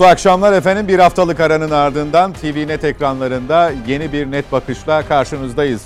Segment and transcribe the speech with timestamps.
[0.00, 0.88] Mutlu akşamlar efendim.
[0.88, 5.82] Bir haftalık aranın ardından TVNet ekranlarında yeni bir net bakışla karşınızdayız.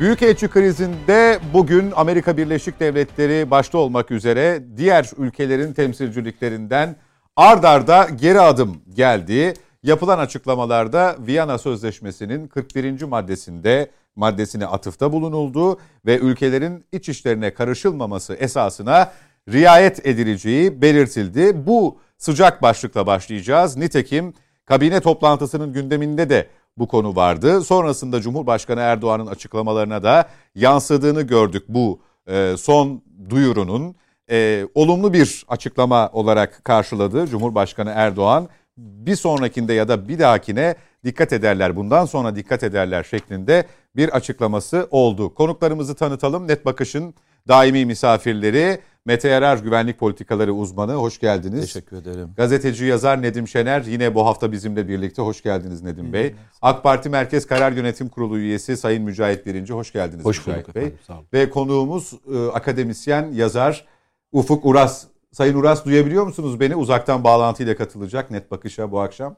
[0.00, 6.96] Büyükelçi krizinde bugün Amerika Birleşik Devletleri başta olmak üzere diğer ülkelerin temsilciliklerinden
[7.36, 9.54] ard arda geri adım geldi.
[9.82, 13.02] Yapılan açıklamalarda Viyana Sözleşmesi'nin 41.
[13.02, 19.12] maddesinde maddesine atıfta bulunuldu ve ülkelerin iç işlerine karışılmaması esasına
[19.52, 21.66] riayet edileceği belirtildi.
[21.66, 23.76] Bu sıcak başlıkla başlayacağız.
[23.76, 24.34] Nitekim
[24.64, 26.46] kabine toplantısının gündeminde de
[26.78, 27.62] bu konu vardı.
[27.62, 33.94] Sonrasında Cumhurbaşkanı Erdoğan'ın açıklamalarına da yansıdığını gördük bu e, son duyurunun.
[34.30, 38.48] E, olumlu bir açıklama olarak karşıladı Cumhurbaşkanı Erdoğan.
[38.76, 40.74] Bir sonrakinde ya da bir dahakine
[41.04, 45.34] dikkat ederler, bundan sonra dikkat ederler şeklinde bir açıklaması oldu.
[45.34, 46.48] Konuklarımızı tanıtalım.
[46.48, 47.14] Net Bakış'ın
[47.48, 51.60] daimi misafirleri Mete Yarar güvenlik politikaları uzmanı hoş geldiniz.
[51.60, 52.32] Teşekkür ederim.
[52.36, 56.34] Gazeteci yazar Nedim Şener yine bu hafta bizimle birlikte hoş geldiniz Nedim Bey.
[56.62, 60.74] AK Parti Merkez Karar Yönetim Kurulu üyesi Sayın Mücahit Birinci hoş geldiniz hoş Mücahit bulduk
[60.74, 60.82] Bey.
[60.82, 61.26] Efendim, sağ olun.
[61.32, 63.86] Ve konuğumuz e, akademisyen yazar
[64.32, 65.04] Ufuk Uras.
[65.32, 66.76] Sayın Uras duyabiliyor musunuz beni?
[66.76, 69.36] Uzaktan bağlantıyla katılacak Net Bakış'a bu akşam.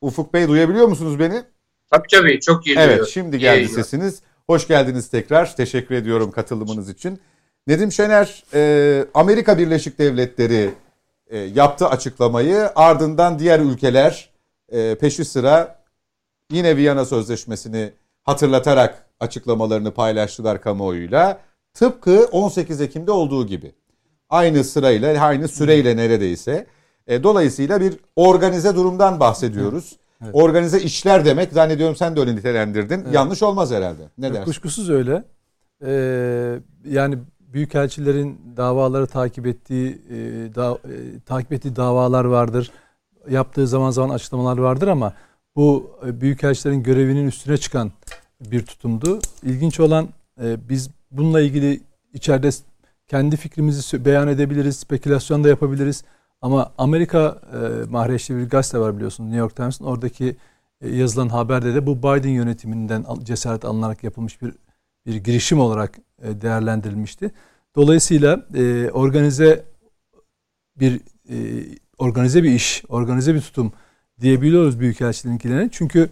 [0.00, 1.44] Ufuk Bey duyabiliyor musunuz beni?
[1.90, 3.06] Tabii tabii çok iyi Evet duyuyor.
[3.06, 3.74] şimdi İyi geldi yayınlar.
[3.74, 4.22] sesiniz.
[4.46, 5.56] Hoş geldiniz tekrar.
[5.56, 7.20] Teşekkür ediyorum katılımınız için.
[7.66, 10.70] Nedim Şener, e, Amerika Birleşik Devletleri
[11.30, 12.70] e, yaptı açıklamayı.
[12.74, 14.30] Ardından diğer ülkeler
[14.68, 15.78] e, peşi sıra
[16.52, 21.40] yine Viyana Sözleşmesi'ni hatırlatarak açıklamalarını paylaştılar kamuoyuyla.
[21.74, 23.72] Tıpkı 18 Ekim'de olduğu gibi.
[24.28, 26.66] Aynı sırayla, aynı süreyle neredeyse.
[27.06, 29.96] E, dolayısıyla bir organize durumdan bahsediyoruz.
[30.24, 30.34] Evet.
[30.34, 33.00] Organize işler demek zannediyorum sen de öyle nitelendirdin.
[33.04, 33.14] Evet.
[33.14, 34.02] Yanlış olmaz herhalde.
[34.18, 34.44] Ne Yok, dersin?
[34.44, 35.24] Kuşkusuz öyle.
[35.84, 40.16] Ee, yani büyükelçilerin davaları takip ettiği e,
[40.54, 42.70] da, e, takip ettiği davalar vardır.
[43.30, 45.12] Yaptığı zaman zaman açıklamalar vardır ama
[45.56, 47.92] bu e, büyükelçilerin görevinin üstüne çıkan
[48.40, 49.18] bir tutumdu.
[49.42, 50.08] İlginç olan
[50.42, 51.80] e, biz bununla ilgili
[52.14, 52.50] içeride
[53.08, 56.04] kendi fikrimizi beyan edebiliriz, spekülasyon da yapabiliriz.
[56.42, 59.84] Ama Amerika e, mahreçli bir gazete var biliyorsunuz New York Times'ın.
[59.84, 60.36] Oradaki
[60.80, 64.52] e, yazılan haberde de bu Biden yönetiminden cesaret alınarak yapılmış bir
[65.06, 67.30] bir girişim olarak e, değerlendirilmişti.
[67.76, 69.64] Dolayısıyla e, organize
[70.76, 71.00] bir
[71.30, 71.36] e,
[71.98, 73.72] organize bir iş, organize bir tutum
[74.20, 75.68] diyebiliyoruz büyükelçilerinkilerine.
[75.72, 76.10] Çünkü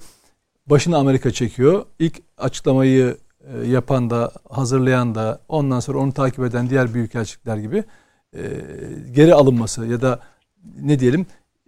[0.66, 1.84] başını Amerika çekiyor.
[1.98, 7.84] İlk açıklamayı e, yapan da, hazırlayan da, ondan sonra onu takip eden diğer büyükelçilikler gibi
[8.36, 8.42] e,
[9.12, 10.20] geri alınması ya da
[10.80, 11.26] ne diyelim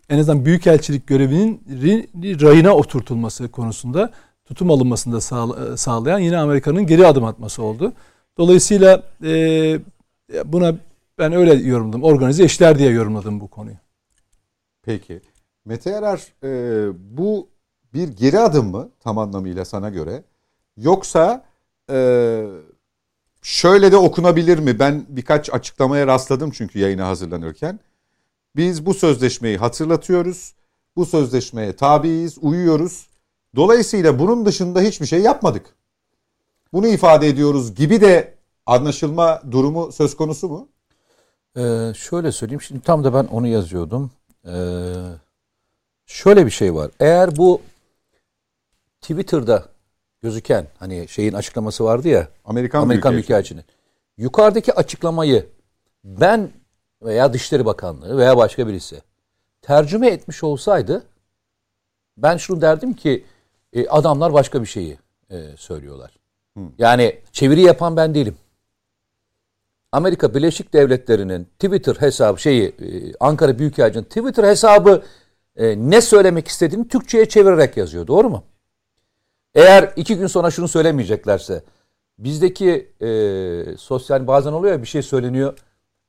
[0.08, 1.60] en azından büyükelçilik görevinin
[2.40, 4.10] rayına oturtulması konusunda
[4.44, 7.92] tutum alınmasını da sağ- sağlayan yine Amerika'nın geri adım atması oldu.
[8.38, 9.80] Dolayısıyla e,
[10.44, 10.74] buna
[11.18, 12.02] ben öyle yorumladım.
[12.02, 13.76] Organize işler diye yorumladım bu konuyu.
[14.82, 15.20] Peki.
[15.64, 16.48] Mete Yarar e,
[17.16, 17.48] bu
[17.94, 20.24] bir geri adım mı tam anlamıyla sana göre?
[20.76, 21.44] Yoksa
[21.90, 21.96] e,
[23.42, 24.78] şöyle de okunabilir mi?
[24.78, 27.80] Ben birkaç açıklamaya rastladım çünkü yayına hazırlanırken.
[28.56, 30.54] Biz bu sözleşmeyi hatırlatıyoruz.
[30.96, 33.06] Bu sözleşmeye tabiiz, uyuyoruz.
[33.56, 35.74] Dolayısıyla bunun dışında hiçbir şey yapmadık.
[36.72, 38.34] Bunu ifade ediyoruz gibi de
[38.66, 40.68] anlaşılma durumu söz konusu mu?
[41.56, 42.60] Ee, şöyle söyleyeyim.
[42.60, 44.10] Şimdi tam da ben onu yazıyordum.
[44.46, 44.94] Ee,
[46.06, 46.90] şöyle bir şey var.
[47.00, 47.60] Eğer bu
[49.00, 49.68] Twitter'da
[50.22, 53.12] gözüken hani şeyin açıklaması vardı ya Amerikan, Amerikan.
[53.12, 53.64] Büyükelçinin.
[54.16, 55.46] Yukarıdaki açıklamayı
[56.04, 56.50] ben
[57.02, 59.02] veya Dışişleri Bakanlığı veya başka birisi
[59.62, 61.06] tercüme etmiş olsaydı
[62.16, 63.24] ben şunu derdim ki
[63.72, 64.98] e, adamlar başka bir şeyi
[65.30, 66.16] e, söylüyorlar.
[66.78, 68.36] Yani çeviri yapan ben değilim.
[69.92, 75.02] Amerika Birleşik Devletleri'nin Twitter hesabı şeyi e, Ankara Büyükelçinin Twitter hesabı
[75.56, 78.06] e, ne söylemek istediğini Türkçe'ye çevirerek yazıyor.
[78.06, 78.44] Doğru mu?
[79.54, 81.62] Eğer iki gün sonra şunu söylemeyeceklerse
[82.18, 85.58] bizdeki e, sosyal bazen oluyor ya bir şey söyleniyor.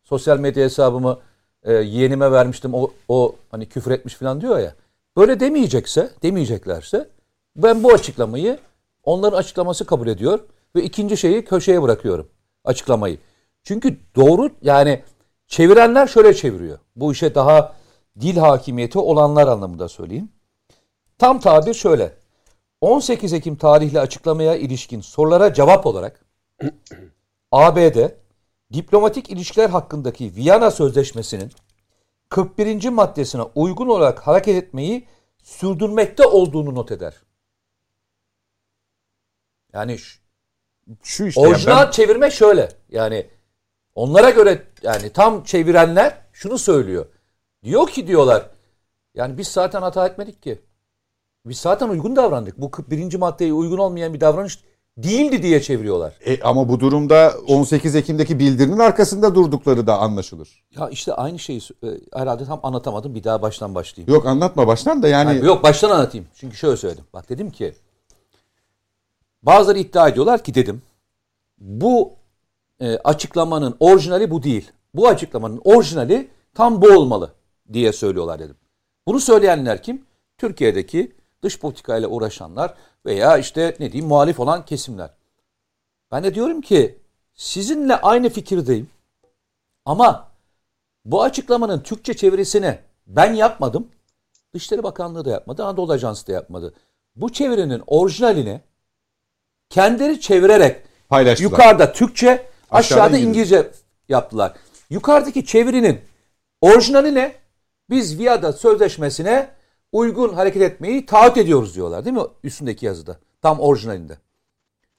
[0.03, 1.19] Sosyal medya hesabımı
[1.63, 2.73] e, yeğenime vermiştim.
[2.73, 4.75] O, o hani küfür etmiş falan diyor ya.
[5.17, 7.09] Böyle demeyecekse, demeyeceklerse
[7.55, 8.59] ben bu açıklamayı
[9.03, 10.39] onların açıklaması kabul ediyor
[10.75, 12.29] ve ikinci şeyi köşeye bırakıyorum
[12.63, 13.17] açıklamayı.
[13.63, 15.03] Çünkü doğru yani
[15.47, 16.79] çevirenler şöyle çeviriyor.
[16.95, 17.75] Bu işe daha
[18.21, 20.29] dil hakimiyeti olanlar anlamında söyleyeyim.
[21.17, 22.20] Tam tabir şöyle.
[22.81, 26.25] 18 Ekim tarihli açıklamaya ilişkin sorulara cevap olarak
[27.51, 27.97] ABD
[28.73, 31.51] diplomatik ilişkiler hakkındaki Viyana Sözleşmesi'nin
[32.29, 32.89] 41.
[32.89, 35.07] maddesine uygun olarak hareket etmeyi
[35.43, 37.13] sürdürmekte olduğunu not eder.
[39.73, 40.19] Yani şu-
[41.03, 42.69] Şu işte orijinal ben- çevirme şöyle.
[42.89, 43.29] Yani
[43.95, 47.05] Onlara göre yani tam çevirenler şunu söylüyor.
[47.63, 48.49] Diyor ki diyorlar
[49.15, 50.61] yani biz zaten hata etmedik ki.
[51.45, 52.61] Biz zaten uygun davrandık.
[52.61, 54.59] Bu birinci maddeye uygun olmayan bir davranış
[54.97, 56.13] değildi diye çeviriyorlar.
[56.25, 60.63] E, ama bu durumda 18 Ekim'deki bildirinin arkasında durdukları da anlaşılır.
[60.75, 63.15] Ya işte aynı şeyi e, herhalde tam anlatamadım.
[63.15, 64.13] Bir daha baştan başlayayım.
[64.13, 65.35] Yok anlatma baştan da yani.
[65.35, 66.27] Yani yok baştan anlatayım.
[66.35, 67.03] Çünkü şöyle söyledim.
[67.13, 67.73] Bak dedim ki
[69.43, 70.81] bazıları iddia ediyorlar ki dedim
[71.57, 72.13] bu
[72.79, 74.71] e, açıklamanın orijinali bu değil.
[74.93, 77.33] Bu açıklamanın orijinali tam bu olmalı
[77.73, 78.55] diye söylüyorlar dedim.
[79.07, 80.05] Bunu söyleyenler kim?
[80.37, 81.11] Türkiye'deki
[81.43, 82.73] dış politikayla uğraşanlar
[83.05, 85.09] veya işte ne diyeyim muhalif olan kesimler.
[86.11, 86.99] Ben de diyorum ki
[87.33, 88.89] sizinle aynı fikirdeyim.
[89.85, 90.31] Ama
[91.05, 93.87] bu açıklamanın Türkçe çevirisini ben yapmadım.
[94.53, 96.73] Dışişleri Bakanlığı da yapmadı, Anadolu Ajansı da yapmadı.
[97.15, 98.61] Bu çevirinin orijinalini
[99.69, 101.49] kendileri çevirerek Paylaştılar.
[101.51, 102.27] yukarıda Türkçe,
[102.71, 103.71] aşağıda, Aşağıda İngilizce
[104.09, 104.53] yaptılar.
[104.89, 106.01] Yukarıdaki çevirinin
[106.61, 107.35] orijinali ne?
[107.89, 109.49] Biz Viada Sözleşmesi'ne
[109.91, 113.19] uygun hareket etmeyi taahhüt ediyoruz diyorlar değil mi üstündeki yazıda?
[113.41, 114.17] Tam orijinalinde.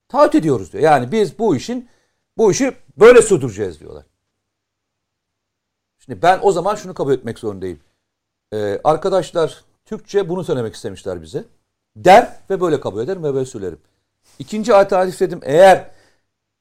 [0.09, 0.85] Taahhüt ediyoruz diyor.
[0.85, 1.89] Yani biz bu işin
[2.37, 4.05] bu işi böyle sürdüreceğiz diyorlar.
[5.99, 7.81] Şimdi ben o zaman şunu kabul etmek zorundayım.
[8.53, 11.45] Ee, arkadaşlar Türkçe bunu söylemek istemişler bize.
[11.97, 13.79] Der ve böyle kabul ederim ve böyle söylerim.
[14.39, 15.91] İkinci alternatif dedim eğer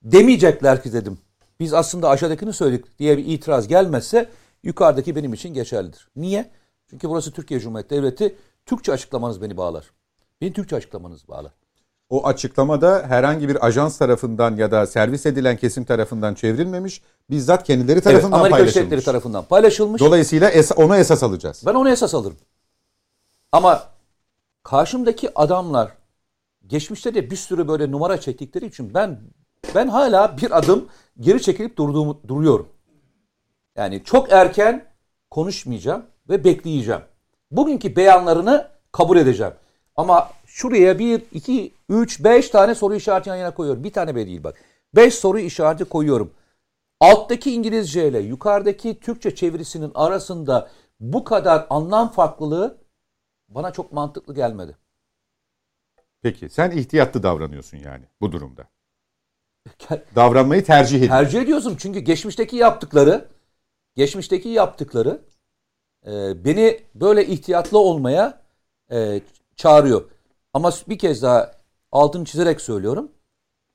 [0.02, 1.18] demeyecekler ki dedim.
[1.60, 4.30] Biz aslında aşağıdakini söyledik diye bir itiraz gelmezse
[4.64, 6.08] yukarıdaki benim için geçerlidir.
[6.16, 6.52] Niye?
[6.92, 8.36] Çünkü burası Türkiye Cumhuriyeti Devleti.
[8.66, 9.92] Türkçe açıklamanız beni bağlar.
[10.42, 11.52] Beni Türkçe açıklamanız bağlar.
[12.10, 17.02] O açıklamada herhangi bir ajans tarafından ya da servis edilen kesim tarafından çevrilmemiş.
[17.30, 18.92] Bizzat kendileri Evet, tarafından Amerika Birleşik paylaşılmış.
[18.92, 20.02] Devletleri tarafından paylaşılmış.
[20.02, 21.64] Dolayısıyla es- onu esas alacağız.
[21.66, 22.38] Ben onu esas alırım.
[23.52, 23.84] Ama
[24.64, 25.92] karşımdaki adamlar
[26.68, 29.20] geçmişte de bir sürü böyle numara çektikleri için ben
[29.76, 30.88] ben hala bir adım
[31.20, 32.68] geri çekilip durduğumu duruyorum.
[33.76, 34.86] Yani çok erken
[35.30, 37.02] konuşmayacağım ve bekleyeceğim.
[37.52, 39.54] Bugünkü beyanlarını kabul edeceğim.
[39.96, 43.84] Ama şuraya bir, iki, üç, beş tane soru işareti yan yana koyuyorum.
[43.84, 44.62] Bir tane bile değil bak.
[44.96, 46.34] Beş soru işareti koyuyorum.
[47.00, 50.70] Alttaki İngilizce ile yukarıdaki Türkçe çevirisinin arasında
[51.00, 52.78] bu kadar anlam farklılığı
[53.50, 54.78] bana çok mantıklı gelmedi.
[56.22, 58.68] Peki sen ihtiyatlı davranıyorsun yani bu durumda.
[60.16, 61.24] Davranmayı tercih ediyorsun.
[61.24, 63.30] Tercih ediyorsun çünkü geçmişteki yaptıkları
[63.96, 65.22] geçmişteki yaptıkları
[66.08, 68.42] e, beni böyle ihtiyatlı olmaya
[68.92, 69.22] e,
[69.56, 70.10] çağırıyor.
[70.54, 71.52] Ama bir kez daha
[71.92, 73.12] altını çizerek söylüyorum.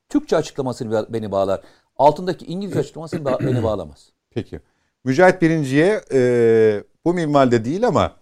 [0.09, 1.61] Türkçe açıklamasını beni bağlar.
[1.97, 4.09] Altındaki İngilizce açıklamasını beni bağlamaz.
[4.29, 4.59] Peki.
[5.03, 8.15] Mücahit Birinci'ye e, bu minvalde değil ama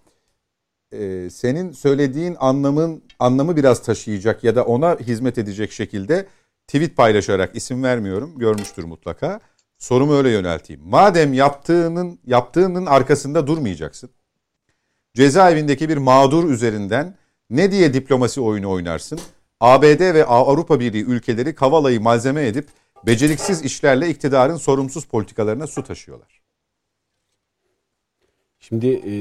[0.92, 6.28] e, senin söylediğin anlamın anlamı biraz taşıyacak ya da ona hizmet edecek şekilde
[6.68, 9.40] tweet paylaşarak isim vermiyorum görmüştür mutlaka.
[9.78, 10.82] Sorumu öyle yönelteyim.
[10.86, 14.10] Madem yaptığının yaptığının arkasında durmayacaksın.
[15.14, 17.18] Cezaevindeki bir mağdur üzerinden
[17.50, 19.20] ne diye diplomasi oyunu oynarsın?
[19.60, 22.68] ABD ve Avrupa Birliği ülkeleri Kavala'yı malzeme edip
[23.06, 26.42] beceriksiz işlerle iktidarın sorumsuz politikalarına su taşıyorlar.
[28.60, 29.14] Şimdi e,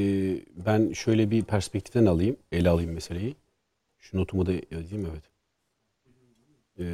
[0.66, 3.36] ben şöyle bir perspektiften alayım, ele alayım meseleyi.
[3.98, 5.24] Şu notumu da yazayım evet.
[6.78, 6.84] E,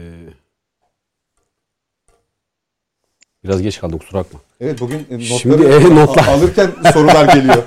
[3.44, 4.40] biraz geç kaldım kusura bakma.
[4.60, 7.62] Evet bugün e, notları Şimdi, e, notlar- alırken sorular geliyor.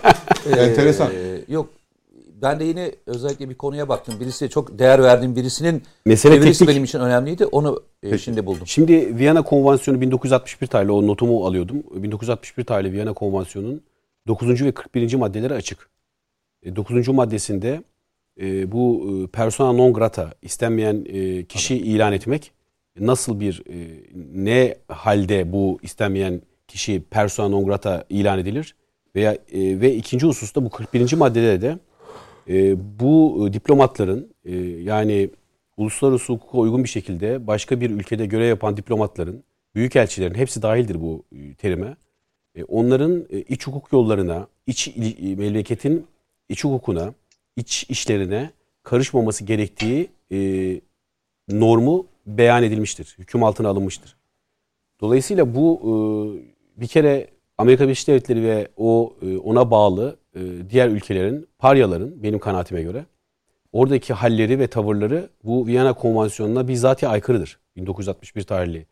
[0.57, 1.11] Enteresan.
[1.11, 1.69] Ee, yok
[2.41, 4.15] ben de yine özellikle bir konuya baktım.
[4.19, 6.69] Birisi çok değer verdiğim birisinin Mesele çevirisi teknik.
[6.75, 7.45] benim için önemliydi.
[7.45, 8.23] Onu e, Peki.
[8.23, 8.67] şimdi buldum.
[8.67, 11.83] Şimdi Viyana Konvansiyonu 1961 tarihli o notumu alıyordum.
[11.95, 13.81] 1961 tarihli Viyana Konvansiyonu'nun
[14.27, 14.63] 9.
[14.65, 15.13] ve 41.
[15.15, 15.89] maddeleri açık.
[16.63, 17.07] E, 9.
[17.07, 17.83] maddesinde
[18.41, 21.03] e, bu e, persona non grata istenmeyen
[21.43, 22.51] kişi ilan etmek
[22.99, 28.75] nasıl bir e, ne halde bu istenmeyen kişi persona non grata ilan edilir
[29.15, 31.13] veya e, ve ikinci hususta bu 41.
[31.13, 31.77] maddede de
[32.49, 34.33] e, bu diplomatların
[34.83, 35.29] yani
[35.77, 39.43] uluslararası hukuka uygun bir şekilde başka bir ülkede görev yapan diplomatların,
[39.75, 41.23] büyükelçilerin hepsi dahildir bu
[41.57, 41.95] terime.
[42.67, 46.07] Onların iç hukuk yollarına, iç e, memleketin
[46.49, 47.13] iç hukukuna,
[47.55, 48.51] iç işlerine
[48.83, 50.09] karışmaması gerektiği
[51.49, 53.15] normu beyan edilmiştir.
[53.19, 54.15] Hüküm altına alınmıştır.
[55.01, 57.27] Dolayısıyla bu e, bir kere
[57.57, 63.05] Amerika Birleşik Devletleri ve o e, ona bağlı e, diğer ülkelerin, paryaların benim kanaatime göre
[63.71, 67.59] oradaki halleri ve tavırları bu Viyana Konvansiyonu'na bizzatihi aykırıdır.
[67.75, 68.85] 1961 tarihli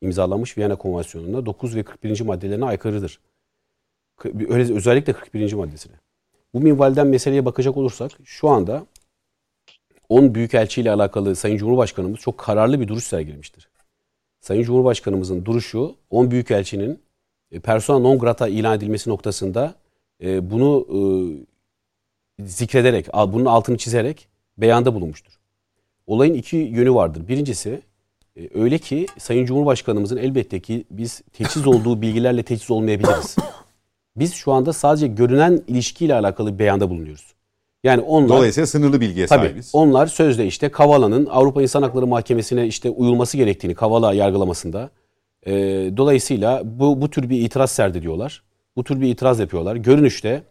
[0.00, 2.20] imzalanmış Viyana Konvansiyonu'na 9 ve 41.
[2.20, 3.20] maddelerine aykırıdır.
[4.48, 5.52] Özellikle 41.
[5.52, 5.94] maddesine.
[6.54, 8.86] Bu minvalden meseleye bakacak olursak şu anda
[10.08, 13.68] 10 büyükelçi ile alakalı Sayın Cumhurbaşkanımız çok kararlı bir duruş sergilemiştir.
[14.40, 17.00] Sayın Cumhurbaşkanımızın duruşu 10 büyükelçinin
[17.52, 19.74] e, persona non grata ilan edilmesi noktasında
[20.22, 20.86] e, bunu
[22.38, 25.32] e, zikrederek, bunun altını çizerek beyanda bulunmuştur.
[26.06, 27.28] Olayın iki yönü vardır.
[27.28, 27.82] Birincisi
[28.54, 33.36] öyle ki Sayın Cumhurbaşkanımızın elbette ki biz teçhiz olduğu bilgilerle teçhiz olmayabiliriz.
[34.16, 37.34] Biz şu anda sadece görünen ilişkiyle alakalı beyanda bulunuyoruz.
[37.88, 39.46] Yani onlar Dolayısıyla sınırlı bilgiye Tabii.
[39.46, 39.70] sahibiz.
[39.72, 44.90] Onlar sözde işte Kavala'nın Avrupa İnsan Hakları Mahkemesi'ne işte uyulması gerektiğini Kavala yargılamasında
[45.46, 45.52] e,
[45.96, 48.42] dolayısıyla bu bu tür bir itiraz serdediyorlar.
[48.76, 49.76] Bu tür bir itiraz yapıyorlar.
[49.76, 50.42] Görünüşte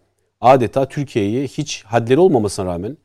[0.41, 2.97] adeta Türkiye'yi hiç hadleri olmamasına rağmen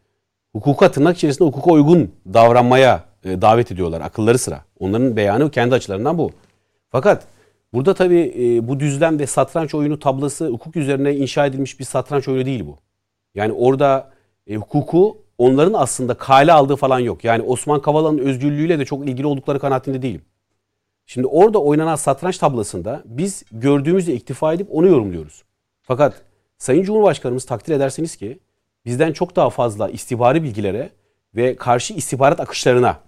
[0.53, 4.65] hukuka tırnak içerisinde hukuka uygun davranmaya e, davet ediyorlar akılları sıra.
[4.79, 6.31] Onların beyanı kendi açılarından bu.
[6.91, 7.27] Fakat
[7.73, 12.29] burada tabii e, bu düzlem ve satranç oyunu tablası hukuk üzerine inşa edilmiş bir satranç
[12.29, 12.79] oyunu değil bu.
[13.35, 14.12] Yani orada
[14.47, 17.25] e, hukuku onların aslında kale aldığı falan yok.
[17.25, 20.23] Yani Osman Kavala'nın özgürlüğüyle de çok ilgili oldukları kanaatinde değilim.
[21.07, 25.43] Şimdi orada oynanan satranç tablasında biz gördüğümüzle iktifa edip onu yorumluyoruz.
[25.83, 26.23] Fakat
[26.59, 28.39] Sayın Cumhurbaşkanımız takdir ederseniz ki
[28.85, 30.91] bizden çok daha fazla istihbari bilgilere
[31.35, 32.99] ve karşı istihbarat akışlarına,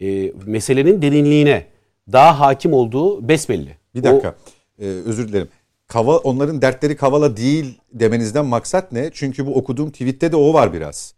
[0.00, 1.66] e, meselenin derinliğine
[2.12, 3.76] daha hakim olduğu besbelli.
[3.94, 4.34] Bir dakika.
[4.78, 5.48] Ee, özür dilerim.
[5.88, 9.10] Kava, onların dertleri Kavala değil demenizden maksat ne?
[9.12, 11.14] Çünkü bu okuduğum tweette de o var biraz.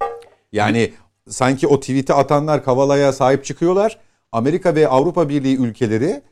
[0.52, 0.92] Yani
[1.28, 3.98] sanki o tweet'i atanlar Kavala'ya sahip çıkıyorlar.
[4.32, 6.22] Amerika ve Avrupa Birliği ülkeleri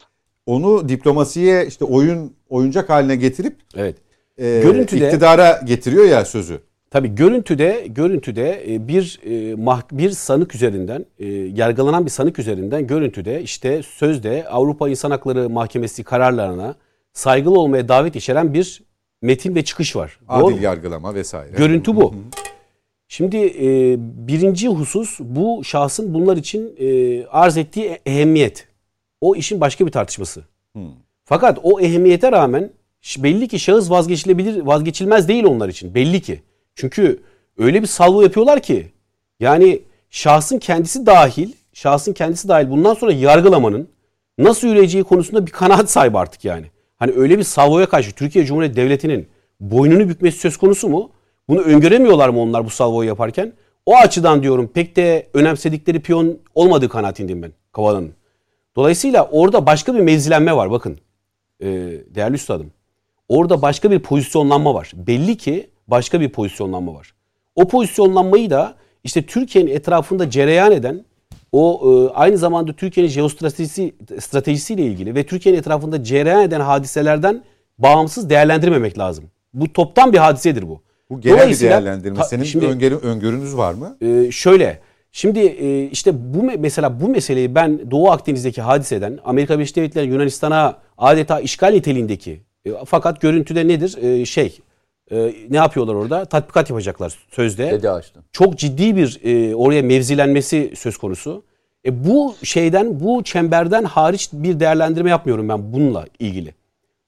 [0.47, 3.97] onu diplomasiye işte oyun oyuncak haline getirip evet.
[4.39, 6.61] e, Görüntüde- iktidara getiriyor ya sözü.
[6.91, 13.43] Tabii görüntüde görüntüde e, bir e, bir sanık üzerinden e, yargılanan bir sanık üzerinden görüntüde
[13.43, 16.75] işte sözde Avrupa İnsan Hakları Mahkemesi kararlarına
[17.17, 18.83] saygılı olmaya davet içeren bir
[19.23, 20.19] metin ve çıkış var.
[20.29, 20.63] Doğru Adil mu?
[20.63, 21.57] yargılama vesaire.
[21.57, 22.15] Görüntü bu.
[23.09, 23.97] Şimdi e,
[24.29, 28.69] birinci husus bu şahsın bunlar için e, arz ettiği ehemmiyet.
[29.21, 30.45] O işin başka bir tartışması.
[31.25, 32.71] Fakat o ehemmiyete rağmen
[33.19, 35.95] belli ki şahıs vazgeçilebilir, vazgeçilmez değil onlar için.
[35.95, 36.43] Belli ki.
[36.75, 37.23] Çünkü
[37.59, 38.93] öyle bir salvo yapıyorlar ki
[39.41, 43.89] yani şahsın kendisi dahil, şahsın kendisi dahil bundan sonra yargılamanın
[44.39, 46.67] nasıl yürüyeceği konusunda bir kanaat sahibi artık yani.
[46.97, 49.29] Hani öyle bir salvoya karşı Türkiye Cumhuriyeti Devleti'nin
[49.61, 51.11] boynunu bükmesi söz konusu mu?
[51.49, 53.53] Bunu öngöremiyorlar mı onlar bu salvoyu yaparken?
[53.87, 58.15] O açıdan diyorum pek de önemsedikleri piyon olmadığı kanaatindeyim ben Kavala'nın.
[58.77, 60.99] Dolayısıyla orada başka bir mevzilenme var bakın
[61.61, 61.67] e,
[62.15, 62.73] değerli üstadım.
[63.29, 64.93] Orada başka bir pozisyonlanma var.
[64.95, 67.15] Belli ki başka bir pozisyonlanma var.
[67.55, 68.75] O pozisyonlanmayı da
[69.05, 71.05] işte Türkiye'nin etrafında cereyan eden
[71.57, 77.43] o e, aynı zamanda Türkiye'nin jeostratejisi stratejisiyle ilgili ve Türkiye'nin etrafında cereyan eden hadiselerden
[77.79, 79.25] bağımsız değerlendirmemek lazım.
[79.55, 80.81] Bu toptan bir hadisedir bu.
[81.11, 82.17] Bu genel bir değerlendirme.
[82.17, 83.97] Ta- Senin şimdi- öngörü, öngörünüz var mı?
[84.01, 84.79] ee, şöyle.
[85.13, 90.07] Şimdi e, işte bu me- mesela bu meseleyi ben Doğu Akdeniz'deki hadiseden Amerika Birleşik Devletleri
[90.07, 93.97] Yunanistan'a adeta işgal niteliğindeki e, fakat görüntüde nedir?
[94.03, 94.59] E, şey
[95.11, 96.25] e, ne yapıyorlar orada?
[96.25, 97.71] Tatbikat yapacaklar sözde.
[97.71, 98.25] Dedi açtım.
[98.33, 101.45] Çok ciddi bir e, oraya mevzilenmesi söz konusu.
[101.87, 106.55] E, bu şeyden bu çemberden hariç bir değerlendirme yapmıyorum ben bununla ilgili.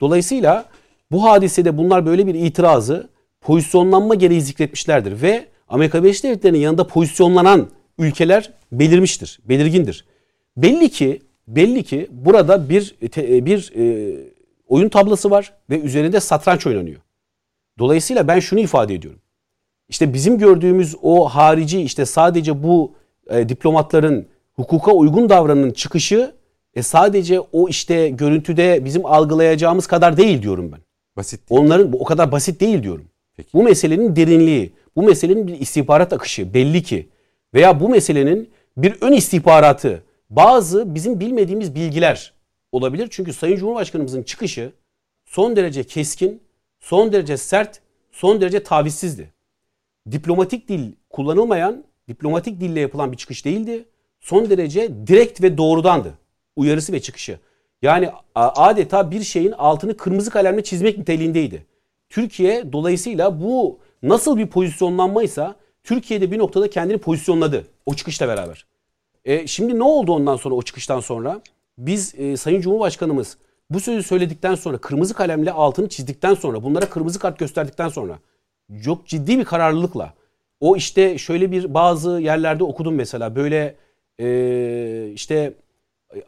[0.00, 0.64] Dolayısıyla
[1.10, 3.08] bu hadisede bunlar böyle bir itirazı
[3.40, 10.04] pozisyonlanma gereği zikretmişlerdir ve Amerika Birleşik Devletleri'nin yanında pozisyonlanan ülkeler belirmiştir, belirgindir.
[10.56, 12.94] Belli ki belli ki burada bir
[13.44, 14.16] bir e,
[14.66, 17.00] oyun tablası var ve üzerinde satranç oynanıyor.
[17.78, 19.20] Dolayısıyla ben şunu ifade ediyorum.
[19.88, 22.92] İşte bizim gördüğümüz o harici işte sadece bu
[23.30, 26.34] e, diplomatların hukuka uygun davranının çıkışı
[26.74, 30.80] e, sadece o işte görüntüde bizim algılayacağımız kadar değil diyorum ben.
[31.16, 31.60] Basit değil.
[31.60, 33.08] Onların o kadar basit değil diyorum.
[33.36, 33.48] Peki.
[33.54, 37.08] Bu meselenin derinliği, bu meselenin bir istihbarat akışı belli ki
[37.54, 42.32] veya bu meselenin bir ön istihbaratı, bazı bizim bilmediğimiz bilgiler
[42.72, 43.08] olabilir.
[43.10, 44.72] Çünkü Sayın Cumhurbaşkanımızın çıkışı
[45.24, 46.42] son derece keskin,
[46.88, 47.80] son derece sert,
[48.12, 49.32] son derece tavizsizdi.
[50.10, 53.84] Diplomatik dil kullanılmayan, diplomatik dille yapılan bir çıkış değildi.
[54.20, 56.14] Son derece direkt ve doğrudandı
[56.56, 57.38] uyarısı ve çıkışı.
[57.82, 61.66] Yani adeta bir şeyin altını kırmızı kalemle çizmek niteliğindeydi.
[62.08, 68.66] Türkiye dolayısıyla bu nasıl bir pozisyonlanmaysa Türkiye'de bir noktada kendini pozisyonladı o çıkışla beraber.
[69.24, 71.40] E, şimdi ne oldu ondan sonra o çıkıştan sonra?
[71.78, 73.38] Biz e, Sayın Cumhurbaşkanımız
[73.70, 78.18] bu sözü söyledikten sonra kırmızı kalemle altını çizdikten sonra bunlara kırmızı kart gösterdikten sonra
[78.84, 80.14] çok ciddi bir kararlılıkla
[80.60, 83.74] o işte şöyle bir bazı yerlerde okudum mesela böyle
[84.20, 85.54] e, işte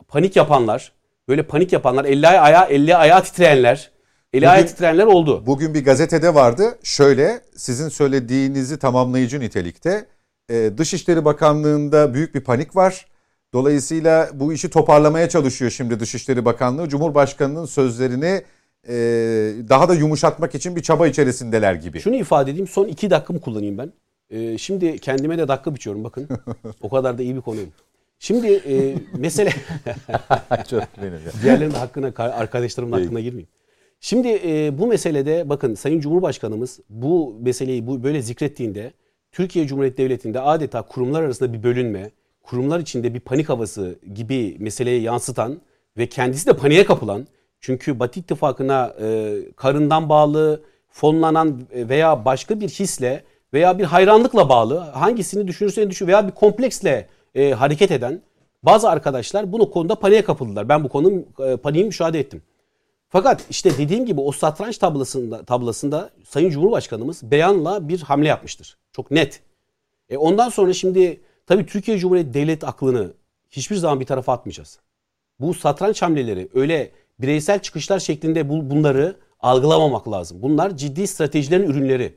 [0.09, 0.93] panik yapanlar
[1.29, 3.91] böyle panik yapanlar elli ayağı elli ayağı titreyenler
[4.33, 5.47] eli ayağı Bugün- titreyenler oldu.
[5.47, 6.79] Bugün bir gazetede vardı.
[6.83, 10.07] Şöyle sizin söylediğinizi tamamlayıcı nitelikte.
[10.51, 13.07] Ee, Dışişleri Bakanlığı'nda büyük bir panik var.
[13.55, 16.89] Dolayısıyla bu işi toparlamaya çalışıyor şimdi Dışişleri Bakanlığı.
[16.89, 18.43] Cumhurbaşkanının sözlerini
[18.89, 18.95] e,
[19.69, 22.01] daha da yumuşatmak için bir çaba içerisindeler gibi.
[22.01, 22.69] Şunu ifade edeyim.
[22.69, 23.93] Son iki dakikamı kullanayım ben.
[24.31, 26.29] E, şimdi kendime de dakika biçiyorum bakın.
[26.81, 27.71] o kadar da iyi bir konuyum.
[28.19, 29.51] Şimdi e, mesele...
[30.71, 31.33] Çok benim ya.
[31.43, 33.05] Diğerlerinin hakkına, arkadaşlarımın Peki.
[33.05, 33.49] hakkına girmeyeyim.
[34.01, 38.93] Şimdi e, bu meselede bakın Sayın Cumhurbaşkanımız bu meseleyi bu böyle zikrettiğinde
[39.33, 42.11] Türkiye Cumhuriyeti Devleti'nde adeta kurumlar arasında bir bölünme,
[42.43, 45.61] kurumlar içinde bir panik havası gibi meseleye yansıtan
[45.97, 47.27] ve kendisi de paniğe kapılan
[47.61, 54.79] çünkü Batı İttifakı'na e, karından bağlı, fonlanan veya başka bir hisle veya bir hayranlıkla bağlı
[54.79, 58.21] hangisini düşünürsen düşün veya bir kompleksle e, hareket eden
[58.63, 60.69] bazı arkadaşlar bu konuda paniğe kapıldılar.
[60.69, 62.43] Ben bu konunun e, paniği müşahede ettim.
[63.09, 68.79] Fakat işte dediğim gibi o satranç tablasında, tablasında Sayın Cumhurbaşkanımız beyanla bir hamle yapmıştır.
[68.93, 69.41] Çok net.
[70.09, 71.21] E ondan sonra şimdi
[71.51, 73.13] tabii Türkiye Cumhuriyeti devlet aklını
[73.51, 74.79] hiçbir zaman bir tarafa atmayacağız.
[75.41, 76.91] Bu satranç hamleleri öyle
[77.21, 80.43] bireysel çıkışlar şeklinde bu, bunları algılamamak lazım.
[80.43, 82.17] Bunlar ciddi stratejilerin ürünleri.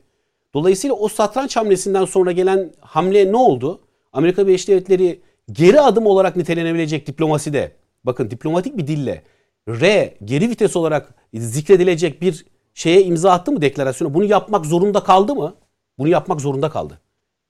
[0.54, 3.80] Dolayısıyla o satranç hamlesinden sonra gelen hamle ne oldu?
[4.12, 5.20] Amerika Birleşik Devletleri
[5.52, 7.72] geri adım olarak nitelenebilecek diplomaside
[8.04, 9.22] bakın diplomatik bir dille
[9.68, 14.14] R geri vites olarak zikredilecek bir şeye imza attı mı deklarasyona?
[14.14, 15.54] Bunu yapmak zorunda kaldı mı?
[15.98, 17.00] Bunu yapmak zorunda kaldı.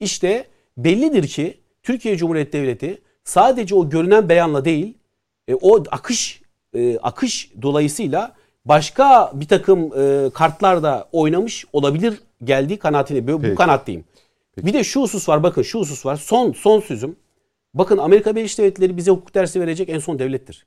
[0.01, 4.95] İşte bellidir ki Türkiye Cumhuriyeti Devleti sadece o görünen beyanla değil
[5.49, 6.43] e, o akış
[6.75, 13.55] e, akış dolayısıyla başka bir takım e, kartlarda oynamış olabilir geldiği kanaatini bu, bu Peki.
[13.55, 14.05] kanaatteyim.
[14.59, 16.17] Bir de şu husus var bakın şu husus var.
[16.17, 17.17] Son son sözüm.
[17.75, 20.67] Bakın Amerika Birleşik Devletleri bize hukuk dersi verecek en son devlettir.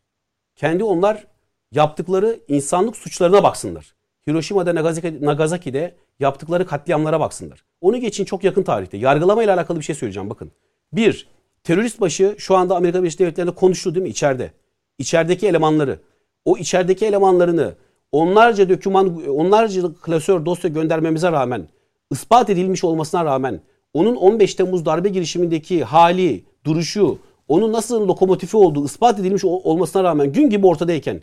[0.56, 1.28] Kendi onlar
[1.72, 3.94] yaptıkları insanlık suçlarına baksınlar.
[4.28, 7.64] Hiroşima'da Nagasaki- Nagasaki'de yaptıkları katliamlara baksınlar.
[7.82, 8.98] Onu geçin çok yakın tarihte.
[8.98, 10.52] Yargılama ile alakalı bir şey söyleyeceğim bakın.
[10.94, 11.28] Bir,
[11.64, 14.52] terörist başı şu anda Amerika Birleşik Devletleri'nde konuştu değil mi içeride?
[15.00, 16.00] İçerideki elemanları.
[16.46, 17.74] O içerideki elemanlarını
[18.12, 21.68] onlarca döküman, onlarca klasör dosya göndermemize rağmen,
[22.12, 23.62] ispat edilmiş olmasına rağmen
[23.94, 30.04] onun 15 Temmuz darbe girişimindeki hali, duruşu, onun nasıl lokomotifi olduğu ispat edilmiş ol- olmasına
[30.04, 31.22] rağmen gün gibi ortadayken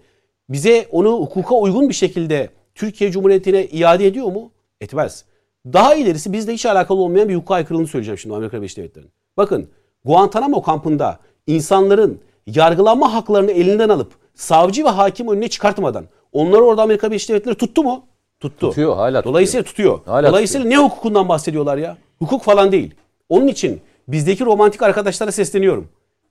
[0.48, 4.50] bize onu hukuka uygun bir şekilde Türkiye Cumhuriyeti'ne iade ediyor mu?
[4.80, 5.24] Etmez.
[5.72, 9.23] Daha ilerisi bizle hiç alakalı olmayan bir hukuka aykırılığını söyleyeceğim şimdi Amerika Birleşik Devletleri'nin.
[9.36, 9.68] Bakın
[10.04, 17.10] Guantanamo kampında insanların yargılanma haklarını elinden alıp savcı ve hakim önüne çıkartmadan onları orada Amerika
[17.10, 18.04] Birleşik Devletleri tuttu mu?
[18.40, 18.68] Tuttu.
[18.68, 19.24] Tutuyor, hala tutuyor.
[19.24, 20.00] Dolayısıyla tutuyor.
[20.06, 21.96] Hala Dolayısıyla ne hukukundan bahsediyorlar ya?
[22.18, 22.94] Hukuk falan değil.
[23.28, 25.88] Onun için bizdeki romantik arkadaşlara sesleniyorum.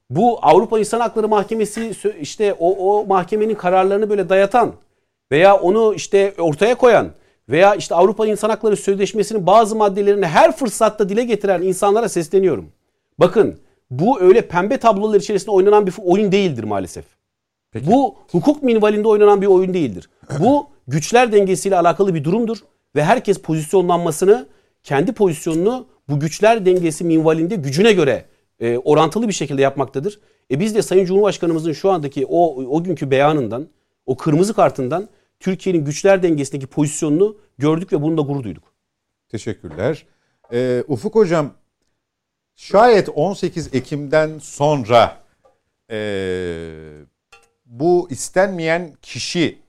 [0.10, 4.72] Bu Avrupa İnsan Hakları Mahkemesi işte o, o mahkemenin kararlarını böyle dayatan
[5.32, 7.08] veya onu işte ortaya koyan
[7.50, 12.72] veya işte Avrupa İnsan Hakları Sözleşmesi'nin bazı maddelerini her fırsatta dile getiren insanlara sesleniyorum.
[13.20, 13.60] Bakın
[13.92, 17.06] bu öyle pembe tablolar içerisinde oynanan bir oyun değildir maalesef.
[17.82, 20.10] Bu hukuk minvalinde oynanan bir oyun değildir.
[20.40, 22.58] Bu güçler dengesiyle alakalı bir durumdur
[22.96, 24.48] ve herkes pozisyonlanmasını,
[24.84, 28.26] kendi pozisyonunu bu güçler dengesi minvalinde gücüne göre
[28.60, 30.20] e, orantılı bir şekilde yapmaktadır.
[30.52, 33.68] E biz de Sayın Cumhurbaşkanımızın şu andaki o o günkü beyanından,
[34.06, 38.74] o kırmızı kartından Türkiye'nin güçler dengesindeki pozisyonunu gördük ve bununla gurur duyduk.
[39.30, 40.06] Teşekkürler.
[40.54, 41.52] Ee, Ufuk Hocam,
[42.56, 45.24] şayet 18 Ekim'den sonra
[45.92, 46.70] ee,
[47.66, 49.60] bu istenmeyen kişi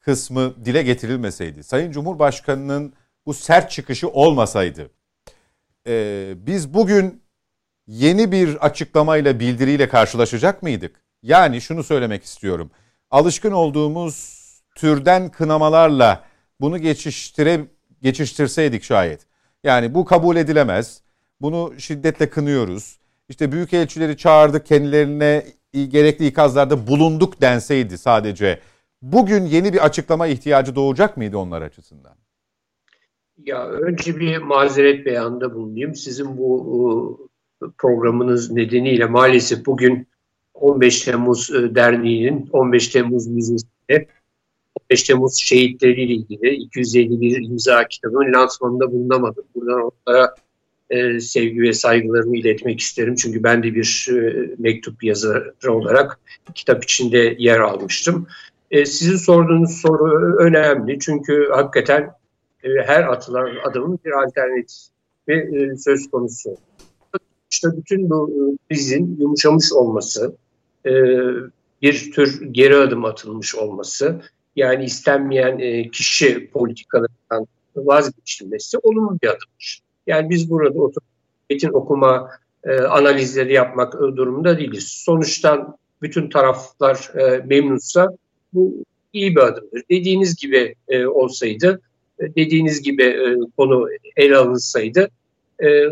[0.00, 2.92] kısmı dile getirilmeseydi, Sayın Cumhurbaşkanı'nın
[3.26, 4.90] bu sert çıkışı olmasaydı,
[5.86, 7.22] ee, biz bugün
[7.86, 11.02] yeni bir açıklamayla, bildiriyle karşılaşacak mıydık?
[11.22, 12.70] Yani şunu söylemek istiyorum.
[13.10, 14.38] Alışkın olduğumuz
[14.74, 16.24] türden kınamalarla
[16.60, 17.64] bunu geçiştire
[18.02, 19.26] geçiştirseydik şayet.
[19.64, 21.02] Yani bu kabul edilemez.
[21.40, 22.98] Bunu şiddetle kınıyoruz.
[23.28, 28.60] İşte büyükelçileri çağırdık kendilerine gerekli ikazlarda bulunduk denseydi sadece.
[29.02, 32.14] Bugün yeni bir açıklama ihtiyacı doğacak mıydı onlar açısından?
[33.44, 35.94] Ya önce bir mazeret beyanında bulunayım.
[35.94, 37.28] Sizin bu
[37.78, 40.08] programınız nedeniyle maalesef bugün
[40.54, 44.08] 15 Temmuz e, Derneği'nin 15 Temmuz Müzesi'nde
[44.90, 49.44] 15 Temmuz şehitleriyle ilgili 251 imza kitabının lansmanında bulunamadım.
[49.54, 50.34] Buradan onlara
[50.90, 53.14] e, sevgi ve saygılarımı iletmek isterim.
[53.14, 56.20] Çünkü ben de bir e, mektup yazarı olarak
[56.54, 58.26] kitap içinde yer almıştım.
[58.70, 60.98] E, sizin sorduğunuz soru önemli.
[60.98, 62.10] Çünkü hakikaten
[62.62, 64.92] e, her atılan adımın bir alternatifi
[65.28, 66.56] e, söz konusu.
[67.50, 70.36] İşte bütün bu e, krizin yumuşamış olması,
[70.86, 70.92] e,
[71.82, 74.20] bir tür geri adım atılmış olması,
[74.56, 77.46] yani istenmeyen e, kişi politikalarından
[77.76, 79.87] vazgeçilmesi olumlu bir adımdır.
[80.08, 81.08] Yani biz burada oturup
[81.50, 82.30] metin okuma
[82.64, 84.84] e, analizleri yapmak e, durumunda değiliz.
[84.88, 88.08] Sonuçtan bütün taraflar e, memnunsa
[88.52, 89.82] bu iyi bir adımdır.
[89.90, 91.80] Dediğiniz gibi e, olsaydı,
[92.20, 95.08] e, dediğiniz gibi e, konu ele alınsaydı
[95.60, 95.86] e,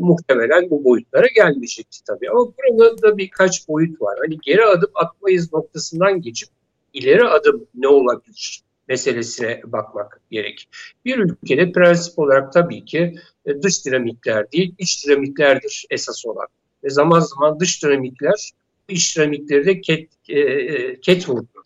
[0.00, 2.30] muhtemelen bu boyutlara gelmeyecekti tabii.
[2.30, 4.18] Ama burada da birkaç boyut var.
[4.20, 6.48] Hani geri adım atmayız noktasından geçip
[6.92, 10.68] ileri adım ne olabilir meselesine bakmak gerek.
[11.04, 13.14] Bir ülkede prensip olarak tabii ki
[13.46, 16.46] e, dış dinamikler değil, iç dinamiklerdir esas olan.
[16.84, 18.50] Ve zaman zaman dış dinamikler
[18.88, 21.62] iç dinamikleri de ket, e, e ket vurdur.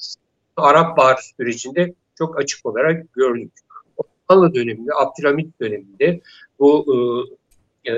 [0.56, 3.52] Arap Baharı sürecinde çok açık olarak gördük.
[3.96, 6.20] Osmanlı döneminde, Abdülhamit döneminde
[6.58, 6.86] bu
[7.84, 7.92] e,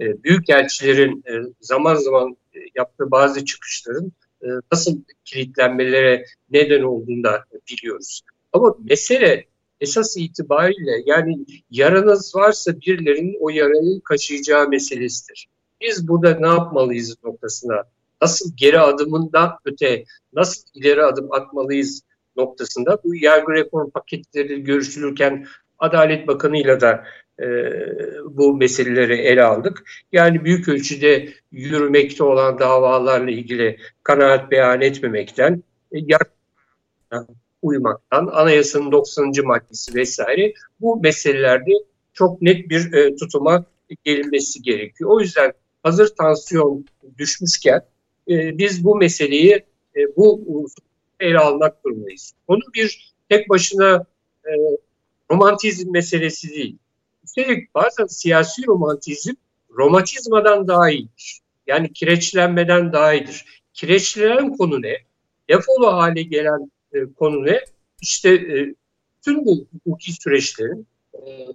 [0.00, 2.36] e, büyük elçilerin e, zaman zaman
[2.74, 4.12] yaptığı bazı çıkışların
[4.72, 8.20] nasıl kilitlenmelere neden olduğunu da biliyoruz.
[8.56, 9.44] Ama mesele
[9.80, 15.48] esas itibariyle yani yaranız varsa birilerinin o yarayı kaşıyacağı meselesidir.
[15.80, 17.84] Biz burada ne yapmalıyız noktasına,
[18.22, 22.02] nasıl geri adımından öte, nasıl ileri adım atmalıyız
[22.36, 25.46] noktasında bu yargı reform paketleri görüşülürken
[25.78, 27.04] Adalet Bakanı'yla da
[27.40, 27.46] e,
[28.24, 29.84] bu meseleleri ele aldık.
[30.12, 35.98] Yani büyük ölçüde yürümekte olan davalarla ilgili kanaat beyan etmemekten, e,
[37.66, 39.32] uymaktan, anayasanın 90.
[39.44, 41.72] maddesi vesaire bu meselelerde
[42.12, 43.64] çok net bir e, tutuma
[44.04, 45.10] gelinmesi gerekiyor.
[45.10, 45.52] O yüzden
[45.82, 46.84] hazır tansiyon
[47.18, 47.82] düşmüşken
[48.28, 49.64] e, biz bu meseleyi
[49.96, 50.66] e, bu
[51.20, 52.32] ele almak durumundayız.
[52.48, 54.04] Konu bir tek başına
[54.44, 54.50] e,
[55.30, 56.78] romantizm meselesi değil.
[57.24, 59.34] Üstelik bazen siyasi romantizm
[59.70, 61.40] romantizmadan daha iyidir.
[61.66, 63.62] Yani kireçlenmeden daha iyidir.
[63.72, 64.96] Kireçlenen konu ne?
[65.48, 67.60] Defolu hale gelen e, konu ne?
[68.02, 68.74] İşte e,
[69.24, 71.46] tüm bu hukuki süreçlerin e,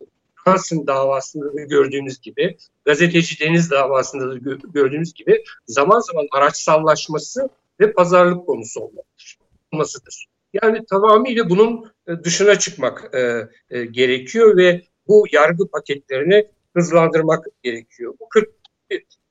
[0.46, 7.94] Johnson davasında da gördüğünüz gibi, gazeteci Deniz davasında da gördüğünüz gibi zaman zaman araçsallaşması ve
[7.94, 9.38] pazarlık konusu olmalıdır.
[9.72, 10.26] olmasıdır.
[10.54, 18.13] Yani tamamıyla bunun e, dışına çıkmak e, e, gerekiyor ve bu yargı paketlerini hızlandırmak gerekiyor.
[18.20, 18.50] Bu 40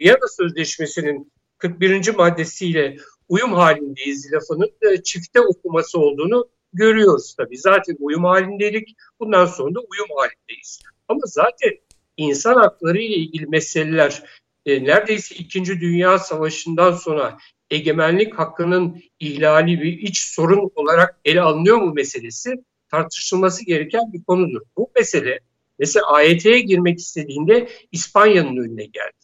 [0.00, 2.14] Viyana Sözleşmesi'nin 41.
[2.14, 2.96] maddesiyle
[3.30, 7.58] uyum halindeyiz lafının e, çifte okuması olduğunu görüyoruz tabii.
[7.58, 8.96] Zaten uyum halindeydik.
[9.20, 10.80] Bundan sonra da uyum halindeyiz.
[11.08, 11.70] Ama zaten
[12.16, 14.22] insan hakları ile ilgili meseleler
[14.66, 17.38] e, neredeyse İkinci Dünya Savaşı'ndan sonra
[17.70, 22.54] egemenlik hakkının ihlali bir iç sorun olarak ele alınıyor mu meselesi
[22.90, 24.60] tartışılması gereken bir konudur.
[24.76, 25.40] Bu mesele
[25.78, 29.20] mesela AYT'ye girmek istediğinde İspanya'nın önüne geldi.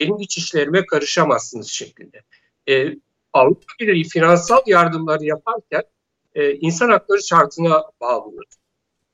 [0.00, 2.22] Benim iç işlerime karışamazsınız şeklinde.
[2.68, 2.94] Ee,
[3.38, 5.82] Avrupa Birliği finansal yardımları yaparken
[6.34, 8.44] e, insan hakları şartına bağlıdır.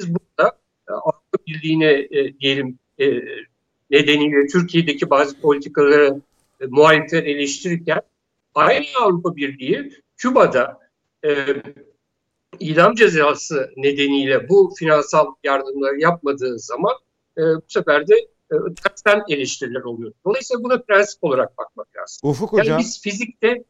[0.00, 0.58] Biz burada
[0.88, 3.06] e, Avrupa Birliği'ne e, diyelim e,
[3.90, 6.20] nedeniyle Türkiye'deki bazı politikaları
[6.60, 8.00] e, muhalifler eleştirirken
[8.54, 10.78] aynı Avrupa Birliği Küba'da
[11.24, 11.46] e,
[12.60, 16.94] idam cezası nedeniyle bu finansal yardımları yapmadığı zaman
[17.38, 18.14] e, bu sefer de
[18.52, 20.12] e, tersten eleştiriler oluyor.
[20.24, 22.30] Dolayısıyla buna prensip olarak bakmak lazım.
[22.30, 22.78] Ufuk yani hocam.
[22.78, 23.64] biz fizikte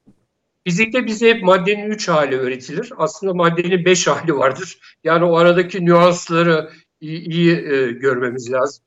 [0.65, 2.93] Fizikte bize hep maddenin üç hali öğretilir.
[2.97, 4.79] Aslında maddenin beş hali vardır.
[5.05, 8.85] Yani o aradaki nüansları iyi, iyi e, görmemiz lazım.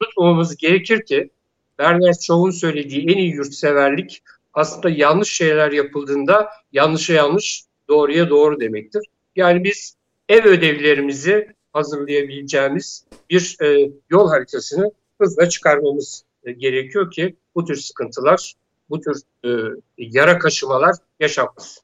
[0.00, 1.30] Unutmamamız gerekir ki
[1.78, 4.22] Bernard Shaw'un söylediği en iyi yurtseverlik
[4.54, 9.02] aslında yanlış şeyler yapıldığında yanlışa yanlış, doğruya doğru demektir.
[9.36, 9.96] Yani biz
[10.28, 18.54] ev ödevlerimizi hazırlayabileceğimiz bir e, yol haritasını hızla çıkarmamız e, gerekiyor ki bu tür sıkıntılar
[18.92, 19.50] bu tür e,
[19.98, 21.80] yara kaşımalar yaşanmaz.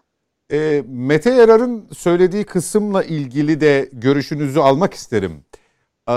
[0.53, 5.45] E, Mete Yarar'ın söylediği kısımla ilgili de görüşünüzü almak isterim.
[6.09, 6.15] E,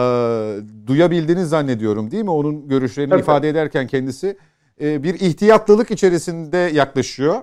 [0.87, 2.31] duyabildiğini zannediyorum değil mi?
[2.31, 3.21] Onun görüşlerini Tabii.
[3.21, 4.37] ifade ederken kendisi
[4.81, 7.41] e, bir ihtiyatlılık içerisinde yaklaşıyor.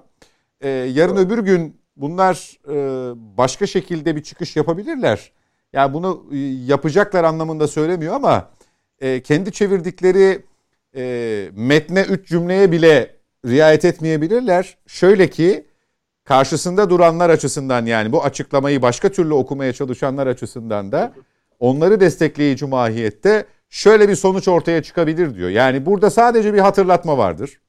[0.60, 1.26] E, yarın evet.
[1.26, 2.76] öbür gün bunlar e,
[3.38, 5.32] başka şekilde bir çıkış yapabilirler.
[5.72, 8.50] Yani bunu e, yapacaklar anlamında söylemiyor ama
[9.00, 10.42] e, kendi çevirdikleri
[10.96, 14.78] e, metne üç cümleye bile riayet etmeyebilirler.
[14.86, 15.66] Şöyle ki
[16.24, 21.12] karşısında duranlar açısından yani bu açıklamayı başka türlü okumaya çalışanlar açısından da
[21.58, 25.48] onları destekleyici mahiyette şöyle bir sonuç ortaya çıkabilir diyor.
[25.48, 27.60] Yani burada sadece bir hatırlatma vardır.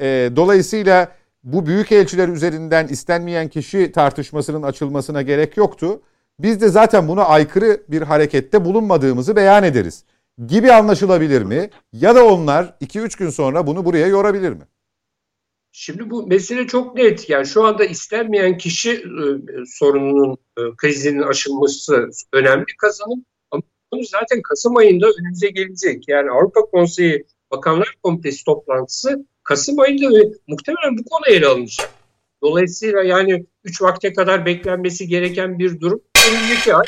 [0.00, 1.08] E, dolayısıyla
[1.44, 6.00] bu büyük elçiler üzerinden istenmeyen kişi tartışmasının açılmasına gerek yoktu.
[6.38, 10.04] Biz de zaten buna aykırı bir harekette bulunmadığımızı beyan ederiz
[10.46, 11.70] gibi anlaşılabilir mi?
[11.92, 14.62] Ya da onlar 2-3 gün sonra bunu buraya yorabilir mi?
[15.72, 17.28] Şimdi bu mesele çok net.
[17.28, 19.24] Yani şu anda istenmeyen kişi e,
[19.66, 23.24] sorununun, e, krizinin aşılması önemli kazanım.
[23.50, 26.08] Ama bunu zaten Kasım ayında önümüze gelecek.
[26.08, 31.90] Yani Avrupa Konseyi Bakanlar Komitesi toplantısı Kasım ayında ve muhtemelen bu konu ele alınacak.
[32.42, 36.00] Dolayısıyla yani 3 vakte kadar beklenmesi gereken bir durum.
[36.28, 36.86] Önümüzdeki ay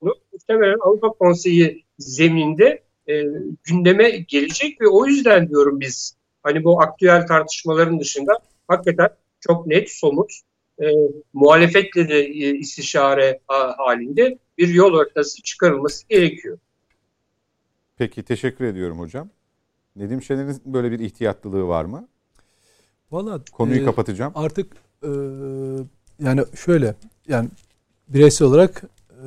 [0.00, 3.24] bunu muhtemelen Avrupa Konseyi zemininde e,
[3.64, 8.32] gündeme gelecek ve o yüzden diyorum biz hani bu aktüel tartışmaların dışında
[8.68, 9.08] hakikaten
[9.40, 10.30] çok net, somut,
[10.82, 10.86] e,
[11.32, 13.40] muhalefetle de e, istişare
[13.76, 16.58] halinde bir yol haritası çıkarılması gerekiyor.
[17.96, 19.30] Peki teşekkür ediyorum hocam.
[19.96, 22.08] Nedim Şener'in böyle bir ihtiyatlılığı var mı?
[23.10, 24.32] Valla konuyu e, kapatacağım.
[24.34, 25.10] Artık e,
[26.20, 26.94] yani şöyle
[27.28, 27.48] yani
[28.08, 29.26] bireysel olarak e,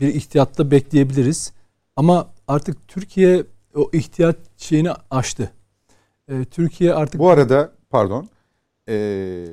[0.00, 1.52] bir ihtiyatta bekleyebiliriz.
[1.96, 5.50] Ama artık Türkiye o ihtiyat şeyini aştı.
[6.28, 7.20] E, Türkiye artık...
[7.20, 8.28] Bu arada pardon
[8.88, 9.44] e,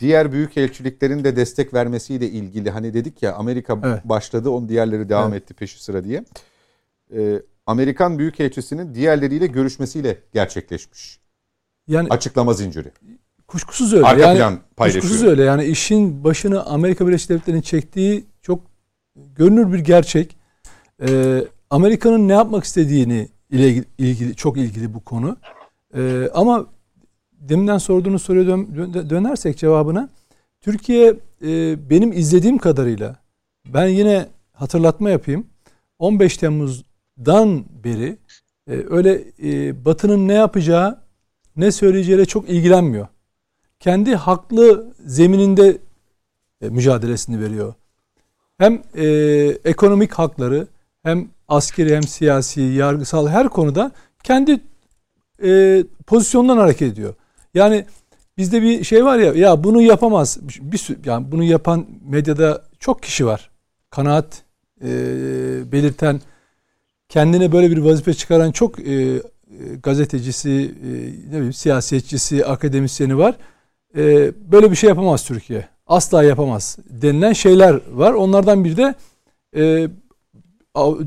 [0.00, 4.04] diğer büyük elçiliklerin de destek vermesiyle ilgili hani dedik ya Amerika evet.
[4.04, 5.42] başladı onun diğerleri devam evet.
[5.42, 6.24] etti peşi sıra diye.
[7.16, 11.20] E, Amerikan Büyükelçisi'nin diğerleriyle görüşmesiyle gerçekleşmiş.
[11.88, 12.92] Yani açıklama zinciri.
[13.48, 14.06] Kuşkusuz öyle.
[14.06, 15.02] Arka yani, plan paylaşıyor.
[15.02, 15.42] Kuşkusuz öyle.
[15.42, 18.24] Yani işin başını Amerika Birleşik Devletleri'nin çektiği
[19.16, 20.36] görünür bir gerçek.
[21.02, 25.36] Ee, Amerika'nın ne yapmak istediğini ile ilgili çok ilgili bu konu.
[25.96, 26.66] Ee, ama
[27.32, 30.08] deminden sorduğunuz soruya dön, dönersek cevabına
[30.60, 33.16] Türkiye e, benim izlediğim kadarıyla
[33.66, 35.46] ben yine hatırlatma yapayım.
[35.98, 38.16] 15 Temmuz'dan beri
[38.68, 41.00] e, öyle e, Batı'nın ne yapacağı
[41.56, 43.06] ne söyleyeceğiyle çok ilgilenmiyor.
[43.80, 45.78] Kendi haklı zemininde
[46.60, 47.74] e, mücadelesini veriyor.
[48.62, 49.06] Hem e,
[49.64, 50.66] ekonomik hakları
[51.02, 54.60] hem askeri hem siyasi, yargısal her konuda kendi
[55.44, 57.14] e, pozisyondan hareket ediyor.
[57.54, 57.84] Yani
[58.38, 60.38] bizde bir şey var ya ya bunu yapamaz.
[60.60, 63.50] Bir yani bunu yapan medyada çok kişi var.
[63.90, 64.42] Kanaat
[64.84, 64.88] e,
[65.72, 66.20] belirten
[67.08, 69.22] kendine böyle bir vazife çıkaran çok e,
[69.82, 70.88] gazetecisi, e,
[71.30, 73.34] ne bileyim siyasetçisi, akademisyeni var.
[73.96, 75.71] E, böyle bir şey yapamaz Türkiye.
[75.92, 78.12] Asla yapamaz denilen şeyler var.
[78.12, 78.94] Onlardan biri de
[79.56, 79.88] e,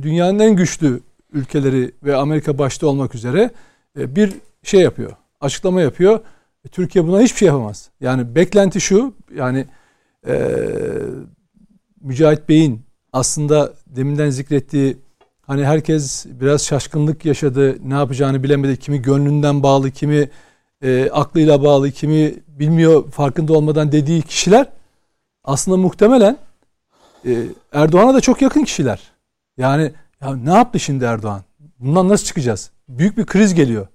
[0.02, 1.00] dünyanın en güçlü
[1.34, 3.52] ülkeleri ve Amerika başta olmak üzere
[3.96, 5.12] bir şey yapıyor.
[5.42, 6.20] Açıklama yapıyor.
[6.72, 7.90] Türkiye buna hiçbir şey yapamaz.
[8.02, 9.14] Yani beklenti şu.
[9.36, 9.66] Yani
[10.28, 10.52] e,
[12.02, 12.82] Mücahit Bey'in
[13.14, 14.98] aslında deminden zikrettiği
[15.42, 17.78] Hani herkes biraz şaşkınlık yaşadı.
[17.90, 18.78] Ne yapacağını bilemedi.
[18.78, 20.30] Kimi gönlünden bağlı, kimi
[20.82, 24.68] e, aklıyla bağlı, kimi bilmiyor farkında olmadan dediği kişiler
[25.44, 26.38] aslında muhtemelen
[27.26, 29.12] e, Erdoğan'a da çok yakın kişiler.
[29.58, 31.42] Yani ya ne yaptı şimdi Erdoğan?
[31.80, 32.72] Bundan nasıl çıkacağız?
[32.90, 33.88] Büyük bir kriz geliyor.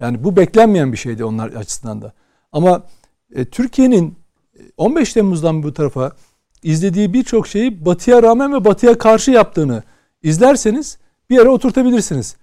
[0.00, 2.12] Yani bu beklenmeyen bir şeydi onlar açısından da.
[2.52, 2.82] Ama
[3.34, 4.18] e, Türkiye'nin
[4.76, 6.12] 15 Temmuz'dan bu tarafa
[6.62, 9.82] izlediği birçok şeyi batıya rağmen ve batıya karşı yaptığını
[10.22, 10.98] izlerseniz
[11.30, 12.36] bir yere oturtabilirsiniz.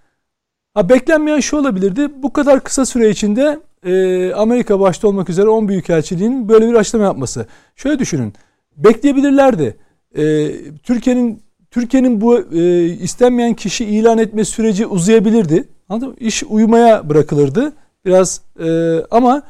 [0.78, 2.10] Ha, beklenmeyen şu olabilirdi.
[2.24, 7.06] Bu kadar kısa süre içinde e, Amerika başta olmak üzere 10 büyükelçiliğinin böyle bir açıklama
[7.06, 7.48] yapması.
[7.76, 8.34] Şöyle düşünün.
[8.76, 9.78] Bekleyebilirlerdi.
[10.18, 10.52] E,
[10.84, 15.68] Türkiye'nin Türkiye'nin bu e, istenmeyen kişi ilan etme süreci uzayabilirdi.
[15.90, 16.16] Anladın mı?
[16.20, 17.74] İş uyumaya bırakılırdı
[18.06, 19.42] biraz e, ama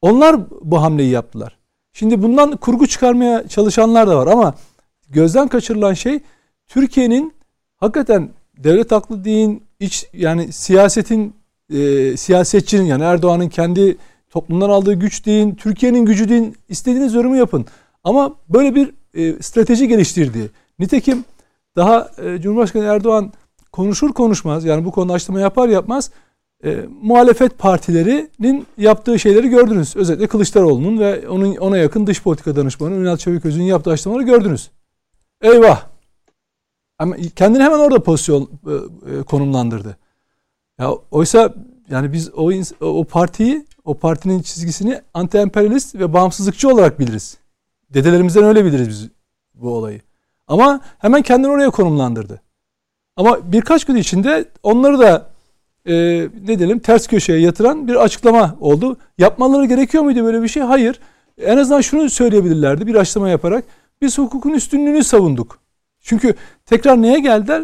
[0.00, 1.56] onlar bu hamleyi yaptılar.
[1.92, 4.54] Şimdi bundan kurgu çıkarmaya çalışanlar da var ama
[5.08, 6.20] gözden kaçırılan şey
[6.66, 7.34] Türkiye'nin
[7.76, 11.34] hakikaten devlet haklı deyin iç yani siyasetin
[11.70, 13.96] e, siyasetçinin yani Erdoğan'ın kendi
[14.30, 17.66] toplumdan aldığı güç deyin, Türkiye'nin gücü deyin, istediğiniz yorumu yapın.
[18.04, 20.50] Ama böyle bir e, strateji geliştirdi.
[20.78, 21.24] Nitekim
[21.76, 23.32] daha e, Cumhurbaşkanı Erdoğan
[23.72, 26.10] konuşur konuşmaz yani bu konuda açıklama yapar yapmaz
[26.64, 29.96] e, muhalefet partilerinin yaptığı şeyleri gördünüz.
[29.96, 34.70] Özellikle Kılıçdaroğlu'nun ve onun ona yakın dış politika danışmanı Ünal Çeviköz'ün yaptığı açıklamaları gördünüz.
[35.42, 35.95] Eyvah
[37.36, 38.72] kendini hemen orada pozisyon e,
[39.12, 39.96] e, konumlandırdı.
[40.78, 41.54] Ya oysa
[41.90, 47.38] yani biz o o partiyi, o partinin çizgisini anti-emperyalist ve bağımsızlıkçı olarak biliriz.
[47.94, 49.08] Dedelerimizden öyle biliriz biz
[49.54, 50.00] bu olayı.
[50.46, 52.40] Ama hemen kendini oraya konumlandırdı.
[53.16, 55.30] Ama birkaç gün içinde onları da
[55.86, 55.94] e,
[56.48, 58.96] ne diyelim ters köşeye yatıran bir açıklama oldu.
[59.18, 60.62] Yapmaları gerekiyor muydu böyle bir şey?
[60.62, 61.00] Hayır.
[61.38, 63.64] En azından şunu söyleyebilirlerdi bir açıklama yaparak.
[64.02, 65.65] Biz hukukun üstünlüğünü savunduk.
[66.06, 66.34] Çünkü
[66.66, 67.62] tekrar neye geldiler?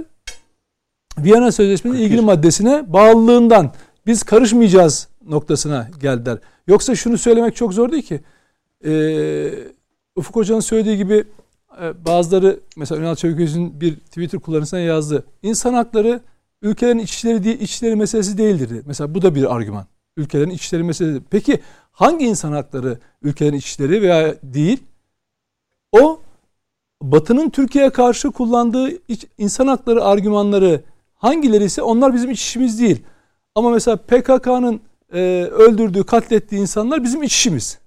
[1.19, 3.73] Viyana Sözleşmesi'nin ilgili maddesine bağlılığından
[4.07, 6.39] biz karışmayacağız noktasına geldiler.
[6.67, 8.21] Yoksa şunu söylemek çok zor değil ki.
[8.85, 9.51] Ee,
[10.17, 11.25] Ufuk Hoca'nın söylediği gibi
[11.83, 15.25] e, bazıları mesela Ünal Çeviköz'ün bir Twitter kullanıcısına yazdı.
[15.43, 16.21] İnsan hakları
[16.63, 18.83] ülkelerin içleri değil, içleri meselesi değildir.
[18.87, 19.87] Mesela bu da bir argüman.
[20.17, 21.23] Ülkelerin içleri meselesi.
[21.31, 21.61] Peki
[21.93, 24.83] hangi insan hakları ülkelerin içleri veya değil?
[25.93, 26.21] O
[27.03, 28.91] Batı'nın Türkiye'ye karşı kullandığı
[29.39, 30.83] insan hakları argümanları
[31.15, 33.03] hangileri ise onlar bizim iç işimiz değil.
[33.55, 34.81] Ama mesela PKK'nın
[35.13, 35.21] e,
[35.53, 37.79] öldürdüğü, katlettiği insanlar bizim iç işimiz.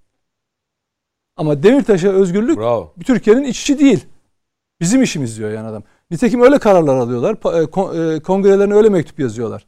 [1.37, 2.93] Ama Demirtaş'a özgürlük Bravo.
[3.05, 4.05] Türkiye'nin iç işi değil.
[4.81, 5.83] Bizim işimiz diyor yani adam.
[6.11, 7.35] Nitekim öyle kararlar alıyorlar.
[7.53, 9.65] E, e, Kongrelerine öyle mektup yazıyorlar.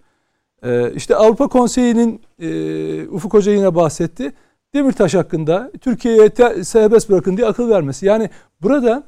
[0.63, 2.21] E, İşte Avrupa Konseyi'nin
[3.11, 4.33] Ufuk Hoca yine bahsetti.
[4.73, 6.29] Demirtaş hakkında Türkiye'ye
[6.63, 8.05] serbest bırakın diye akıl vermesi.
[8.05, 8.29] Yani
[8.61, 9.03] burada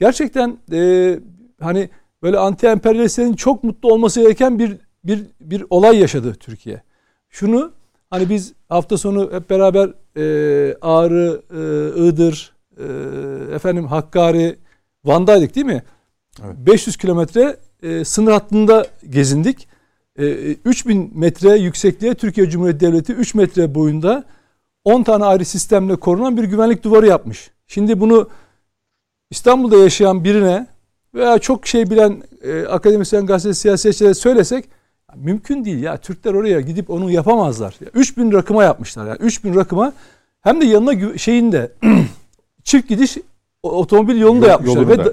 [0.00, 1.18] gerçekten e,
[1.60, 1.88] hani
[2.22, 6.82] böyle anti emperyalistlerin çok mutlu olması gereken bir bir bir olay yaşadı Türkiye.
[7.28, 7.72] Şunu
[8.10, 12.84] hani biz hafta sonu hep beraber e, Ağrı, e, Iğdır, e,
[13.54, 14.58] efendim Hakkari,
[15.04, 15.82] Van'daydık değil mi?
[16.38, 19.68] 500 kilometre e, sınır hattında gezindik.
[20.16, 24.24] E, 3000 metre yüksekliğe Türkiye Cumhuriyeti Devleti 3 metre boyunda
[24.84, 27.50] 10 tane ayrı sistemle korunan bir güvenlik duvarı yapmış.
[27.66, 28.28] Şimdi bunu
[29.34, 30.66] İstanbul'da yaşayan birine
[31.14, 34.64] veya çok şey bilen e, akademisyen, gazete, siyasetçilere söylesek
[35.16, 35.96] mümkün değil ya.
[35.96, 37.74] Türkler oraya gidip onu yapamazlar.
[37.80, 39.18] Ya 3000 rakıma yapmışlar yani.
[39.20, 39.92] 3000 rakıma
[40.40, 41.72] hem de yanına gü- şeyinde
[42.64, 43.16] çift gidiş
[43.62, 44.76] otomobil yolunu da Yol- yapmışlar.
[44.76, 45.12] yolunu Ve da.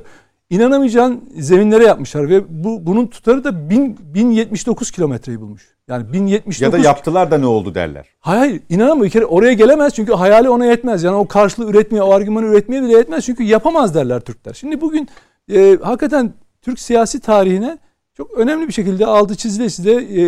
[0.50, 5.78] İnanamayacağın zeminlere yapmışlar ve bu bunun tutarı da 1000 1079 kilometreyi bulmuş.
[5.88, 8.06] Yani 1079 Ya da yaptılar da ne oldu derler.
[8.20, 9.04] Hayır hayır inanamıyorum.
[9.04, 11.04] Bir kere oraya gelemez çünkü hayali ona yetmez.
[11.04, 13.26] Yani o karşılığı üretmeye, o argümanı üretmeye bile yetmez.
[13.26, 14.54] Çünkü yapamaz derler Türkler.
[14.54, 15.08] Şimdi bugün
[15.52, 17.78] e, hakikaten Türk siyasi tarihine
[18.14, 20.24] çok önemli bir şekilde altı çizile çizile e,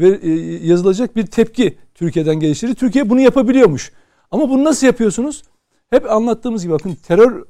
[0.00, 0.30] ve, e,
[0.66, 2.74] yazılacak bir tepki Türkiye'den geliştirir.
[2.74, 3.92] Türkiye bunu yapabiliyormuş.
[4.30, 5.42] Ama bunu nasıl yapıyorsunuz?
[5.90, 7.44] Hep anlattığımız gibi bakın terörle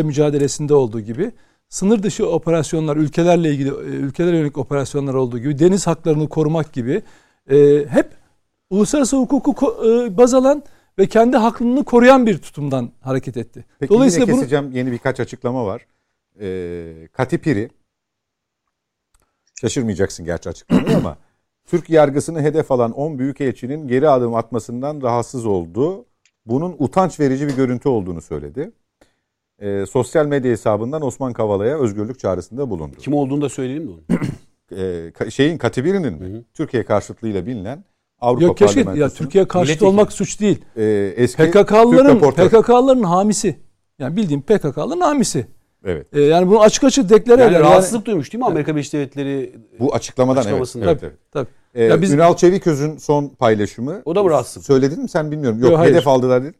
[0.00, 1.32] mücadelesinde olduğu gibi
[1.68, 7.02] sınır dışı operasyonlar, ülkelerle ilgili e, ülkelere yönelik operasyonlar olduğu gibi deniz haklarını korumak gibi
[7.50, 8.10] e, hep
[8.70, 10.62] uluslararası hukuku e, baz alan
[10.98, 13.64] ve kendi haklılığını koruyan bir tutumdan hareket etti.
[13.78, 15.86] Peki Dolayısıyla yine bunu keseceğim yeni birkaç açıklama var.
[16.40, 17.70] Ee, Katipiri
[19.60, 21.18] şaşırmayacaksın gerçi açıklamayı ama
[21.66, 26.06] Türk yargısını hedef alan 10 büyükelçinin geri adım atmasından rahatsız oldu.
[26.46, 28.72] Bunun utanç verici bir görüntü olduğunu söyledi.
[29.62, 32.96] Ee, sosyal medya hesabından Osman Kavala'ya özgürlük çağrısında bulundu.
[32.98, 34.18] Kim olduğunu da söyleyelim mi onu?
[34.72, 34.76] Ee,
[35.18, 36.44] ka- şeyin Katipiri'nin mi?
[36.54, 37.84] Türkiye karşıtlığıyla bilinen
[38.20, 40.64] Avrupa yok keşke ya Türkiye karşıtı olmak suç değil.
[40.76, 42.18] e, eski PKK'lıların.
[42.20, 43.58] PKK'lıların hamisi.
[43.98, 45.46] Yani bildiğim PKK'lıların hamisi.
[45.84, 46.06] Evet.
[46.12, 47.60] E, yani bunu açık açık deklare Yani eder.
[47.60, 49.54] rahatsızlık duymuş değil mi Amerika Birleşik Devletleri?
[49.80, 50.46] Bu açıklamadan evet.
[50.46, 50.84] Açıklamasında.
[50.84, 51.18] evet, Tabii, evet.
[51.32, 51.48] tabii.
[51.74, 54.02] Ee, Ya biz- Ünal Çeviköz'ün son paylaşımı.
[54.04, 54.66] O da mı rahatsız?
[54.66, 55.58] Söyledin mi sen bilmiyorum.
[55.60, 55.92] Yok, Yok, hayır.
[55.92, 56.54] hedef aldılar dedi.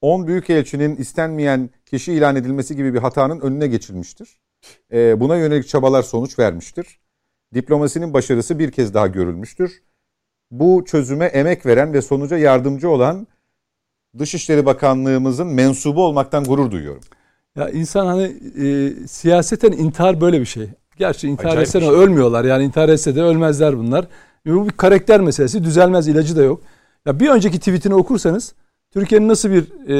[0.00, 4.28] 10 büyükelçinin istenmeyen kişi ilan edilmesi gibi bir hatanın önüne geçilmiştir.
[4.92, 6.98] Ee, buna yönelik çabalar sonuç vermiştir.
[7.54, 9.82] Diplomasinin başarısı bir kez daha görülmüştür.
[10.50, 13.26] Bu çözüme emek veren ve sonuca yardımcı olan
[14.18, 17.02] Dışişleri Bakanlığımızın mensubu olmaktan gurur duyuyorum.
[17.56, 20.68] Ya insan hani e, siyaseten intihar böyle bir şey.
[20.96, 21.88] Gerçi intihar Acayip etse şey.
[21.88, 22.44] ölmüyorlar.
[22.44, 24.06] Yani intihar etse de ölmezler bunlar.
[24.46, 25.64] Bu bir karakter meselesi.
[25.64, 26.62] Düzelmez ilacı da yok.
[27.06, 28.54] Ya bir önceki tweetini okursanız
[28.94, 29.96] Türkiye'nin nasıl bir e,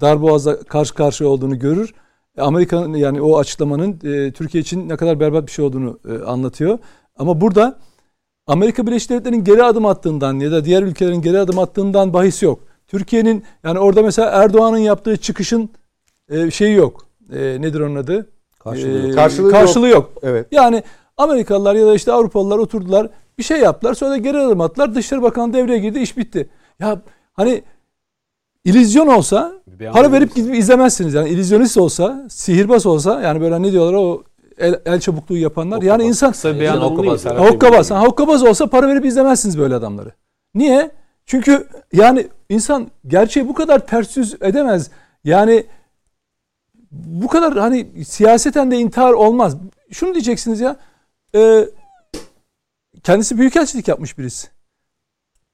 [0.00, 1.94] darboğazla karşı karşıya olduğunu görür.
[2.38, 6.78] Amerika'nın yani o açıklamanın e, Türkiye için ne kadar berbat bir şey olduğunu e, anlatıyor.
[7.18, 7.78] Ama burada
[8.46, 12.60] Amerika Birleşik Devletleri'nin geri adım attığından ya da diğer ülkelerin geri adım attığından bahis yok.
[12.86, 15.70] Türkiye'nin yani orada mesela Erdoğan'ın yaptığı çıkışın
[16.28, 17.06] e, şeyi yok.
[17.32, 18.30] E, nedir onun adı?
[18.58, 19.14] Karşılığı E, yok.
[19.14, 20.12] Karşılığı karşılığı yok.
[20.22, 20.46] Evet.
[20.50, 20.82] Yani
[21.16, 24.94] Amerikalılar ya da işte Avrupalılar oturdular bir şey yaptılar sonra da geri adım attılar.
[24.94, 26.48] Dışişleri Bakanı devreye girdi iş bitti.
[26.80, 27.02] Ya
[27.36, 27.62] hani
[28.64, 29.52] illüzyon olsa
[29.92, 31.14] para verip gidip izlemezsiniz.
[31.14, 34.22] Yani illüzyonist olsa, sihirbaz olsa yani böyle ne diyorlar o
[34.58, 35.82] el, el çabukluğu yapanlar.
[35.82, 36.06] Yani Hokkabaz.
[36.08, 37.24] insan Kısa bir beyan Hokkabaz.
[37.24, 37.90] hokkabaz.
[37.90, 40.12] Ha, hokkabaz olsa para verip izlemezsiniz böyle adamları.
[40.54, 40.90] Niye?
[41.26, 44.90] Çünkü yani insan gerçeği bu kadar ters yüz edemez.
[45.24, 45.66] Yani
[46.90, 49.56] bu kadar hani siyaseten de intihar olmaz.
[49.90, 50.76] Şunu diyeceksiniz ya.
[51.34, 51.68] e,
[53.02, 54.48] kendisi büyükelçilik yapmış birisi.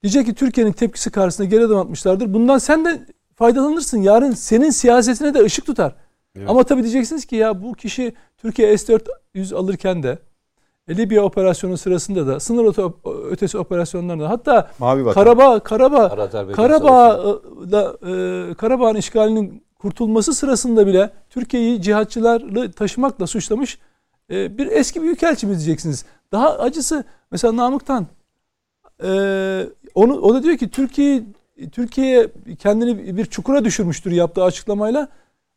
[0.02, 2.34] Diyecek ki Türkiye'nin tepkisi karşısında geri adım atmışlardır.
[2.34, 3.98] Bundan sen de faydalanırsın.
[4.02, 5.94] Yarın senin siyasetine de ışık tutar.
[6.36, 6.50] Evet.
[6.50, 10.18] Ama tabii diyeceksiniz ki ya bu kişi Türkiye S-400 alırken de
[10.88, 15.12] e, Libya operasyonu sırasında da sınır öte- ötesi operasyonlarında hatta Mavi.
[15.12, 16.08] Karabağ Karabağ
[16.52, 17.96] Karabağ'da
[18.50, 23.78] e, Karabağ'ın işgalinin kurtulması sırasında bile Türkiye'yi cihatçılarla taşımakla suçlamış
[24.30, 26.04] e, bir eski büyükelçimiz diyeceksiniz.
[26.32, 28.06] Daha acısı mesela Namık'tan
[29.04, 29.08] e,
[29.94, 31.22] onu o da diyor ki Türkiye
[31.72, 32.28] Türkiye
[32.58, 35.08] kendini bir çukura düşürmüştür yaptığı açıklamayla.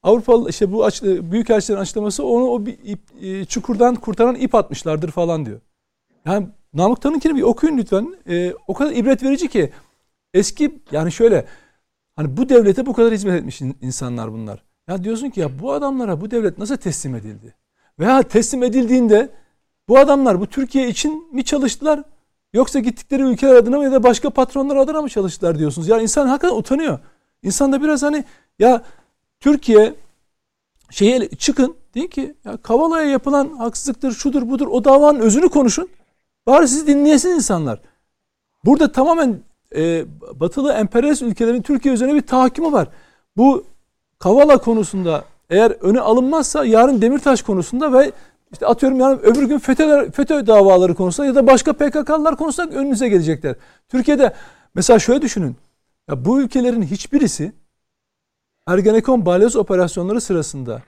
[0.03, 5.11] Avrupa işte bu aç, büyükelçilerin açıklaması onu o bir ip, e, çukurdan kurtaran ip atmışlardır
[5.11, 5.59] falan diyor.
[6.25, 8.15] Yani Namık Tan'ınkini bir okuyun lütfen.
[8.29, 9.71] E, o kadar ibret verici ki
[10.33, 11.45] eski yani şöyle
[12.15, 14.63] hani bu devlete bu kadar hizmet etmiş in- insanlar bunlar.
[14.89, 17.55] Ya diyorsun ki ya bu adamlara bu devlet nasıl teslim edildi?
[17.99, 19.29] Veya teslim edildiğinde
[19.87, 22.03] bu adamlar bu Türkiye için mi çalıştılar?
[22.55, 25.87] Yoksa gittikleri ülkeler adına mı ya da başka patronlar adına mı çalıştılar diyorsunuz.
[25.87, 26.99] Yani insan hakikaten utanıyor.
[27.43, 28.23] İnsanda biraz hani
[28.59, 28.83] ya
[29.39, 29.93] Türkiye
[30.89, 35.89] şeye çıkın deyin ki ya Kavala'ya yapılan haksızlıktır, şudur budur o davanın özünü konuşun.
[36.47, 37.79] Bari sizi dinleyesin insanlar.
[38.65, 39.39] Burada tamamen
[39.75, 42.87] e, batılı emperyalist ülkelerin Türkiye üzerine bir tahakkümü var.
[43.37, 43.63] Bu
[44.19, 48.11] Kavala konusunda eğer öne alınmazsa yarın Demirtaş konusunda ve
[48.51, 53.09] işte atıyorum yani öbür gün FETÖ, FETÖ davaları konusunda ya da başka PKK'lılar konusunda önünüze
[53.09, 53.55] gelecekler.
[53.89, 54.33] Türkiye'de
[54.75, 55.55] mesela şöyle düşünün.
[56.09, 57.53] Ya bu ülkelerin hiçbirisi
[58.67, 60.81] Ergenekon balyoz operasyonları sırasında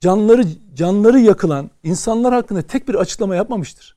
[0.00, 3.96] canları canları yakılan insanlar hakkında tek bir açıklama yapmamıştır.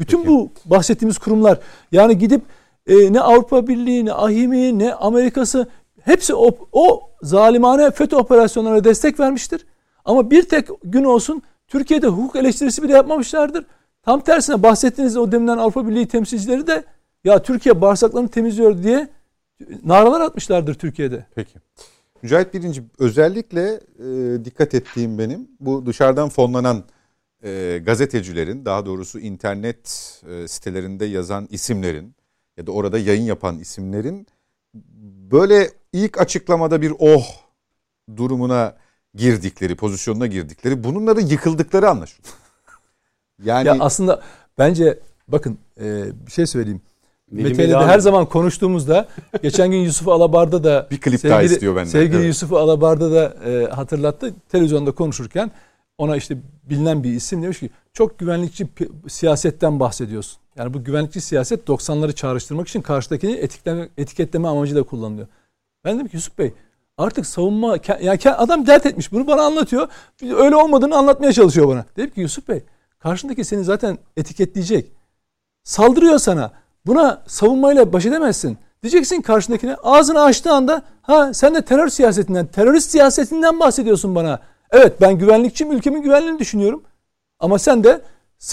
[0.00, 0.28] Bütün Peki.
[0.28, 1.58] bu bahsettiğimiz kurumlar
[1.92, 2.42] yani gidip
[2.86, 5.68] e, ne Avrupa Birliği ne AHİM'i ne Amerika'sı
[6.00, 9.66] hepsi o, o zalimane FETÖ operasyonlarına destek vermiştir.
[10.04, 13.66] Ama bir tek gün olsun Türkiye'de hukuk eleştirisi bile yapmamışlardır.
[14.02, 16.84] Tam tersine bahsettiğiniz o deminden Avrupa Birliği temsilcileri de
[17.24, 19.08] ya Türkiye bağırsaklarını temizliyor diye
[19.84, 21.26] naralar atmışlardır Türkiye'de.
[21.34, 21.58] Peki.
[22.22, 26.84] Mücahit Birinci özellikle e, dikkat ettiğim benim bu dışarıdan fonlanan
[27.44, 32.14] e, gazetecilerin daha doğrusu internet e, sitelerinde yazan isimlerin
[32.56, 34.26] ya da orada yayın yapan isimlerin
[35.32, 37.26] böyle ilk açıklamada bir oh
[38.16, 38.76] durumuna
[39.14, 42.34] girdikleri, pozisyonuna girdikleri, bununla da yıkıldıkları anlaşılıyor.
[43.44, 44.22] Yani ya aslında
[44.58, 44.98] bence
[45.28, 46.80] bakın e, bir şey söyleyeyim.
[47.30, 49.08] Mete de her zaman konuştuğumuzda
[49.42, 51.90] geçen gün Yusuf Alabar'da da bir klip sevgili, daha istiyor benden.
[51.90, 52.26] Sevgili evet.
[52.26, 54.34] Yusuf Alabar'da da e, hatırlattı.
[54.48, 55.50] Televizyonda konuşurken
[55.98, 58.66] ona işte bilinen bir isim demiş ki çok güvenlikçi
[59.08, 60.38] siyasetten bahsediyorsun.
[60.56, 65.26] Yani bu güvenlikçi siyaset 90'ları çağrıştırmak için karşıdakini etiketleme, etiketleme amacıyla kullanılıyor.
[65.84, 66.52] Ben dedim ki Yusuf Bey
[67.00, 69.88] artık savunma yani adam dert etmiş bunu bana anlatıyor.
[70.22, 71.84] Öyle olmadığını anlatmaya çalışıyor bana.
[71.96, 72.62] Dedim ki Yusuf Bey
[72.98, 74.92] karşındaki seni zaten etiketleyecek.
[75.62, 76.50] Saldırıyor sana.
[76.86, 78.58] Buna savunmayla baş edemezsin.
[78.82, 84.40] Diyeceksin karşındakine ağzını açtığı anda ha sen de terör siyasetinden, terörist siyasetinden bahsediyorsun bana.
[84.70, 86.82] Evet ben güvenlikçiyim, ülkemin güvenliğini düşünüyorum.
[87.40, 88.00] Ama sen de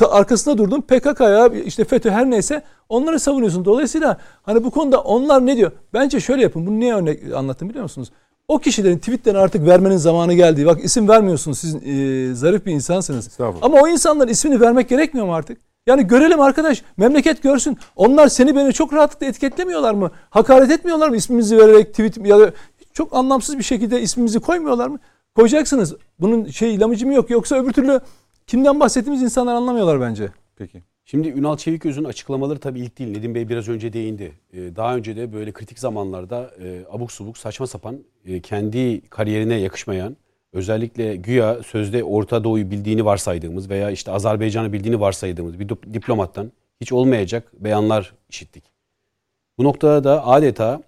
[0.09, 3.65] arkasında durdun PKK'ya işte FETÖ her neyse onları savunuyorsun.
[3.65, 5.71] Dolayısıyla hani bu konuda onlar ne diyor?
[5.93, 6.67] Bence şöyle yapın.
[6.67, 8.11] Bunu niye örnek anlattım biliyor musunuz?
[8.47, 10.65] O kişilerin tweetlerini artık vermenin zamanı geldi.
[10.65, 11.59] Bak isim vermiyorsunuz.
[11.59, 13.29] Siz e, zarif bir insansınız.
[13.61, 15.57] Ama o insanların ismini vermek gerekmiyor mu artık?
[15.87, 16.83] Yani görelim arkadaş.
[16.97, 17.77] Memleket görsün.
[17.95, 20.11] Onlar seni beni çok rahatlıkla etiketlemiyorlar mı?
[20.29, 21.15] Hakaret etmiyorlar mı?
[21.15, 22.51] İsmimizi vererek tweet ya da
[22.93, 24.99] çok anlamsız bir şekilde ismimizi koymuyorlar mı?
[25.35, 25.95] Koyacaksınız.
[26.19, 27.29] Bunun şey ilamıcı mı yok?
[27.29, 27.99] Yoksa öbür türlü
[28.47, 30.29] kimden bahsettiğimiz insanlar anlamıyorlar bence.
[30.57, 30.83] Peki.
[31.09, 33.11] Şimdi Ünal Çeviköz'ün açıklamaları tabii ilk değil.
[33.11, 34.31] Nedim Bey biraz önce değindi.
[34.53, 39.55] Ee, daha önce de böyle kritik zamanlarda e, abuk subuk saçma sapan e, kendi kariyerine
[39.55, 40.17] yakışmayan
[40.53, 46.51] özellikle güya sözde Orta Doğu'yu bildiğini varsaydığımız veya işte Azerbaycan'ı bildiğini varsaydığımız bir diplomattan
[46.81, 48.63] hiç olmayacak beyanlar işittik.
[49.57, 50.83] Bu noktada da adeta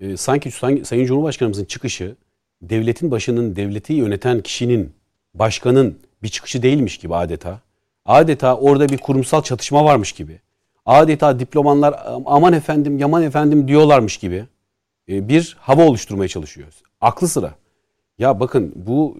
[0.00, 0.50] e, sanki
[0.84, 2.16] Sayın Cumhurbaşkanımızın çıkışı
[2.62, 4.92] devletin başının, devleti yöneten kişinin,
[5.34, 7.60] başkanın bir çıkışı değilmiş gibi adeta.
[8.04, 10.40] Adeta orada bir kurumsal çatışma varmış gibi.
[10.86, 14.44] Adeta diplomanlar aman efendim, yaman efendim diyorlarmış gibi
[15.08, 16.82] e, bir hava oluşturmaya çalışıyoruz.
[17.00, 17.54] Aklı sıra.
[18.18, 19.18] Ya bakın bu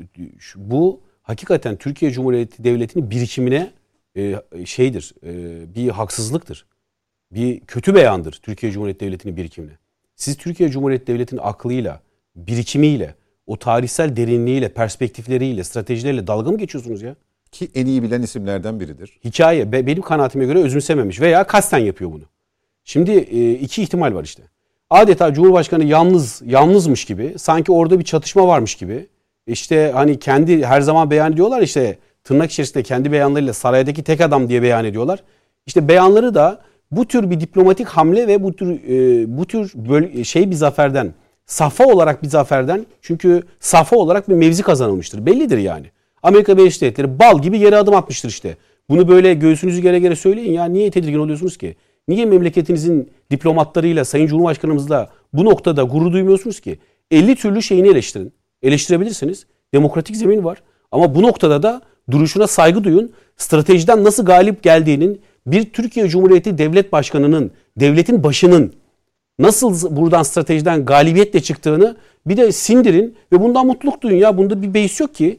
[0.57, 3.71] bu hakikaten Türkiye Cumhuriyeti Devleti'nin birikimine
[4.17, 6.67] e, şeydir, e, bir haksızlıktır.
[7.31, 9.73] Bir kötü beyandır Türkiye Cumhuriyeti Devleti'nin birikimine.
[10.17, 12.01] Siz Türkiye Cumhuriyeti Devleti'nin aklıyla,
[12.37, 13.15] birikimiyle,
[13.47, 17.17] o tarihsel derinliğiyle, perspektifleriyle, stratejileriyle dalga mı geçiyorsunuz ya?
[17.53, 19.19] Ki en iyi bilen isimlerden biridir.
[19.25, 22.25] Hikaye benim kanaatime göre özümsememiş veya kasten yapıyor bunu.
[22.85, 24.43] Şimdi e, iki ihtimal var işte.
[24.91, 29.07] Adeta Cumhurbaşkanı yalnız yalnızmış gibi, sanki orada bir çatışma varmış gibi.
[29.47, 34.49] İşte hani kendi her zaman beyan ediyorlar işte tırnak içerisinde kendi beyanlarıyla saraydaki tek adam
[34.49, 35.23] diye beyan ediyorlar.
[35.67, 40.25] İşte beyanları da bu tür bir diplomatik hamle ve bu tür e, bu tür böyle
[40.25, 41.15] şey bir zaferden
[41.47, 45.27] safa olarak bir zaferden çünkü safa olarak bir mevzi kazanılmıştır.
[45.27, 45.87] Bellidir yani.
[46.23, 48.57] Amerika Birleşik Devletleri bal gibi yere adım atmıştır işte.
[48.89, 50.65] Bunu böyle göğsünüzü gere gere söyleyin ya.
[50.65, 51.77] Niye tedirgin oluyorsunuz ki?
[52.09, 56.79] Niye memleketinizin diplomatlarıyla, Sayın Cumhurbaşkanımızla bu noktada gurur duymuyorsunuz ki?
[57.11, 58.33] 50 türlü şeyini eleştirin.
[58.63, 59.47] Eleştirebilirsiniz.
[59.75, 60.63] Demokratik zemin var.
[60.93, 63.13] Ama bu noktada da duruşuna saygı duyun.
[63.37, 68.73] Stratejiden nasıl galip geldiğinin bir Türkiye Cumhuriyeti Devlet Başkanı'nın, devletin başının
[69.39, 71.97] nasıl buradan stratejiden galibiyetle çıktığını
[72.27, 74.39] bir de sindirin ve bundan mutluluk duyun ya.
[74.39, 75.39] Bunda bir beis yok ki.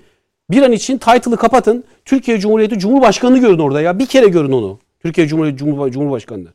[0.51, 1.83] Bir an için title'ı kapatın.
[2.05, 3.99] Türkiye Cumhuriyeti Cumhurbaşkanı'nı görün orada ya.
[3.99, 4.79] Bir kere görün onu.
[4.99, 6.49] Türkiye Cumhuriyeti Cumhur, Cumhurbaşkanı'nı.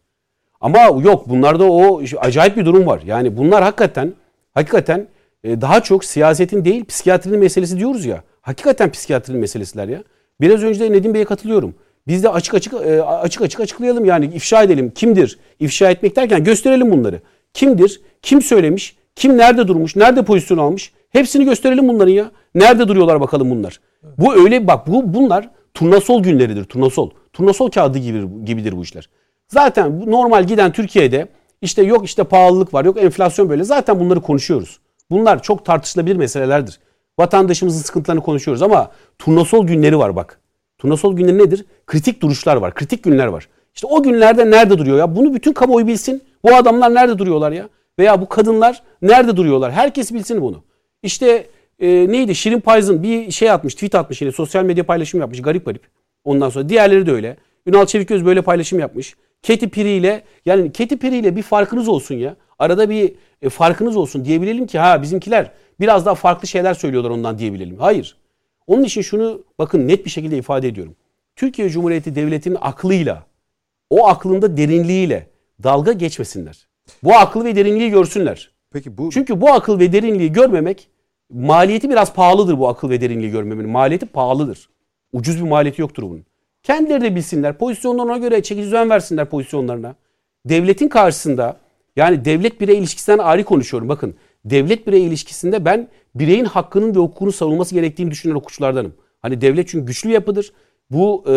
[0.60, 3.02] Ama yok bunlarda o acayip bir durum var.
[3.06, 4.12] Yani bunlar hakikaten
[4.54, 5.08] hakikaten
[5.44, 8.22] e, daha çok siyasetin değil psikiyatrinin meselesi diyoruz ya.
[8.40, 10.02] Hakikaten psikiyatrinin meselesiler ya.
[10.40, 11.74] Biraz önce de Nedim Bey'e katılıyorum.
[12.06, 14.90] Biz de açık açık e, açık açık açıklayalım yani ifşa edelim.
[14.90, 15.38] Kimdir?
[15.60, 17.20] İfşa etmek derken gösterelim bunları.
[17.54, 18.00] Kimdir?
[18.22, 18.96] Kim söylemiş?
[19.16, 20.92] Kim nerede durmuş, nerede pozisyon almış?
[21.10, 22.30] Hepsini gösterelim bunların ya.
[22.54, 23.80] Nerede duruyorlar bakalım bunlar.
[24.18, 26.64] Bu öyle bak bu bunlar turnasol günleridir.
[26.64, 27.10] Turnasol.
[27.32, 29.08] Turnasol kağıdı gibi, gibidir bu işler.
[29.48, 31.28] Zaten normal giden Türkiye'de
[31.62, 33.64] işte yok işte pahalılık var, yok enflasyon böyle.
[33.64, 34.78] Zaten bunları konuşuyoruz.
[35.10, 36.78] Bunlar çok tartışılabilir meselelerdir.
[37.18, 40.40] Vatandaşımızın sıkıntılarını konuşuyoruz ama turnasol günleri var bak.
[40.78, 41.64] Turnasol günleri nedir?
[41.86, 43.48] Kritik duruşlar var, kritik günler var.
[43.74, 45.16] İşte o günlerde nerede duruyor ya?
[45.16, 46.22] Bunu bütün kamuoyu bilsin.
[46.44, 47.68] Bu adamlar nerede duruyorlar ya?
[47.98, 49.72] Veya bu kadınlar nerede duruyorlar?
[49.72, 50.62] Herkes bilsin bunu.
[51.02, 51.46] İşte
[51.78, 52.34] e, neydi?
[52.34, 55.42] Şirin Payız'ın bir şey atmış, tweet atmış yine sosyal medya paylaşım yapmış.
[55.42, 55.82] Garip garip.
[56.24, 57.36] Ondan sonra diğerleri de öyle.
[57.66, 59.14] Ünal Çeviköz böyle paylaşım yapmış.
[59.42, 62.36] Keti Piri ile yani Keti Piri ile bir farkınız olsun ya.
[62.58, 67.38] Arada bir e, farkınız olsun diyebilelim ki ha bizimkiler biraz daha farklı şeyler söylüyorlar ondan
[67.38, 67.78] diyebilelim.
[67.78, 68.16] Hayır.
[68.66, 70.96] Onun için şunu bakın net bir şekilde ifade ediyorum.
[71.36, 73.26] Türkiye Cumhuriyeti Devleti'nin aklıyla,
[73.90, 75.26] o aklında derinliğiyle
[75.62, 76.68] dalga geçmesinler.
[77.02, 78.50] Bu akıl ve derinliği görsünler.
[78.72, 80.88] Peki bu Çünkü bu akıl ve derinliği görmemek
[81.30, 83.70] maliyeti biraz pahalıdır bu akıl ve derinliği görmemenin.
[83.70, 84.68] Maliyeti pahalıdır.
[85.12, 86.24] Ucuz bir maliyeti yoktur bunun.
[86.62, 87.58] Kendileri de bilsinler.
[87.58, 89.94] Pozisyonlarına göre çekici düzen versinler pozisyonlarına.
[90.44, 91.56] Devletin karşısında
[91.96, 93.88] yani devlet birey ilişkisinden ayrı konuşuyorum.
[93.88, 94.14] Bakın
[94.44, 98.94] devlet birey ilişkisinde ben bireyin hakkının ve hukukunu savunması gerektiğini düşünen hukukçulardanım.
[99.22, 100.52] Hani devlet çünkü güçlü yapıdır.
[100.90, 101.34] Bu e,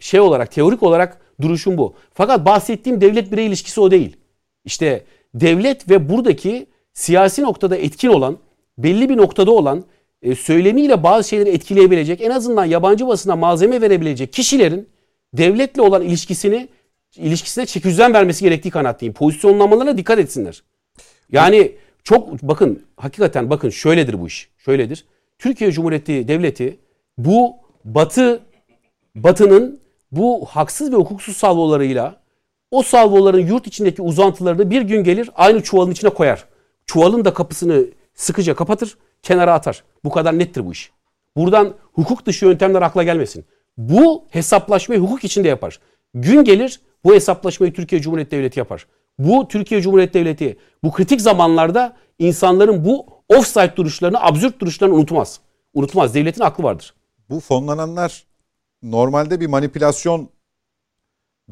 [0.00, 1.94] şey olarak teorik olarak duruşum bu.
[2.14, 4.16] Fakat bahsettiğim devlet birey ilişkisi o değil.
[4.64, 5.04] İşte
[5.34, 8.38] devlet ve buradaki siyasi noktada etkin olan,
[8.78, 9.84] belli bir noktada olan,
[10.22, 14.88] e, söylemiyle bazı şeyleri etkileyebilecek, en azından yabancı basına malzeme verebilecek kişilerin
[15.34, 16.68] devletle olan ilişkisini
[17.16, 19.14] ilişkisine çeküzden vermesi gerektiği kanaatteyim.
[19.14, 20.62] Pozisyonlamalarına dikkat etsinler.
[21.32, 21.72] Yani
[22.04, 24.48] çok bakın hakikaten bakın şöyledir bu iş.
[24.58, 25.04] Şöyledir.
[25.38, 26.78] Türkiye Cumhuriyeti Devleti
[27.18, 28.40] bu Batı
[29.14, 29.80] Batı'nın
[30.12, 32.21] bu haksız ve hukuksuz salvolarıyla
[32.72, 36.44] o salvoların yurt içindeki uzantılarını bir gün gelir aynı çuvalın içine koyar.
[36.86, 39.84] Çuvalın da kapısını sıkıca kapatır, kenara atar.
[40.04, 40.92] Bu kadar nettir bu iş.
[41.36, 43.44] Buradan hukuk dışı yöntemler akla gelmesin.
[43.76, 45.80] Bu hesaplaşmayı hukuk içinde yapar.
[46.14, 48.86] Gün gelir bu hesaplaşmayı Türkiye Cumhuriyeti Devleti yapar.
[49.18, 55.40] Bu Türkiye Cumhuriyeti Devleti bu kritik zamanlarda insanların bu offside duruşlarını, absürt duruşlarını unutmaz.
[55.74, 56.14] Unutmaz.
[56.14, 56.94] Devletin aklı vardır.
[57.30, 58.24] bu fonlananlar
[58.82, 60.28] normalde bir manipülasyon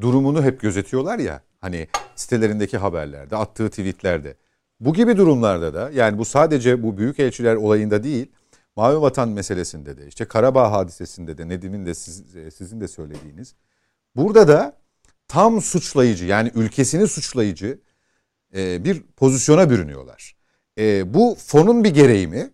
[0.01, 1.43] durumunu hep gözetiyorlar ya.
[1.61, 4.37] Hani sitelerindeki haberlerde, attığı tweetlerde.
[4.81, 8.27] Bu gibi durumlarda da yani bu sadece bu büyük elçiler olayında değil,
[8.77, 13.55] Mavi Vatan meselesinde de işte Karabağ hadisesinde de Nedim'in de siz- e, sizin de söylediğiniz.
[14.17, 14.79] Burada da
[15.29, 17.79] tam suçlayıcı yani ülkesini suçlayıcı
[18.57, 20.37] e, bir pozisyona bürünüyorlar.
[20.79, 22.51] E, bu fonun bir gereği mi?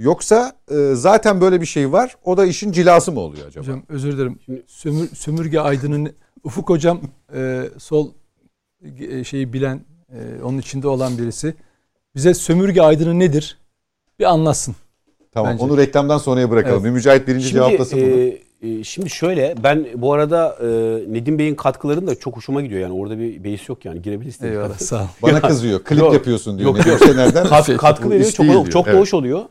[0.00, 2.16] Yoksa e, zaten böyle bir şey var.
[2.24, 3.64] O da işin cilası mı oluyor acaba?
[3.64, 4.38] Hocam özür dilerim.
[4.66, 6.12] Sömür, sömürge aydının
[6.44, 7.00] Ufuk hocam
[7.34, 8.08] e, sol
[9.00, 9.80] e, şeyi bilen
[10.12, 11.54] e, onun içinde olan birisi.
[12.16, 13.58] Bize sömürge aydını nedir?
[14.18, 14.74] Bir anlatsın.
[15.32, 15.64] tamam bence.
[15.64, 16.84] onu reklamdan sonraya bırakalım.
[16.84, 16.94] Evet.
[16.94, 18.08] Mücahit birinci cevaplasın bunu.
[18.08, 20.66] e, e, şimdi şöyle ben bu arada e,
[21.12, 24.38] Nedim Bey'in katkılarını da çok hoşuma gidiyor yani orada bir beis yok yani girebiliriz.
[24.38, 24.48] tabii.
[24.48, 25.06] Eyvallah sağ ol.
[25.22, 25.84] Bana kızıyor.
[25.84, 26.14] Klip Yok.
[26.14, 26.76] yapıyorsun diyor.
[26.76, 27.00] Yok, yok.
[27.48, 29.00] Kat, katkı Bu veriyor çok, çok da Evet.
[29.00, 29.42] hoş oluyor.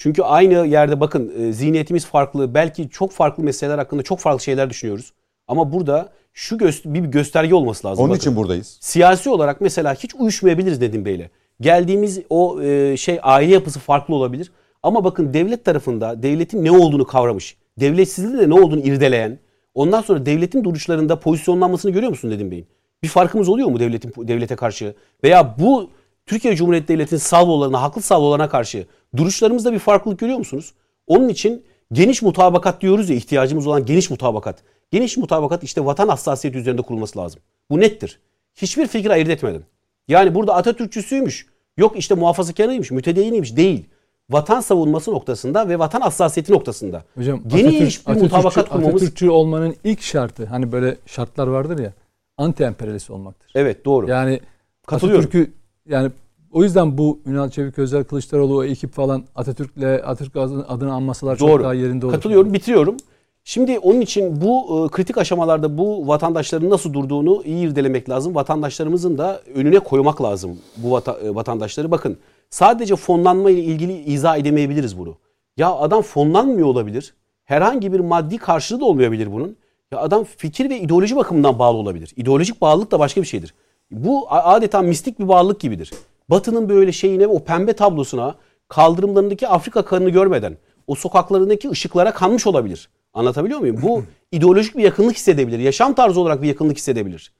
[0.00, 2.54] Çünkü aynı yerde bakın e, zihniyetimiz farklı.
[2.54, 5.12] Belki çok farklı meseleler hakkında çok farklı şeyler düşünüyoruz.
[5.48, 8.02] Ama burada şu gö- bir gösterge olması lazım.
[8.04, 8.20] Onun Bakın.
[8.20, 8.78] için buradayız.
[8.80, 11.30] siyasi olarak mesela hiç uyuşmayabiliriz Nedim Bey'le.
[11.60, 14.52] Geldiğimiz o e, şey aile yapısı farklı olabilir.
[14.82, 17.56] Ama bakın devlet tarafında devletin ne olduğunu kavramış.
[17.80, 19.38] Devletsizliğin de ne olduğunu irdeleyen.
[19.74, 22.66] Ondan sonra devletin duruşlarında pozisyonlanmasını görüyor musun Nedim Bey'in?
[23.02, 24.94] Bir farkımız oluyor mu devletin devlete karşı?
[25.24, 25.90] Veya bu
[26.28, 30.74] Türkiye Cumhuriyeti Devleti'nin salvolarına, haklı salvolarına karşı duruşlarımızda bir farklılık görüyor musunuz?
[31.06, 34.58] Onun için geniş mutabakat diyoruz ya ihtiyacımız olan geniş mutabakat.
[34.90, 37.40] Geniş mutabakat işte vatan hassasiyeti üzerinde kurulması lazım.
[37.70, 38.20] Bu nettir.
[38.56, 39.62] Hiçbir fikir ayırt etmeden.
[40.08, 43.84] Yani burada Atatürkçüsüymüş, yok işte muhafazakarıymış, mütedeyyiniymiş değil.
[44.30, 47.04] Vatan savunması noktasında ve vatan hassasiyeti noktasında.
[47.14, 48.94] Hocam Geniş bir Atatürk- mutabakat Atatürkçü- kurmamız.
[48.94, 51.92] Atatürkçü olmanın ilk şartı hani böyle şartlar vardır ya
[52.36, 53.50] anti emperyalist olmaktır.
[53.54, 54.10] Evet doğru.
[54.10, 54.40] Yani
[54.86, 55.24] Katılıyorum.
[55.24, 55.52] Atatürk'ü
[55.88, 56.10] yani
[56.52, 60.36] o yüzden bu Ünal Çevik Özel Kılıçdaroğlu o ekip falan Atatürk'le Atatürk
[60.68, 61.62] adını, anmasalar çok Doğru.
[61.62, 62.14] daha yerinde olur.
[62.14, 62.96] Katılıyorum, bitiriyorum.
[63.44, 68.34] Şimdi onun için bu e, kritik aşamalarda bu vatandaşların nasıl durduğunu iyi irdelemek lazım.
[68.34, 71.90] Vatandaşlarımızın da önüne koymak lazım bu vata- e, vatandaşları.
[71.90, 72.18] Bakın
[72.50, 75.16] sadece fonlanma ile ilgili izah edemeyebiliriz bunu.
[75.56, 77.14] Ya adam fonlanmıyor olabilir.
[77.44, 79.56] Herhangi bir maddi karşılığı da olmayabilir bunun.
[79.92, 82.12] Ya adam fikir ve ideoloji bakımından bağlı olabilir.
[82.16, 83.54] İdeolojik bağlılık da başka bir şeydir.
[83.90, 85.90] Bu adeta mistik bir bağlılık gibidir.
[86.30, 88.34] Batı'nın böyle şeyine o pembe tablosuna
[88.68, 92.88] kaldırımlarındaki Afrika kanını görmeden o sokaklarındaki ışıklara kanmış olabilir.
[93.14, 93.78] Anlatabiliyor muyum?
[93.82, 95.58] Bu ideolojik bir yakınlık hissedebilir.
[95.58, 97.32] Yaşam tarzı olarak bir yakınlık hissedebilir.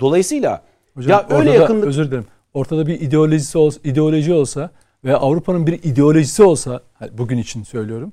[0.00, 0.62] Dolayısıyla
[0.94, 2.26] Hocam ya öyle yakınlık özür dilerim.
[2.54, 4.70] ortada bir ideolojisi olsa, ideoloji olsa
[5.04, 6.80] ve Avrupa'nın bir ideolojisi olsa
[7.12, 8.12] bugün için söylüyorum.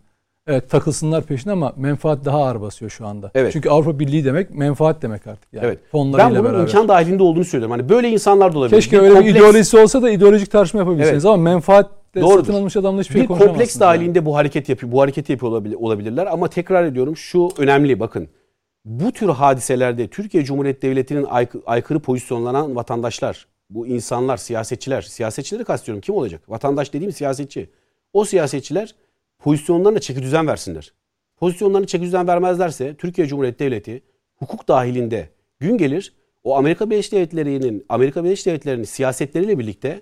[0.50, 3.32] Evet takılsınlar peşine ama menfaat daha ağır basıyor şu anda.
[3.36, 3.54] Evet.
[3.54, 5.54] Çünkü Avrupa Birliği demek menfaat demek artık.
[5.54, 5.80] Yani evet.
[5.94, 6.60] Ben bunun beraber.
[6.60, 7.72] imkan dahilinde olduğunu söylüyorum.
[7.72, 8.76] Hani böyle insanlar da olabilir.
[8.76, 9.36] Keşke bir öyle kompleks...
[9.36, 11.26] bir ideolojisi olsa da ideolojik tartışma yapabilseniz evet.
[11.26, 12.40] ama menfaat Doğrudur.
[12.40, 14.26] satın almış adamla hiçbir şey Bir kompleks dahilinde yani.
[14.26, 18.28] bu hareket yapıyor, bu hareketi yapıyor olabilir, olabilirler ama tekrar ediyorum şu önemli bakın.
[18.86, 21.28] Bu tür hadiselerde Türkiye Cumhuriyeti Devleti'nin
[21.66, 26.02] aykırı pozisyonlanan vatandaşlar, bu insanlar, siyasetçiler, siyasetçileri kastediyorum.
[26.02, 26.42] Kim olacak?
[26.48, 27.70] Vatandaş dediğim siyasetçi.
[28.14, 28.96] O siyasetçiler
[29.40, 30.94] pozisyonlarına çeki düzen versinler.
[31.38, 34.04] Pozisyonlarına çeki düzen vermezlerse Türkiye Cumhuriyeti Devleti
[34.36, 35.30] hukuk dahilinde
[35.60, 36.14] gün gelir
[36.44, 40.02] o Amerika Birleşik Devletleri'nin Amerika Birleşik Devletleri'nin siyasetleriyle birlikte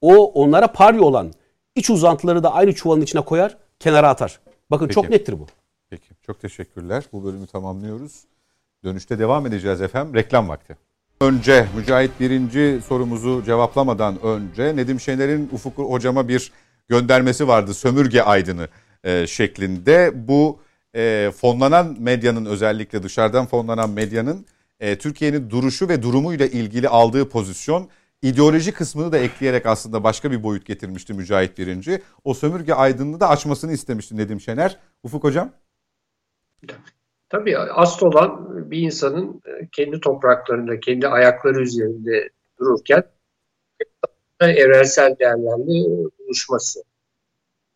[0.00, 1.32] o onlara pari olan
[1.74, 4.40] iç uzantıları da aynı çuvalın içine koyar, kenara atar.
[4.70, 4.94] Bakın Peki.
[4.94, 5.46] çok nettir bu.
[5.90, 6.08] Peki.
[6.26, 7.04] Çok teşekkürler.
[7.12, 8.24] Bu bölümü tamamlıyoruz.
[8.84, 10.14] Dönüşte devam edeceğiz efendim.
[10.14, 10.76] Reklam vakti.
[11.20, 16.52] Önce Mücahit birinci sorumuzu cevaplamadan önce Nedim Şener'in Ufuk hocama bir
[16.88, 17.74] göndermesi vardı.
[17.74, 18.68] Sömürge aydını
[19.04, 20.12] e, şeklinde.
[20.14, 20.60] Bu
[20.94, 24.46] e, fonlanan medyanın özellikle dışarıdan fonlanan medyanın
[24.80, 27.88] e, Türkiye'nin duruşu ve durumuyla ilgili aldığı pozisyon
[28.22, 32.02] ideoloji kısmını da ekleyerek aslında başka bir boyut getirmişti Mücahit Birinci.
[32.24, 34.78] O sömürge aydınlığı da açmasını istemişti Nedim Şener.
[35.02, 35.52] Ufuk Hocam.
[37.28, 42.28] Tabii asıl olan bir insanın kendi topraklarında, kendi ayakları üzerinde
[42.58, 43.04] dururken
[44.40, 46.82] evrensel değerlerle buluşması.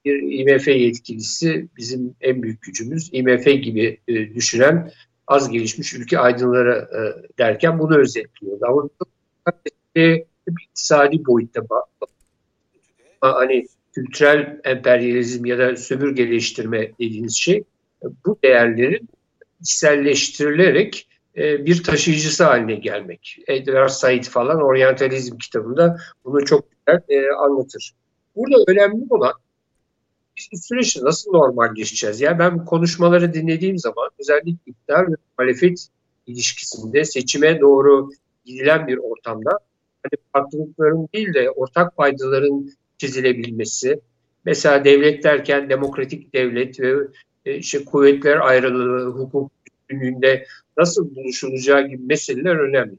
[0.04, 3.10] Bir IMF yetkilisi bizim en büyük gücümüz.
[3.12, 4.92] IMF gibi e, düşünen
[5.26, 7.00] az gelişmiş ülke aydınları e,
[7.38, 8.64] derken bunu özetliyordu.
[8.66, 8.88] Ama
[9.96, 11.60] bir iktisadi boyutta
[13.20, 17.64] hani kültürel emperyalizm ya da sömürgeleştirme dediğiniz şey
[18.26, 19.08] bu değerlerin
[19.60, 23.38] içselleştirilerek e, bir taşıyıcısı haline gelmek.
[23.46, 27.92] Edward Said falan Orientalizm kitabında bunu çok güzel e, anlatır.
[28.40, 29.32] Burada önemli olan
[30.36, 32.20] biz bu süreçte nasıl normalleşeceğiz?
[32.20, 35.86] Yani ben bu konuşmaları dinlediğim zaman özellikle iktidar ve muhalefet
[36.26, 38.10] ilişkisinde seçime doğru
[38.44, 39.50] gidilen bir ortamda
[40.02, 44.00] hani farklılıkların değil de ortak faydaların çizilebilmesi,
[44.44, 46.94] mesela devlet derken demokratik devlet ve
[47.44, 52.96] e, işte kuvvetler ayrılığı, hukuk bütünlüğünde nasıl buluşulacağı gibi meseleler önemli.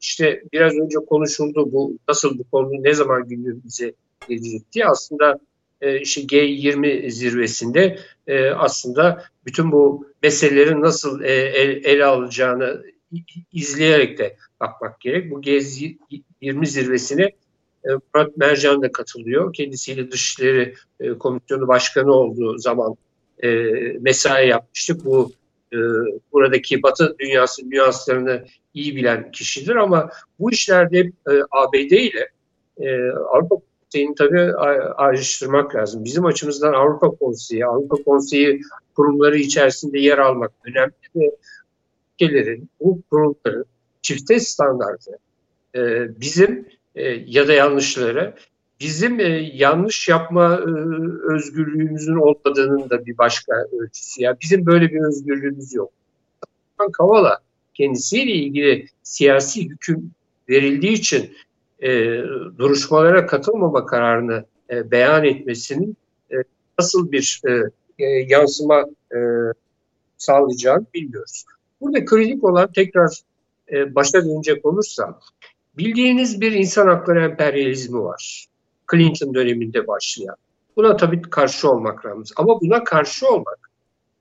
[0.00, 3.94] İşte biraz önce konuşuldu bu nasıl bu konu ne zaman gündemimize
[4.72, 5.38] diye aslında
[5.80, 12.82] e, işte G20 zirvesinde e, aslında bütün bu meselelerin nasıl e, el, ele alacağını
[13.52, 15.30] izleyerek de bakmak gerek.
[15.30, 17.22] Bu G20 zirvesine
[17.84, 19.52] e, Murat Mercan da katılıyor.
[19.52, 22.96] Kendisiyle Dışişleri e, Komisyonu Başkanı olduğu zaman
[23.42, 23.48] e,
[24.00, 25.04] mesai yapmıştık.
[25.04, 25.32] Bu
[26.32, 28.44] buradaki Batı dünyası nüanslarını
[28.74, 32.28] iyi bilen kişidir ama bu işlerde e, ABD ile
[33.30, 33.56] Avrupa
[33.88, 34.54] Konseyi'ni tabii
[34.96, 36.04] ayrıştırmak lazım.
[36.04, 38.60] Bizim açımızdan Avrupa Konseyi, Avrupa Konseyi
[38.96, 41.30] kurumları içerisinde yer almak önemli ve
[42.14, 43.64] ülkelerin, bu kurumların
[44.02, 45.10] çifte standartı
[45.74, 45.80] e,
[46.20, 48.34] bizim e, ya da yanlışları
[48.80, 50.70] bizim e, yanlış yapma e,
[51.34, 54.22] özgürlüğümüzün olmadığının da bir başka ölçüsü.
[54.22, 55.90] Yani bizim böyle bir özgürlüğümüz yok.
[56.92, 57.38] Kavala
[57.74, 60.10] kendisiyle ilgili siyasi hüküm
[60.48, 61.30] verildiği için
[61.82, 61.90] e,
[62.58, 65.96] duruşmalara katılmama kararını e, beyan etmesinin
[66.32, 66.36] e,
[66.78, 67.52] nasıl bir e,
[67.98, 69.18] e, yansıma e,
[70.18, 71.44] sağlayacağını bilmiyoruz.
[71.80, 73.10] Burada kritik olan tekrar
[73.72, 75.20] e, başa dönecek olursam
[75.78, 78.46] bildiğiniz bir insan hakları emperyalizmi var.
[78.90, 80.36] Clinton döneminde başlayan.
[80.76, 82.24] Buna tabii karşı olmak lazım.
[82.36, 83.70] Ama buna karşı olmak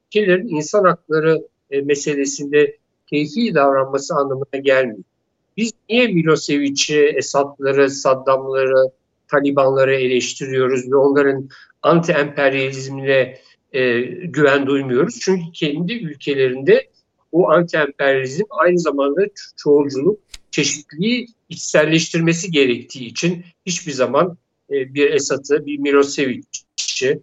[0.07, 2.77] ülkelerin insan hakları e, meselesinde
[3.07, 5.03] keyfi davranması anlamına gelmiyor.
[5.57, 8.91] Biz niye Milosevic'i, Esad'ları, Saddam'ları,
[9.27, 11.49] Talibanları eleştiriyoruz ve onların
[11.83, 13.37] anti-emperyalizmine
[13.73, 15.19] e, güven duymuyoruz?
[15.19, 16.87] Çünkü kendi ülkelerinde
[17.33, 19.21] bu anti-emperyalizm aynı zamanda
[19.57, 20.19] çoğulculuk,
[20.51, 24.37] çeşitliliği içselleştirmesi gerektiği için hiçbir zaman
[24.71, 27.19] e, bir Esad'ı, bir Milosevic'i,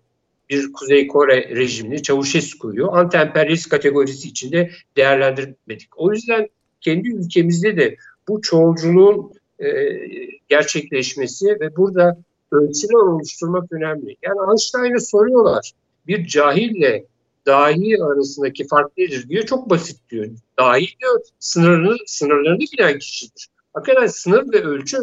[0.50, 5.88] bir Kuzey Kore rejimini, Çavuşescu'yu anti-emperyalist kategorisi içinde değerlendirmedik.
[5.98, 6.48] O yüzden
[6.80, 7.96] kendi ülkemizde de
[8.28, 9.68] bu çoğulculuğun e,
[10.48, 12.18] gerçekleşmesi ve burada
[12.52, 14.16] ölçüler oluşturmak önemli.
[14.22, 15.72] Yani Einstein'a soruyorlar
[16.06, 17.04] bir cahille
[17.46, 19.44] dahi arasındaki fark nedir diyor.
[19.44, 20.26] Çok basit diyor.
[20.58, 23.48] Dahi diyor sınırını, sınırlarını bilen kişidir.
[23.72, 24.98] Hakikaten sınır ve ölçü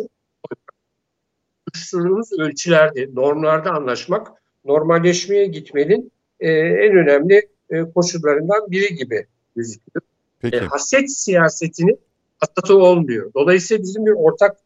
[1.68, 4.28] oluşturduğumuz ölçülerde, normlarda anlaşmak
[4.66, 10.02] normalleşmeye gitmenin e, en önemli e, koşullarından biri gibi gözüküyor.
[10.40, 10.58] Peki.
[10.58, 12.00] E, haset siyasetinin
[12.42, 13.32] hassatı olmuyor.
[13.36, 14.58] Dolayısıyla bizim bir ortak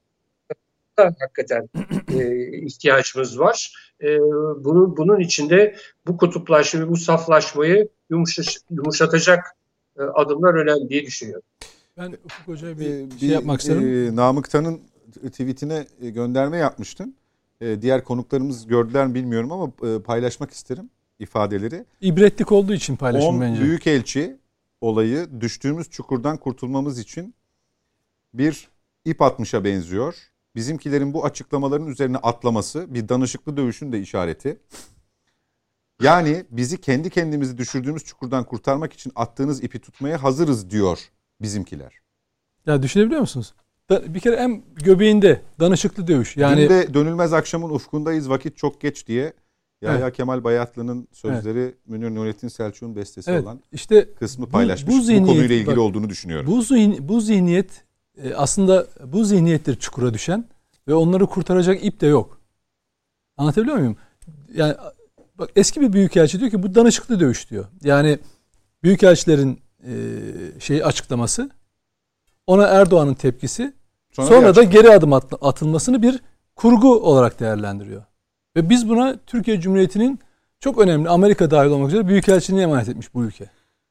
[0.98, 1.70] da hakikaten
[2.14, 3.74] e, ihtiyacımız var.
[4.02, 4.20] E,
[4.64, 5.76] bunun, bunun içinde
[6.08, 9.56] bu kutuplaşmayı, bu saflaşmayı yumuşaş, yumuşatacak
[10.00, 11.44] e, adımlar önemli diye düşünüyorum.
[11.98, 14.08] Ben Ufuk Hoca'ya bir, ee, şey yapmak isterim.
[14.08, 14.82] E, Namık Tan'ın
[15.26, 17.16] tweetine e, gönderme yapmıştın.
[17.62, 21.86] E, diğer konuklarımız gördüler mi bilmiyorum ama e, paylaşmak isterim ifadeleri.
[22.02, 23.62] İbretlik olduğu için paylaşım bence.
[23.62, 24.38] büyük elçi
[24.82, 27.34] olayı düştüğümüz çukurdan kurtulmamız için
[28.38, 28.68] bir
[29.06, 30.16] ip atmışa benziyor.
[30.56, 34.60] Bizimkilerin bu açıklamaların üzerine atlaması bir danışıklı dövüşün de işareti.
[36.02, 41.00] Yani bizi kendi kendimizi düşürdüğümüz çukurdan kurtarmak için attığınız ipi tutmaya hazırız diyor
[41.42, 41.94] bizimkiler.
[42.66, 43.54] Ya düşünebiliyor musunuz?
[43.90, 46.38] Bir kere en göbeğinde danışıklı dövüş.
[46.38, 49.34] Yani Dün de dönülmez akşamın ufkundayız vakit çok geç diye
[49.82, 50.18] Yahya evet.
[50.18, 51.76] Kemal Bayatlı'nın sözleri evet.
[51.88, 53.44] Münir Nurettin Selçuk'un bestesi evet.
[53.44, 54.94] olan işte kısmı paylaşmış.
[54.94, 56.48] Bu, bu, zihniyet, bu konuyla ilgili bak, olduğunu düşünüyorum.
[56.48, 57.85] Bu, zihni, bu zihniyet
[58.24, 60.46] e, aslında bu zihniyettir çukura düşen
[60.88, 62.42] ve onları kurtaracak ip de yok.
[63.38, 63.98] Anlatabiliyor muyum?
[64.54, 64.76] Yani
[65.36, 67.66] bak eski bir büyükelçi diyor ki bu danışıklı dövüş diyor.
[67.84, 68.20] Yani
[68.84, 69.94] büyükelçilerin e,
[70.60, 71.50] şeyi açıklaması
[72.48, 73.74] ona Erdoğan'ın tepkisi
[74.12, 76.22] sonra, sonra da geri adım at, atılmasını bir
[76.56, 78.04] kurgu olarak değerlendiriyor.
[78.56, 80.20] Ve biz buna Türkiye Cumhuriyeti'nin
[80.60, 83.50] çok önemli Amerika dahil olmak üzere büyükelçiliğini emanet etmiş bu ülke.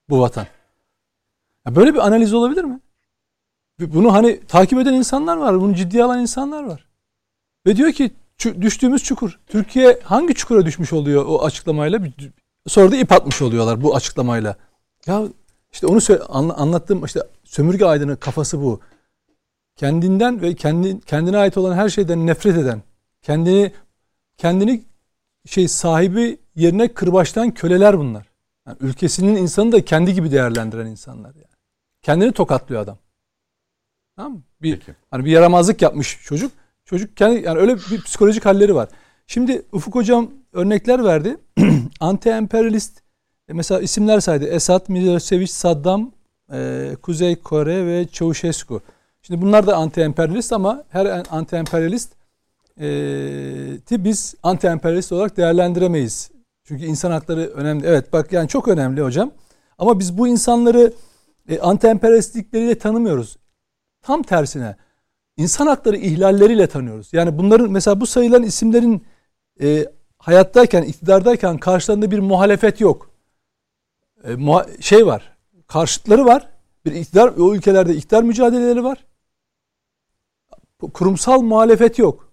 [0.09, 0.47] Bu vatan.
[1.67, 2.81] Ya böyle bir analiz olabilir mi?
[3.81, 5.61] Bunu hani takip eden insanlar var.
[5.61, 6.87] Bunu ciddiye alan insanlar var.
[7.67, 8.11] Ve diyor ki
[8.61, 9.41] düştüğümüz çukur.
[9.47, 12.01] Türkiye hangi çukura düşmüş oluyor o açıklamayla?
[12.67, 14.57] Sonra da ip atmış oluyorlar bu açıklamayla.
[15.07, 15.23] Ya
[15.73, 18.81] işte onu söyle, anlattığım işte sömürge aydını kafası bu.
[19.77, 22.83] Kendinden ve kendi kendine ait olan her şeyden nefret eden,
[23.23, 23.73] kendini
[24.39, 24.85] kendini
[25.47, 28.27] şey sahibi yerine kırbaçtan köleler bunlar.
[28.67, 31.55] Yani ülkesinin insanı da kendi gibi değerlendiren insanlar yani.
[32.03, 32.99] Kendini tokatlıyor adam.
[34.17, 34.43] Tamam mı?
[34.63, 34.95] Bir Peki.
[35.11, 36.53] hani bir yaramazlık yapmış çocuk.
[36.85, 38.89] Çocuk kendi yani öyle bir psikolojik halleri var.
[39.27, 41.37] Şimdi Ufuk hocam örnekler verdi.
[42.01, 42.93] Anti-emperyalist
[43.49, 44.45] e, mesela isimler saydı.
[44.45, 46.13] Esad, Milosevic, Saddam,
[46.53, 48.83] e, Kuzey Kore ve Ceausescu.
[49.23, 52.09] Şimdi bunlar da anti-emperyalist ama her anti-emperyalist
[52.81, 56.31] e, biz anti-emperyalist olarak değerlendiremeyiz.
[56.65, 57.87] Çünkü insan hakları önemli.
[57.87, 59.31] Evet bak yani çok önemli hocam.
[59.79, 60.93] Ama biz bu insanları
[61.49, 63.37] e, anti-emperyalistlikleriyle tanımıyoruz.
[64.05, 64.77] Tam tersine
[65.37, 67.09] insan hakları ihlalleriyle tanıyoruz.
[67.13, 69.07] Yani bunların mesela bu sayılan isimlerin
[69.63, 69.87] e,
[70.19, 73.11] hayattayken, iktidardayken karşılarında bir muhalefet yok.
[74.25, 75.37] E, muha- şey var,
[75.67, 76.49] karşıtları var.
[76.85, 79.05] Bir iktidar, o ülkelerde iktidar mücadeleleri var.
[80.95, 82.29] Kurumsal muhalefet yok.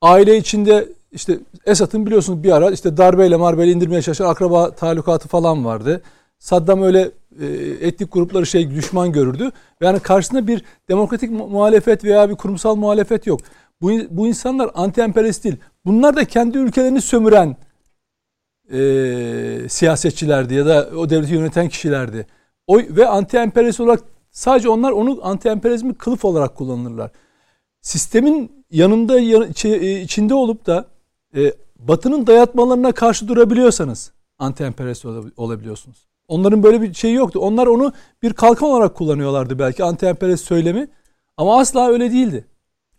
[0.00, 5.64] Aile içinde işte Esad'ın biliyorsunuz bir ara işte darbeyle marbeyle indirmeye çalışan akraba talukatı falan
[5.64, 6.02] vardı.
[6.38, 7.10] Saddam öyle
[7.40, 7.46] e,
[7.86, 9.50] etnik grupları şey düşman görürdü.
[9.80, 13.40] Yani karşısında bir demokratik muhalefet veya bir kurumsal muhalefet yok.
[13.80, 15.56] Bu, bu insanlar anti-emperyalist değil.
[15.84, 17.56] Bunlar da kendi ülkelerini sömüren
[18.72, 22.26] e, siyasetçilerdi ya da o devleti yöneten kişilerdi.
[22.66, 27.10] O, ve anti-emperyalist olarak sadece onlar onu anti-emperyalizmi kılıf olarak kullanırlar.
[27.80, 30.86] Sistemin yanında e, içinde olup da
[31.36, 36.06] e, Batı'nın dayatmalarına karşı durabiliyorsanız anti-emperyalist olabiliyorsunuz.
[36.28, 37.40] Onların böyle bir şeyi yoktu.
[37.40, 40.88] Onlar onu bir kalkan olarak kullanıyorlardı belki anti-emperyalist söylemi.
[41.36, 42.44] Ama asla öyle değildi.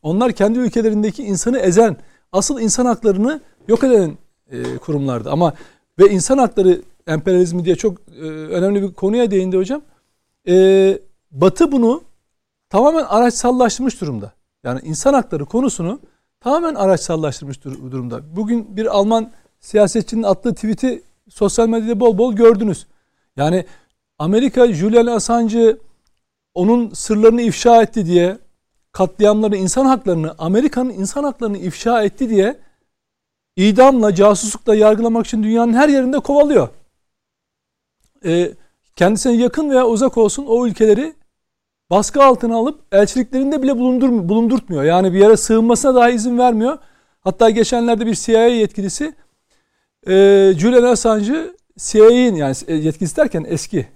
[0.02, 1.98] Onlar kendi ülkelerindeki insanı ezen,
[2.32, 4.18] asıl insan haklarını yok eden
[4.52, 5.32] e, kurumlardı.
[5.32, 5.54] Ama
[6.00, 9.82] ve insan hakları emperyalizmi diye çok e, önemli bir konuya değindi hocam.
[10.48, 11.00] E,
[11.32, 12.02] Batı bunu
[12.70, 14.34] tamamen araçsallaştırmış durumda.
[14.64, 16.00] Yani insan hakları konusunu
[16.40, 18.36] tamamen araçsallaştırmış durumda.
[18.36, 22.88] Bugün bir Alman siyasetçinin attığı tweet'i sosyal medyada bol bol gördünüz.
[23.38, 23.66] Yani
[24.20, 25.78] Amerika Julian Assange'ı
[26.54, 28.38] onun sırlarını ifşa etti diye
[28.92, 32.60] katliamları, insan haklarını, Amerika'nın insan haklarını ifşa etti diye
[33.56, 36.70] idamla, casuslukla yargılamak için dünyanın her yerinde kovalıyor.
[38.26, 38.52] Ee,
[38.96, 41.14] kendisine yakın veya uzak olsun o ülkeleri
[41.90, 44.84] baskı altına alıp elçiliklerinde bile bulundur, bulundurtmuyor.
[44.84, 46.78] Yani bir yere sığınmasına daha izin vermiyor.
[47.22, 49.16] Hatta geçenlerde bir CIA yetkilisi
[50.08, 50.14] e,
[50.58, 53.88] Julian Assange'ı CIA'in yani e, yetkilisi derken eski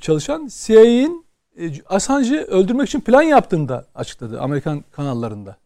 [0.00, 1.26] çalışan CIA'in
[1.58, 5.56] e, Assange'ı öldürmek için plan yaptığını da açıkladı Amerikan kanallarında.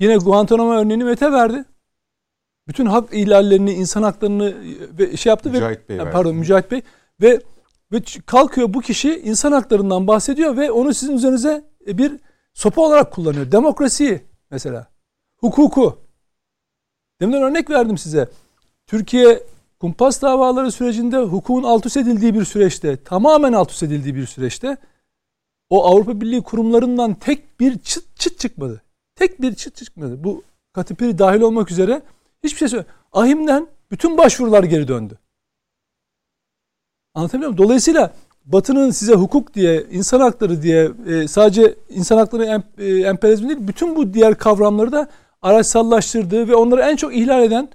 [0.00, 1.64] Yine Guantanamo örneğini Mete verdi.
[2.68, 4.54] Bütün hak ihlallerini, insan haklarını
[4.98, 6.38] ve şey yaptı Mücahit ve Bey pardon verdi.
[6.38, 6.82] Mücahit Bey
[7.20, 7.40] ve
[7.92, 12.12] ve kalkıyor bu kişi insan haklarından bahsediyor ve onu sizin üzerinize e, bir
[12.54, 13.52] sopa olarak kullanıyor.
[13.52, 14.20] Demokrasiyi
[14.50, 14.86] mesela.
[15.36, 15.98] Hukuku.
[17.20, 18.28] Deminden örnek verdim size.
[18.86, 19.42] Türkiye
[19.84, 24.76] kumpas davaları sürecinde hukukun alt üst edildiği bir süreçte, tamamen alt üst edildiği bir süreçte
[25.70, 28.82] o Avrupa Birliği kurumlarından tek bir çıt çıt çıkmadı.
[29.14, 30.24] tek bir çıt çıkmadı.
[30.24, 32.02] Bu Katipiri dahil olmak üzere
[32.44, 32.94] hiçbir şey söylemiyor.
[33.12, 35.18] Ahim'den bütün başvurular geri döndü.
[37.14, 37.64] Anlatabiliyor muyum?
[37.64, 38.14] Dolayısıyla
[38.44, 43.68] Batı'nın size hukuk diye, insan hakları diye e, sadece insan hakları em, e, emperyalizmi değil,
[43.68, 45.08] bütün bu diğer kavramları da
[45.42, 47.68] araçsallaştırdığı ve onları en çok ihlal eden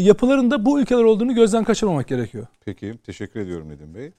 [0.00, 2.46] yapıların da bu ülkeler olduğunu gözden kaçırmamak gerekiyor.
[2.64, 4.10] Peki, teşekkür ediyorum Nedim Bey.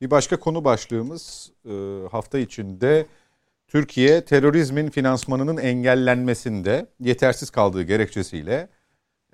[0.00, 1.72] Bir başka konu başlığımız e,
[2.10, 3.06] hafta içinde
[3.68, 8.68] Türkiye terörizmin finansmanının engellenmesinde yetersiz kaldığı gerekçesiyle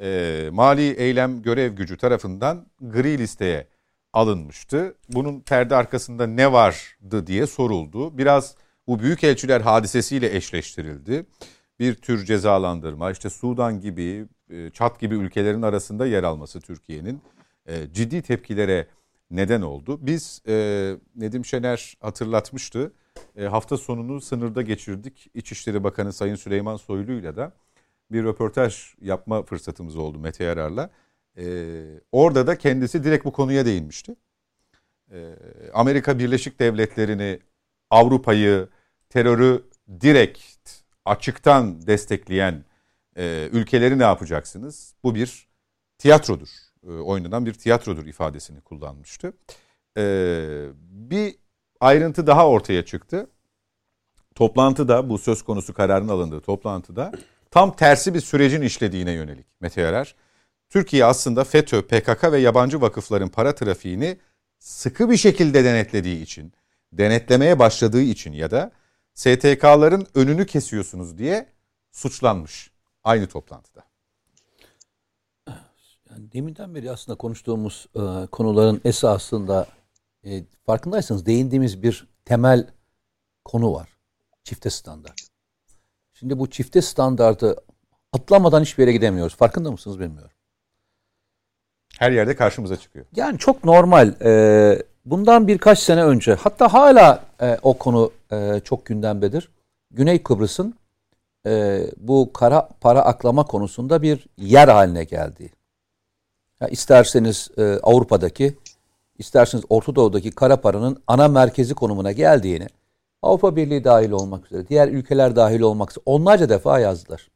[0.01, 3.67] e, mali eylem görev gücü tarafından gri listeye
[4.13, 4.95] alınmıştı.
[5.09, 8.19] Bunun perde arkasında ne vardı diye soruldu.
[8.19, 8.55] Biraz
[8.87, 11.27] bu büyükelçiler hadisesiyle eşleştirildi.
[11.81, 14.27] Bir tür cezalandırma işte Sudan gibi, e,
[14.73, 17.21] Çat gibi ülkelerin arasında yer alması Türkiye'nin
[17.67, 18.87] e, ciddi tepkilere
[19.31, 19.99] neden oldu.
[20.01, 22.93] Biz e, Nedim Şener hatırlatmıştı.
[23.51, 25.31] hafta sonunu sınırda geçirdik.
[25.35, 27.53] İçişleri Bakanı Sayın Süleyman Soylu'yla da
[28.13, 30.91] bir röportaj yapma fırsatımız oldu Mete Yarar'la.
[32.13, 34.15] Orada da kendisi direkt bu konuya değinmişti.
[35.73, 37.39] Amerika Birleşik Devletleri'ni,
[37.91, 38.69] Avrupa'yı,
[39.09, 39.65] terörü
[40.01, 40.71] direkt
[41.05, 42.65] açıktan destekleyen
[43.17, 44.95] e, ülkeleri ne yapacaksınız?
[45.05, 45.49] Bu bir
[45.99, 46.49] tiyatrodur.
[46.87, 49.33] E, oynanan bir tiyatrodur ifadesini kullanmıştı.
[49.99, 50.05] E,
[50.81, 51.35] bir
[51.81, 53.31] ayrıntı daha ortaya çıktı.
[54.35, 57.13] Toplantıda bu söz konusu kararın alındığı toplantıda
[57.51, 60.15] tam tersi bir sürecin işlediğine yönelik Mete Yarar
[60.69, 64.19] Türkiye aslında FETÖ, PKK ve yabancı vakıfların para trafiğini
[64.59, 66.53] sıkı bir şekilde denetlediği için,
[66.93, 68.73] denetlemeye başladığı için ya da
[69.15, 71.47] STK'ların önünü kesiyorsunuz diye
[71.93, 72.71] suçlanmış
[73.07, 73.85] aynı toplantıda.
[76.11, 79.67] Yani deminden beri aslında konuştuğumuz e, konuların esasında
[80.25, 82.67] e, farkındaysanız değindiğimiz bir temel
[83.45, 83.89] konu var.
[84.45, 85.21] Çifte standart.
[86.15, 87.57] Şimdi bu çifte standartı
[88.13, 89.37] atlamadan hiçbir yere gidemiyoruz.
[89.37, 90.31] Farkında mısınız bilmiyorum.
[91.99, 93.07] Her yerde karşımıza çıkıyor.
[93.17, 94.15] Yani çok normal.
[94.21, 99.49] Ee, bundan birkaç sene önce hatta hala e, o konu e, çok gündemdedir.
[99.91, 100.75] Güney Kıbrıs'ın
[101.47, 105.51] e, bu kara para aklama konusunda bir yer haline geldi.
[106.61, 108.57] Ya isterseniz e, Avrupa'daki,
[109.19, 112.67] isterseniz Orta Doğu'daki kara paranın ana merkezi konumuna geldiğini,
[113.23, 117.31] Avrupa Birliği dahil olmak üzere, diğer ülkeler dahil olmak üzere onlarca defa yazdılar.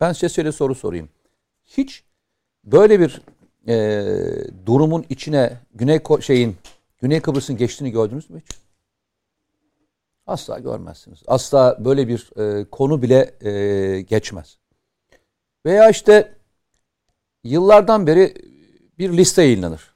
[0.00, 1.08] Ben size şöyle soru sorayım.
[1.64, 2.04] Hiç
[2.64, 3.22] böyle bir
[3.68, 4.04] e,
[4.66, 6.56] durumun içine Güney şeyin
[7.00, 8.65] Güney Kıbrıs'ın geçtiğini gördünüz mü hiç?
[10.26, 11.22] Asla görmezsiniz.
[11.26, 14.58] Asla böyle bir e, konu bile e, geçmez.
[15.66, 16.38] Veya işte
[17.44, 18.34] yıllardan beri
[18.98, 19.94] bir liste yayınlanır.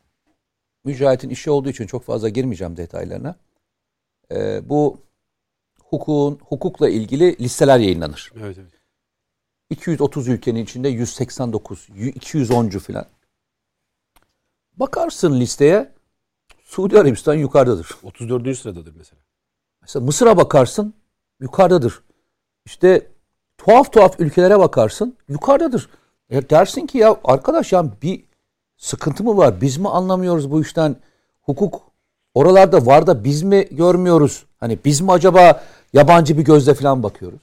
[0.85, 3.37] Mücahit'in işi olduğu için çok fazla girmeyeceğim detaylarına.
[4.33, 4.99] E, bu
[5.85, 8.33] hukukun hukukla ilgili listeler yayınlanır.
[8.37, 8.72] Evet, evet.
[9.70, 13.07] 230 ülkenin içinde 189, 210'cu filan.
[14.76, 15.93] Bakarsın listeye
[16.64, 17.97] Suudi Arabistan yukarıdadır.
[18.03, 18.59] 34.
[18.59, 19.20] sıradadır mesela.
[19.83, 20.95] Mesela Mısır'a bakarsın
[21.41, 22.03] yukarıdadır.
[22.64, 23.07] İşte
[23.59, 25.89] tuhaf tuhaf ülkelere bakarsın yukarıdadır.
[26.31, 28.24] E dersin ki ya arkadaş ya bir
[28.76, 29.61] sıkıntı mı var?
[29.61, 30.97] Biz mi anlamıyoruz bu işten?
[31.43, 31.83] Hukuk
[32.35, 34.47] oralarda var da biz mi görmüyoruz?
[34.61, 37.41] Hani biz mi acaba yabancı bir gözle falan bakıyoruz?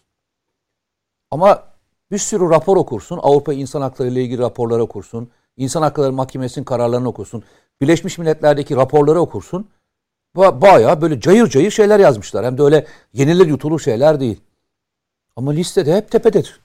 [1.32, 1.64] Ama
[2.12, 3.20] bir sürü rapor okursun.
[3.22, 5.30] Avrupa İnsan Hakları ile ilgili raporlar okursun.
[5.58, 7.44] İnsan Hakları Mahkemesi'nin kararlarını okursun.
[7.82, 9.68] Birleşmiş Milletler'deki raporları okursun.
[10.38, 12.46] Ba bayağı böyle cayır cayır şeyler yazmışlar.
[12.46, 14.42] Hem de öyle yenilir yutulur şeyler değil.
[15.36, 16.60] Ama listede hep tepededir.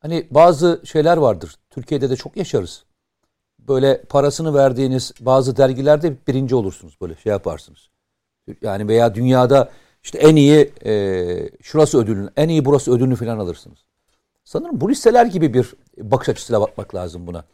[0.00, 1.56] Hani bazı şeyler vardır.
[1.70, 2.84] Türkiye'de de çok yaşarız.
[3.58, 6.96] Böyle parasını verdiğiniz bazı dergilerde birinci olursunuz.
[7.00, 7.88] Böyle şey yaparsınız.
[8.62, 9.70] Yani veya dünyada
[10.02, 13.78] işte en iyi e, şurası ödülünü, en iyi burası ödülünü falan alırsınız.
[14.44, 17.44] Sanırım bu listeler gibi bir bakış açısıyla bakmak lazım buna.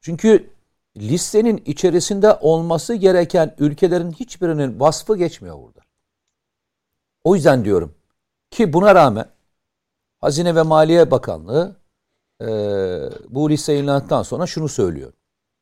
[0.00, 0.50] Çünkü
[0.96, 5.80] listenin içerisinde olması gereken ülkelerin hiçbirinin vasfı geçmiyor burada.
[7.24, 7.94] O yüzden diyorum
[8.50, 9.26] ki buna rağmen
[10.20, 11.76] Hazine ve Maliye Bakanlığı
[12.40, 12.46] e,
[13.28, 15.12] bu liste yayınlandıktan sonra şunu söylüyor.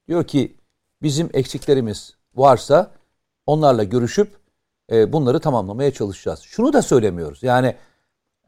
[0.09, 0.57] Diyor ki
[1.03, 2.91] bizim eksiklerimiz varsa
[3.47, 4.37] onlarla görüşüp
[4.93, 6.41] e, bunları tamamlamaya çalışacağız.
[6.41, 7.43] Şunu da söylemiyoruz.
[7.43, 7.77] Yani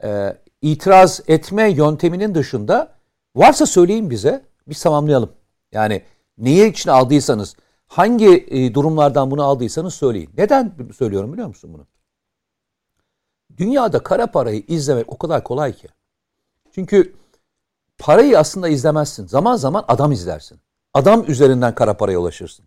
[0.02, 2.94] e, itiraz etme yönteminin dışında
[3.36, 5.32] varsa söyleyin bize biz tamamlayalım.
[5.72, 6.02] Yani
[6.42, 10.30] neye için aldıysanız hangi e, durumlardan bunu aldıysanız söyleyin.
[10.36, 11.86] Neden söylüyorum biliyor musun bunu?
[13.56, 15.88] Dünyada kara parayı izlemek o kadar kolay ki.
[16.74, 17.14] Çünkü
[17.98, 19.26] parayı aslında izlemezsin.
[19.26, 20.60] Zaman zaman adam izlersin.
[20.94, 22.64] Adam üzerinden kara paraya ulaşırsın.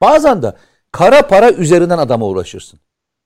[0.00, 0.54] Bazen de
[0.92, 2.80] kara para üzerinden adama ulaşırsın.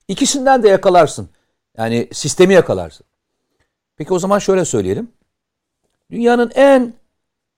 [0.09, 1.29] İkisinden de yakalarsın.
[1.77, 3.07] Yani sistemi yakalarsın.
[3.97, 5.13] Peki o zaman şöyle söyleyelim.
[6.11, 6.95] Dünyanın en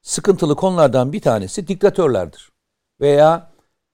[0.03, 2.53] sıkıntılı konulardan bir tanesi diktatörlerdir.
[3.01, 3.51] Veya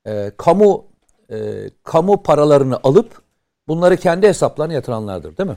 [0.06, 0.86] e, kamu
[1.30, 3.22] e, kamu paralarını alıp
[3.68, 5.56] bunları kendi hesaplarına yatıranlardır değil mi?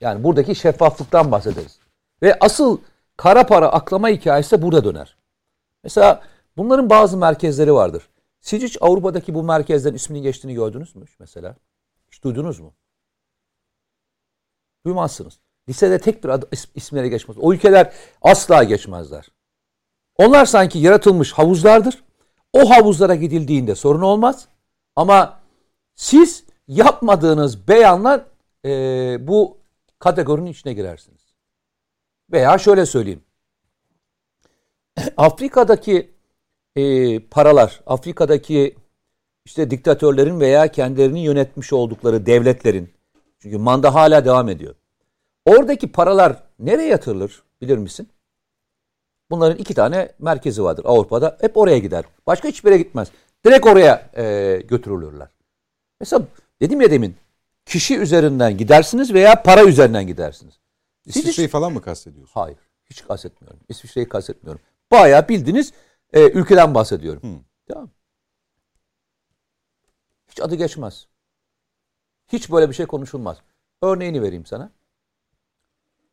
[0.00, 1.78] Yani buradaki şeffaflıktan bahsederiz.
[2.22, 2.78] Ve asıl
[3.16, 5.16] kara para aklama hikayesi de burada döner.
[5.84, 6.22] Mesela
[6.56, 8.08] bunların bazı merkezleri vardır.
[8.40, 11.56] Siz hiç Avrupa'daki bu merkezlerin ismini geçtiğini gördünüz mü mesela?
[12.10, 12.74] Hiç duydunuz mu?
[14.86, 15.38] Duymazsınız.
[15.68, 17.38] Lisede tek bir adı, is, isimleri geçmez.
[17.40, 19.28] O ülkeler asla geçmezler.
[20.18, 22.04] Onlar sanki yaratılmış havuzlardır.
[22.52, 24.48] O havuzlara gidildiğinde sorun olmaz.
[24.96, 25.40] Ama
[25.94, 28.26] siz yapmadığınız beyanla
[28.64, 28.70] e,
[29.20, 29.58] bu
[29.98, 31.20] kategorinin içine girersiniz.
[32.32, 33.22] Veya şöyle söyleyeyim.
[35.16, 36.10] Afrika'daki
[36.76, 38.76] e, paralar, Afrika'daki
[39.44, 42.92] işte diktatörlerin veya kendilerini yönetmiş oldukları devletlerin,
[43.38, 44.74] çünkü manda hala devam ediyor.
[45.46, 48.08] Oradaki paralar nereye yatırılır bilir misin?
[49.30, 51.36] Bunların iki tane merkezi vardır Avrupa'da.
[51.40, 52.04] Hep oraya gider.
[52.26, 53.08] Başka hiçbir yere gitmez.
[53.46, 55.28] Direkt oraya e, götürülürler.
[56.00, 56.22] Mesela
[56.60, 57.16] dedim ya demin
[57.66, 60.54] kişi üzerinden gidersiniz veya para üzerinden gidersiniz.
[61.06, 62.32] İsviçre'yi falan mı kastediyorsun?
[62.34, 62.58] Hayır.
[62.90, 63.60] Hiç kastetmiyorum.
[63.68, 64.62] İsviçre'yi kastetmiyorum.
[64.90, 65.72] Bayağı bildiğiniz
[66.12, 67.22] e, ülkeden bahsediyorum.
[67.22, 67.40] Hı.
[67.72, 67.90] Tamam.
[70.28, 71.06] Hiç adı geçmez.
[72.28, 73.38] Hiç böyle bir şey konuşulmaz.
[73.82, 74.70] Örneğini vereyim sana.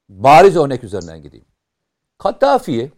[0.09, 1.45] Bariz örnek üzerinden gideyim.
[2.18, 2.91] Kaddafi'yi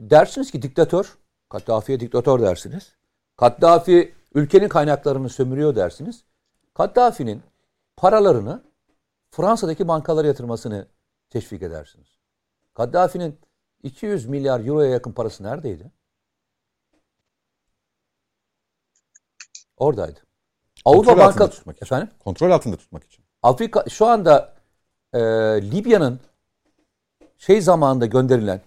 [0.00, 1.18] dersiniz ki diktatör.
[1.48, 2.92] Kaddafi'ye diktatör dersiniz.
[3.36, 6.24] Kaddafi ülkenin kaynaklarını sömürüyor dersiniz.
[6.74, 7.42] Kaddafi'nin
[7.96, 8.62] paralarını
[9.30, 10.86] Fransa'daki bankalara yatırmasını
[11.30, 12.08] teşvik edersiniz.
[12.74, 13.38] Kaddafi'nin
[13.82, 15.90] 200 milyar euroya yakın parası neredeydi?
[19.76, 20.20] Oradaydı.
[20.84, 21.86] Avrupa Kontrol Banka tutmak için.
[21.86, 23.24] efendim Kontrol altında tutmak için.
[23.42, 24.54] Afrika şu anda
[25.12, 25.20] e,
[25.62, 26.20] Libya'nın
[27.38, 28.60] şey zamanında gönderilen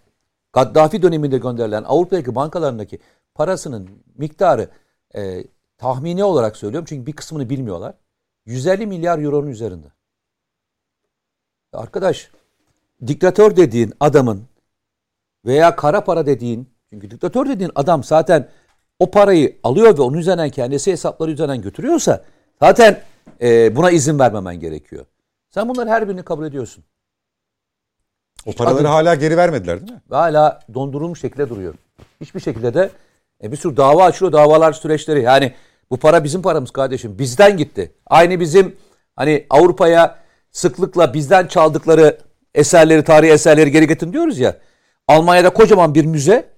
[0.54, 3.00] Gaddafi döneminde gönderilen Avrupa'daki bankalarındaki
[3.36, 4.70] parasının miktarı
[5.16, 5.44] e,
[5.78, 7.96] tahmini olarak söylüyorum çünkü bir kısmını bilmiyorlar.
[8.46, 9.88] 150 milyar euronun üzerinde.
[11.74, 12.32] Arkadaş
[13.08, 14.44] diktatör dediğin adamın
[15.46, 18.50] veya kara para dediğin çünkü diktatör dediğin adam zaten
[19.00, 22.26] o parayı alıyor ve onun üzerinden kendisi hesapları üzerinden götürüyorsa
[22.60, 23.02] zaten
[23.42, 25.06] e, buna izin vermemen gerekiyor.
[25.50, 26.84] Sen bunların her birini kabul ediyorsun.
[28.46, 30.02] O paraları adı- hala geri vermediler değil mi?
[30.10, 31.76] Hala dondurulmuş şekilde duruyor.
[32.22, 32.90] Hiçbir şekilde de
[33.44, 35.22] e, bir sürü dava açılıyor, davalar süreçleri.
[35.22, 35.54] Yani
[35.92, 37.20] bu para bizim paramız kardeşim.
[37.20, 37.92] Bizden gitti.
[38.08, 38.76] Aynı bizim
[39.16, 40.20] hani Avrupa'ya
[40.52, 42.18] sıklıkla bizden çaldıkları
[42.56, 44.58] eserleri, tarihi eserleri geri getirin diyoruz ya.
[45.08, 46.54] Almanya'da kocaman bir müze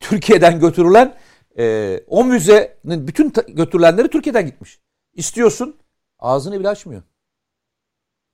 [0.00, 1.14] Türkiye'den götürülen
[1.58, 4.80] e, o müzenin bütün götürülenleri Türkiye'den gitmiş.
[5.14, 5.76] İstiyorsun
[6.18, 7.02] ağzını bile açmıyor.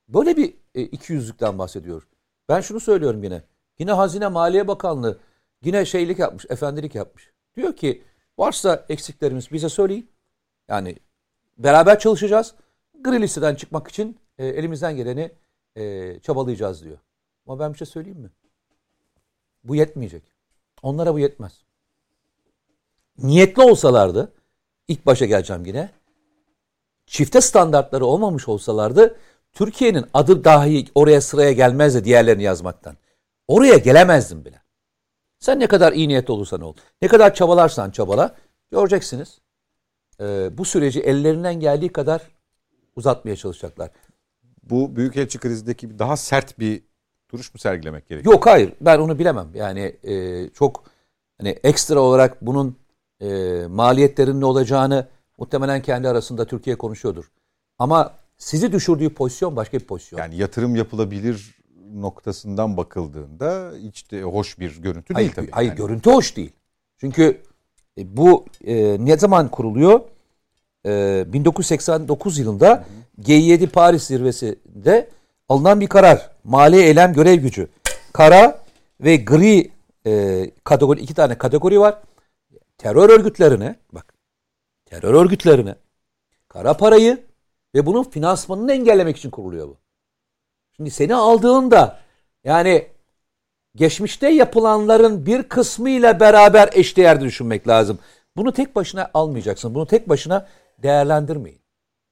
[0.08, 2.02] Böyle bir e, iki yüzlükten bahsediyor.
[2.50, 3.42] Ben şunu söylüyorum yine.
[3.78, 5.18] Yine Hazine Maliye Bakanlığı
[5.64, 7.30] yine şeylik yapmış, efendilik yapmış.
[7.56, 8.02] Diyor ki
[8.38, 10.10] varsa eksiklerimiz bize söyleyin.
[10.68, 10.96] Yani
[11.58, 12.54] beraber çalışacağız.
[13.00, 15.30] Gri listeden çıkmak için e, elimizden geleni
[15.76, 16.98] e, çabalayacağız diyor.
[17.46, 18.30] Ama ben bir şey söyleyeyim mi?
[19.64, 20.22] Bu yetmeyecek.
[20.82, 21.64] Onlara bu yetmez.
[23.18, 24.32] Niyetli olsalardı,
[24.88, 25.90] ilk başa geleceğim yine,
[27.06, 29.16] çifte standartları olmamış olsalardı,
[29.52, 32.96] Türkiye'nin adı dahi oraya sıraya gelmezdi diğerlerini yazmaktan.
[33.48, 34.62] Oraya gelemezdim bile.
[35.38, 38.36] Sen ne kadar iyi niyetli olursan ol, ne kadar çabalarsan çabala,
[38.70, 39.40] göreceksiniz.
[40.20, 42.22] Ee, bu süreci ellerinden geldiği kadar
[42.96, 43.90] uzatmaya çalışacaklar.
[44.62, 46.82] Bu büyükelçi krizindeki daha sert bir
[47.30, 48.34] duruş mu sergilemek gerekiyor?
[48.34, 49.50] Yok hayır ben onu bilemem.
[49.54, 50.84] Yani e, çok
[51.38, 52.76] hani ekstra olarak bunun
[53.20, 53.28] e,
[53.68, 57.30] maliyetlerinin ne olacağını muhtemelen kendi arasında Türkiye konuşuyordur.
[57.78, 60.20] Ama sizi düşürdüğü pozisyon başka bir pozisyon.
[60.20, 61.60] Yani yatırım yapılabilir
[61.94, 65.50] noktasından bakıldığında hiç de hoş bir görüntü hayır, değil tabii.
[65.50, 66.52] hayır Yani görüntü hoş değil.
[66.98, 67.42] Çünkü
[67.98, 70.00] e, bu e, ne zaman kuruluyor?
[70.86, 72.84] E, 1989 yılında
[73.22, 75.08] G7 Paris zirvesinde
[75.48, 76.30] alınan bir karar.
[76.44, 77.68] Mali eylem görev gücü.
[78.12, 78.64] Kara
[79.00, 79.70] ve gri
[80.06, 82.02] e, kategori iki tane kategori var.
[82.78, 84.14] Terör örgütlerine bak
[84.86, 85.74] terör örgütlerine
[86.48, 87.29] kara parayı
[87.74, 89.76] ve bunun finansmanını engellemek için kuruluyor bu.
[90.76, 91.98] Şimdi seni aldığında
[92.44, 92.88] yani
[93.74, 97.98] geçmişte yapılanların bir kısmıyla beraber eşdeğer düşünmek lazım.
[98.36, 99.74] Bunu tek başına almayacaksın.
[99.74, 100.48] Bunu tek başına
[100.78, 101.60] değerlendirmeyin.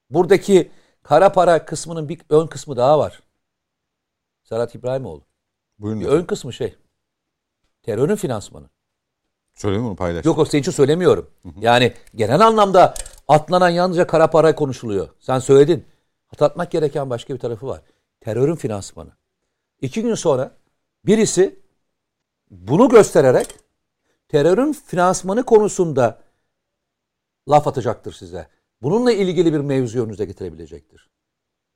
[0.09, 0.71] Buradaki
[1.03, 3.21] kara para kısmının bir ön kısmı daha var.
[4.43, 5.21] Serhat İbrahimoğlu.
[5.79, 6.01] Buyurun.
[6.01, 6.75] Bir ön kısmı şey.
[7.83, 8.69] Terörün finansmanı.
[9.55, 10.25] Söyle onu paylaş.
[10.25, 11.29] Yok o senin için söylemiyorum.
[11.59, 12.93] Yani genel anlamda
[13.29, 15.09] Atlanan yalnızca kara para konuşuluyor.
[15.19, 15.85] Sen söyledin.
[16.27, 17.81] Hatırlatmak gereken başka bir tarafı var.
[18.21, 19.11] Terörün finansmanı.
[19.81, 20.51] İki gün sonra
[21.05, 21.59] birisi
[22.51, 23.47] bunu göstererek
[24.27, 26.21] terörün finansmanı konusunda
[27.49, 28.47] laf atacaktır size.
[28.81, 31.09] Bununla ilgili bir mevzu önünüze getirebilecektir.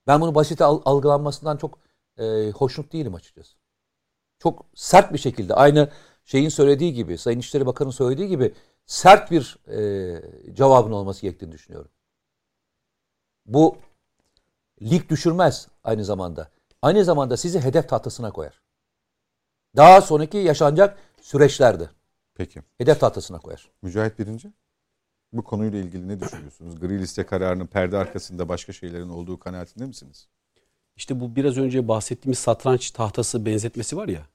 [0.07, 1.79] Ben bunu basit al- algılanmasından çok
[2.17, 3.55] e, hoşnut değilim açıkçası.
[4.39, 5.89] Çok sert bir şekilde aynı
[6.25, 8.53] şeyin söylediği gibi, Sayın İçişleri Bakanı'nın söylediği gibi
[8.85, 11.91] sert bir e, cevabın olması gerektiğini düşünüyorum.
[13.45, 13.77] Bu
[14.81, 16.51] lig düşürmez aynı zamanda.
[16.81, 18.61] Aynı zamanda sizi hedef tahtasına koyar.
[19.75, 21.89] Daha sonraki yaşanacak süreçlerde
[22.35, 22.61] Peki.
[22.77, 23.71] hedef tahtasına koyar.
[23.81, 24.53] Mücahit Birinci.
[25.33, 26.79] Bu konuyla ilgili ne düşünüyorsunuz?
[26.79, 30.27] Gri liste kararının perde arkasında başka şeylerin olduğu kanaatinde misiniz?
[30.95, 34.27] İşte bu biraz önce bahsettiğimiz satranç tahtası benzetmesi var ya.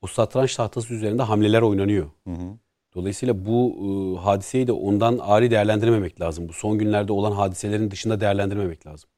[0.00, 2.10] O satranç tahtası üzerinde hamleler oynanıyor.
[2.26, 2.58] Hı hı.
[2.94, 6.48] Dolayısıyla bu e, hadiseyi de ondan ari değerlendirmemek lazım.
[6.48, 9.10] Bu son günlerde olan hadiselerin dışında değerlendirmemek lazım.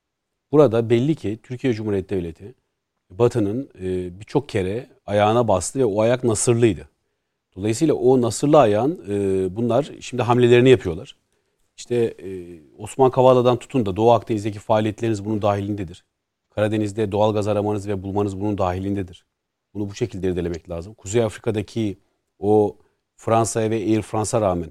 [0.53, 2.55] Burada belli ki Türkiye Cumhuriyeti Devleti
[3.11, 6.89] Batı'nın e, birçok kere ayağına bastı ve o ayak nasırlıydı.
[7.57, 11.17] Dolayısıyla o nasırlı ayağın e, bunlar şimdi hamlelerini yapıyorlar.
[11.77, 16.05] İşte e, Osman Kavala'dan tutun da Doğu Akdeniz'deki faaliyetleriniz bunun dahilindedir.
[16.51, 19.25] Karadeniz'de doğal gaz aramanız ve bulmanız bunun dahilindedir.
[19.75, 20.95] Bunu bu şekilde irdelemek lazım.
[20.95, 21.99] Kuzey Afrika'daki
[22.39, 22.77] o
[23.17, 24.71] Fransa'ya ve Air France'a rağmen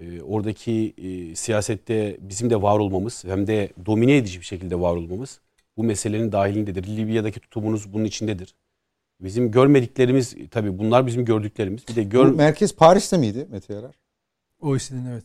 [0.00, 4.96] e, oradaki e, siyasette bizim de var olmamız hem de domine edici bir şekilde var
[4.96, 5.40] olmamız
[5.76, 6.96] bu meselenin dahilindedir.
[6.96, 8.54] Libya'daki tutumunuz bunun içindedir.
[9.20, 11.88] Bizim görmediklerimiz tabii bunlar bizim gördüklerimiz.
[11.88, 13.94] Bir de gör Bu merkez Paris'te miydi Mete Yarar?
[14.60, 15.24] OECD'nin evet.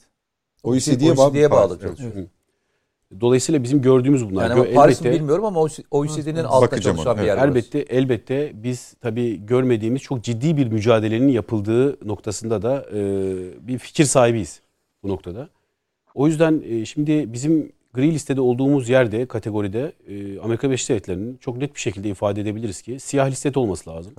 [0.63, 1.27] OECD'ye bağlı.
[1.27, 2.11] OECD'ye bağlı Paris, çalışıyor.
[2.15, 2.29] evet.
[3.21, 4.49] Dolayısıyla bizim gördüğümüz bunlar.
[4.49, 7.53] Yani elbette- bilmiyorum ama OECD'nin altında çalışan ona, bir yer evet.
[7.53, 7.77] burası.
[7.77, 14.05] Elbette elbette biz tabii görmediğimiz çok ciddi bir mücadelenin yapıldığı noktasında da e, bir fikir
[14.05, 14.61] sahibiyiz
[15.03, 15.49] bu noktada.
[16.15, 21.57] O yüzden e, şimdi bizim gri listede olduğumuz yerde kategoride e, Amerika Birleşik Devletleri'nin çok
[21.57, 24.13] net bir şekilde ifade edebiliriz ki siyah listede olması lazım.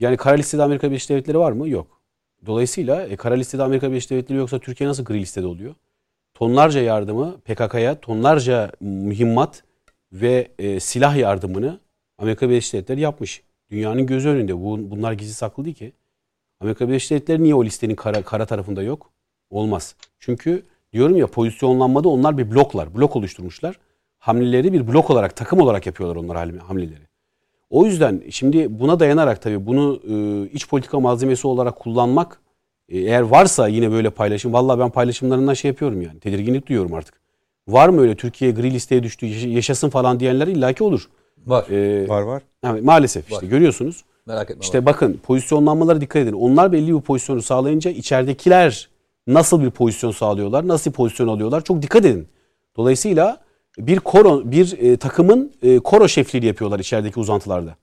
[0.00, 1.68] Yani kara listede Amerika Birleşik Devletleri var mı?
[1.68, 2.00] Yok.
[2.46, 5.74] Dolayısıyla e, kara listede Amerika Birleşik Devletleri yoksa Türkiye nasıl gri listede oluyor?
[6.36, 9.62] Tonlarca yardımı PKK'ya, tonlarca mühimmat
[10.12, 11.80] ve e, silah yardımını
[12.18, 13.42] Amerika Birleşik Devletleri yapmış.
[13.70, 14.56] Dünyanın gözü önünde.
[14.56, 15.92] Bu, bunlar gizli saklı değil ki.
[16.60, 19.10] Amerika Birleşik Devletleri niye o listenin kara, kara tarafında yok?
[19.50, 19.94] Olmaz.
[20.18, 20.62] Çünkü
[20.92, 22.94] diyorum ya pozisyonlanmada onlar bir bloklar.
[22.94, 23.78] Blok oluşturmuşlar.
[24.18, 27.06] Hamleleri bir blok olarak, takım olarak yapıyorlar onlar hamle- hamleleri.
[27.70, 32.40] O yüzden şimdi buna dayanarak tabii bunu e, iç politika malzemesi olarak kullanmak
[32.88, 37.14] eğer varsa yine böyle paylaşım vallahi ben paylaşımlarından şey yapıyorum yani tedirginlik duyuyorum artık.
[37.68, 41.08] Var mı öyle Türkiye gri listeye düştü yaşa- yaşasın falan diyenler illaki olur.
[41.46, 41.68] Var.
[41.70, 42.42] E, Var var.
[42.64, 43.50] yani maalesef işte Var.
[43.50, 44.04] görüyorsunuz.
[44.26, 44.60] Merak etme.
[44.62, 44.86] İşte var.
[44.86, 46.32] bakın pozisyonlanmalara dikkat edin.
[46.32, 48.88] Onlar belli bir pozisyonu sağlayınca içeridekiler
[49.26, 52.28] nasıl bir pozisyon sağlıyorlar, nasıl bir pozisyon alıyorlar çok dikkat edin.
[52.76, 53.40] Dolayısıyla
[53.78, 57.76] bir koro bir e, takımın e, koro şefliğini yapıyorlar içerideki uzantılarda.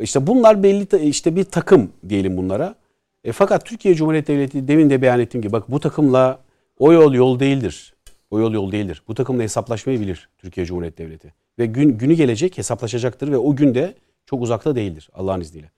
[0.00, 2.74] İşte bunlar belli işte bir takım diyelim bunlara.
[3.24, 6.40] E, fakat Türkiye Cumhuriyeti Devleti demin de beyan ettiğim gibi bak bu takımla
[6.78, 7.94] o yol yol değildir.
[8.30, 9.02] O yol yol değildir.
[9.08, 11.34] Bu takımla hesaplaşmayı bilir Türkiye Cumhuriyeti Devleti.
[11.58, 13.94] Ve gün günü gelecek hesaplaşacaktır ve o günde
[14.26, 15.70] çok uzakta değildir Allah'ın izniyle.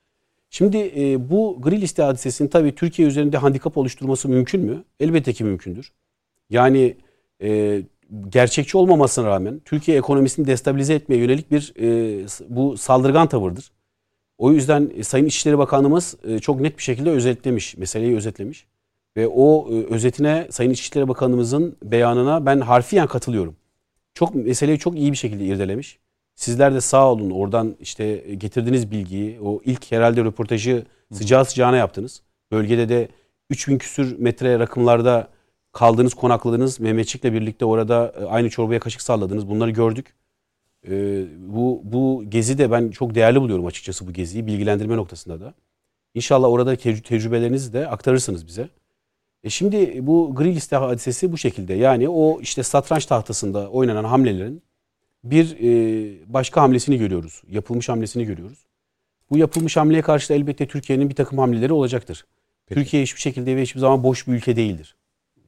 [0.50, 4.84] Şimdi e, bu gri liste hadisesinin tabii Türkiye üzerinde handikap oluşturması mümkün mü?
[5.00, 5.92] Elbette ki mümkündür.
[6.50, 6.96] Yani
[7.42, 7.82] e,
[8.28, 13.72] gerçekçi olmamasına rağmen Türkiye ekonomisini destabilize etmeye yönelik bir e, bu saldırgan tavırdır.
[14.44, 18.66] O yüzden e, Sayın İçişleri Bakanımız e, çok net bir şekilde özetlemiş, meseleyi özetlemiş.
[19.16, 23.56] Ve o e, özetine Sayın İçişleri Bakanımızın beyanına ben harfiyen katılıyorum.
[24.14, 25.98] Çok meseleyi çok iyi bir şekilde irdelemiş.
[26.34, 32.22] Sizler de sağ olun oradan işte getirdiğiniz bilgiyi, o ilk herhalde röportajı sıcağı sıcağına yaptınız.
[32.52, 33.08] Bölgede de
[33.50, 35.28] 3000 küsür metre rakımlarda
[35.72, 39.48] kaldığınız, konakladığınız Mehmetçik'le birlikte orada aynı çorbaya kaşık salladınız.
[39.48, 40.14] Bunları gördük.
[40.88, 45.54] Ee, bu bu gezi de ben çok değerli buluyorum açıkçası bu geziyi bilgilendirme noktasında da.
[46.14, 48.68] İnşallah orada tec- tecrübelerinizi de aktarırsınız bize.
[49.44, 51.74] E şimdi bu gri liste hadisesi bu şekilde.
[51.74, 54.62] Yani o işte satranç tahtasında oynanan hamlelerin
[55.24, 57.42] bir e, başka hamlesini görüyoruz.
[57.50, 58.58] Yapılmış hamlesini görüyoruz.
[59.30, 62.24] Bu yapılmış hamleye karşı da elbette Türkiye'nin bir takım hamleleri olacaktır.
[62.66, 62.80] Peki.
[62.80, 64.96] Türkiye hiçbir şekilde ve hiçbir zaman boş bir ülke değildir.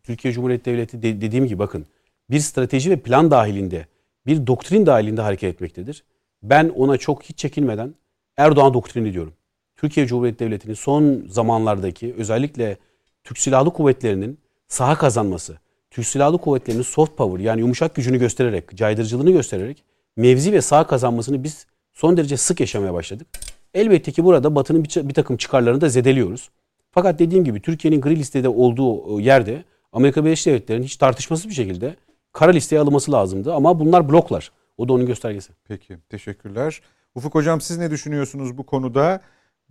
[0.03, 1.87] Türkiye Cumhuriyeti Devleti de- dediğim gibi bakın
[2.31, 3.87] bir strateji ve plan dahilinde,
[4.27, 6.05] bir doktrin dahilinde hareket etmektedir.
[6.43, 7.95] Ben ona çok hiç çekinmeden
[8.37, 9.33] Erdoğan doktrini diyorum.
[9.77, 12.77] Türkiye Cumhuriyeti Devleti'nin son zamanlardaki özellikle
[13.25, 14.39] Türk Silahlı Kuvvetleri'nin
[14.69, 15.59] saha kazanması,
[15.91, 19.85] Türk Silahlı Kuvvetleri'nin soft power yani yumuşak gücünü göstererek, caydırıcılığını göstererek
[20.17, 23.27] mevzi ve saha kazanmasını biz son derece sık yaşamaya başladık.
[23.75, 26.51] Elbette ki burada Batı'nın bir, takım çıkarlarını da zedeliyoruz.
[26.91, 31.97] Fakat dediğim gibi Türkiye'nin gri listede olduğu yerde Amerika Birleşik Devletleri'nin hiç tartışmasız bir şekilde
[32.37, 33.55] kara listeye alınması lazımdı.
[33.55, 34.53] Ama bunlar bloklar.
[34.79, 35.53] O da onun göstergesi.
[35.69, 36.81] Peki teşekkürler.
[37.15, 39.21] Ufuk Hocam siz ne düşünüyorsunuz bu konuda?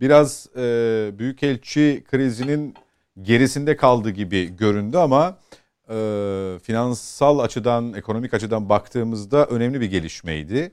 [0.00, 2.74] Biraz e, Büyükelçi krizinin
[3.22, 5.38] gerisinde kaldı gibi göründü ama
[5.88, 5.94] e,
[6.62, 10.72] finansal açıdan, ekonomik açıdan baktığımızda önemli bir gelişmeydi.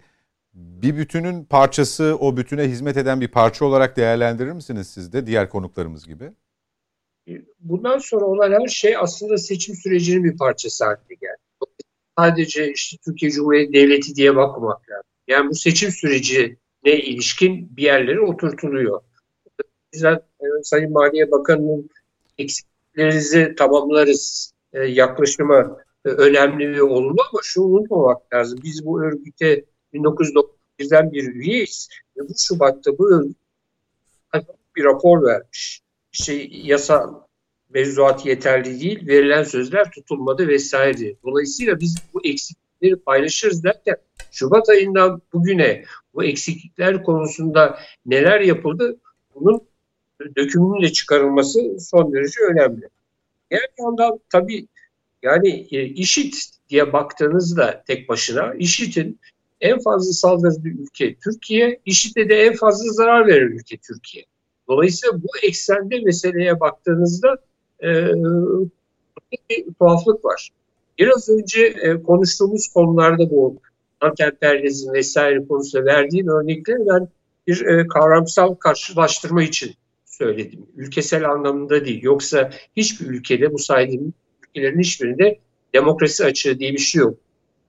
[0.53, 5.49] Bir bütünün parçası, o bütüne hizmet eden bir parça olarak değerlendirir misiniz siz de diğer
[5.49, 6.31] konuklarımız gibi?
[7.59, 11.42] Bundan sonra olan her şey aslında seçim sürecinin bir parçası haline geldi.
[12.17, 15.03] Sadece işte Türkiye Cumhuriyeti Devleti diye bakmamak lazım.
[15.27, 19.01] Yani bu seçim sürecine ilişkin bir yerlere oturtuluyor.
[19.93, 21.89] Bizden e, Sayın Maliye Bakanı'nın
[22.37, 28.59] eksiklerinizi tamamlarız e, yaklaşımı e, önemli ve olumlu ama şunu unutmamak lazım.
[28.63, 31.89] Biz bu örgüte 1991'den bir üyeyiz.
[32.17, 33.37] Ve bu Şubat'ta bu örgüt
[34.75, 35.81] bir rapor vermiş.
[36.13, 37.27] İşte yasa
[37.73, 41.15] mevzuat yeterli değil, verilen sözler tutulmadı vesaire.
[41.23, 43.95] Dolayısıyla biz bu eksiklikleri paylaşırız derken
[44.31, 45.83] Şubat ayından bugüne
[46.13, 48.97] bu eksiklikler konusunda neler yapıldı
[49.35, 49.61] bunun
[50.35, 52.89] dökümünün de çıkarılması son derece önemli.
[53.51, 54.67] Diğer yandan tabii
[55.21, 56.33] yani e, IŞİD
[56.69, 59.19] diye baktığınızda tek başına IŞİD'in
[59.61, 64.25] en fazla saldırdığı ülke Türkiye, IŞİD'e de en fazla zarar veren ülke Türkiye.
[64.67, 67.37] Dolayısıyla bu eksende meseleye baktığınızda
[67.83, 68.13] e,
[69.49, 70.49] bir tuhaflık var.
[70.99, 73.57] Biraz önce e, konuştuğumuz konularda bu
[74.01, 77.07] antemperyalizm vesaire konusunda verdiğim örnekleri ben
[77.47, 79.71] bir e, kavramsal karşılaştırma için
[80.05, 80.65] söyledim.
[80.75, 82.03] Ülkesel anlamında değil.
[82.03, 84.13] Yoksa hiçbir ülkede bu saydığım
[84.47, 85.39] ülkelerin hiçbirinde
[85.73, 87.17] demokrasi açığı diye bir şey yok.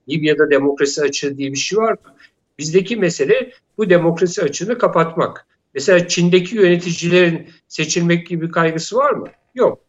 [0.09, 2.15] Libya'da demokrasi açığı diye bir şey var mı?
[2.59, 5.47] Bizdeki mesele bu demokrasi açığını kapatmak.
[5.75, 9.27] Mesela Çin'deki yöneticilerin seçilmek gibi kaygısı var mı?
[9.55, 9.81] Yok.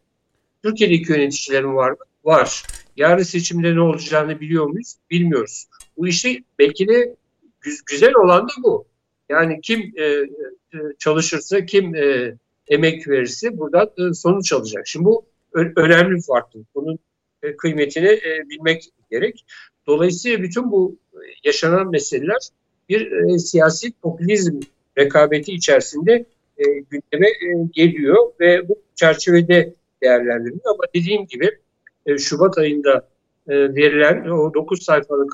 [0.66, 1.96] Türkiye'deki yöneticilerin var mı?
[2.24, 2.62] Var.
[2.96, 4.94] Yarın seçimde ne olacağını biliyor muyuz?
[5.10, 5.66] Bilmiyoruz.
[5.96, 7.14] Bu işte belki de
[7.90, 8.86] güzel olan da bu.
[9.28, 10.26] Yani kim e, e,
[10.98, 12.34] çalışırsa, kim e,
[12.68, 14.86] emek verirse buradan e, sonuç alacak.
[14.86, 15.26] Şimdi bu
[15.76, 16.66] önemli bir farklılık.
[16.74, 16.98] Bunun
[17.42, 19.44] e, kıymetini e, bilmek gerek.
[19.86, 20.96] Dolayısıyla bütün bu
[21.44, 22.48] yaşanan meseleler
[22.88, 24.60] bir e, siyasi popülizm
[24.98, 26.24] rekabeti içerisinde
[26.58, 30.74] e, gündeme e, geliyor ve bu çerçevede değerlendiriliyor.
[30.74, 31.50] Ama dediğim gibi
[32.06, 33.08] e, Şubat ayında
[33.48, 35.32] e, verilen o 9 sayfalık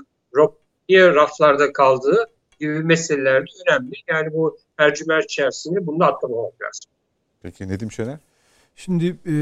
[0.89, 2.27] niye raflarda kaldığı
[2.61, 3.93] gibi meseleler önemli.
[4.09, 6.91] Yani bu tercümer içerisinde bunu atlamamak lazım.
[7.43, 8.19] Peki Nedim Şener?
[8.77, 9.35] Şimdi e,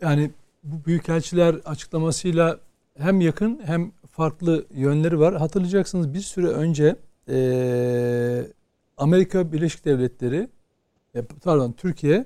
[0.00, 0.30] yani
[0.62, 2.60] bu büyükelçiler açıklamasıyla
[2.98, 5.36] hem yakın hem farklı yönleri var.
[5.36, 6.96] Hatırlayacaksınız bir süre önce
[7.28, 7.38] e,
[8.96, 10.48] Amerika Birleşik Devletleri
[11.14, 12.24] e, pardon Türkiye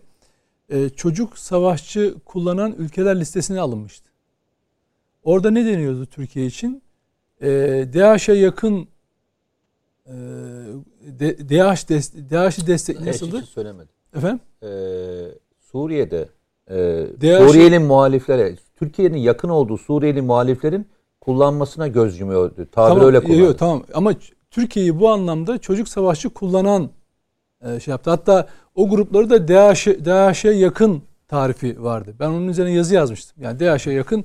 [0.73, 4.11] e, çocuk savaşçı kullanan ülkeler listesine alınmıştı.
[5.25, 6.83] Orada ne deniyordu Türkiye için?
[7.41, 7.49] E,
[7.95, 8.89] DAEŞ'e yakın
[10.07, 10.13] e,
[11.51, 13.43] DAEŞ dest DAEŞ'i destek nasıldı?
[13.43, 13.89] Söylemedi.
[14.17, 14.41] Efendim?
[14.63, 14.69] Ee,
[15.61, 16.29] Suriye'de
[16.71, 17.07] e,
[17.39, 20.87] Suriyeli muhaliflere, Türkiye'nin yakın olduğu Suriyeli muhaliflerin
[21.21, 22.55] kullanmasına göz yumuyordu.
[22.55, 23.43] Tabir tamam, öyle kullandı.
[23.43, 24.15] Yok, tamam ama
[24.51, 26.91] Türkiye'yi bu anlamda çocuk savaşçı kullanan
[27.63, 28.11] şey yaptı.
[28.11, 32.15] Hatta o grupları da DAEŞ'e DAEŞ'e yakın tarifi vardı.
[32.21, 33.43] Ben onun üzerine yazı yazmıştım.
[33.43, 34.25] Yani DAEŞ'e yakın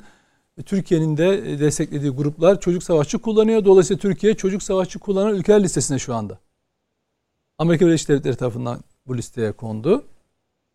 [0.66, 3.66] Türkiye'nin de desteklediği gruplar çocuk savaşçı kullanıyor.
[3.66, 6.38] Dolayısıyla Türkiye çocuk savaşçı kullanan ülkeler listesinde şu anda.
[7.58, 10.04] Amerika Birleşik Devletleri tarafından bu listeye kondu.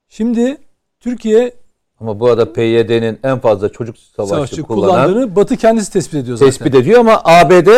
[0.09, 0.57] Şimdi
[1.01, 1.55] Türkiye
[2.01, 6.37] ama bu arada PYD'nin en fazla çocuk savaşçı, savaşçı kullanan, kullandığını Batı kendisi tespit ediyor
[6.37, 6.51] zaten.
[6.51, 7.69] Tespit ediyor ama ABD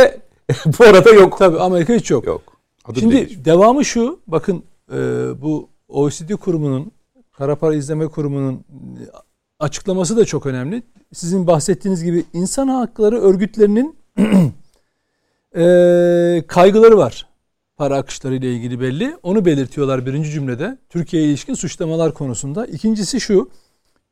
[0.78, 1.38] bu arada yok.
[1.38, 2.26] Tabii Amerika hiç yok.
[2.26, 2.42] Yok.
[2.84, 3.44] Adı Şimdi değişmiş.
[3.44, 4.20] devamı şu.
[4.26, 4.64] Bakın
[4.94, 6.92] e, bu OECD kurumunun
[7.32, 8.64] Kara Para İzleme Kurumu'nun
[9.58, 10.82] açıklaması da çok önemli.
[11.12, 13.96] Sizin bahsettiğiniz gibi insan hakları örgütlerinin
[15.56, 17.26] e, kaygıları var.
[17.76, 19.16] Para akışları ile ilgili belli.
[19.22, 20.78] Onu belirtiyorlar birinci cümlede.
[20.88, 22.66] Türkiye'ye ilişkin suçlamalar konusunda.
[22.66, 23.50] İkincisi şu.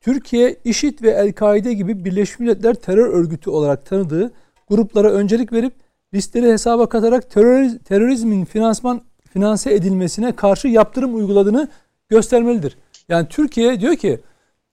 [0.00, 4.32] Türkiye, IŞİD ve El-Kaide gibi Birleşmiş Milletler terör örgütü olarak tanıdığı
[4.68, 5.72] gruplara öncelik verip
[6.14, 9.02] listeleri hesaba katarak teröriz, terörizmin finansman
[9.32, 11.68] finanse edilmesine karşı yaptırım uyguladığını
[12.08, 12.78] göstermelidir.
[13.08, 14.20] Yani Türkiye diyor ki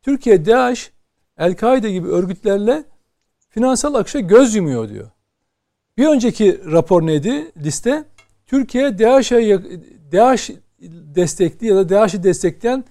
[0.02, 0.92] Türkiye DAEŞ,
[1.38, 2.84] El-Kaide gibi örgütlerle
[3.50, 5.10] finansal akışa göz yumuyor diyor.
[5.98, 8.04] Bir önceki rapor neydi liste?
[8.48, 9.62] Türkiye DAEŞ'e
[10.12, 10.50] DAEŞ
[11.16, 12.84] destekli ya da DAEŞ'i destekleyen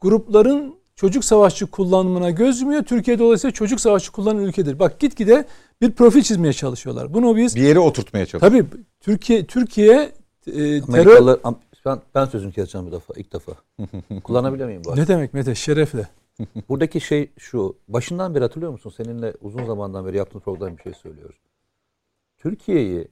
[0.00, 2.82] grupların çocuk savaşçı kullanımına göz yumuyor.
[2.82, 4.78] Türkiye dolayısıyla çocuk savaşçı kullanan ülkedir.
[4.78, 5.44] Bak gitgide
[5.80, 7.14] bir profil çizmeye çalışıyorlar.
[7.14, 8.60] Bunu biz bir yere oturtmaya çalışıyorlar.
[8.60, 10.12] Tabii Türkiye Türkiye
[10.46, 11.38] e, terör
[11.86, 13.52] ben, ben sözünü keseceğim bu defa ilk defa.
[14.24, 15.54] Kullanabilir miyim bu Ne demek Mete?
[15.54, 16.08] Şerefle.
[16.68, 17.76] Buradaki şey şu.
[17.88, 18.92] Başından beri hatırlıyor musun?
[18.96, 21.36] Seninle uzun zamandan beri yaptığımız programda bir şey söylüyoruz.
[22.38, 23.08] Türkiye'yi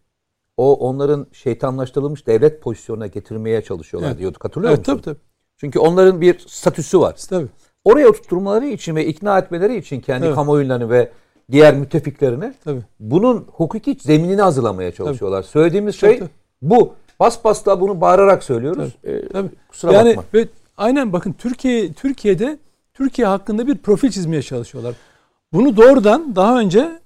[0.56, 4.18] o onların şeytanlaştırılmış devlet pozisyonuna getirmeye çalışıyorlar Evet.
[4.18, 4.44] diyorduk.
[4.44, 4.92] Hatırlıyor Evet, musun?
[4.92, 5.24] tabii tabii.
[5.56, 7.16] Çünkü onların bir statüsü var.
[7.30, 7.48] tabii.
[7.84, 10.34] Oraya oturtturmaları için ve ikna etmeleri için kendi Evet.
[10.34, 11.10] kamuoylarını ve
[11.50, 12.82] diğer müttefiklerini Tabii.
[13.00, 15.42] bunun hukuki zeminini hazırlamaya çalışıyorlar.
[15.42, 16.28] Söylediğimiz şey Tabii,
[16.62, 16.94] bu.
[17.20, 18.92] Bas basla bunu bağırarak söylüyoruz.
[19.04, 19.48] Ee, Tabii.
[19.68, 20.24] kusura yani bakma.
[20.34, 22.58] ve aynen bakın Türkiye Türkiye'de
[22.94, 24.94] Türkiye hakkında bir profil çizmeye çalışıyorlar.
[25.52, 27.00] Bunu doğrudan daha önce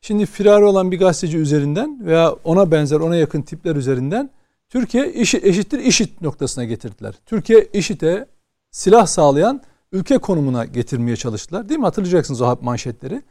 [0.00, 4.30] şimdi firari olan bir gazeteci üzerinden veya ona benzer ona yakın tipler üzerinden
[4.68, 7.14] Türkiye işi, eşittir işit noktasına getirdiler.
[7.26, 8.26] Türkiye işite
[8.70, 9.60] silah sağlayan
[9.92, 11.68] ülke konumuna getirmeye çalıştılar.
[11.68, 11.84] Değil mi?
[11.84, 13.22] Hatırlayacaksınız o manşetleri.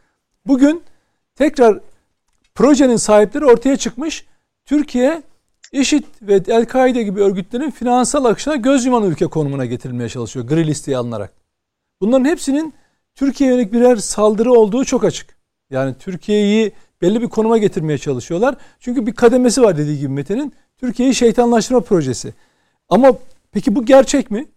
[0.47, 0.83] Bugün
[1.35, 1.79] tekrar
[2.55, 4.25] projenin sahipleri ortaya çıkmış.
[4.65, 5.23] Türkiye
[5.71, 10.47] IŞİD ve El-Kaide gibi örgütlerin finansal akışına göz yuman ülke konumuna getirilmeye çalışıyor.
[10.47, 11.33] Gri listeye alınarak.
[12.01, 12.73] Bunların hepsinin
[13.15, 15.35] Türkiye'ye yönelik birer saldırı olduğu çok açık.
[15.69, 16.71] Yani Türkiye'yi
[17.01, 18.55] belli bir konuma getirmeye çalışıyorlar.
[18.79, 20.53] Çünkü bir kademesi var dediği gibi Mete'nin.
[20.77, 22.33] Türkiye'yi şeytanlaştırma projesi.
[22.89, 23.13] Ama
[23.51, 24.47] peki bu gerçek mi?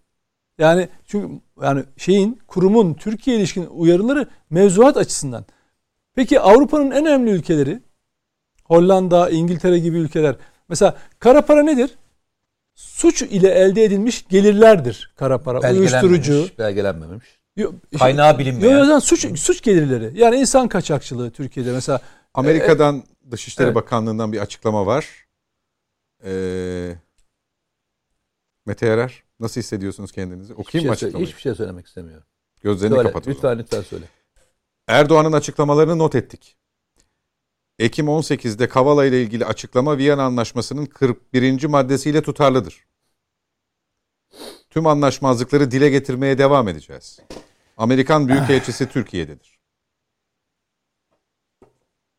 [0.59, 5.45] Yani çünkü yani şeyin kurumun Türkiye ilişkin uyarıları mevzuat açısından.
[6.15, 7.81] Peki Avrupa'nın en önemli ülkeleri
[8.65, 10.36] Hollanda, İngiltere gibi ülkeler.
[10.75, 11.91] Mesela kara para nedir?
[12.75, 15.73] Suç ile elde edilmiş gelirlerdir kara para.
[15.73, 16.33] Uyuşturucu.
[16.33, 17.41] Belgelenmemiş, belgelenmemiş.
[17.57, 18.79] Yo- Kaynağı bilinmeyen.
[18.79, 20.21] Yo, yo, suç suç gelirleri.
[20.21, 22.01] Yani insan kaçakçılığı Türkiye'de mesela.
[22.35, 23.75] Amerika'dan Dışişleri evet.
[23.75, 25.27] Bakanlığı'ndan bir açıklama var.
[26.25, 26.97] Ee,
[28.67, 30.53] Mete Yarar nasıl hissediyorsunuz kendinizi?
[30.53, 31.27] Hiçbir Okuyayım mı şey, açıklamayı?
[31.27, 32.27] hiçbir şey söylemek istemiyorum.
[32.61, 33.29] Gözlerini Söyle, kapat.
[33.29, 34.05] lütfen lütfen söyle.
[34.89, 36.57] Erdoğan'ın açıklamalarını not ettik.
[37.79, 41.65] Ekim 18'de Kavala ile ilgili açıklama Viyana Anlaşması'nın 41.
[41.65, 42.85] maddesiyle tutarlıdır.
[44.71, 47.21] Tüm anlaşmazlıkları dile getirmeye devam edeceğiz.
[47.77, 49.59] Amerikan Büyükelçisi Türkiye'dedir.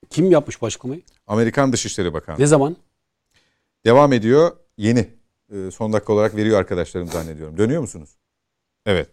[0.09, 1.01] Kim yapmış bu açıklamayı?
[1.27, 2.39] Amerikan Dışişleri Bakanı.
[2.39, 2.77] Ne zaman?
[3.85, 4.57] Devam ediyor.
[4.77, 5.09] Yeni.
[5.51, 7.57] Ee, son dakika olarak veriyor arkadaşlarım zannediyorum.
[7.57, 8.09] Dönüyor musunuz?
[8.85, 9.09] Evet.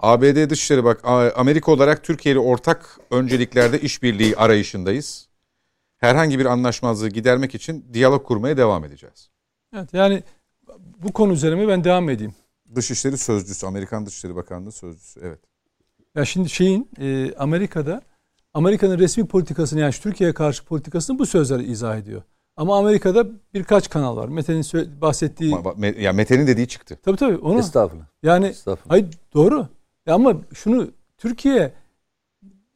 [0.00, 1.00] ABD Dışişleri bak
[1.36, 5.28] Amerika olarak Türkiye ile ortak önceliklerde işbirliği arayışındayız.
[5.98, 9.30] Herhangi bir anlaşmazlığı gidermek için diyalog kurmaya devam edeceğiz.
[9.76, 10.22] Evet, yani
[11.02, 12.34] bu konu üzerine ben devam edeyim.
[12.74, 15.20] Dışişleri Sözcüsü, Amerikan Dışişleri Bakanlığı Sözcüsü.
[15.22, 15.38] Evet.
[16.14, 18.02] Ya şimdi şeyin e, Amerika'da
[18.54, 22.22] Amerika'nın resmi politikasını yani Türkiye'ye karşı politikasını bu sözler izah ediyor.
[22.56, 24.28] Ama Amerika'da birkaç kanal var.
[24.28, 25.56] Mete'nin bahsettiği
[25.98, 26.98] Ya Mete'nin dediği çıktı.
[27.02, 28.06] tabii tabii onu Estağfurullah.
[28.22, 28.90] yani Estağfurullah.
[28.90, 29.68] hayır doğru.
[30.06, 31.72] Ya ama şunu Türkiye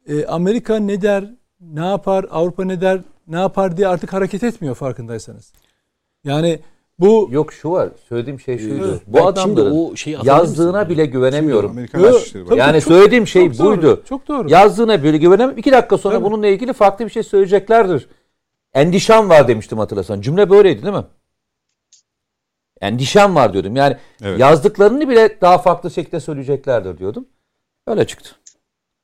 [0.07, 4.75] e, Amerika ne der, ne yapar, Avrupa ne der, ne yapar diye artık hareket etmiyor
[4.75, 5.53] farkındaysanız.
[6.23, 6.59] Yani
[6.99, 7.89] bu Yok şu var.
[8.09, 8.87] Söylediğim şey şuydu.
[8.91, 9.01] Evet.
[9.07, 11.71] Bu Bak adamların şimdi o şeyi yazdığına bile güvenemiyorum.
[11.71, 12.19] Amerikan Yo.
[12.55, 14.03] Yani çok- söylediğim şey çok doğru, buydu.
[14.09, 14.49] Çok doğru.
[14.49, 15.57] Yazdığına bile güvenemem.
[15.57, 16.25] İki dakika sonra Tabii.
[16.25, 18.07] bununla ilgili farklı bir şey söyleyeceklerdir.
[18.73, 20.21] Endişem var demiştim hatırlasan.
[20.21, 21.05] Cümle böyleydi değil mi?
[22.81, 23.75] Endişem var diyordum.
[23.75, 24.39] Yani Evet.
[24.39, 27.25] yazdıklarını bile daha farklı şekilde söyleyeceklerdir diyordum.
[27.87, 28.35] Öyle çıktı.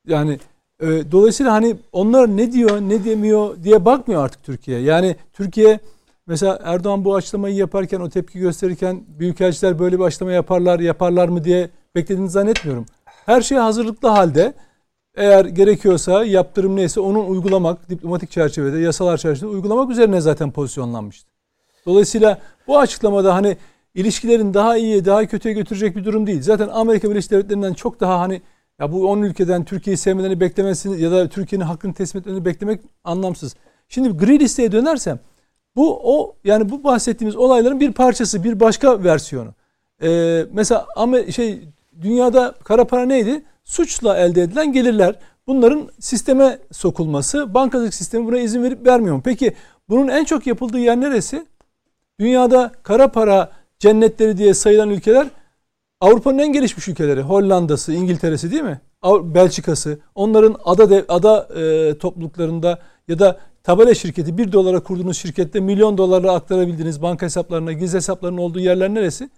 [0.06, 0.38] Yani
[0.80, 4.80] e, dolayısıyla hani onlar ne diyor ne demiyor diye bakmıyor artık Türkiye.
[4.80, 5.80] Yani Türkiye
[6.26, 11.44] mesela Erdoğan bu açıklamayı yaparken o tepki gösterirken büyükelçiler böyle bir açıklama yaparlar yaparlar mı
[11.44, 12.86] diye beklediğini zannetmiyorum.
[13.04, 14.54] Her şey hazırlıklı halde
[15.16, 21.30] eğer gerekiyorsa yaptırım neyse onun uygulamak diplomatik çerçevede yasalar çerçevesinde uygulamak üzerine zaten pozisyonlanmıştı.
[21.86, 23.56] Dolayısıyla bu açıklamada hani
[23.94, 26.42] ilişkilerin daha iyiye daha kötüye götürecek bir durum değil.
[26.42, 28.42] Zaten Amerika Birleşik Devletleri'nden çok daha hani
[28.80, 33.56] ya bu 10 ülkeden Türkiye'yi sevmelerini beklemesini ya da Türkiye'nin hakkını teslim etmelerini beklemek anlamsız.
[33.88, 35.18] Şimdi gri listeye dönersem
[35.76, 39.54] bu o yani bu bahsettiğimiz olayların bir parçası, bir başka versiyonu.
[40.02, 41.68] Ee, mesela Amer- şey
[42.00, 43.42] dünyada kara para neydi?
[43.64, 45.14] Suçla elde edilen gelirler.
[45.46, 49.22] Bunların sisteme sokulması, bankacılık sistemi buna izin verip vermiyor mu?
[49.24, 49.54] Peki
[49.88, 51.46] bunun en çok yapıldığı yer neresi?
[52.20, 55.26] Dünyada kara para cennetleri diye sayılan ülkeler
[56.00, 57.22] Avrupa'nın en gelişmiş ülkeleri.
[57.22, 58.80] Hollanda'sı, İngiltere'si değil mi?
[59.04, 59.98] Belçika'sı.
[60.14, 65.98] Onların ada dev, ada e, topluluklarında ya da tabela şirketi 1 dolara kurduğunuz şirkette milyon
[65.98, 69.30] dolarla aktarabildiğiniz banka hesaplarına, gizli hesaplarının olduğu yerler neresi?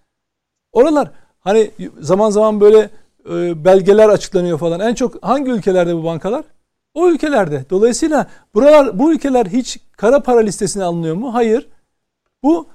[0.73, 1.11] Oralar
[1.41, 1.71] hani
[2.01, 2.91] zaman zaman böyle
[3.31, 4.81] e, belgeler açıklanıyor falan.
[4.81, 6.45] En çok hangi ülkelerde bu bankalar?
[6.95, 7.65] O ülkelerde.
[7.71, 11.35] Dolayısıyla buralar bu ülkeler hiç kara para listesine alınıyor mu?
[11.35, 11.69] Hayır.
[12.43, 12.69] Bu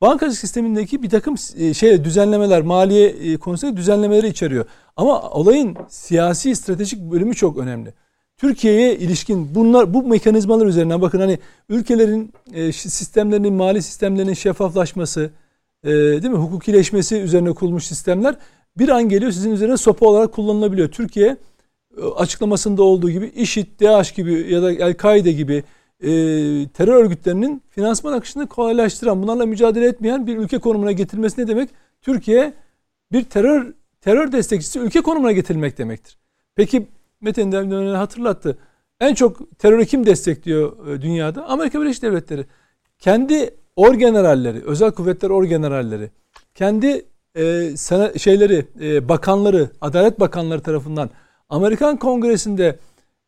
[0.00, 4.64] bankacılık sistemindeki bir takım e, şey düzenlemeler, maliye e, konusunda düzenlemeleri içeriyor.
[4.96, 7.94] Ama olayın siyasi stratejik bölümü çok önemli.
[8.36, 15.30] Türkiye'ye ilişkin bunlar bu mekanizmalar üzerinden bakın hani ülkelerin e, sistemlerinin mali sistemlerinin şeffaflaşması,
[15.84, 16.38] değil mi?
[16.38, 18.36] Hukukileşmesi üzerine kurulmuş sistemler
[18.78, 20.88] bir an geliyor sizin üzerine sopa olarak kullanılabiliyor.
[20.88, 21.36] Türkiye
[22.16, 25.64] açıklamasında olduğu gibi IŞİD, DAEŞ gibi ya da El-Kaide gibi
[26.00, 26.08] e,
[26.68, 31.70] terör örgütlerinin finansman akışını kolaylaştıran, bunlarla mücadele etmeyen bir ülke konumuna getirmesi ne demek?
[32.02, 32.52] Türkiye
[33.12, 36.18] bir terör terör destekçisi ülke konumuna getirilmek demektir.
[36.54, 36.86] Peki
[37.20, 38.58] Metin Demirel hatırlattı.
[39.00, 41.46] En çok terörü kim destekliyor e, dünyada?
[41.46, 42.46] Amerika Birleşik Devletleri.
[42.98, 46.10] Kendi orgeneralleri, özel kuvvetler orgeneralleri,
[46.54, 51.10] kendi e, sena, şeyleri, e, bakanları, adalet bakanları tarafından
[51.48, 52.78] Amerikan Kongresi'nde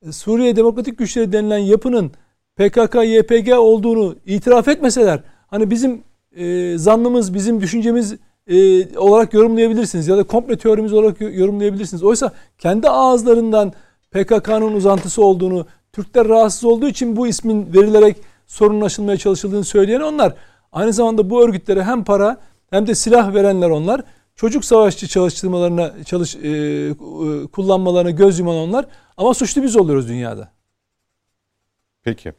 [0.02, 2.12] e, Suriye Demokratik Güçleri denilen yapının
[2.58, 6.02] PKK, YPG olduğunu itiraf etmeseler, hani bizim
[6.36, 8.14] e, zannımız, bizim düşüncemiz
[8.46, 12.02] e, olarak yorumlayabilirsiniz ya da komple teorimiz olarak yorumlayabilirsiniz.
[12.02, 13.72] Oysa kendi ağızlarından
[14.10, 18.16] PKK'nın uzantısı olduğunu, Türkler rahatsız olduğu için bu ismin verilerek
[18.46, 20.34] sorunun aşılmaya çalışıldığını söyleyen onlar.
[20.72, 22.36] Aynı zamanda bu örgütlere hem para
[22.70, 24.02] hem de silah verenler onlar.
[24.34, 26.92] Çocuk savaşçı çalıştırmalarına, çalış, e, e,
[27.52, 28.86] kullanmalarına göz yuman onlar.
[29.16, 30.48] Ama suçlu biz oluyoruz dünyada.
[32.02, 32.32] Peki.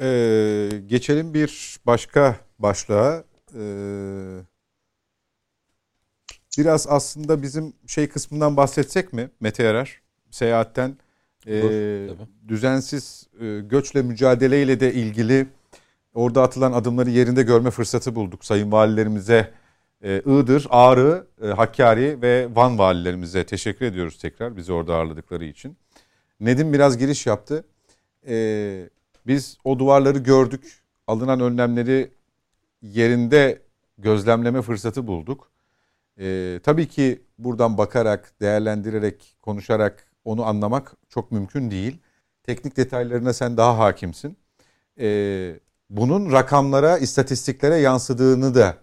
[0.00, 3.24] Ee, geçelim bir başka başlığa.
[3.54, 4.40] Ee,
[6.58, 10.02] biraz aslında bizim şey kısmından bahsetsek mi Mete Yarar?
[10.30, 10.96] Seyahatten
[11.46, 12.08] e,
[12.48, 15.46] düzensiz e, göçle mücadeleyle de ilgili
[16.14, 18.44] orada atılan adımları yerinde görme fırsatı bulduk.
[18.44, 19.52] Sayın valilerimize
[20.02, 25.76] e, Iğdır, Ağrı, e, Hakkari ve Van valilerimize teşekkür ediyoruz tekrar bizi orada ağırladıkları için.
[26.40, 27.64] Nedim biraz giriş yaptı.
[28.28, 28.88] E,
[29.28, 30.82] biz o duvarları gördük.
[31.06, 32.10] Alınan önlemleri
[32.82, 33.62] yerinde
[33.98, 35.50] gözlemleme fırsatı bulduk.
[36.20, 41.98] E, tabii ki buradan bakarak, değerlendirerek, konuşarak onu anlamak çok mümkün değil.
[42.42, 44.36] Teknik detaylarına sen daha hakimsin.
[45.00, 45.60] E,
[45.90, 48.76] bunun rakamlara, istatistiklere yansıdığını da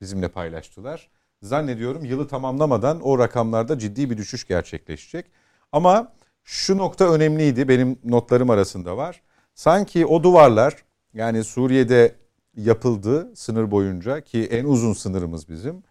[0.00, 1.10] bizimle paylaştılar.
[1.42, 5.26] Zannediyorum yılı tamamlamadan o rakamlarda ciddi bir düşüş gerçekleşecek.
[5.72, 6.12] Ama
[6.44, 7.68] şu nokta önemliydi.
[7.68, 9.22] Benim notlarım arasında var.
[9.60, 10.74] Sanki o duvarlar
[11.14, 12.14] yani Suriye'de
[12.56, 15.82] yapıldı sınır boyunca ki en uzun sınırımız bizim.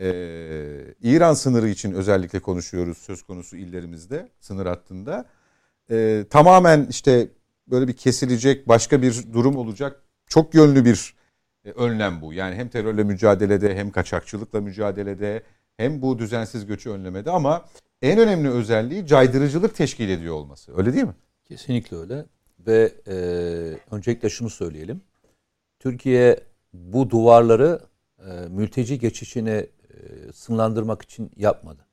[0.00, 5.24] Ee, İran sınırı için özellikle konuşuyoruz söz konusu illerimizde sınır hattında.
[5.90, 7.28] Ee, tamamen işte
[7.66, 10.02] böyle bir kesilecek başka bir durum olacak.
[10.26, 11.14] Çok yönlü bir
[11.64, 12.32] e, önlem bu.
[12.32, 15.42] Yani hem terörle mücadelede hem kaçakçılıkla mücadelede
[15.76, 17.64] hem bu düzensiz göçü önlemede ama
[18.02, 20.78] en önemli özelliği caydırıcılık teşkil ediyor olması.
[20.78, 21.14] Öyle değil mi?
[21.44, 22.24] Kesinlikle öyle.
[22.68, 23.14] Ve e,
[23.90, 25.00] öncelikle şunu söyleyelim.
[25.78, 26.40] Türkiye
[26.72, 27.80] bu duvarları
[28.18, 31.86] e, mülteci geçişini e, sınırlandırmak için yapmadı.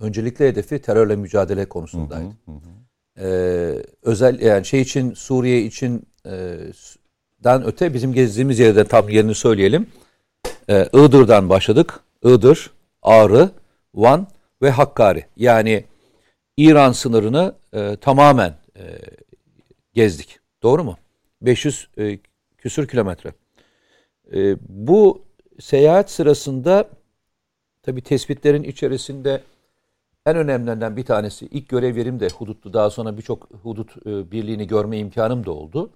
[0.00, 2.34] Öncelikle hedefi terörle mücadele konusundaydı.
[2.44, 3.26] Hı hı hı.
[3.26, 3.28] E,
[4.02, 6.58] özel yani şey için Suriye için e,
[7.44, 9.86] dan öte bizim gezdiğimiz yerden tam yerini söyleyelim.
[10.68, 12.00] E, Iğdır'dan başladık.
[12.24, 12.70] Iğdır,
[13.02, 13.50] Ağrı,
[13.94, 14.26] Van
[14.62, 15.26] ve Hakkari.
[15.36, 15.84] Yani
[16.56, 18.84] İran sınırını e, tamamen e,
[19.94, 20.38] gezdik.
[20.62, 20.96] Doğru mu?
[21.42, 22.18] 500 e,
[22.58, 23.32] küsür kilometre.
[24.34, 25.24] E, bu
[25.60, 26.88] seyahat sırasında
[27.82, 29.42] tabi tespitlerin içerisinde
[30.26, 32.72] en önemlilerinden bir tanesi ilk görev yerim de huduttu.
[32.72, 35.90] Daha sonra birçok hudut e, birliğini görme imkanım da oldu.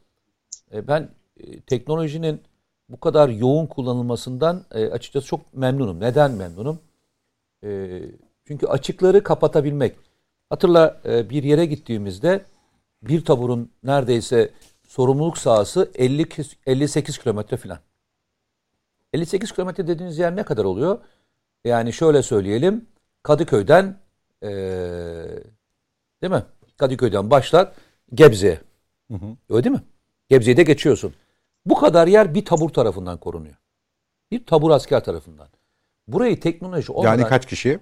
[0.73, 1.09] E, ben
[1.41, 2.41] e, teknolojinin
[2.89, 6.01] bu kadar yoğun kullanılmasından e, açıkçası çok memnunum.
[6.01, 6.79] Neden memnunum?
[7.65, 8.01] E,
[8.45, 9.97] çünkü açıkları kapatabilmek.
[10.51, 12.45] Hatırla e, bir yere gittiğimizde
[13.09, 14.51] bir taburun neredeyse
[14.89, 16.29] sorumluluk sahası 50
[16.67, 17.79] 58 kilometre falan.
[19.13, 20.99] 58 kilometre dediğiniz yer ne kadar oluyor?
[21.65, 22.87] Yani şöyle söyleyelim.
[23.23, 23.99] Kadıköy'den
[24.43, 24.49] ee,
[26.23, 26.43] değil mi?
[26.77, 27.73] Kadıköy'den başlar
[28.15, 28.61] Gebze'ye.
[29.51, 29.83] Öyle değil mi?
[30.29, 31.15] Gebze'yi de geçiyorsun.
[31.67, 33.57] Bu kadar yer bir tabur tarafından korunuyor.
[34.31, 35.49] Bir tabur asker tarafından.
[36.09, 37.19] Burayı teknoloji olmadan...
[37.19, 37.79] Yani kaç kişi?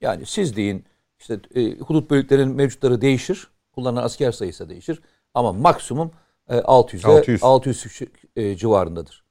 [0.00, 0.84] Yani siz deyin
[1.18, 3.48] işte e, hudut bölüklerin mevcutları değişir.
[3.74, 5.02] Kullanılan asker sayısı değişir.
[5.34, 6.10] Ama maksimum
[6.48, 8.02] e, 600'e 600, 600
[8.36, 9.24] e, civarındadır.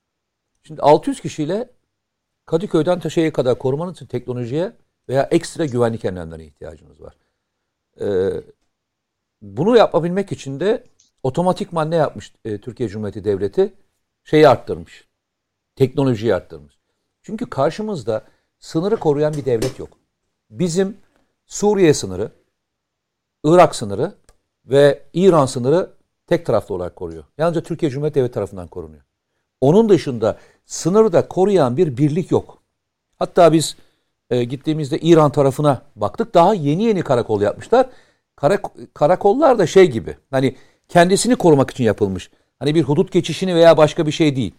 [0.64, 1.70] Şimdi 600 kişiyle
[2.46, 4.74] Kadıköy'den Taşya'ya kadar korumanın için teknolojiye
[5.10, 7.16] veya ekstra güvenlik önlemlerine ihtiyacımız var.
[8.02, 8.42] Ee,
[9.42, 10.84] bunu yapabilmek için de
[11.24, 13.74] otomatikman ne yapmış e, Türkiye Cumhuriyeti Devleti?
[14.24, 15.08] Şeyi arttırmış.
[15.76, 16.78] Teknolojiyi arttırmış.
[17.22, 18.24] Çünkü karşımızda
[18.60, 19.98] sınırı koruyan bir devlet yok.
[20.50, 20.98] Bizim
[21.46, 22.32] Suriye sınırı,
[23.44, 24.16] Irak sınırı
[24.66, 25.90] ve İran sınırı
[26.28, 27.24] tek taraflı olarak koruyor.
[27.38, 29.02] Yalnızca Türkiye Cumhuriyeti Devleti tarafından korunuyor.
[29.62, 32.58] Onun dışında sınırı da koruyan bir birlik yok.
[33.20, 33.76] Hatta biz
[34.30, 36.34] e, gittiğimizde İran tarafına baktık.
[36.34, 37.90] Daha yeni yeni karakol yapmışlar.
[38.36, 40.18] Karak karakollar da şey gibi.
[40.32, 40.56] Hani
[40.90, 42.30] kendisini korumak için yapılmış.
[42.60, 44.54] Hani bir hudut geçişini veya başka bir şey değil.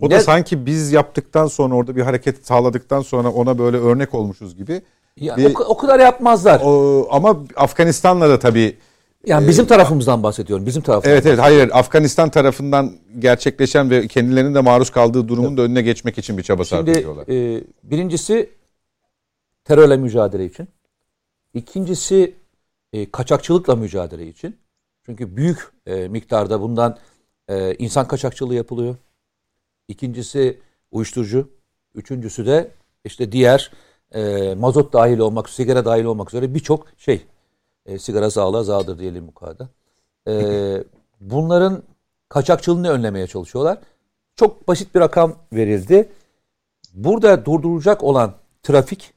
[0.00, 4.14] O Ne- da sanki biz yaptıktan sonra orada bir hareket sağladıktan sonra ona böyle örnek
[4.14, 4.82] olmuşuz gibi.
[5.16, 6.60] Ya, Bir- o, o kadar yapmazlar.
[6.64, 8.78] O, ama Afganistan'la da tabii
[9.26, 10.66] yani bizim tarafımızdan bahsediyorum.
[10.66, 11.12] Bizim tarafımızdan.
[11.12, 16.18] Evet evet hayır Afganistan tarafından gerçekleşen ve kendilerinin de maruz kaldığı durumun da önüne geçmek
[16.18, 17.28] için bir çaba sarf ediyorlar.
[17.28, 18.50] e, birincisi
[19.64, 20.68] terörle mücadele için.
[21.54, 22.34] İkincisi
[22.92, 24.56] e, kaçakçılıkla mücadele için.
[25.06, 26.98] Çünkü büyük e, miktarda bundan
[27.48, 28.96] e, insan kaçakçılığı yapılıyor.
[29.88, 30.58] İkincisi
[30.90, 31.48] uyuşturucu.
[31.94, 32.70] Üçüncüsü de
[33.04, 33.70] işte diğer
[34.14, 37.26] e, mazot dahil olmak, sigara dahil olmak üzere birçok şey.
[37.86, 39.68] E, sigara sağlığa zarardır diyelim bu kadar.
[40.28, 40.84] E,
[41.20, 41.82] bunların
[42.28, 43.78] kaçakçılığını önlemeye çalışıyorlar.
[44.36, 46.08] Çok basit bir rakam verildi.
[46.94, 49.14] Burada durdurulacak olan trafik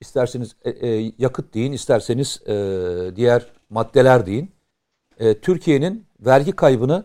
[0.00, 2.54] isterseniz e, e, yakıt deyin, isterseniz e,
[3.16, 4.50] diğer maddeler deyin.
[5.18, 7.04] E, Türkiye'nin vergi kaybını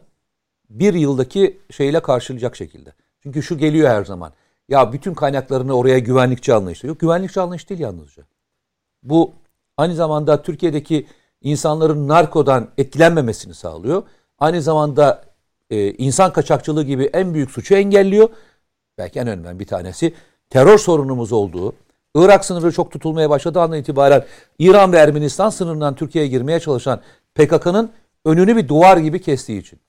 [0.69, 2.93] bir yıldaki şeyle karşılayacak şekilde.
[3.23, 4.33] Çünkü şu geliyor her zaman.
[4.69, 6.87] Ya bütün kaynaklarını oraya güvenlikçi anlayışla.
[6.87, 8.23] Yok güvenlikçi anlayış değil yalnızca.
[9.03, 9.33] Bu
[9.79, 11.07] aynı zamanda Türkiye'deki
[11.41, 14.03] insanların narkodan etkilenmemesini sağlıyor.
[14.39, 15.23] Aynı zamanda
[15.69, 18.29] e, insan kaçakçılığı gibi en büyük suçu engelliyor.
[18.97, 20.13] Belki en önemli bir tanesi
[20.49, 21.73] terör sorunumuz olduğu,
[22.15, 24.25] Irak sınırı çok tutulmaya başladığı andan itibaren
[24.59, 27.01] İran ve Ermenistan sınırından Türkiye'ye girmeye çalışan
[27.35, 27.91] PKK'nın
[28.25, 29.79] önünü bir duvar gibi kestiği için.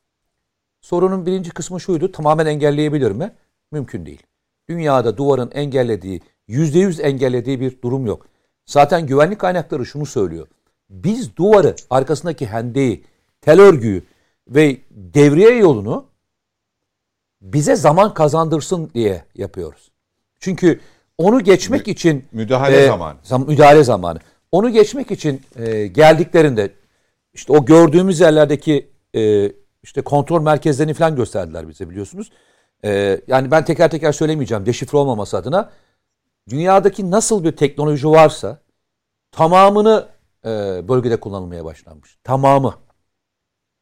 [0.80, 2.12] Sorunun birinci kısmı şuydu.
[2.12, 3.32] Tamamen engelleyebilir mi?
[3.72, 4.22] Mümkün değil.
[4.68, 8.26] Dünyada duvarın engellediği, yüzde yüz engellediği bir durum yok.
[8.66, 10.46] Zaten güvenlik kaynakları şunu söylüyor.
[10.90, 13.04] Biz duvarı, arkasındaki hendeyi,
[13.40, 14.02] tel örgüyü
[14.48, 16.06] ve devriye yolunu
[17.42, 19.90] bize zaman kazandırsın diye yapıyoruz.
[20.40, 20.80] Çünkü
[21.18, 23.16] onu geçmek için müdahale zamanı.
[23.22, 24.18] zam- müdahale zamanı.
[24.52, 26.70] Onu geçmek için e, geldiklerinde
[27.34, 32.30] işte o gördüğümüz yerlerdeki e, işte kontrol merkezlerini falan gösterdiler bize biliyorsunuz.
[32.84, 35.70] E, yani ben teker teker söylemeyeceğim deşifre olmaması adına.
[36.50, 38.58] Dünyadaki nasıl bir teknoloji varsa
[39.32, 40.06] tamamını
[40.44, 40.48] e,
[40.88, 42.18] bölgede kullanılmaya başlanmış.
[42.24, 42.74] Tamamı.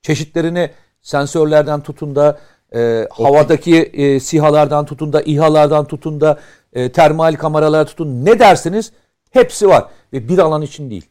[0.02, 0.70] Çeşitlerini
[1.02, 2.38] sensörlerden tutun da
[2.74, 6.38] e, havadaki e, sihalardan tutun da İHA'lardan tutun da
[6.72, 8.92] e, termal kameralara tutun ne dersiniz
[9.30, 11.06] hepsi var ve bir alan için değil.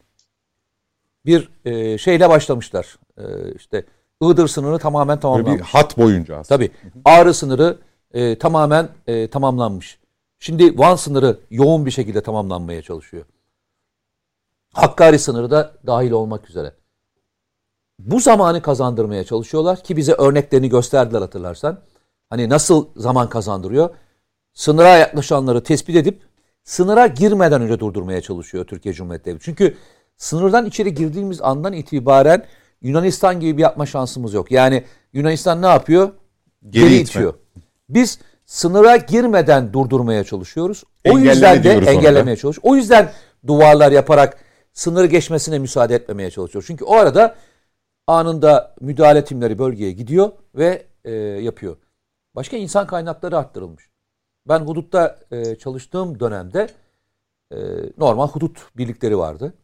[1.26, 2.98] Bir e, şeyle başlamışlar.
[3.18, 3.84] E, işte
[4.22, 5.68] Iğdır sınırı tamamen Böyle bir tamamlanmış.
[5.68, 6.56] hat boyunca aslında.
[6.58, 6.70] Tabii.
[7.04, 7.78] Ağrı sınırı
[8.14, 9.98] e, tamamen e, tamamlanmış.
[10.38, 13.24] Şimdi Van sınırı yoğun bir şekilde tamamlanmaya çalışıyor.
[14.72, 16.74] Hakkari sınırı da dahil olmak üzere.
[17.98, 21.80] Bu zamanı kazandırmaya çalışıyorlar ki bize örneklerini gösterdiler hatırlarsan.
[22.30, 23.90] Hani nasıl zaman kazandırıyor?
[24.54, 26.22] Sınıra yaklaşanları tespit edip
[26.64, 29.44] sınıra girmeden önce durdurmaya çalışıyor Türkiye Cumhuriyeti Devleti.
[29.44, 29.76] Çünkü
[30.16, 32.46] sınırdan içeri girdiğimiz andan itibaren
[32.82, 34.50] Yunanistan gibi bir yapma şansımız yok.
[34.50, 36.12] Yani Yunanistan ne yapıyor?
[36.70, 37.34] Geri Geri, itiyor.
[37.88, 38.18] Biz
[38.48, 40.84] sınıra girmeden durdurmaya çalışıyoruz.
[41.06, 42.70] O Engelleme yüzden de engellemeye çalışıyoruz.
[42.72, 43.12] O yüzden
[43.46, 44.38] duvarlar yaparak
[44.72, 46.66] sınırı geçmesine müsaade etmemeye çalışıyoruz.
[46.66, 47.36] Çünkü o arada
[48.06, 51.76] anında müdahale timleri bölgeye gidiyor ve e, yapıyor.
[52.34, 53.90] Başka insan kaynakları arttırılmış.
[54.48, 56.68] Ben hudutta e, çalıştığım dönemde
[57.52, 57.56] e,
[57.98, 59.54] normal hudut birlikleri vardı.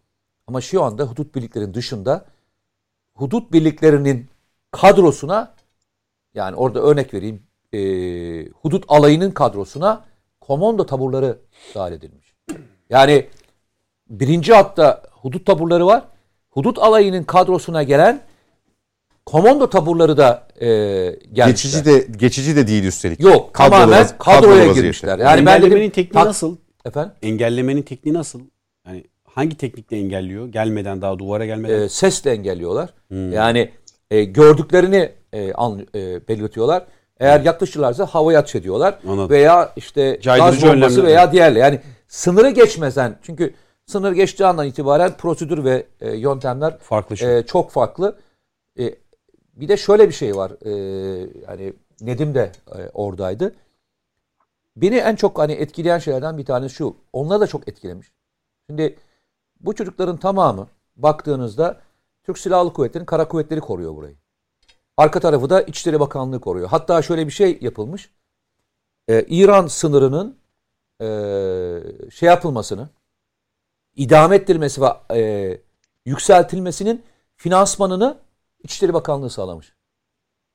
[0.46, 2.24] Ama şu anda hudut birliklerinin dışında
[3.14, 4.28] hudut birliklerinin
[4.70, 5.54] kadrosuna
[6.34, 7.42] yani orada örnek vereyim
[7.74, 10.04] e, hudut alayının kadrosuna
[10.40, 11.38] komando taburları
[11.74, 12.34] dahil edilmiş.
[12.90, 13.26] Yani
[14.10, 16.02] birinci hatta hudut taburları var.
[16.50, 18.20] Hudut alayının kadrosuna gelen
[19.26, 20.66] komando taburları da e,
[21.32, 21.46] gelmişler.
[21.46, 23.20] Geçici de geçici de değil üstelik.
[23.20, 24.80] Yok Kadrolu tamamen kadrolu kadroya vaziyette.
[24.80, 25.18] girmişler.
[25.18, 26.56] Yani Engellemenin dedim, tekniği tak- nasıl?
[26.84, 27.12] Efendim?
[27.22, 28.40] Engellemenin tekniği nasıl?
[28.86, 30.46] Yani hangi teknikle engelliyor?
[30.48, 31.80] Gelmeden daha duvara gelmeden.
[31.80, 32.90] e, sesle engelliyorlar.
[33.10, 33.70] Yani
[34.10, 36.84] e, gördüklerini e, an, e, belirtiyorlar.
[37.20, 38.98] Eğer yaklaşırlarsa havaya ateş ediyorlar.
[39.08, 39.30] Anladım.
[39.30, 41.06] Veya işte Caydırıcı gaz bombası önlemler.
[41.16, 41.58] veya diğerle.
[41.58, 43.54] Yani sınırı geçmesen çünkü
[43.86, 47.32] sınır geçtiği andan itibaren prosedür ve e, yöntemler Farklılaşıyor.
[47.32, 48.18] e, çok farklı.
[48.78, 48.94] E,
[49.54, 50.52] bir de şöyle bir şey var.
[50.62, 50.70] E,
[51.48, 53.54] yani Nedim de e, oradaydı.
[54.76, 56.96] Beni en çok hani etkileyen şeylerden bir tanesi şu.
[57.12, 58.12] Onları da çok etkilemiş.
[58.70, 58.96] Şimdi
[59.60, 61.80] bu çocukların tamamı baktığınızda
[62.24, 64.14] Türk Silahlı Kuvvetleri'nin kara kuvvetleri koruyor burayı.
[64.96, 66.68] Arka tarafı da İçişleri Bakanlığı koruyor.
[66.68, 68.10] Hatta şöyle bir şey yapılmış.
[69.08, 70.36] Ee, İran sınırının
[71.00, 71.06] e,
[72.10, 72.88] şey yapılmasını,
[73.96, 75.58] idame ettirilmesi ve e,
[76.06, 77.02] yükseltilmesinin
[77.36, 78.18] finansmanını
[78.62, 79.72] İçişleri Bakanlığı sağlamış.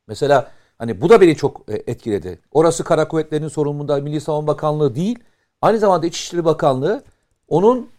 [0.07, 2.39] Mesela hani bu da beni çok e, etkiledi.
[2.51, 5.19] Orası Kara Kuvvetleri'nin sorumluluğunda Milli Savunma Bakanlığı değil.
[5.61, 7.03] Aynı zamanda İçişleri Bakanlığı
[7.47, 7.89] onun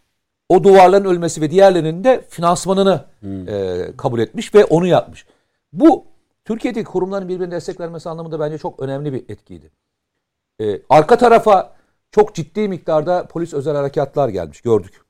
[0.49, 3.05] o duvarların ölmesi ve diğerlerinin de finansmanını
[3.49, 5.27] e, kabul etmiş ve onu yapmış.
[5.73, 6.05] Bu
[6.45, 9.71] Türkiye'deki kurumların birbirini desteklenmesi anlamında bence çok önemli bir etkiydi.
[10.61, 11.73] Ee, arka tarafa
[12.11, 15.01] çok ciddi miktarda polis özel harekatlar gelmiş gördük.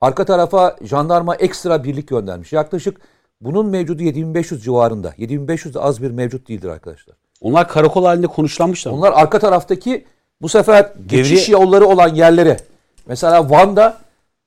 [0.00, 2.52] Arka tarafa jandarma ekstra birlik göndermiş.
[2.52, 3.00] Yaklaşık
[3.40, 5.14] bunun mevcudu 7500 civarında.
[5.16, 7.16] 7500 de az bir mevcut değildir arkadaşlar.
[7.40, 8.92] Onlar karakol halinde konuşlanmışlar.
[8.92, 10.06] Onlar arka taraftaki
[10.42, 12.56] bu sefer geçiş Devriye- yolları olan yerlere.
[13.06, 13.98] Mesela Van'da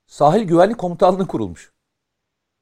[0.08, 1.72] sahil güvenlik komutanlığı kurulmuş.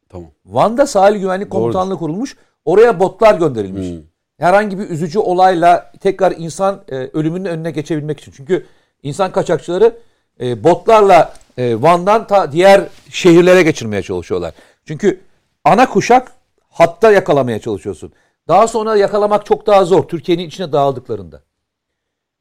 [0.09, 0.29] Tamam.
[0.45, 2.37] Van'da sahil güvenlik komutanlığı kurulmuş.
[2.65, 3.89] Oraya botlar gönderilmiş.
[3.89, 4.03] Hmm.
[4.39, 8.31] Herhangi bir üzücü olayla tekrar insan e, ölümünün önüne geçebilmek için.
[8.31, 8.65] Çünkü
[9.03, 9.97] insan kaçakçıları
[10.39, 14.53] e, botlarla e, Van'dan ta diğer şehirlere geçirmeye çalışıyorlar.
[14.85, 15.21] Çünkü
[15.63, 16.31] ana kuşak
[16.69, 18.13] hatta yakalamaya çalışıyorsun.
[18.47, 20.03] Daha sonra yakalamak çok daha zor.
[20.03, 21.41] Türkiye'nin içine dağıldıklarında.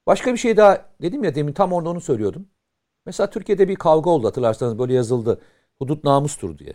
[0.06, 2.46] Başka bir şey daha dedim ya demin tam orada onu söylüyordum.
[3.06, 5.40] Mesela Türkiye'de bir kavga oldu hatırlarsanız böyle yazıldı.
[5.78, 6.72] Hudut namustur diye.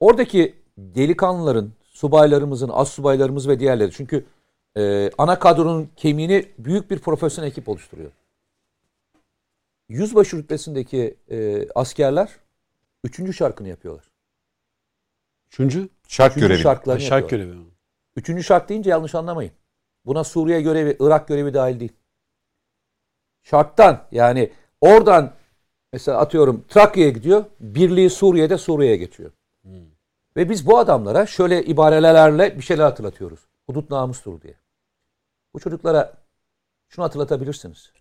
[0.00, 3.92] Oradaki delikanlıların, subaylarımızın, az subaylarımız ve diğerleri.
[3.92, 4.24] Çünkü
[4.76, 8.10] e, ana kadronun kemiğini büyük bir profesyonel ekip oluşturuyor.
[9.88, 12.28] Yüzbaşı rütbesindeki e, askerler
[13.04, 14.04] üçüncü şarkını yapıyorlar.
[15.48, 16.62] Üçüncü Şark Üçüncü görevi.
[16.62, 17.52] şarkılarını şark yapıyorlar.
[17.54, 17.66] görevi.
[18.16, 19.52] Üçüncü şart deyince yanlış anlamayın.
[20.04, 21.92] Buna Suriye görevi, Irak görevi dahil değil.
[23.42, 25.32] Şarttan yani oradan
[25.92, 27.44] mesela atıyorum Trakya'ya gidiyor.
[27.60, 29.30] Birliği Suriye'de Suriye'ye geçiyor.
[30.36, 33.40] Ve biz bu adamlara şöyle ibarelerle bir şeyler hatırlatıyoruz.
[33.66, 34.54] Hudut namustur diye.
[35.54, 36.14] Bu çocuklara
[36.88, 37.92] şunu hatırlatabilirsiniz.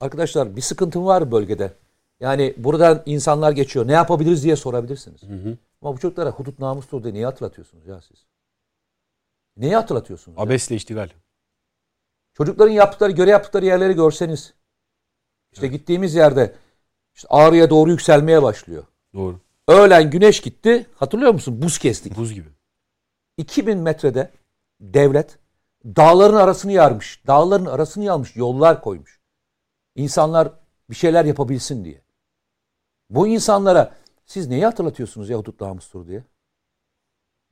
[0.00, 1.72] Arkadaşlar bir sıkıntım var bölgede.
[2.20, 3.86] Yani buradan insanlar geçiyor.
[3.86, 5.22] Ne yapabiliriz diye sorabilirsiniz.
[5.82, 8.26] Ama bu çocuklara hudut namustur diye niye hatırlatıyorsunuz ya siz?
[9.56, 10.38] Neyi hatırlatıyorsunuz?
[10.38, 10.44] ya?
[10.44, 11.08] Abesle iştigal.
[12.34, 14.54] Çocukların yaptıkları, göre yaptıkları yerleri görseniz.
[15.52, 16.54] İşte gittiğimiz yerde
[17.14, 18.84] işte Ağrı'ya doğru yükselmeye başlıyor.
[19.14, 19.40] Doğru.
[19.68, 20.86] Öğlen güneş gitti.
[20.94, 21.62] Hatırlıyor musun?
[21.62, 22.16] Buz kestik.
[22.16, 22.48] Buz gibi.
[23.36, 24.30] 2000 metrede
[24.80, 25.38] devlet
[25.84, 27.26] dağların arasını yarmış.
[27.26, 28.36] Dağların arasını yarmış.
[28.36, 29.20] Yollar koymuş.
[29.96, 30.52] İnsanlar
[30.90, 32.02] bir şeyler yapabilsin diye.
[33.10, 33.94] Bu insanlara
[34.26, 36.24] siz neyi hatırlatıyorsunuz ya hudut namustur diye?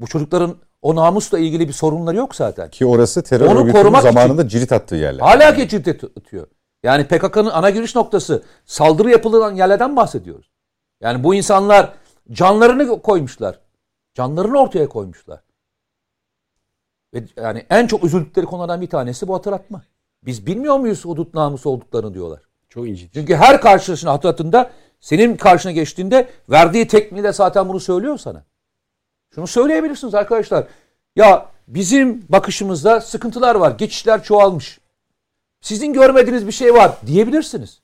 [0.01, 2.71] Bu çocukların o namusla ilgili bir sorunları yok zaten.
[2.71, 5.21] Ki orası terör Onu örgütünün zamanında cirit attığı yerler.
[5.21, 6.47] Hala geçit atıyor.
[6.83, 10.51] Yani PKK'nın ana giriş noktası saldırı yapılan yerlerden bahsediyoruz.
[11.01, 11.93] Yani bu insanlar
[12.33, 13.59] canlarını koymuşlar.
[14.15, 15.41] Canlarını ortaya koymuşlar.
[17.15, 19.83] Ve yani en çok üzüldükleri konulardan bir tanesi bu hatırlatma.
[20.23, 22.41] Biz bilmiyor muyuz hudut namusu olduklarını diyorlar.
[22.69, 23.11] Çok incitici.
[23.13, 24.71] Çünkü her karşılaşına hatırlatında
[25.01, 28.45] senin karşına geçtiğinde verdiği tekniğiyle zaten bunu söylüyor sana.
[29.35, 30.67] Şunu söyleyebilirsiniz arkadaşlar.
[31.17, 33.71] Ya bizim bakışımızda sıkıntılar var.
[33.71, 34.81] Geçişler çoğalmış.
[35.61, 37.83] Sizin görmediğiniz bir şey var diyebilirsiniz.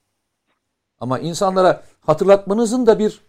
[1.00, 3.20] Ama insanlara hatırlatmanızın da bir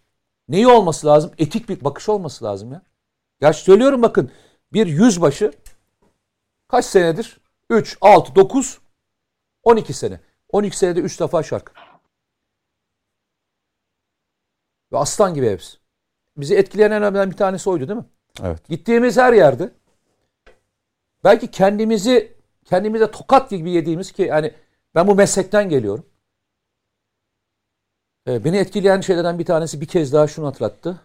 [0.50, 1.32] neyi olması lazım?
[1.38, 2.82] Etik bir bakış olması lazım ya.
[3.42, 4.32] Ya söylüyorum bakın
[4.74, 5.52] bir yüzbaşı
[6.68, 7.40] kaç senedir?
[7.70, 8.80] 3, 6, 9,
[9.64, 10.20] 12 sene.
[10.50, 11.74] 12 senede 3 defa şarkı.
[14.92, 15.78] Ve aslan gibi hepsi.
[16.38, 18.06] Bizi etkileyen en önemli bir tanesi oydu değil mi?
[18.44, 18.68] Evet.
[18.68, 19.72] Gittiğimiz her yerde
[21.24, 24.54] belki kendimizi kendimize tokat gibi yediğimiz ki yani
[24.96, 26.06] ben bu meslekten geliyorum.
[28.30, 31.02] Ee, beni etkileyen şeylerden bir tanesi bir kez daha şunu hatırlattı.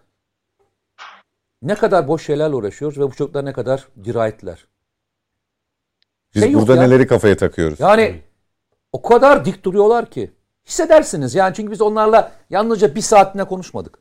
[1.63, 4.67] Ne kadar boş şeylerle uğraşıyoruz ve bu çocuklar ne kadar dirayetler.
[6.35, 6.83] Biz Şey burada ya.
[6.83, 7.81] neleri kafaya takıyoruz?
[7.81, 8.21] Yani
[8.93, 10.31] o kadar dik duruyorlar ki.
[10.67, 13.99] Hissedersiniz yani çünkü biz onlarla yalnızca bir saatine konuşmadık.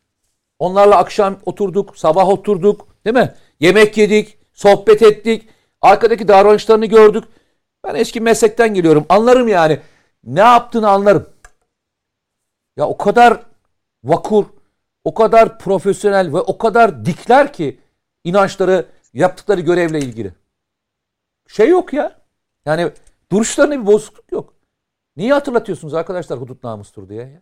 [0.59, 3.33] Onlarla akşam oturduk, sabah oturduk değil mi?
[3.59, 5.49] Yemek yedik, sohbet ettik.
[5.81, 7.23] Arkadaki davranışlarını gördük.
[7.83, 9.05] Ben eski meslekten geliyorum.
[9.09, 9.79] Anlarım yani.
[10.23, 11.32] Ne yaptığını anlarım.
[12.77, 13.45] Ya o kadar
[14.03, 14.45] vakur,
[15.03, 17.79] o kadar profesyonel ve o kadar dikler ki
[18.23, 20.33] inançları, yaptıkları görevle ilgili.
[21.47, 22.21] Şey yok ya.
[22.65, 22.91] Yani
[23.31, 24.53] duruşlarında bir bozukluk yok.
[25.15, 27.41] Niye hatırlatıyorsunuz arkadaşlar hudut namustur diye ya?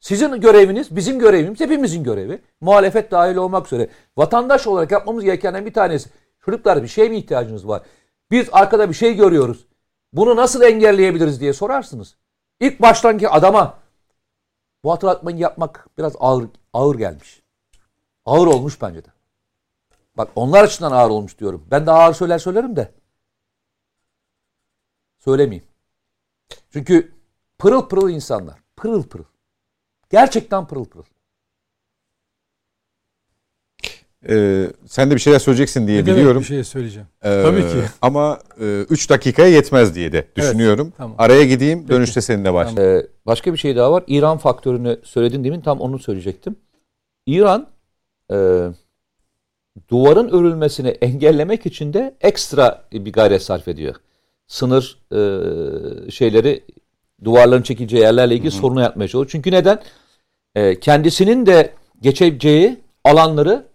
[0.00, 2.42] Sizin göreviniz, bizim görevimiz, hepimizin görevi.
[2.60, 3.88] Muhalefet dahil olmak üzere.
[4.16, 6.10] Vatandaş olarak yapmamız gerekenlerden bir tanesi.
[6.44, 7.82] Çocuklar bir şey mi ihtiyacınız var?
[8.30, 9.66] Biz arkada bir şey görüyoruz.
[10.12, 12.16] Bunu nasıl engelleyebiliriz diye sorarsınız.
[12.60, 13.78] İlk baştanki adama
[14.84, 17.42] bu hatırlatmayı yapmak biraz ağır ağır gelmiş.
[18.24, 19.08] Ağır olmuş bence de.
[20.16, 21.66] Bak onlar açısından ağır olmuş diyorum.
[21.70, 22.92] Ben de ağır söyler söylerim de.
[25.18, 25.66] Söylemeyeyim.
[26.70, 27.14] Çünkü
[27.58, 28.58] pırıl pırıl insanlar.
[28.76, 29.24] Pırıl pırıl.
[30.10, 31.04] Gerçekten pırıl pırıl.
[34.28, 36.40] Ee, sen de bir şeyler söyleyeceksin diye Ne demek biliyorum.
[36.42, 37.08] bir şey söyleyeceğim.
[37.22, 37.82] Ee, Tabii ki.
[38.02, 40.92] Ama 3 dakikaya yetmez diye de düşünüyorum.
[40.96, 41.14] tamam.
[41.18, 42.98] Araya gideyim, dönüşte seninle başlayalım.
[43.00, 44.04] Ee, başka bir şey daha var.
[44.06, 46.56] İran faktörünü söyledin demin tam onu söyleyecektim.
[47.26, 47.66] İran
[48.32, 48.36] e,
[49.90, 53.94] duvarın örülmesini engellemek için de ekstra bir gayret sarf ediyor.
[54.46, 56.64] Sınır e, şeyleri
[57.24, 59.28] duvarların çekileceği yerlerle ilgili sorunu yapmaya çalışıyor.
[59.32, 59.78] Çünkü neden?
[60.54, 61.70] E, kendisinin de
[62.00, 63.66] geçeceği alanları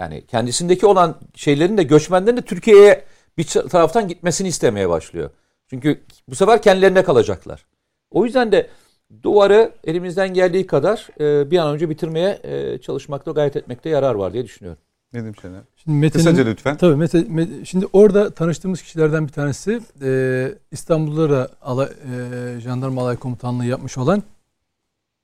[0.00, 3.04] yani kendisindeki olan şeylerin de göçmenlerin de Türkiye'ye
[3.38, 5.30] bir taraftan gitmesini istemeye başlıyor.
[5.70, 7.66] Çünkü bu sefer kendilerine kalacaklar.
[8.10, 8.68] O yüzden de
[9.22, 14.32] duvarı elimizden geldiği kadar e, bir an önce bitirmeye e, çalışmakta, gayret etmekte yarar var
[14.32, 14.82] diye düşünüyorum.
[15.12, 15.60] Nedim Şener.
[15.76, 16.76] Şimdi Mete'nin, Kısaca lütfen.
[16.76, 23.02] Tabii Mete, Mete- şimdi orada tanıştığımız kişilerden bir tanesi e, İstanbul'da da ala, e, jandarma
[23.02, 24.22] alay komutanlığı yapmış olan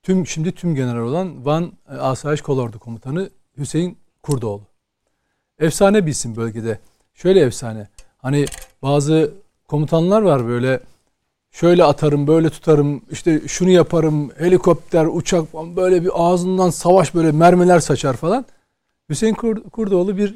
[0.02, 4.62] tüm şimdi tüm general olan Van e, Asayiş Kolordu komutanı Hüseyin Kurdoğlu.
[5.58, 6.78] Efsane bir isim bölgede.
[7.14, 7.88] Şöyle efsane.
[8.18, 8.46] Hani
[8.82, 9.34] bazı
[9.68, 10.80] komutanlar var böyle
[11.50, 17.80] şöyle atarım, böyle tutarım, işte şunu yaparım, helikopter, uçak böyle bir ağzından savaş böyle mermiler
[17.80, 18.44] saçar falan.
[19.10, 20.34] Hüseyin Kur- Kurdoğlu bir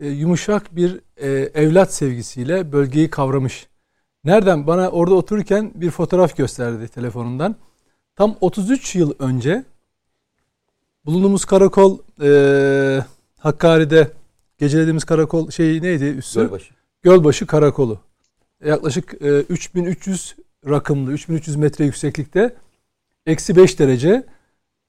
[0.00, 3.66] e, yumuşak bir e, evlat sevgisiyle bölgeyi kavramış.
[4.24, 4.66] Nereden?
[4.66, 7.56] Bana orada otururken bir fotoğraf gösterdi telefonundan.
[8.16, 9.64] Tam 33 yıl önce
[11.06, 13.04] bulunduğumuz karakol e,
[13.44, 14.08] Hakkari'de
[14.58, 16.40] gecelediğimiz karakol şey neydi üssü?
[16.40, 16.74] Gölbaşı.
[17.02, 17.98] Gölbaşı Karakolu.
[18.64, 20.36] Yaklaşık e, 3300
[20.68, 22.54] rakımlı, 3300 metre yükseklikte.
[23.26, 24.26] Eksi 5 derece.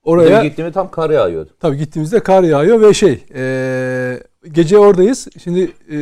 [0.02, 1.50] Oraya Oraya gittiğimde tam kar yağıyordu.
[1.60, 4.22] tabii gittiğimizde kar yağıyor ve şey e,
[4.52, 5.28] gece oradayız.
[5.42, 5.98] Şimdi e,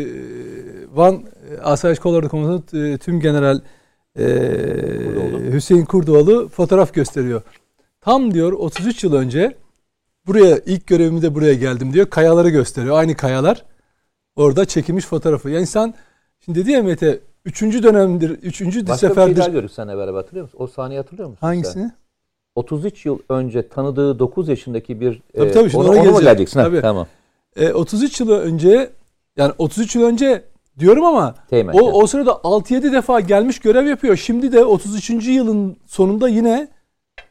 [0.95, 3.61] Van e, Asayiş Kolordu Komutanı e, tüm general
[4.19, 4.25] e,
[5.53, 7.43] Hüseyin Kurdoğlu fotoğraf gösteriyor.
[8.01, 9.57] Tam diyor 33 yıl önce
[10.27, 12.11] buraya ilk görevimde buraya geldim diyor.
[12.11, 12.99] Kayaları gösteriyor.
[12.99, 13.65] Aynı kayalar.
[14.37, 15.51] Orada çekilmiş fotoğrafı.
[15.51, 15.95] Yani insan
[16.45, 19.37] şimdi dedi ya Mete üçüncü dönemdir, üçüncü Başka bir şey seferdir.
[19.37, 20.59] daha gördük seninle beraber hatırlıyor musun?
[20.61, 21.39] O sahneyi hatırlıyor musun?
[21.41, 21.47] sen?
[21.47, 21.93] Hangisini?
[22.55, 25.23] 33 yıl önce tanıdığı 9 yaşındaki bir...
[25.37, 26.25] Tabii, tabii, şimdi ona, oraya ona geleceğim.
[26.25, 26.61] geleceksin?
[26.61, 26.81] Ha, Tabii.
[26.81, 27.07] Tamam.
[27.57, 28.91] E, 33 yıl önce
[29.37, 30.45] yani 33 yıl önce
[30.79, 31.73] diyorum ama Teğmen.
[31.75, 34.17] o, o sırada 6-7 defa gelmiş görev yapıyor.
[34.17, 35.11] Şimdi de 33.
[35.11, 36.69] yılın sonunda yine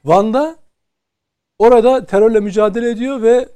[0.06, 0.56] Van'da
[1.60, 3.50] orada terörle mücadele ediyor ve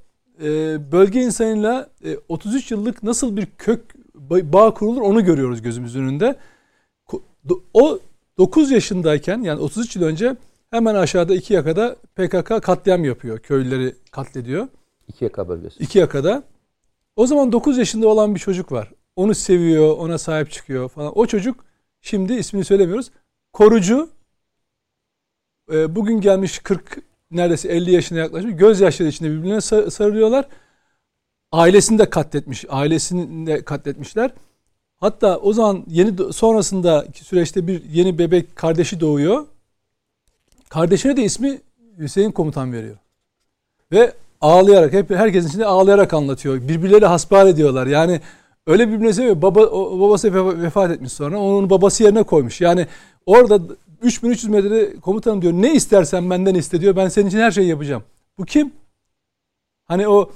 [0.43, 0.47] e,
[0.91, 3.95] bölge insanıyla e, 33 yıllık nasıl bir kök
[4.29, 6.35] ba- bağ kurulur onu görüyoruz gözümüzün önünde.
[7.73, 7.99] O
[8.37, 10.35] 9 yaşındayken yani 33 yıl önce
[10.71, 13.39] hemen aşağıda iki yakada PKK katliam yapıyor.
[13.39, 14.67] Köylüleri katlediyor.
[15.07, 15.83] İki yaka bölgesi.
[15.83, 16.43] İki yakada.
[17.15, 18.91] O zaman 9 yaşında olan bir çocuk var.
[19.15, 21.17] Onu seviyor, ona sahip çıkıyor falan.
[21.17, 21.65] O çocuk
[22.01, 23.11] şimdi ismini söylemiyoruz.
[23.53, 24.09] Korucu.
[25.71, 27.01] e, bugün gelmiş 40
[27.31, 28.55] neredeyse 50 yaşına yaklaşmış.
[28.55, 30.45] Gözyaşları içinde birbirine sa- sarılıyorlar.
[31.51, 32.65] Ailesini de katletmiş.
[32.69, 34.31] Ailesini de katletmişler.
[34.97, 39.45] Hatta o zaman yeni sonrasındaki süreçte bir yeni bebek kardeşi doğuyor.
[40.69, 41.61] Kardeşine de ismi
[41.97, 42.97] Hüseyin komutan veriyor.
[43.91, 46.67] Ve ağlayarak hep herkesin içinde ağlayarak anlatıyor.
[46.67, 47.87] Birbirleri hasbihal ediyorlar.
[47.87, 48.21] Yani
[48.67, 49.41] öyle birbirine.
[49.41, 51.39] Baba o, babası vefa- vefat etmiş sonra.
[51.39, 52.61] Onun babası yerine koymuş.
[52.61, 52.87] Yani
[53.25, 53.61] orada
[54.01, 55.53] 3300 metrede komutanım diyor.
[55.53, 56.95] Ne istersen benden iste diyor.
[56.95, 58.03] Ben senin için her şeyi yapacağım.
[58.37, 58.71] Bu kim?
[59.85, 60.31] Hani o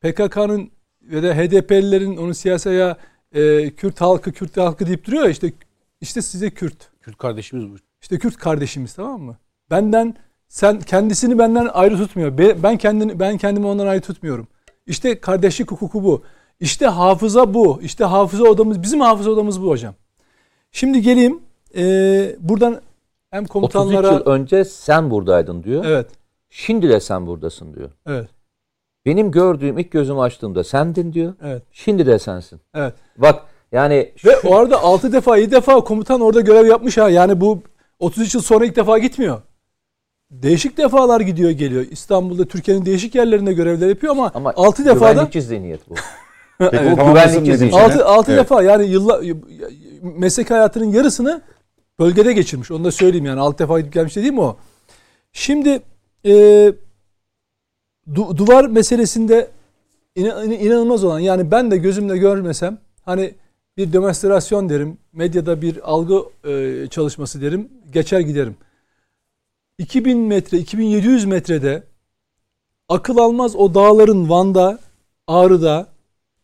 [0.00, 0.70] PKK'nın
[1.02, 2.96] ve de HDP'lilerin onun siyasaya
[3.32, 5.52] e, Kürt halkı Kürt halkı deyip duruyor ya işte
[6.00, 6.90] işte size Kürt.
[7.00, 7.76] Kürt kardeşimiz bu.
[8.02, 9.36] İşte Kürt kardeşimiz tamam mı?
[9.70, 10.14] Benden
[10.48, 12.38] sen kendisini benden ayrı tutmuyor.
[12.38, 14.48] Be- Ben kendini ben kendimi ondan ayrı tutmuyorum.
[14.86, 16.22] İşte kardeşlik hukuku bu.
[16.60, 17.80] İşte hafıza bu.
[17.82, 19.94] İşte hafıza odamız bizim hafıza odamız bu hocam.
[20.72, 21.40] Şimdi geleyim
[21.76, 22.80] ee, buradan
[23.34, 25.84] hem 33 komutanlara yıl önce sen buradaydın diyor.
[25.84, 26.06] evet
[26.50, 27.90] Şimdi de sen buradasın diyor.
[28.08, 28.28] evet
[29.06, 31.34] Benim gördüğüm ilk gözümü açtığımda sendin diyor.
[31.44, 32.60] evet Şimdi de sensin.
[32.74, 32.94] evet.
[33.18, 33.42] Bak
[33.72, 37.10] yani Ve şu- o arada 6 defa 7 defa komutan orada görev yapmış ha.
[37.10, 37.62] Yani bu
[37.98, 39.42] 33 yıl sonra ilk defa gitmiyor.
[40.30, 41.84] Değişik defalar gidiyor geliyor.
[41.90, 45.94] İstanbul'da Türkiye'nin değişik yerlerinde görevler yapıyor ama, ama 6 defa da güvenlikçi zihniyet bu.
[46.58, 46.76] Peki.
[46.76, 47.16] Bu.
[47.18, 47.72] Şener.
[47.84, 48.40] 6 6 Evet.
[48.40, 49.20] defa yani yılla
[50.02, 51.42] meslek hayatının yarısını
[51.98, 52.70] bölgede geçirmiş.
[52.70, 54.56] Onu da söyleyeyim yani 6 defa gidip gelmiş dediğim o.
[55.32, 55.82] Şimdi
[56.24, 56.32] e,
[58.12, 59.50] du- duvar meselesinde
[60.16, 63.34] ina- inanılmaz olan yani ben de gözümle görmesem hani
[63.76, 68.56] bir demonstrasyon derim, medyada bir algı e, çalışması derim, geçer giderim.
[69.78, 71.82] 2000 metre, 2700 metrede
[72.88, 74.78] akıl almaz o dağların Van'da,
[75.26, 75.86] Ağrı'da,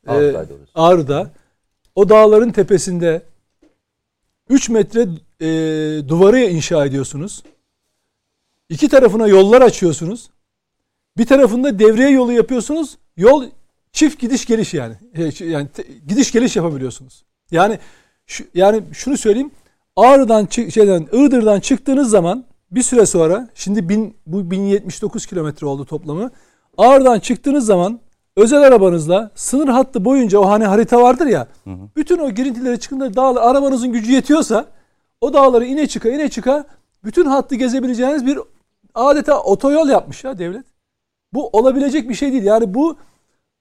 [0.07, 0.71] e, Ağrı'daydı orası.
[0.75, 1.31] Ağrı'da
[1.95, 3.23] o dağların tepesinde
[4.49, 5.09] 3 metre
[5.41, 5.47] e,
[6.09, 7.43] duvarı inşa ediyorsunuz.
[8.69, 10.31] İki tarafına yollar açıyorsunuz.
[11.19, 12.99] Bir tarafında devriye yolu yapıyorsunuz.
[13.17, 13.45] Yol
[13.93, 14.95] çift gidiş geliş yani.
[15.15, 17.25] E, Yani te- gidiş geliş yapabiliyorsunuz.
[17.51, 17.79] Yani
[18.27, 19.51] şu, yani şunu söyleyeyim.
[19.97, 26.31] Ağrı'dan şeyden Iğdır'dan çıktığınız zaman bir süre sonra şimdi bin, bu 1079 kilometre oldu toplamı.
[26.79, 28.01] Ağrı'dan çıktığınız zaman
[28.37, 31.47] özel arabanızla sınır hattı boyunca o hani harita vardır ya.
[31.97, 34.67] Bütün o girintileri çıkında dağlar arabanızın gücü yetiyorsa
[35.21, 36.65] o dağları ine çıka ine çıka
[37.05, 38.39] bütün hattı gezebileceğiniz bir
[38.95, 40.65] adeta otoyol yapmış ya devlet.
[41.33, 42.43] Bu olabilecek bir şey değil.
[42.43, 42.97] Yani bu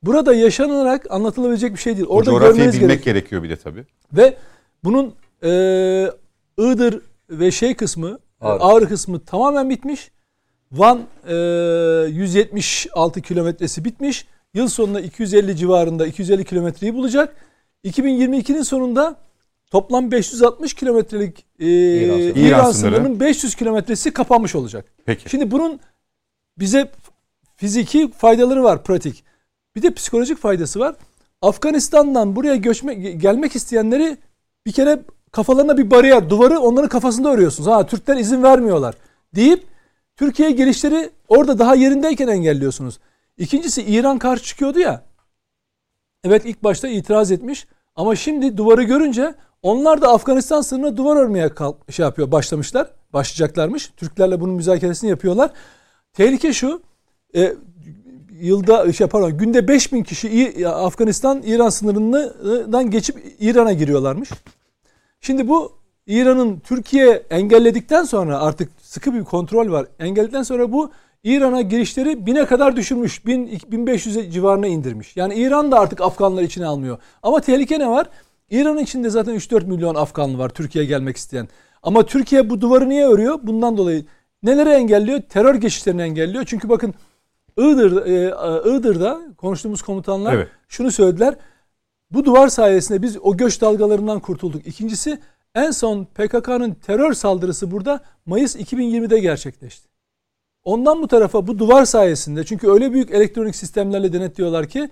[0.04, 2.08] burada yaşanarak anlatılabilecek bir şey değil.
[2.10, 3.16] O Orada coğrafyayı görmeniz bilmek gerekiyor.
[3.16, 3.86] gerekiyor bir de tabii.
[4.14, 4.38] Ve
[4.84, 5.14] bunun
[5.44, 5.50] e,
[6.58, 8.64] Iğdır ve şey kısmı, Ağrı.
[8.64, 10.12] Ağrı, kısmı tamamen bitmiş.
[10.72, 11.34] Van e,
[12.10, 14.28] 176 kilometresi bitmiş.
[14.54, 17.36] Yıl sonunda 250 civarında 250 kilometreyi bulacak.
[17.86, 19.16] 2022'nin sonunda
[19.70, 22.40] toplam 560 kilometrelik e, İran İran, sınırı.
[22.40, 22.96] İran sınırı.
[22.96, 24.86] sınırının 500 kilometresi kapanmış olacak.
[25.06, 25.30] Peki.
[25.30, 25.80] Şimdi bunun
[26.58, 26.92] bize
[27.56, 29.24] fiziki faydaları var pratik.
[29.76, 30.96] Bir de psikolojik faydası var.
[31.42, 34.18] Afganistan'dan buraya göçme, gelmek isteyenleri
[34.66, 35.00] bir kere
[35.32, 37.70] kafalarına bir bariyer, duvarı onların kafasında örüyorsunuz.
[37.70, 38.96] Ha Türkler izin vermiyorlar
[39.36, 39.64] deyip
[40.16, 43.00] Türkiye'ye gelişleri orada daha yerindeyken engelliyorsunuz.
[43.38, 45.04] İkincisi İran karşı çıkıyordu ya.
[46.24, 47.68] Evet ilk başta itiraz etmiş
[48.00, 52.88] ama şimdi duvarı görünce onlar da Afganistan sınırına duvar örmeye kalk, şey yapıyor başlamışlar.
[53.14, 53.92] Başlayacaklarmış.
[53.98, 55.52] Türklerle bunun müzakeresini yapıyorlar.
[56.14, 56.82] Tehlike şu.
[57.36, 57.54] E,
[58.42, 64.30] yılda şey pardon günde 5000 kişi Afganistan İran sınırından geçip İran'a giriyorlarmış.
[65.22, 65.72] Şimdi bu
[66.08, 69.86] İran'ın Türkiye engelledikten sonra artık sıkı bir kontrol var.
[70.00, 70.92] Engelledikten sonra bu
[71.24, 73.26] İran'a girişleri bine kadar düşürmüş.
[73.26, 75.18] 1000 1500 civarına indirmiş.
[75.18, 76.98] Yani İran da artık Afganlar içine almıyor.
[77.24, 78.08] Ama tehlike ne var?
[78.50, 81.48] İran'ın içinde zaten 3-4 milyon Afganlı var Türkiye'ye gelmek isteyen.
[81.84, 83.40] Ama Türkiye bu duvarı niye örüyor?
[83.44, 84.06] Bundan dolayı
[84.44, 85.22] neleri engelliyor?
[85.22, 86.44] Terör geçişlerini engelliyor.
[86.48, 86.94] Çünkü bakın
[87.58, 88.34] Iğdır, e,
[88.70, 90.48] Iğdır'da konuştuğumuz komutanlar Evet.
[90.68, 91.36] şunu söylediler.
[92.12, 94.68] Bu duvar sayesinde biz o göç dalgalarından kurtulduk.
[94.68, 95.20] İkincisi
[95.56, 99.89] en son PKK'nın terör saldırısı burada Mayıs 2020'de gerçekleşti.
[100.64, 104.90] Ondan bu tarafa bu duvar sayesinde çünkü öyle büyük elektronik sistemlerle denetliyorlar ki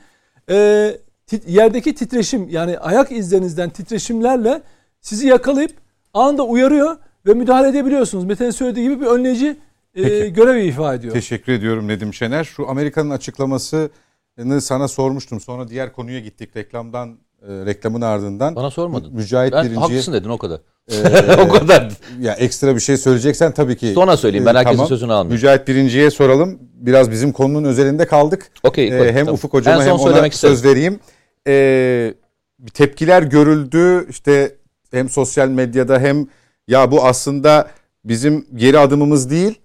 [0.49, 4.61] e, tit- yerdeki titreşim yani ayak izlerinizden titreşimlerle
[5.02, 5.72] sizi yakalayıp
[6.14, 8.26] anında uyarıyor ve müdahale edebiliyorsunuz.
[8.26, 9.57] Mete'nin söylediği gibi bir önleyici
[9.95, 11.14] e, görevi ifa ediyor.
[11.14, 12.44] Teşekkür ediyorum Nedim Şener.
[12.44, 15.39] Şu Amerika'nın açıklamasını sana sormuştum.
[15.39, 18.56] Sonra diğer konuya gittik reklamdan e, reklamın ardından.
[18.56, 19.14] Bana sormadın.
[19.14, 20.60] Mücahit Ben birinciye haklısın dedin o kadar.
[20.92, 21.92] e, o kadar.
[22.20, 23.94] ya ekstra bir şey söyleyeceksen tabii ki.
[23.94, 25.34] Sonra söyleyeyim, ben e, herkesin sözünü almayayım.
[25.34, 26.60] Mücahit birinciye soralım.
[26.74, 28.52] Biraz bizim konunun özelinde kaldık.
[28.64, 29.34] Okey, E, okey, hem tamam.
[29.34, 31.00] Ufuk hocama hem ona söz vereyim.
[31.48, 32.14] E,
[32.60, 34.08] bir tepkiler görüldü.
[34.10, 34.56] İşte
[34.92, 36.28] hem sosyal medyada hem
[36.68, 37.68] ya bu aslında
[38.06, 39.60] bizim geri adımımız değil.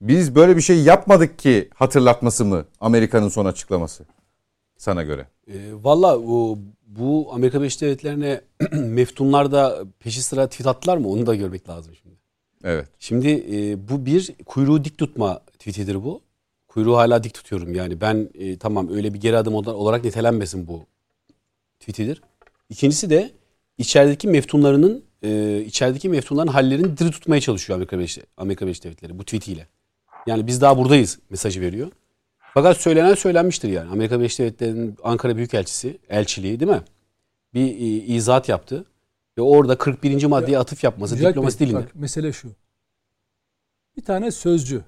[0.00, 4.04] Biz böyle bir şey yapmadık ki hatırlatması mı Amerika'nın son açıklaması
[4.78, 5.26] sana göre?
[5.48, 8.40] E, Valla o- bu Amerika Birleşik Devletleri'ne
[8.72, 12.14] meftunlar da peşi sıra tweet attılar mı onu da görmek lazım şimdi.
[12.64, 12.88] Evet.
[12.98, 16.20] Şimdi e, bu bir kuyruğu dik tutma tweetidir bu.
[16.68, 20.66] Kuyruğu hala dik tutuyorum yani ben e, tamam öyle bir geri adım ola- olarak nitelenmesin
[20.66, 20.86] bu
[21.80, 22.22] tweetidir.
[22.70, 23.30] İkincisi de
[23.78, 29.24] içerideki meftunlarının e, içerideki meftunların hallerini diri tutmaya çalışıyor Amerika Birleşik, Amerika Birleşik Devletleri bu
[29.24, 29.66] tweetiyle.
[30.26, 31.88] Yani biz daha buradayız mesajı veriyor.
[32.58, 33.90] Fakat söylenen söylenmiştir yani.
[33.90, 36.82] Amerika Birleşik Devletleri'nin Ankara Büyükelçisi, elçiliği değil mi?
[37.54, 38.84] Bir e, izahat yaptı.
[39.38, 40.24] Ve orada 41.
[40.24, 41.82] maddeye atıf yapması Mücahit diplomasi Bey, dilinde.
[41.82, 42.48] Bak mesele şu.
[43.96, 44.84] Bir tane sözcü.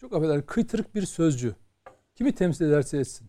[0.00, 1.54] Çok affedersin kıytırık bir sözcü.
[2.14, 3.26] Kimi temsil ederse etsin.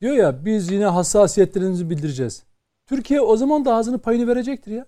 [0.00, 2.42] Diyor ya biz yine hassasiyetlerimizi bildireceğiz.
[2.86, 4.86] Türkiye o zaman da ağzını payını verecektir ya.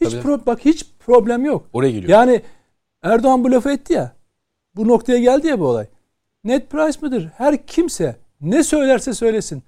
[0.00, 0.22] Hiç Tabii.
[0.22, 1.68] pro- bak hiç problem yok.
[1.72, 2.08] Oraya geliyor.
[2.08, 2.42] Yani
[3.02, 4.16] Erdoğan bu lafı etti ya.
[4.76, 5.86] Bu noktaya geldi ya bu olay.
[6.44, 7.30] Net price mıdır?
[7.36, 9.62] Her kimse ne söylerse söylesin.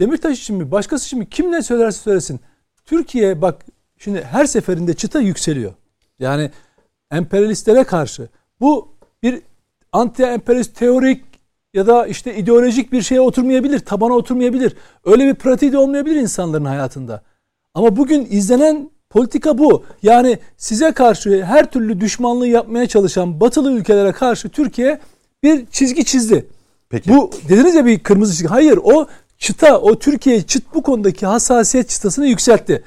[0.00, 2.40] Demirtaş için mi, başkası için mi kim ne söylerse söylesin.
[2.84, 3.64] Türkiye bak
[3.98, 5.72] şimdi her seferinde çıta yükseliyor.
[6.18, 6.50] Yani
[7.10, 8.28] emperyalistlere karşı.
[8.60, 8.88] Bu
[9.22, 9.42] bir
[9.92, 11.24] anti emperyalist teorik
[11.74, 14.76] ya da işte ideolojik bir şeye oturmayabilir, tabana oturmayabilir.
[15.04, 17.22] Öyle bir pratiği de olmayabilir insanların hayatında.
[17.74, 19.84] Ama bugün izlenen politika bu.
[20.02, 25.00] Yani size karşı her türlü düşmanlığı yapmaya çalışan batılı ülkelere karşı Türkiye
[25.42, 26.46] bir çizgi çizdi.
[26.88, 27.10] Peki.
[27.10, 28.48] Bu dediniz ya bir kırmızı çizgi.
[28.48, 29.06] Hayır o
[29.38, 32.84] çıta, o Türkiye çıt bu konudaki hassasiyet çıtasını yükseltti.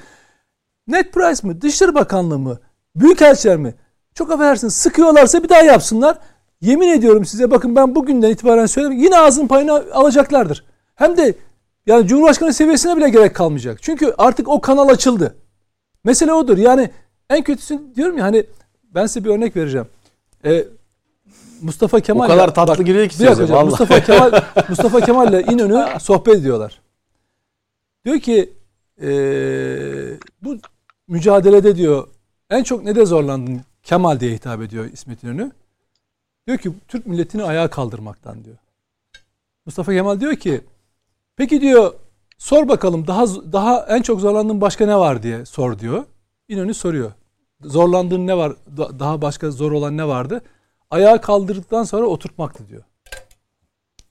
[0.87, 1.61] Net price mı?
[1.61, 2.59] Dışişleri Bakanlığı mı?
[2.95, 3.75] Büyükelçiler mi?
[4.15, 6.17] Çok affedersiniz sıkıyorlarsa bir daha yapsınlar.
[6.61, 10.65] Yemin ediyorum size bakın ben bugünden itibaren söyleyeyim yine ağzın payını alacaklardır.
[10.95, 11.35] Hem de
[11.85, 13.83] yani Cumhurbaşkanı seviyesine bile gerek kalmayacak.
[13.83, 15.35] Çünkü artık o kanal açıldı.
[16.03, 16.57] Mesele odur.
[16.57, 16.89] Yani
[17.29, 18.45] en kötüsü diyorum ya hani
[18.83, 19.87] ben size bir örnek vereceğim.
[20.45, 20.65] Ee,
[21.63, 23.65] Mustafa Kemal O kadar tatlı giriyor ki bir hocam.
[23.65, 24.31] Mustafa Kemal
[24.69, 26.81] Mustafa Kemal ile İnönü sohbet ediyorlar.
[28.05, 28.53] Diyor ki
[29.01, 30.57] eee, bu
[31.07, 32.07] mücadelede diyor
[32.49, 35.51] en çok ne de zorlandın Kemal diye hitap ediyor İsmet İnönü.
[36.47, 38.57] Diyor ki Türk milletini ayağa kaldırmaktan diyor.
[39.65, 40.61] Mustafa Kemal diyor ki
[41.35, 41.93] peki diyor
[42.37, 46.03] sor bakalım daha daha en çok zorlandığın başka ne var diye sor diyor.
[46.49, 47.11] İnönü soruyor.
[47.61, 48.53] Zorlandığın ne var?
[48.77, 50.41] Daha başka zor olan ne vardı?
[50.93, 52.83] Ayağı kaldırdıktan sonra oturtmaktı diyor.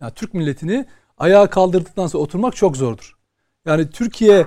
[0.00, 0.86] Yani Türk milletini
[1.18, 3.16] ayağa kaldırdıktan sonra oturmak çok zordur.
[3.66, 4.46] Yani Türkiye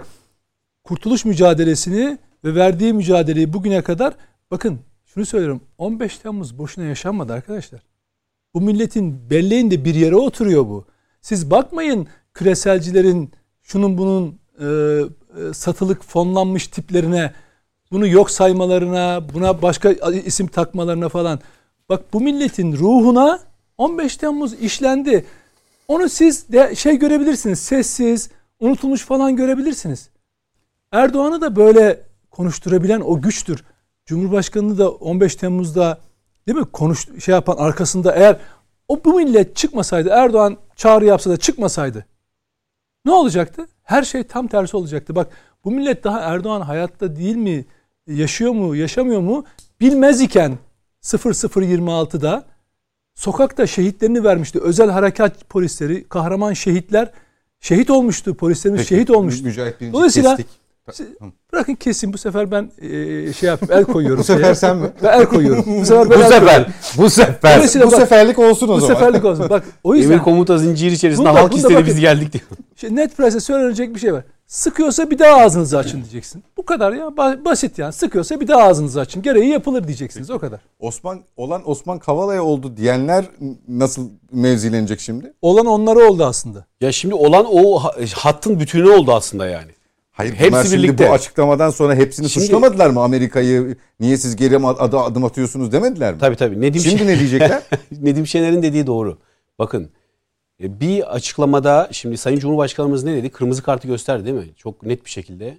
[0.83, 4.13] kurtuluş mücadelesini ve verdiği mücadeleyi bugüne kadar
[4.51, 7.81] bakın şunu söylüyorum 15 Temmuz boşuna yaşanmadı arkadaşlar.
[8.53, 10.85] Bu milletin belleğinde bir yere oturuyor bu.
[11.21, 13.31] Siz bakmayın küreselcilerin
[13.61, 17.33] şunun bunun e, e, satılık fonlanmış tiplerine
[17.91, 21.39] bunu yok saymalarına buna başka isim takmalarına falan.
[21.89, 23.39] Bak bu milletin ruhuna
[23.77, 25.25] 15 Temmuz işlendi.
[25.87, 27.59] Onu siz de şey görebilirsiniz.
[27.59, 28.29] Sessiz,
[28.59, 30.09] unutulmuş falan görebilirsiniz.
[30.91, 32.01] Erdoğan'ı da böyle
[32.31, 33.63] konuşturabilen o güçtür.
[34.05, 35.99] Cumhurbaşkanını da 15 Temmuz'da
[36.47, 38.39] değil mi konuş şey yapan arkasında eğer
[38.87, 42.05] o bu millet çıkmasaydı Erdoğan çağrı yapsa da çıkmasaydı
[43.05, 43.67] ne olacaktı?
[43.83, 45.15] Her şey tam tersi olacaktı.
[45.15, 45.27] Bak
[45.65, 47.65] bu millet daha Erdoğan hayatta değil mi?
[48.07, 49.45] Yaşıyor mu, yaşamıyor mu?
[49.81, 50.57] Bilmez iken
[51.05, 52.43] 0026'da
[53.15, 54.59] sokakta şehitlerini vermişti.
[54.61, 57.11] Özel harekat polisleri, kahraman şehitler
[57.59, 58.35] şehit olmuştu.
[58.35, 59.45] Polislerimiz Peki, şehit olmuştu.
[59.45, 60.35] Mücahit Dolayısıyla
[60.87, 61.15] kestik.
[61.53, 64.19] bırakın kesin bu sefer ben e, şey yapayım el koyuyorum.
[64.19, 64.55] Bu sefer şeye.
[64.55, 64.87] sen mi?
[65.03, 65.65] Ben el koyuyorum.
[65.81, 66.67] Bu sefer ben Bu el sefer,
[66.97, 68.93] bu sefer, Dolayısıyla bu bak- seferlik olsun o Bu zaman.
[68.93, 69.49] seferlik olsun.
[69.49, 71.87] Bak o yüzden Emir komuta zinciri içerisinde Bunda- halk bunda istedi bakın.
[71.87, 72.43] biz geldik diyor.
[72.75, 74.23] şey, net presse söylenecek bir şey var.
[74.47, 76.43] Sıkıyorsa bir daha ağzınızı açın diyeceksin.
[76.57, 77.05] Bu kadar ya.
[77.05, 77.93] Ba- basit yani.
[77.93, 79.21] Sıkıyorsa bir daha ağzınızı açın.
[79.21, 80.29] Gereği yapılır diyeceksiniz.
[80.29, 80.59] O kadar.
[80.79, 83.25] Osman olan Osman Kavala'ya oldu diyenler
[83.67, 85.33] nasıl mevzilenecek şimdi?
[85.41, 86.65] Olan onlara oldu aslında.
[86.81, 89.71] Ya şimdi olan o ha- hattın bütünü oldu aslında yani.
[90.11, 91.09] Hayır Hepsi bunlar şimdi birlikte.
[91.09, 93.77] bu açıklamadan sonra hepsini Şimdi- suçlamadılar mı Amerika'yı?
[93.99, 96.19] Niye siz geri adı adım atıyorsunuz demediler mi?
[96.19, 96.61] Tabii tabii.
[96.61, 97.61] Nedim, Şimdi ne diyecekler?
[98.01, 99.17] Nedim Şener'in dediği doğru.
[99.59, 99.89] Bakın
[100.59, 103.29] bir açıklamada şimdi Sayın Cumhurbaşkanımız ne dedi?
[103.29, 104.49] Kırmızı kartı gösterdi değil mi?
[104.57, 105.57] Çok net bir şekilde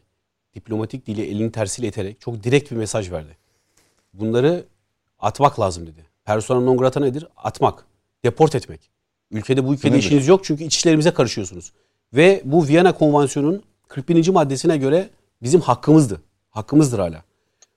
[0.55, 3.37] diplomatik dili elini tersiyle iterek çok direkt bir mesaj verdi.
[4.15, 4.65] Bunları
[5.19, 6.07] atmak lazım dedi.
[6.25, 7.27] Persona non grata nedir?
[7.37, 7.85] Atmak.
[8.25, 8.81] Deport etmek.
[9.31, 10.03] Ülkede bu ülkede Nedir?
[10.03, 11.73] işiniz yok çünkü iç işlerimize karışıyorsunuz.
[12.13, 14.29] Ve bu Viyana Konvansiyonu'nun 41.
[14.29, 15.09] maddesine göre
[15.43, 16.21] bizim hakkımızdı.
[16.51, 17.23] Hakkımızdır hala.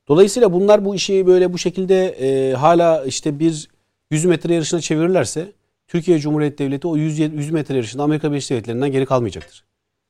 [0.08, 3.70] Dolayısıyla bunlar bu işi böyle bu şekilde e, hala işte bir
[4.12, 5.52] 100 metre yarışına çevirirlerse
[5.90, 9.64] Türkiye Cumhuriyeti Devleti o 100, 100 metre yarışında Amerika Birleşik Devletleri'nden geri kalmayacaktır.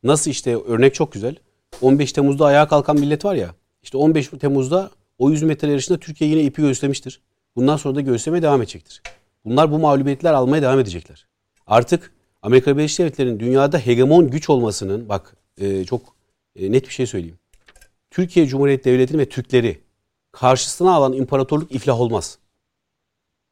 [0.03, 1.35] Nasıl işte örnek çok güzel.
[1.81, 3.55] 15 Temmuz'da ayağa kalkan millet var ya.
[3.83, 7.21] İşte 15 Temmuz'da o 100 metre yarışında Türkiye yine ipi göğüslemiştir.
[7.55, 9.01] Bundan sonra da göğüslemeye devam edecektir.
[9.45, 11.27] Bunlar bu mağlubiyetler almaya devam edecekler.
[11.67, 16.15] Artık Amerika Birleşik Devletleri'nin dünyada hegemon güç olmasının bak e, çok
[16.55, 17.39] e, net bir şey söyleyeyim.
[18.11, 19.81] Türkiye Cumhuriyeti Devleti'ni ve Türkleri
[20.31, 22.39] karşısına alan imparatorluk iflah olmaz.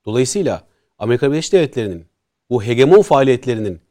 [0.05, 0.63] Dolayısıyla
[0.97, 2.05] Amerika Birleşik Devletleri'nin
[2.49, 3.81] bu hegemon faaliyetlerinin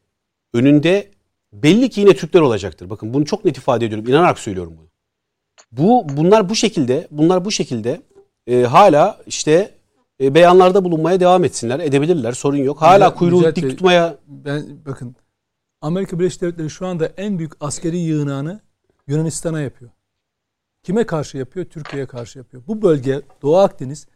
[0.54, 1.10] önünde
[1.52, 2.90] belli ki yine Türkler olacaktır.
[2.90, 4.08] Bakın bunu çok net ifade ediyorum.
[4.08, 4.86] İnanarak söylüyorum bunu.
[5.72, 8.02] Bu bunlar bu şekilde bunlar bu şekilde
[8.46, 9.74] e, hala işte
[10.20, 11.80] e, beyanlarda bulunmaya devam etsinler.
[11.80, 12.32] Edebilirler.
[12.32, 12.82] Sorun yok.
[12.82, 15.16] Hala kuyruğu Bey, dik tutmaya Ben bakın
[15.80, 18.60] Amerika Birleşik Devletleri şu anda en büyük askeri yığınağını
[19.06, 19.90] Yunanistan'a yapıyor.
[20.82, 21.66] Kime karşı yapıyor?
[21.66, 22.62] Türkiye'ye karşı yapıyor.
[22.66, 24.06] Bu bölge Doğu Akdeniz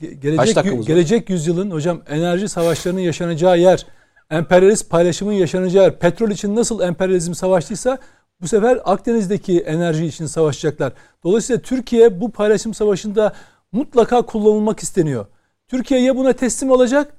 [0.00, 3.86] gelecek gelecek yüzyılın hocam enerji savaşlarının yaşanacağı yer,
[4.30, 7.98] emperyalist paylaşımın yaşanacağı yer, petrol için nasıl emperyalizm savaştıysa
[8.40, 10.92] bu sefer Akdeniz'deki enerji için savaşacaklar.
[11.24, 13.32] Dolayısıyla Türkiye bu paylaşım savaşında
[13.72, 15.26] mutlaka kullanılmak isteniyor.
[15.68, 17.12] Türkiye ya buna teslim olacak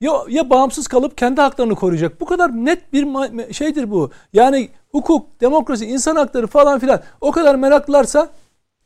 [0.00, 2.20] ya, ya bağımsız kalıp kendi haklarını koruyacak.
[2.20, 3.06] Bu kadar net bir
[3.52, 4.10] şeydir bu.
[4.32, 8.28] Yani hukuk, demokrasi, insan hakları falan filan o kadar meraklılarsa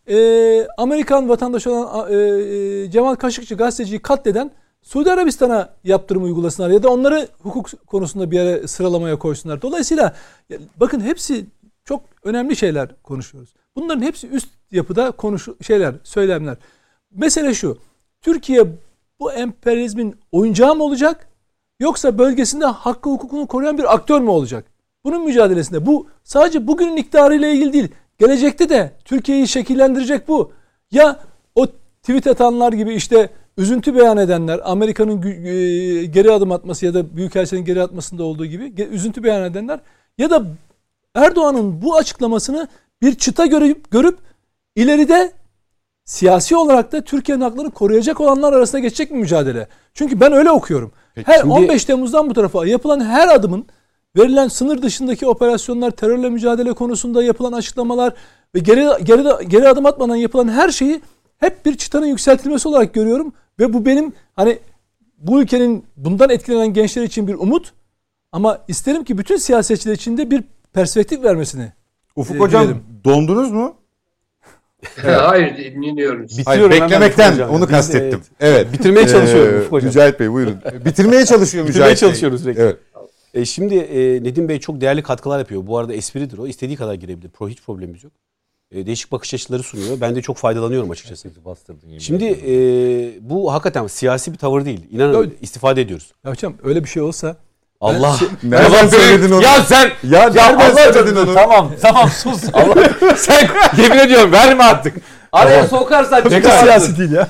[0.09, 4.51] e, Amerikan vatandaşı olan e, e, Cemal Kaşıkçı gazeteciyi katleden
[4.83, 9.63] Suudi Arabistan'a yaptırım uygulasınlar ya da onları hukuk konusunda bir yere sıralamaya koysunlar.
[9.63, 10.17] Dolayısıyla
[10.77, 11.47] bakın hepsi
[11.85, 13.55] çok önemli şeyler konuşuyoruz.
[13.77, 16.57] Bunların hepsi üst yapıda konuş şeyler, söylemler.
[17.15, 17.79] Mesele şu.
[18.21, 18.67] Türkiye
[19.21, 21.29] bu emperyalizmin oyuncağı mı olacak?
[21.81, 24.65] Yoksa bölgesinde hakkı hukukunu koruyan bir aktör mü olacak?
[25.05, 25.87] Bunun mücadelesinde.
[25.87, 27.89] Bu sadece bugünün iktidarıyla ilgili değil.
[28.19, 30.53] Gelecekte de Türkiye'yi şekillendirecek bu.
[30.91, 31.21] Ya
[31.55, 31.67] o
[32.03, 37.65] tweet atanlar gibi işte üzüntü beyan edenler, Amerika'nın e, geri adım atması ya da Büyükelçinin
[37.65, 39.81] geri atmasında olduğu gibi üzüntü beyan edenler
[40.19, 40.43] ya da
[41.15, 42.69] Erdoğan'ın bu açıklamasını
[43.03, 44.19] bir çıta görüp, görüp
[44.77, 45.33] ileride
[46.05, 49.69] siyasi olarak da Türkiye'nin haklarını koruyacak olanlar arasında geçecek bir mücadele.
[49.95, 50.93] Çünkü ben öyle okuyorum.
[51.15, 53.67] her şimdi- 15 Temmuz'dan bu tarafa yapılan her adımın
[54.17, 58.13] verilen sınır dışındaki operasyonlar, terörle mücadele konusunda yapılan açıklamalar
[58.55, 61.01] ve geri geri geri adım atmadan yapılan her şeyi
[61.39, 64.59] hep bir çıtanın yükseltilmesi olarak görüyorum ve bu benim hani
[65.19, 67.73] bu ülkenin bundan etkilenen gençler için bir umut
[68.33, 71.73] Ama isterim ki bütün siyasetçiler içinde bir perspektif vermesini.
[72.17, 72.83] Ufuk Ee, hocam dilerim.
[73.05, 73.75] dondunuz mu?
[75.03, 76.31] Hayır dinliyoruz.
[76.33, 77.51] Hayır, Bitiriyorum hemen beklemekten Ufuk hocam.
[77.57, 78.21] onu de- kastettim.
[78.41, 78.57] evet.
[78.67, 78.73] Evet.
[78.73, 79.89] Bitirmeye çalışıyorum Ee, Ufuk hocam.
[79.89, 80.57] Mücahit Bey buyurun.
[80.85, 82.09] Bitirmeye çalışıyor Bitirmeye Mücahit Bey.
[82.09, 82.63] çalışıyoruz sürekli.
[82.63, 82.77] Evet.
[83.35, 85.67] E, şimdi e, Nedim Bey çok değerli katkılar yapıyor.
[85.67, 86.47] Bu arada espridir o.
[86.47, 87.29] İstediği kadar girebilir.
[87.29, 88.13] Pro hiç problemimiz yok.
[88.73, 90.01] E, değişik bakış açıları sunuyor.
[90.01, 91.29] Ben de çok faydalanıyorum açıkçası.
[91.99, 92.53] Şimdi e,
[93.31, 94.81] bu hakikaten siyasi bir tavır değil.
[94.91, 95.31] İnanın Öyle.
[95.41, 96.13] istifade ediyoruz.
[96.25, 97.37] Ya hocam öyle bir şey olsa
[97.81, 98.17] Allah.
[98.43, 99.43] Nereden söyledin onu?
[99.43, 101.35] Ya sen Ya nereden söyledin onu?
[101.35, 102.43] Tamam tamam sus.
[102.53, 103.49] Allah, sen
[103.83, 104.97] yemin ediyorum verme artık.
[105.33, 106.65] Araya sokarsan çıkarsın.
[106.65, 107.29] siyasi değil ya.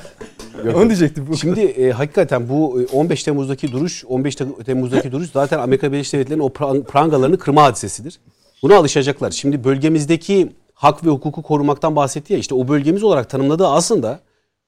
[0.75, 1.27] Onu diyecektim.
[1.41, 6.13] Şimdi e, hakikaten bu e, 15 Temmuz'daki duruş, 15 Te- Temmuz'daki duruş zaten Amerika Birleşik
[6.13, 8.19] Devletleri'nin o prang- prangalarını kırma hadisesidir.
[8.63, 9.31] Buna alışacaklar.
[9.31, 14.19] Şimdi bölgemizdeki hak ve hukuku korumaktan bahsetti ya işte o bölgemiz olarak tanımladığı aslında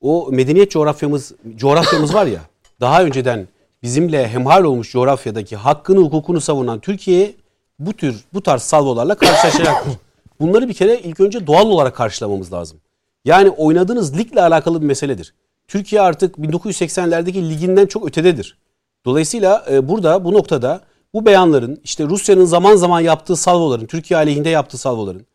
[0.02, 2.40] o medeniyet coğrafyamız coğrafyamız var ya
[2.82, 3.48] daha önceden
[3.84, 7.34] bizimle hemhal olmuş coğrafyadaki hakkını hukukunu savunan Türkiye
[7.80, 9.94] bu tür bu tarz salvolarla karşılaşacaktır.
[10.40, 12.78] Bunları bir kere ilk önce doğal olarak karşılamamız lazım.
[13.26, 15.34] Yani oynadığınız ligle alakalı bir meseledir.
[15.68, 18.58] Türkiye artık 1980'lerdeki liginden çok ötededir.
[19.06, 20.82] Dolayısıyla e, burada bu noktada
[21.14, 25.26] bu beyanların işte Rusya'nın zaman zaman yaptığı salvoların, Türkiye aleyhinde yaptığı salvoların,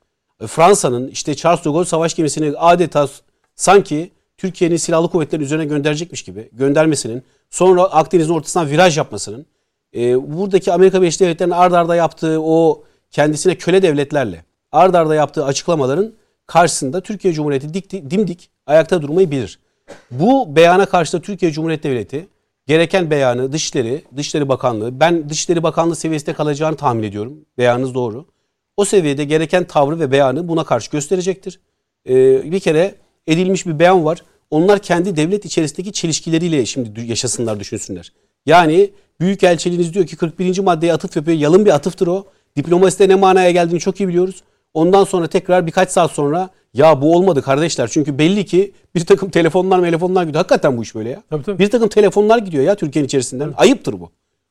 [0.41, 3.09] e, Fransa'nın işte Charles de Gaulle savaş gemisini adeta
[3.57, 9.47] sanki Türkiye'nin silahlı kuvvetleri üzerine gönderecekmiş gibi göndermesinin, sonra Akdeniz'in ortasından viraj yapmasının,
[9.97, 15.45] e, buradaki Amerika Birleşik Devletleri'nin ard arda yaptığı o kendisine köle devletlerle ard arda yaptığı
[15.45, 16.13] açıklamaların
[16.47, 19.59] karşısında Türkiye Cumhuriyeti dik, dimdik ayakta durmayı bilir.
[20.11, 22.27] Bu beyana karşı da Türkiye Cumhuriyeti Devleti
[22.67, 27.45] gereken beyanı Dışişleri, Dışişleri Bakanlığı, ben Dışişleri Bakanlığı seviyesinde kalacağını tahmin ediyorum.
[27.59, 28.27] Beyanınız doğru.
[28.77, 31.61] O seviyede gereken tavrı ve beyanı buna karşı gösterecektir.
[32.09, 32.95] Ee, bir kere
[33.27, 34.23] edilmiş bir beyan var.
[34.51, 38.13] Onlar kendi devlet içerisindeki çelişkileriyle şimdi yaşasınlar, düşünsünler.
[38.47, 38.91] Yani
[39.21, 40.59] Büyükelçiliğiniz diyor ki 41.
[40.59, 41.39] maddeye atıf yapıyor.
[41.39, 42.27] Yalın bir atıftır o.
[42.57, 44.43] Diplomaside ne manaya geldiğini çok iyi biliyoruz.
[44.75, 47.89] Ondan sonra tekrar birkaç saat sonra ya bu olmadı kardeşler.
[47.93, 50.37] Çünkü belli ki bir takım telefonlar telefonlar gidiyor.
[50.39, 51.23] Hakikaten bu iş böyle ya.
[51.31, 51.59] Tabii, tabii.
[51.59, 53.55] Bir takım telefonlar gidiyor ya Türkiye'nin içerisinden.
[53.57, 54.11] Ayıptır bu.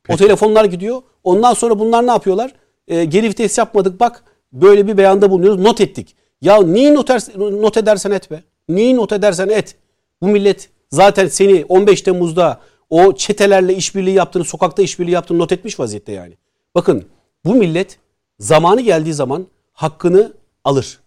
[0.10, 1.02] O telefonlar gidiyor.
[1.24, 2.52] Ondan sonra bunlar ne yapıyorlar?
[2.88, 4.24] Ee, geri vites yapmadık bak
[4.54, 5.60] böyle bir beyanda bulunuyoruz.
[5.62, 6.16] Not ettik.
[6.42, 8.44] Ya neyi not, er- not edersen et be.
[8.70, 9.76] Neyi not edersen et.
[10.22, 15.80] Bu millet zaten seni 15 Temmuz'da o çetelerle işbirliği yaptığını, sokakta işbirliği yaptığını not etmiş
[15.80, 16.34] vaziyette yani.
[16.76, 17.06] Bakın
[17.46, 18.00] bu millet
[18.40, 20.34] zamanı geldiği zaman hakkını
[20.64, 21.00] alır.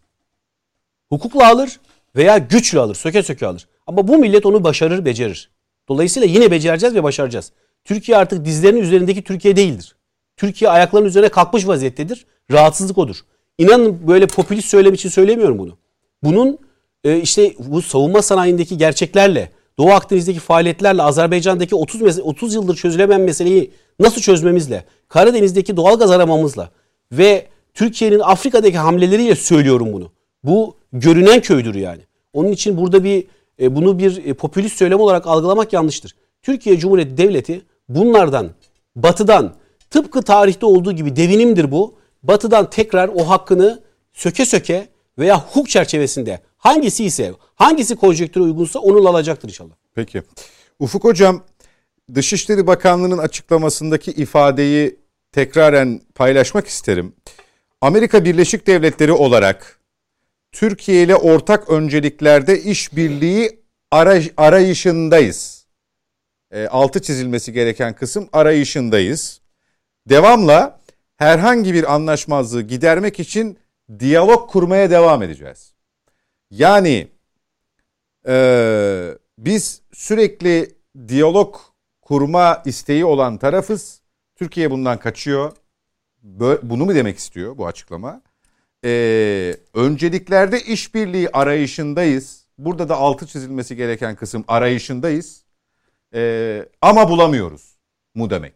[1.09, 1.81] Hukukla alır
[2.17, 3.69] veya güçle alır, söke söke alır.
[3.87, 5.51] Ama bu millet onu başarır, becerir.
[5.89, 7.53] Dolayısıyla yine becereceğiz ve başaracağız.
[7.85, 9.97] Türkiye artık dizlerinin üzerindeki Türkiye değildir.
[10.37, 12.27] Türkiye ayaklarının üzerine kalkmış vaziyettedir.
[12.51, 13.17] Rahatsızlık odur.
[13.59, 15.77] İnanın böyle popülist söylem için söylemiyorum bunu.
[16.23, 16.59] Bunun
[17.05, 23.21] e, işte bu savunma sanayindeki gerçeklerle, Doğu Akdeniz'deki faaliyetlerle, Azerbaycan'daki 30 mes- 30 yıldır çözülemeyen
[23.21, 23.71] meseleyi
[24.01, 26.71] nasıl çözmemizle, Karadeniz'deki doğal gaz aramamızla
[27.13, 30.13] ve Türkiye'nin Afrika'daki hamleleriyle söylüyorum bunu.
[30.45, 32.01] Bu görünen köydür yani.
[32.33, 33.27] Onun için burada bir
[33.61, 36.15] e, bunu bir e, popülist söylem olarak algılamak yanlıştır.
[36.43, 38.51] Türkiye Cumhuriyeti Devleti bunlardan,
[38.97, 39.55] batıdan
[39.91, 41.95] tıpkı tarihte olduğu gibi devinimdir bu.
[42.23, 43.83] Batıdan tekrar o hakkını
[44.13, 44.89] söke söke
[45.19, 49.75] veya hukuk çerçevesinde hangisi ise hangisi konjektüre uygunsa onu alacaktır inşallah.
[49.95, 50.23] Peki.
[50.79, 51.43] Ufuk Hocam,
[52.15, 54.97] Dışişleri Bakanlığı'nın açıklamasındaki ifadeyi
[55.33, 57.13] tekraren paylaşmak isterim.
[57.81, 59.81] Amerika Birleşik Devletleri olarak
[60.53, 63.61] Türkiye ile ortak önceliklerde işbirliği
[63.91, 65.67] ara- arayışındayız.
[66.51, 69.41] E, altı çizilmesi gereken kısım arayışındayız.
[70.09, 70.81] Devamla
[71.17, 73.59] herhangi bir anlaşmazlığı gidermek için
[73.99, 75.75] diyalog kurmaya devam edeceğiz.
[76.51, 77.09] Yani
[78.29, 80.75] ee, biz sürekli
[81.09, 81.57] diyalog
[82.03, 84.01] kurma isteği olan tarafız.
[84.37, 85.53] Türkiye bundan kaçıyor.
[86.63, 88.23] Bunu mu demek istiyor bu açıklama?
[88.85, 92.47] Ee, önceliklerde işbirliği arayışındayız.
[92.59, 95.45] Burada da altı çizilmesi gereken kısım arayışındayız.
[96.15, 97.77] Ee, ama bulamıyoruz
[98.15, 98.55] mu demek.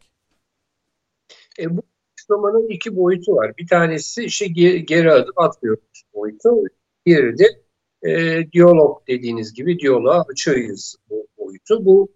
[1.59, 1.83] E, bu
[2.15, 3.57] açıklamanın iki boyutu var.
[3.59, 6.51] Bir tanesi işte geri, geri adım atmıyoruz boyutu.
[7.07, 7.45] Diğeri de
[8.03, 11.85] e, diyalog dediğiniz gibi diyaloğa açığız bu boyutu.
[11.85, 12.13] Bu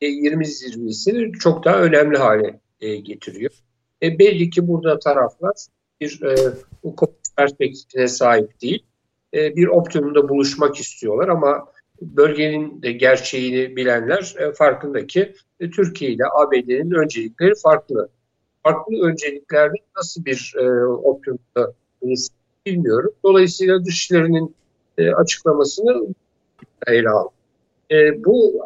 [0.00, 3.63] e, 20 zirvesini çok daha önemli hale e, getiriyor.
[4.04, 5.54] E, belli ki burada taraflar
[6.00, 6.34] bir e,
[7.36, 8.84] perspektifine sahip değil.
[9.34, 11.66] E, bir optimumda buluşmak istiyorlar ama
[12.02, 18.08] bölgenin de gerçeğini bilenler e, farkında ki e, Türkiye ile ABD'nin öncelikleri farklı.
[18.62, 23.12] Farklı önceliklerde nasıl bir e, optimumda buluşmak bilmiyorum.
[23.24, 24.54] Dolayısıyla dışlarının
[24.98, 26.14] e, açıklamasını
[26.86, 27.32] ele aldım.
[27.90, 28.62] E, bu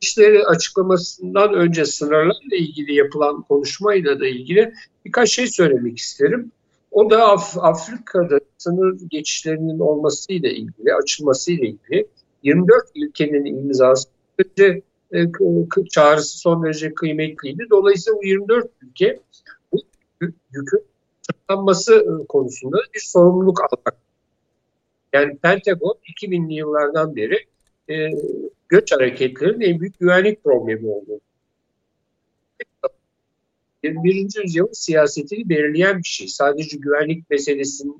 [0.00, 6.52] İşleri açıklamasından önce sınırlarla ilgili yapılan konuşmayla da ilgili birkaç şey söylemek isterim.
[6.90, 12.06] O da Af Afrika'da sınır geçişlerinin olmasıyla ilgili, açılmasıyla ilgili
[12.42, 14.08] 24 ülkenin imzası
[14.38, 14.82] önce
[15.14, 15.24] e,
[15.90, 17.66] çağrısı son derece kıymetliydi.
[17.70, 19.20] Dolayısıyla bu 24 ülke
[19.72, 19.82] bu
[20.52, 20.84] yükün
[21.22, 23.96] sırtlanması e, konusunda bir sorumluluk almak.
[25.12, 27.38] Yani Pentagon 2000'li yıllardan beri
[27.88, 27.94] e,
[28.74, 31.20] göç hareketlerinin en büyük güvenlik problemi oldu.
[33.82, 34.42] 21.
[34.44, 36.28] yüzyılın siyasetini belirleyen bir şey.
[36.28, 37.94] Sadece güvenlik meselesinde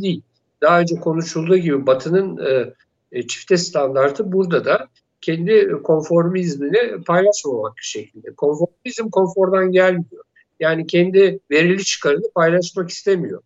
[0.00, 0.22] değil.
[0.60, 2.74] Daha önce konuşulduğu gibi Batı'nın e,
[3.12, 4.88] e, çifte standartı burada da
[5.20, 8.34] kendi konformizmini paylaşmamak şeklinde.
[8.34, 10.24] Konformizm konfordan gelmiyor.
[10.60, 13.42] Yani kendi verili çıkarını paylaşmak istemiyor.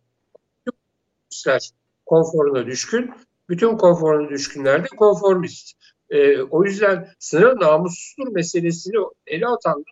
[2.05, 3.11] Konforuna düşkün,
[3.49, 5.77] bütün konforuna düşkünler de konformist.
[6.09, 8.95] E, o yüzden sınır namussuzdur meselesini
[9.27, 9.91] ele atanlar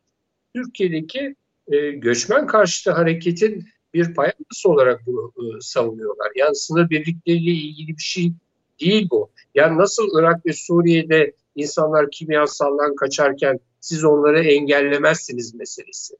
[0.55, 1.35] Türkiye'deki
[1.67, 6.31] e, göçmen karşıtı hareketin bir payası olarak bunu e, savunuyorlar.
[6.35, 8.31] Yani sınır birlikleriyle ilgili bir şey
[8.79, 9.31] değil bu.
[9.55, 16.15] Yani nasıl Irak ve Suriye'de insanlar kimyasaldan kaçarken siz onları engellemezsiniz meselesi.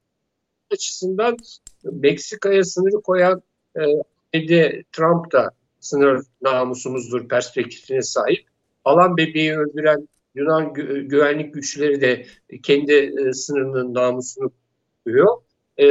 [0.70, 1.36] Açısından
[1.84, 3.42] Meksika'ya sınırı koyan
[4.32, 5.50] e, Trump da
[5.84, 8.46] sınır namusumuzdur perspektifine sahip.
[8.84, 12.26] Alan bebeği öldüren Yunan gü- güvenlik güçleri de
[12.62, 14.52] kendi e, sınırının namusunu
[15.04, 15.36] koruyor.
[15.76, 15.84] E,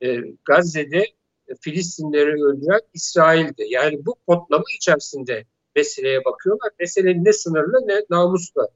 [0.00, 1.04] e, Gazze'de
[1.60, 3.64] Filistinleri öldüren İsrail'de.
[3.68, 5.44] Yani bu kodlama içerisinde
[5.76, 6.70] meseleye bakıyorlar.
[6.80, 8.68] Mesele ne sınırlı ne namusla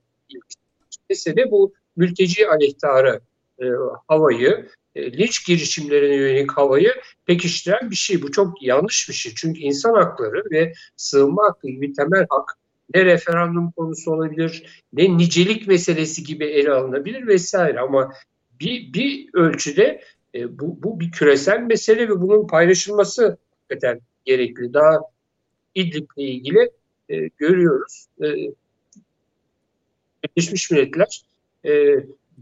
[1.11, 3.21] Mesele bu mülteci aleyhtarı
[3.63, 3.65] e,
[4.09, 4.67] havayı, e,
[4.97, 6.93] linç girişimlerine yönelik havayı
[7.27, 8.23] pekiştiren bir şey.
[8.23, 9.33] Bu çok yanlış bir şey.
[9.37, 12.59] Çünkü insan hakları ve sığınma hakkı gibi temel hak
[12.95, 17.81] ne referandum konusu olabilir, ne nicelik meselesi gibi ele alınabilir vesaire.
[17.81, 18.13] Ama
[18.61, 20.03] bir, bir ölçüde
[20.35, 24.75] e, bu, bu bir küresel mesele ve bunun paylaşılması hakikaten gerekli.
[24.75, 25.01] Daha
[25.75, 26.71] İdlib'le ilgili
[27.09, 28.07] e, görüyoruz.
[28.21, 28.27] E,
[30.25, 31.23] Birleşmiş Milletler
[31.65, 31.71] e,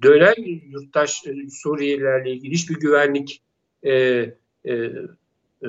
[0.02, 0.34] dönen
[0.70, 3.42] yurttaş e, Suriyelilerle ilgili hiçbir güvenlik
[3.82, 5.66] e, e, e,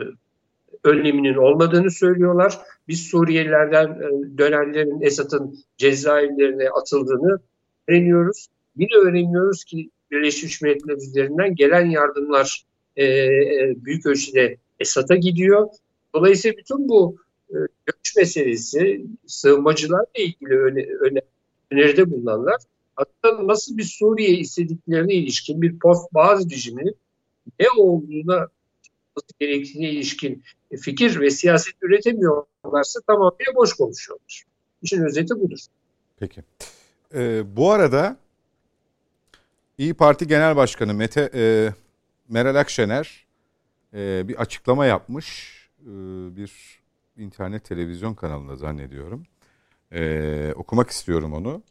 [0.84, 2.58] önleminin olmadığını söylüyorlar.
[2.88, 7.40] Biz Suriyelilerden e, dönenlerin Esad'ın cezaevlerine atıldığını
[7.88, 8.48] öğreniyoruz.
[8.76, 12.66] Yine öğreniyoruz ki Birleşmiş Milletler üzerinden gelen yardımlar
[12.98, 13.06] e,
[13.86, 15.68] büyük ölçüde Esad'a gidiyor.
[16.16, 17.18] Dolayısıyla bütün bu
[17.86, 21.22] göç meselesi, sığınmacılarla ilgili öne, öne,
[21.72, 22.62] öneride bulunanlar
[22.96, 26.96] hatta nasıl bir Suriye istediklerine ilişkin bir post bazı rejiminin
[27.60, 28.48] ne olduğuna
[29.40, 30.44] gerektiğine ilişkin
[30.82, 34.44] fikir ve siyaset üretemiyorlarsa tamamıyla boş konuşuyorlar.
[34.82, 35.60] İşin özeti budur.
[36.20, 36.44] Peki.
[37.14, 38.18] Ee, bu arada
[39.78, 41.74] İyi Parti Genel Başkanı Mete e,
[42.30, 43.26] Meral Akşener
[43.94, 45.58] e, bir açıklama yapmış.
[45.80, 45.90] E,
[46.36, 46.82] bir
[47.18, 49.24] internet televizyon kanalında zannediyorum.
[49.92, 51.64] E, okumak istiyorum onu.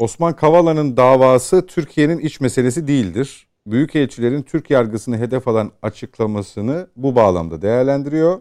[0.00, 3.46] Osman Kavala'nın davası Türkiye'nin iç meselesi değildir.
[3.66, 8.40] Büyükelçilerin Türk yargısını hedef alan açıklamasını bu bağlamda değerlendiriyor.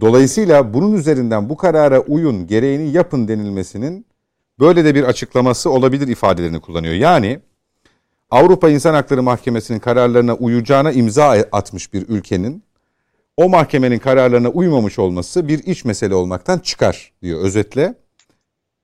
[0.00, 4.06] Dolayısıyla bunun üzerinden bu karara uyun, gereğini yapın denilmesinin
[4.58, 6.94] böyle de bir açıklaması olabilir ifadelerini kullanıyor.
[6.94, 7.40] Yani
[8.30, 12.62] Avrupa İnsan Hakları Mahkemesi'nin kararlarına uyacağına imza atmış bir ülkenin
[13.36, 17.94] o mahkemenin kararlarına uymamış olması bir iç mesele olmaktan çıkar diyor özetle.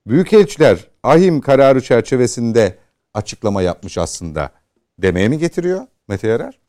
[0.07, 2.77] Büyükelçiler ahim kararı çerçevesinde
[3.13, 4.51] açıklama yapmış aslında
[4.99, 6.59] demeye mi getiriyor Mete Yarar?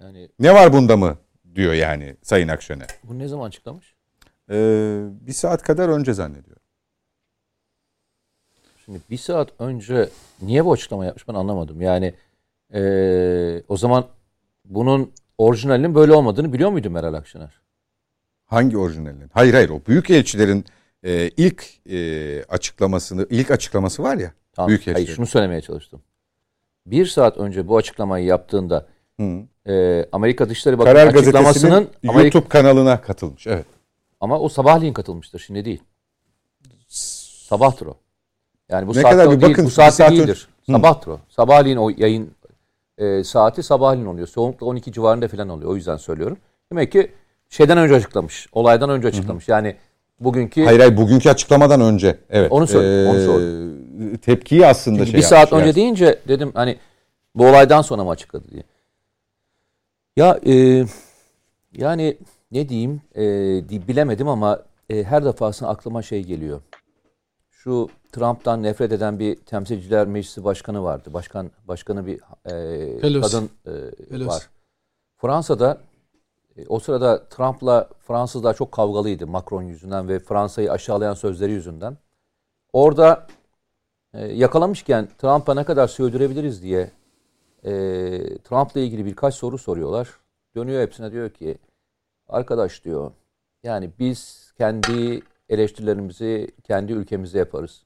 [0.00, 1.18] Yani ne var bunda mı
[1.54, 2.88] diyor yani Sayın Akşener.
[3.04, 3.94] Bu ne zaman açıklamış?
[4.50, 6.62] Ee, bir saat kadar önce zannediyorum.
[8.84, 10.08] Şimdi bir saat önce
[10.42, 11.80] niye bu açıklama yapmış ben anlamadım.
[11.80, 12.14] Yani
[12.74, 14.06] ee, o zaman
[14.64, 17.60] bunun orijinalinin böyle olmadığını biliyor muydu Meral Akşener?
[18.44, 19.30] Hangi orijinalinin?
[19.32, 20.64] Hayır hayır o büyük elçilerin
[21.04, 24.32] e, ilk e, açıklamasını ilk açıklaması var ya.
[24.52, 26.00] Tamam, büyük hayır şunu söylemeye çalıştım.
[26.86, 28.86] Bir saat önce bu açıklamayı yaptığında
[29.66, 32.22] e, Amerika Dışişleri Bakanı Karar açıklamasının Amerika...
[32.22, 33.46] YouTube kanalına katılmış.
[33.46, 33.66] Evet.
[34.20, 35.82] Ama o sabahleyin katılmıştır şimdi değil.
[37.48, 37.96] Sabahtır o.
[38.68, 40.48] Yani bu ne saatte kadar bir değil, bakın, bu saatte saat değildir.
[40.66, 40.72] Hı.
[40.72, 41.20] Sabahtır o.
[41.28, 42.30] Sabahleyin o yayın
[42.98, 44.26] e, saati sabahleyin oluyor.
[44.26, 45.70] Soğukta 12 civarında falan oluyor.
[45.70, 46.38] O yüzden söylüyorum.
[46.72, 47.12] Demek ki
[47.48, 48.46] şeyden önce açıklamış.
[48.52, 49.48] Olaydan önce açıklamış.
[49.48, 49.56] Hı hı.
[49.56, 49.76] Yani
[50.20, 52.18] bugünkü Hayır hayır bugünkü açıklamadan önce.
[52.30, 52.52] Evet.
[52.52, 53.02] Onu söyle.
[53.02, 53.68] Ee, onu söyle.
[54.18, 56.78] Tepkiyi aslında Çünkü şey bir saat önce deyince dedim hani
[57.34, 58.62] bu olaydan sonra mı açıkladı diye.
[60.16, 60.84] Ya e,
[61.72, 62.16] yani
[62.52, 66.60] ne diyeyim e, bilemedim ama e, her defasında aklıma şey geliyor.
[67.50, 71.12] şu Trump'tan nefret eden bir temsilciler meclisi başkanı vardı.
[71.12, 73.32] Başkan başkanı bir e, Pelosi.
[73.32, 74.28] kadın e, Pelosi.
[74.28, 74.48] var.
[75.16, 75.78] Fransa'da
[76.68, 81.96] o sırada Trump'la Fransızlar çok kavgalıydı Macron yüzünden ve Fransa'yı aşağılayan sözleri yüzünden.
[82.72, 83.26] Orada
[84.14, 86.90] e, yakalamışken Trump'a ne kadar sürdürebiliriz diye
[87.64, 87.70] e,
[88.38, 90.08] Trump'la ilgili birkaç soru soruyorlar.
[90.56, 91.58] Dönüyor hepsine diyor ki
[92.28, 93.12] arkadaş diyor
[93.62, 97.82] yani biz kendi eleştirilerimizi kendi ülkemizde yaparız.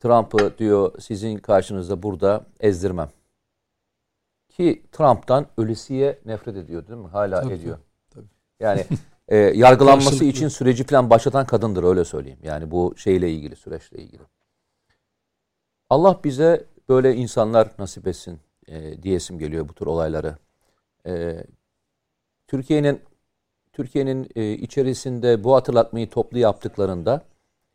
[0.00, 3.08] Trump'ı diyor sizin karşınızda burada ezdirmem.
[4.52, 7.08] Ki Trump'tan ölesiye nefret ediyor değil mi?
[7.08, 7.78] Hala Tabii, ediyor.
[8.10, 8.26] tabii.
[8.60, 8.84] Yani
[9.28, 12.38] e, yargılanması için süreci falan başlatan kadındır öyle söyleyeyim.
[12.42, 14.22] Yani bu şeyle ilgili süreçle ilgili.
[15.90, 20.36] Allah bize böyle insanlar nasip etsin e, diyesim geliyor bu tür olayları.
[21.06, 21.44] E,
[22.48, 23.00] Türkiye'nin
[23.72, 27.24] Türkiye'nin e, içerisinde bu hatırlatmayı toplu yaptıklarında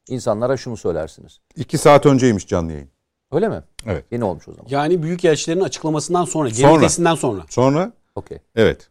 [0.07, 1.39] insanlara şunu söylersiniz.
[1.55, 2.89] İki saat önceymiş canlı yayın.
[3.31, 3.63] Öyle mi?
[3.87, 4.05] Evet.
[4.11, 4.67] Yeni olmuş o zaman.
[4.69, 7.45] Yani büyükelçilerin açıklamasından sonra, vitesinden sonra.
[7.49, 8.37] Sonra Okey.
[8.55, 8.89] evet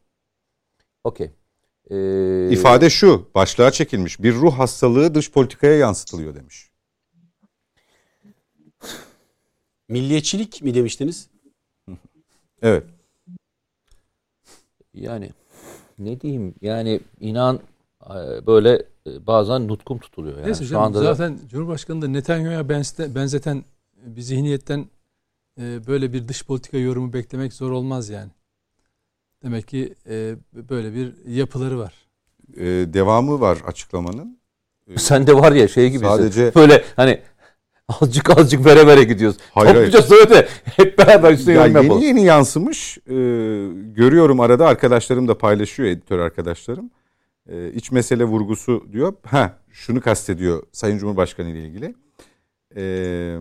[1.05, 1.31] Okey.
[1.91, 6.71] Ee, ifade şu başlığa çekilmiş bir ruh hastalığı dış politikaya yansıtılıyor demiş.
[9.89, 11.29] Milliyetçilik mi demiştiniz?
[12.63, 12.85] Evet.
[14.95, 15.31] Yani
[15.99, 17.61] ne diyeyim yani inan
[18.11, 20.37] e, böyle e, bazen nutkum tutuluyor.
[20.37, 23.65] Yani Neyse şu canım, anda da- zaten Cumhurbaşkanı da Netanyahu'ya benzete- benzeten
[23.97, 24.87] bir zihniyetten
[25.61, 28.31] e, böyle bir dış politika yorumu beklemek zor olmaz yani.
[29.43, 31.95] Demek ki e, böyle bir yapıları var.
[32.57, 34.39] Ee, devamı var açıklamanın.
[34.97, 37.21] sen de var ya şey gibi Sadece- böyle hani
[37.89, 39.37] azıcık azıcık vere vere gidiyoruz.
[39.51, 42.03] Hayır, Topluca söyle de hep beraber üstüne Ya yorum yapalım.
[42.03, 42.99] yeni yeni yansımış.
[42.99, 43.13] Ee,
[43.95, 46.91] görüyorum arada arkadaşlarım da paylaşıyor editör arkadaşlarım.
[47.49, 49.15] Ee, iç mesele vurgusu diyor.
[49.27, 51.95] Ha şunu kastediyor Sayın Cumhurbaşkanı ile ilgili.
[52.77, 53.39] Ee,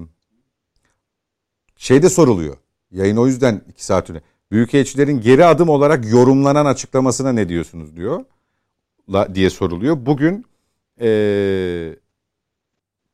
[1.85, 2.57] şeyde soruluyor.
[2.91, 4.21] Yayın o yüzden iki saat önce.
[4.51, 8.25] Büyükelçilerin geri adım olarak yorumlanan açıklamasına ne diyorsunuz diyor.
[9.09, 10.05] La, diye soruluyor.
[10.05, 10.45] Bugün
[11.01, 11.95] ee,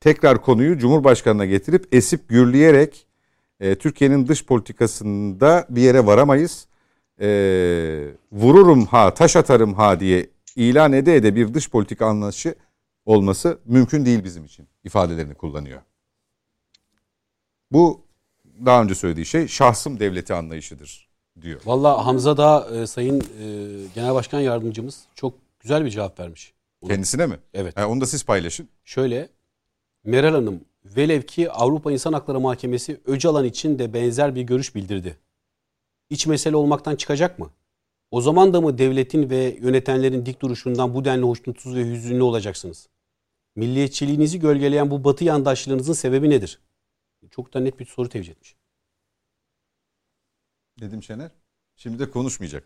[0.00, 3.06] tekrar konuyu Cumhurbaşkanı'na getirip esip gürleyerek
[3.60, 6.66] e, Türkiye'nin dış politikasında bir yere varamayız.
[7.20, 7.28] E,
[8.32, 12.54] vururum ha, taş atarım ha diye ilan ede ede bir dış politika anlayışı
[13.04, 15.80] olması mümkün değil bizim için ifadelerini kullanıyor.
[17.70, 18.11] Bu
[18.66, 21.08] daha önce söylediği şey şahsım devleti anlayışıdır
[21.42, 21.60] diyor.
[21.64, 23.24] Valla Hamza da e, Sayın e,
[23.94, 26.52] Genel Başkan Yardımcımız çok güzel bir cevap vermiş.
[26.86, 27.38] Kendisine mi?
[27.54, 27.76] Evet.
[27.76, 28.68] Ha, onu da siz paylaşın.
[28.84, 29.28] Şöyle
[30.04, 35.16] Meral Hanım velev ki Avrupa İnsan Hakları Mahkemesi Öcalan için de benzer bir görüş bildirdi.
[36.10, 37.50] İç mesele olmaktan çıkacak mı?
[38.10, 42.88] O zaman da mı devletin ve yönetenlerin dik duruşundan bu denli hoşnutsuz ve hüzünlü olacaksınız?
[43.56, 46.58] Milliyetçiliğinizi gölgeleyen bu batı yandaşlığınızın sebebi nedir?
[47.30, 48.56] Çok da net bir soru tevcih etmiş.
[50.80, 51.30] Dedim Şener.
[51.76, 52.64] Şimdi de konuşmayacak.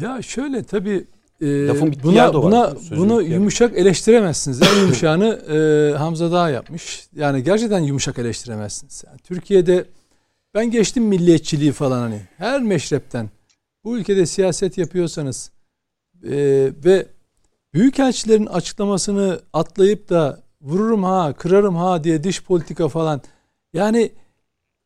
[0.00, 1.06] Ya şöyle tabii
[1.40, 2.42] e, Lafın buna var.
[2.42, 4.62] buna bunu yumuşak eleştiremezsiniz.
[4.62, 7.08] En yumuşağını e, Hamza Dağ yapmış.
[7.16, 9.04] Yani gerçekten yumuşak eleştiremezsiniz.
[9.06, 9.84] Yani Türkiye'de
[10.54, 13.30] ben geçtim milliyetçiliği falan hani her meşrepten
[13.84, 15.50] bu ülkede siyaset yapıyorsanız
[16.24, 16.36] e,
[16.84, 17.06] ve
[17.74, 23.22] büyükelçilerin açıklamasını atlayıp da vururum ha kırarım ha diye dış politika falan
[23.76, 24.12] yani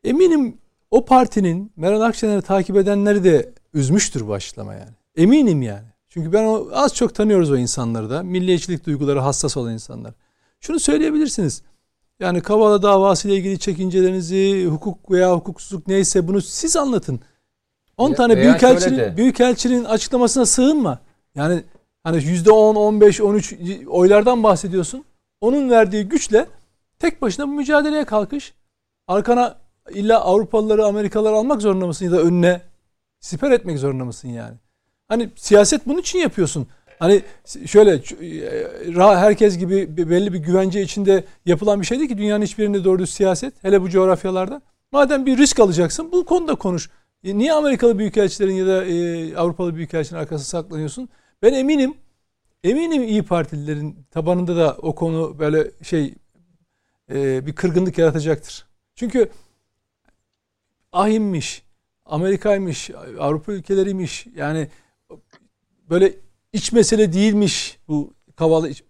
[0.04, 0.58] eminim
[0.90, 4.90] o partinin Meral Akşener'i takip edenleri de üzmüştür bu açıklama yani.
[5.16, 5.86] Eminim yani.
[6.08, 8.22] Çünkü ben o, az çok tanıyoruz o insanları da.
[8.22, 10.14] Milliyetçilik duyguları hassas olan insanlar.
[10.60, 11.62] Şunu söyleyebilirsiniz.
[12.20, 17.20] Yani Kavala davası ile ilgili çekincelerinizi, hukuk veya hukuksuzluk neyse bunu siz anlatın.
[17.96, 20.98] 10 Ya- tane veya büyükelçinin, büyükelçinin açıklamasına sığınma.
[21.34, 21.62] Yani
[22.04, 23.54] hani %10, 15, 13
[23.86, 25.04] oylardan bahsediyorsun.
[25.40, 26.46] Onun verdiği güçle
[26.98, 28.54] tek başına bu mücadeleye kalkış.
[29.10, 29.58] Arkana
[29.90, 32.60] illa Avrupalıları, Amerikalıları almak zorunda mısın ya da önüne
[33.20, 34.56] siper etmek zorunda mısın yani?
[35.08, 36.66] Hani siyaset bunun için yapıyorsun.
[36.98, 37.22] Hani
[37.66, 42.62] şöyle e, herkes gibi belli bir güvence içinde yapılan bir şey değil ki dünyanın hiçbir
[42.62, 43.64] yerinde doğru siyaset.
[43.64, 44.62] Hele bu coğrafyalarda.
[44.92, 46.90] Madem bir risk alacaksın bu konuda konuş.
[47.24, 51.08] E, Niye Amerikalı büyükelçilerin ya da e, Avrupalı büyükelçinin arkasına saklanıyorsun?
[51.42, 51.94] Ben eminim
[52.64, 56.14] eminim İyi Partililerin tabanında da o konu böyle şey
[57.46, 58.69] bir kırgınlık yaratacaktır.
[59.00, 59.30] Çünkü
[60.92, 61.62] ahimmiş,
[62.06, 64.26] Amerika'ymış, Avrupa ülkeleriymiş.
[64.36, 64.68] Yani
[65.90, 66.14] böyle
[66.52, 68.84] iç mesele değilmiş bu Kavala iç,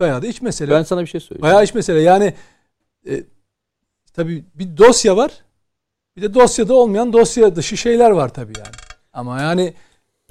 [0.00, 0.70] bayağı da iç mesele.
[0.70, 1.42] Ben sana bir şey söyleyeyim.
[1.42, 2.00] Bayağı iç mesele.
[2.00, 2.34] Yani
[3.08, 3.22] e,
[4.12, 5.44] tabii bir dosya var.
[6.16, 8.76] Bir de dosyada olmayan dosya dışı şeyler var tabii yani.
[9.12, 9.74] Ama yani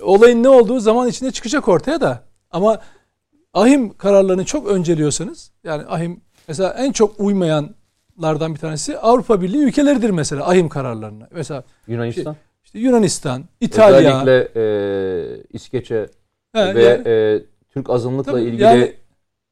[0.01, 2.23] olayın ne olduğu zaman içinde çıkacak ortaya da.
[2.51, 2.81] Ama
[3.53, 7.19] ahim kararlarını çok önceliyorsanız yani ahim mesela en çok
[8.17, 11.27] uymayanlardan bir tanesi Avrupa Birliği ülkeleridir mesela ahim kararlarına.
[11.31, 12.35] Mesela Yunanistan.
[12.63, 16.07] işte Yunanistan, İtalya, Özellikle e, İskeçe
[16.55, 17.41] he, ve ya- e,
[17.73, 18.93] Türk azınlıkla Tabii, ilgili yani-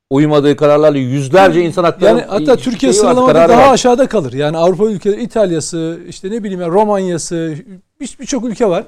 [0.09, 3.73] uymadığı kararlarla yüzlerce insan hakları yani hatta Türkiye şeyi var, sıralamada daha var.
[3.73, 4.33] aşağıda kalır.
[4.33, 7.55] Yani Avrupa ülkeleri İtalya'sı, işte ne bileyim ya Romanya'sı,
[7.99, 8.83] bir- birçok ülke var.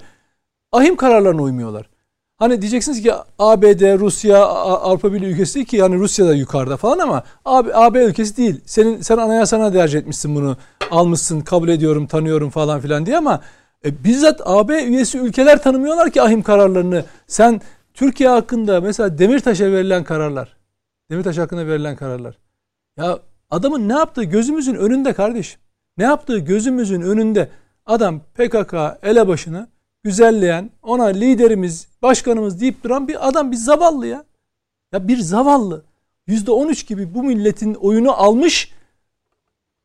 [0.71, 1.89] Ahim kararlarına uymuyorlar.
[2.37, 7.23] Hani diyeceksiniz ki ABD, Rusya, Avrupa Birliği ülkesi ki yani Rusya da yukarıda falan ama
[7.45, 8.61] AB, AB ülkesi değil.
[8.65, 10.57] Senin sen anayasana derc etmişsin bunu.
[10.91, 13.41] Almışsın, kabul ediyorum, tanıyorum falan filan diye ama
[13.85, 17.05] e, bizzat AB üyesi ülkeler tanımıyorlar ki ahim kararlarını.
[17.27, 17.61] Sen
[17.93, 20.57] Türkiye hakkında mesela Demirtaş'a verilen kararlar.
[21.11, 22.37] Demirtaş hakkında verilen kararlar.
[22.97, 25.59] Ya adamın ne yaptığı gözümüzün önünde kardeşim.
[25.97, 27.49] Ne yaptığı gözümüzün önünde.
[27.85, 29.67] Adam PKK elebaşını
[30.05, 34.25] güzelleyen, ona liderimiz, başkanımız deyip duran bir adam, bir zavallı ya.
[34.93, 35.83] Ya bir zavallı.
[36.27, 38.71] %13 gibi bu milletin oyunu almış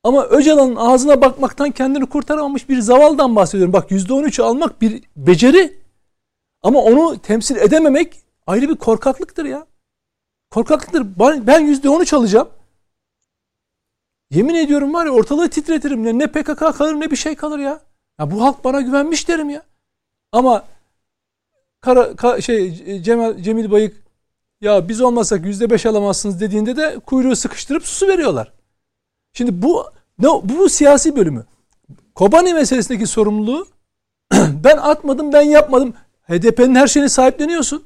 [0.05, 3.73] ama Öcalan'ın ağzına bakmaktan kendini kurtaramamış bir zavaldan bahsediyorum.
[3.73, 5.79] Bak %13'ü almak bir beceri
[6.63, 8.17] ama onu temsil edememek
[8.47, 9.67] ayrı bir korkaklıktır ya.
[10.51, 11.07] Korkaklıktır.
[11.19, 12.49] Ben ben %13 alacağım.
[14.31, 16.19] Yemin ediyorum var ya ortalığı titretirim.
[16.19, 17.81] Ne PKK kalır ne bir şey kalır ya.
[18.21, 19.70] Ya bu halk bana güvenmiş derim ya.
[20.33, 20.65] Ama
[21.81, 23.97] Kara, Ka- şey Cemal Cemil Bayık
[24.61, 28.53] ya biz olmasak yüzde beş alamazsınız dediğinde de kuyruğu sıkıştırıp susu veriyorlar.
[29.33, 29.85] Şimdi bu
[30.19, 31.45] ne bu, bu siyasi bölümü.
[32.15, 33.67] Kobani meselesindeki sorumluluğu
[34.65, 35.95] ben atmadım ben yapmadım.
[36.29, 37.85] HDP'nin her şeyini sahipleniyorsun.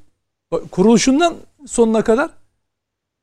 [0.70, 1.34] Kuruluşundan
[1.66, 2.30] sonuna kadar.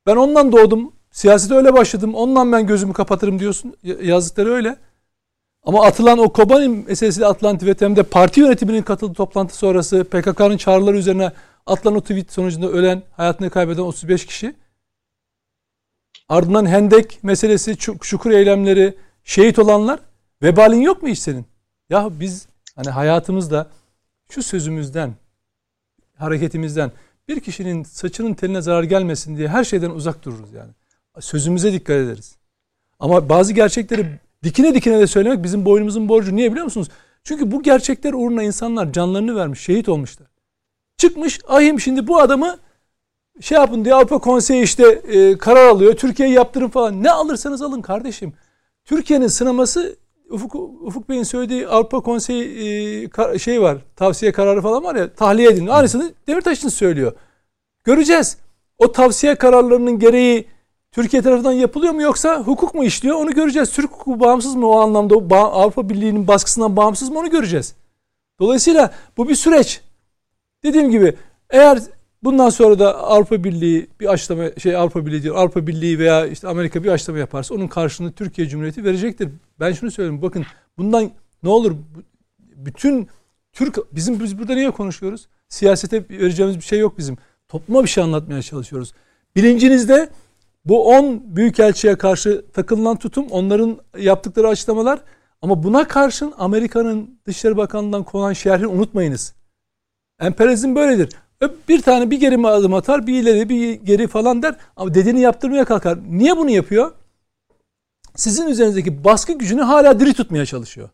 [0.05, 0.93] Ben ondan doğdum.
[1.11, 2.15] Siyasete öyle başladım.
[2.15, 3.75] Ondan ben gözümü kapatırım diyorsun.
[3.83, 4.77] Ya- Yazdıkları öyle.
[5.63, 10.57] Ama atılan o Kobani meselesiyle atılan tweet hem de parti yönetiminin katıldığı toplantı sonrası PKK'nın
[10.57, 11.31] çağrıları üzerine
[11.65, 14.55] atılan o tweet sonucunda ölen, hayatını kaybeden 35 kişi.
[16.29, 19.99] Ardından Hendek meselesi, çukur eylemleri, şehit olanlar.
[20.43, 21.45] Vebalin yok mu hiç senin?
[21.89, 23.67] Ya biz hani hayatımızda
[24.29, 25.15] şu sözümüzden,
[26.17, 26.91] hareketimizden
[27.27, 30.71] bir kişinin saçının teline zarar gelmesin diye her şeyden uzak dururuz yani.
[31.19, 32.35] Sözümüze dikkat ederiz.
[32.99, 36.35] Ama bazı gerçekleri dikine dikine de söylemek bizim boynumuzun borcu.
[36.35, 36.87] Niye biliyor musunuz?
[37.23, 40.27] Çünkü bu gerçekler uğruna insanlar canlarını vermiş, şehit olmuşlar.
[40.97, 42.57] Çıkmış ahim şimdi bu adamı
[43.41, 45.95] şey yapın diye Avrupa Konseyi işte e, karar alıyor.
[45.95, 47.03] Türkiye'yi yaptırın falan.
[47.03, 48.33] Ne alırsanız alın kardeşim.
[48.85, 49.95] Türkiye'nin sınaması
[50.29, 53.77] Ufuk, Ufuk Bey'in söylediği Avrupa Konseyi e, ka- şey var.
[53.95, 55.67] Tavsiye kararı falan var ya tahliye edin.
[55.67, 57.13] Aynısını Demirtaş'ın söylüyor.
[57.83, 58.37] Göreceğiz.
[58.77, 60.47] O tavsiye kararlarının gereği
[60.91, 63.71] Türkiye tarafından yapılıyor mu yoksa hukuk mu işliyor onu göreceğiz.
[63.71, 67.75] Türk hukuku bağımsız mı o anlamda Avrupa Birliği'nin baskısından bağımsız mı onu göreceğiz.
[68.39, 69.81] Dolayısıyla bu bir süreç.
[70.63, 71.15] Dediğim gibi
[71.49, 71.79] eğer
[72.23, 76.47] bundan sonra da Avrupa Birliği bir açlama şey Avrupa Birliği diyor Avrupa Birliği veya işte
[76.47, 79.29] Amerika bir açlama yaparsa onun karşılığını Türkiye Cumhuriyeti verecektir.
[79.59, 80.45] Ben şunu söyleyeyim bakın
[80.77, 81.11] bundan
[81.43, 81.75] ne olur
[82.39, 83.07] bütün
[83.53, 85.27] Türk bizim biz burada niye konuşuyoruz?
[85.49, 87.17] Siyasete vereceğimiz bir şey yok bizim.
[87.47, 88.93] Topluma bir şey anlatmaya çalışıyoruz.
[89.35, 90.09] Bilincinizde
[90.65, 94.99] bu 10 büyükelçiye karşı takılınan tutum, onların yaptıkları açıklamalar
[95.41, 99.33] ama buna karşın Amerika'nın Dışişleri Bakanlığı'ndan konan şerhi unutmayınız.
[100.21, 101.15] Emperyalizm böyledir.
[101.69, 105.65] Bir tane bir geri adım atar, bir ileri bir geri falan der ama dediğini yaptırmaya
[105.65, 105.99] kalkar.
[106.09, 106.91] Niye bunu yapıyor?
[108.15, 110.89] Sizin üzerinizdeki baskı gücünü hala diri tutmaya çalışıyor.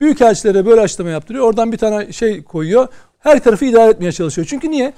[0.00, 1.44] Büyükelçilere böyle açıklama yaptırıyor.
[1.44, 2.88] Oradan bir tane şey koyuyor.
[3.18, 4.46] Her tarafı idare etmeye çalışıyor.
[4.50, 4.92] Çünkü niye?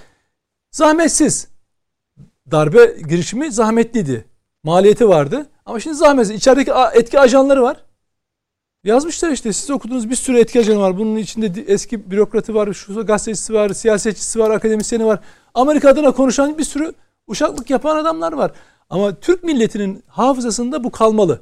[0.70, 1.48] Zahmetsiz.
[2.50, 4.24] Darbe girişimi zahmetliydi.
[4.64, 5.46] Maliyeti vardı.
[5.66, 6.36] Ama şimdi zahmetsiz.
[6.36, 7.76] İçerideki etki ajanları var.
[8.84, 10.98] Yazmışlar işte siz okudunuz bir sürü etki ajanı var.
[10.98, 15.20] Bunun içinde eski bürokratı var, şu gazetecisi var, siyasetçisi var, akademisyeni var.
[15.54, 16.92] Amerika adına konuşan bir sürü
[17.26, 18.52] uşaklık yapan adamlar var.
[18.90, 21.40] Ama Türk milletinin hafızasında bu kalmalı.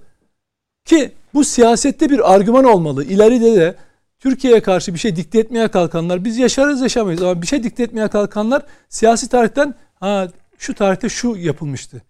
[0.85, 3.05] Ki bu siyasette bir argüman olmalı.
[3.05, 3.75] İleride de
[4.19, 8.09] Türkiye'ye karşı bir şey dikte etmeye kalkanlar biz yaşarız yaşamayız ama bir şey dikte etmeye
[8.09, 10.29] kalkanlar siyasi tarihten ha
[10.59, 12.03] şu tarihte şu yapılmıştı.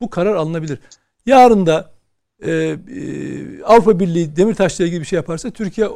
[0.00, 0.78] Bu karar alınabilir.
[1.26, 1.90] Yarın da
[2.42, 5.88] e, e, Avrupa Birliği Demirtaş'la ilgili bir şey yaparsa Türkiye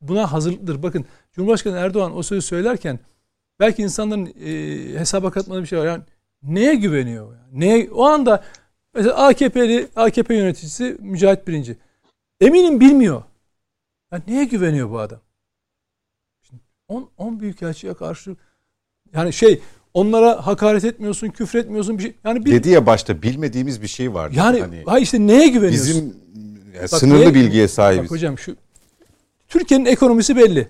[0.00, 0.82] buna hazırlıktır.
[0.82, 2.98] Bakın Cumhurbaşkanı Erdoğan o sözü söylerken
[3.60, 5.86] belki insanların e, hesaba katmadığı bir şey var.
[5.86, 6.02] Yani
[6.42, 7.36] neye güveniyor?
[7.36, 7.60] Yani?
[7.60, 8.44] Neye, o anda
[8.94, 11.76] mesela AKP'li AKP yöneticisi Mücahit Birinci.
[12.40, 13.22] Eminim bilmiyor.
[14.12, 15.20] Ya neye güveniyor bu adam?
[16.88, 18.36] 10 10 büyükelçiye karşı
[19.14, 19.62] yani şey
[19.94, 22.14] onlara hakaret etmiyorsun, küfür etmiyorsun bir şey.
[22.24, 24.30] Yani bir Dedi ya başta bilmediğimiz bir şey var.
[24.30, 25.88] yani Hani ha işte neye güveniyorsun?
[25.88, 26.04] bizim
[26.74, 28.04] yani Bak sınırlı neye- bilgiye sahibiz.
[28.04, 28.56] Bak hocam şu
[29.48, 30.68] Türkiye'nin ekonomisi belli.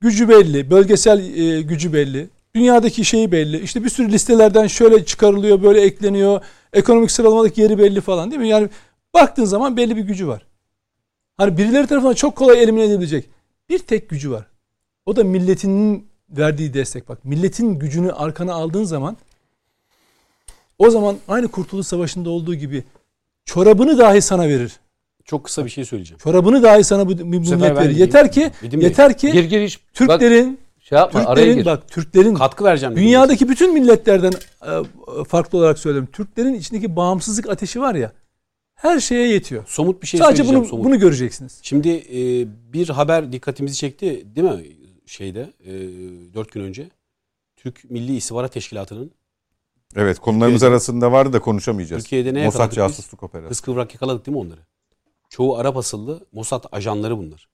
[0.00, 2.28] Gücü belli, bölgesel e, gücü belli.
[2.54, 3.60] Dünyadaki şeyi belli.
[3.60, 6.40] İşte bir sürü listelerden şöyle çıkarılıyor, böyle ekleniyor.
[6.72, 8.48] Ekonomik sıralamadaki yeri belli falan değil mi?
[8.48, 8.68] Yani
[9.14, 10.46] baktığın zaman belli bir gücü var.
[11.36, 13.24] Hani birileri tarafından çok kolay elimine edilecek.
[13.68, 14.46] Bir tek gücü var.
[15.06, 17.08] O da milletinin verdiği destek.
[17.08, 19.16] Bak milletin gücünü arkana aldığın zaman
[20.78, 22.84] o zaman aynı Kurtuluş Savaşı'nda olduğu gibi
[23.44, 24.72] çorabını dahi sana verir.
[25.24, 26.18] Çok kısa bir şey söyleyeceğim.
[26.18, 27.96] Çorabını dahi sana bu, bu ben verir.
[27.96, 28.84] Yeter ki mi?
[28.84, 29.78] yeter ki Gir gir hiç.
[29.78, 31.64] Bak, Türklerin şey yapma araya Türklerin gir.
[31.64, 32.96] bak Türklerin Katkı vereceğim.
[32.96, 34.32] dünyadaki bütün milletlerden
[34.62, 36.08] e, farklı olarak söylüyorum.
[36.12, 38.12] Türklerin içindeki bağımsızlık ateşi var ya
[38.74, 39.64] her şeye yetiyor.
[39.66, 40.62] somut bir şey Sadece söyleyeceğim.
[40.62, 40.84] bunu somut.
[40.84, 41.58] bunu göreceksiniz.
[41.62, 44.62] Şimdi e, bir haber dikkatimizi çekti değil mi
[45.10, 45.72] şeyde e,
[46.34, 46.90] 4 gün önce.
[47.56, 49.10] Türk Milli İstihbarat Teşkilatı'nın
[49.96, 52.02] Evet konularımız Türkiye'de- arasında vardı da konuşamayacağız.
[52.02, 53.48] Türkiye'de ne Mossad casusluk operasyonu.
[53.48, 54.60] Kız kıvrak yakaladık değil mi onları?
[55.28, 57.48] Çoğu Arap asıllı Mossad ajanları bunlar.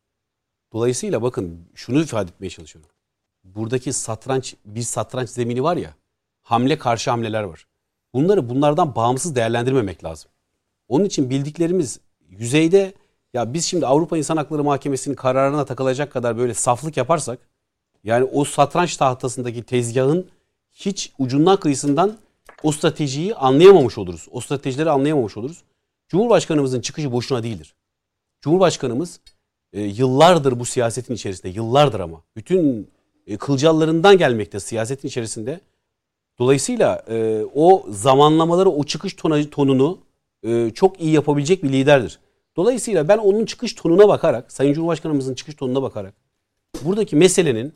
[0.72, 2.90] Dolayısıyla bakın şunu ifade etmeye çalışıyorum.
[3.44, 5.94] Buradaki satranç, bir satranç zemini var ya,
[6.42, 7.66] hamle karşı hamleler var.
[8.14, 10.30] Bunları bunlardan bağımsız değerlendirmemek lazım.
[10.88, 12.94] Onun için bildiklerimiz yüzeyde
[13.36, 17.38] ya biz şimdi Avrupa İnsan Hakları Mahkemesi'nin kararına takılacak kadar böyle saflık yaparsak
[18.04, 20.26] yani o satranç tahtasındaki tezgahın
[20.72, 22.16] hiç ucundan kıyısından
[22.62, 24.28] o stratejiyi anlayamamış oluruz.
[24.30, 25.62] O stratejileri anlayamamış oluruz.
[26.08, 27.74] Cumhurbaşkanımızın çıkışı boşuna değildir.
[28.40, 29.20] Cumhurbaşkanımız
[29.72, 32.90] e, yıllardır bu siyasetin içerisinde, yıllardır ama bütün
[33.26, 35.60] e, kılcallarından gelmekte siyasetin içerisinde.
[36.38, 39.98] Dolayısıyla e, o zamanlamaları, o çıkış tona- tonunu
[40.42, 42.25] e, çok iyi yapabilecek bir liderdir.
[42.56, 46.14] Dolayısıyla ben onun çıkış tonuna bakarak, Sayın Cumhurbaşkanımızın çıkış tonuna bakarak
[46.84, 47.72] buradaki meselenin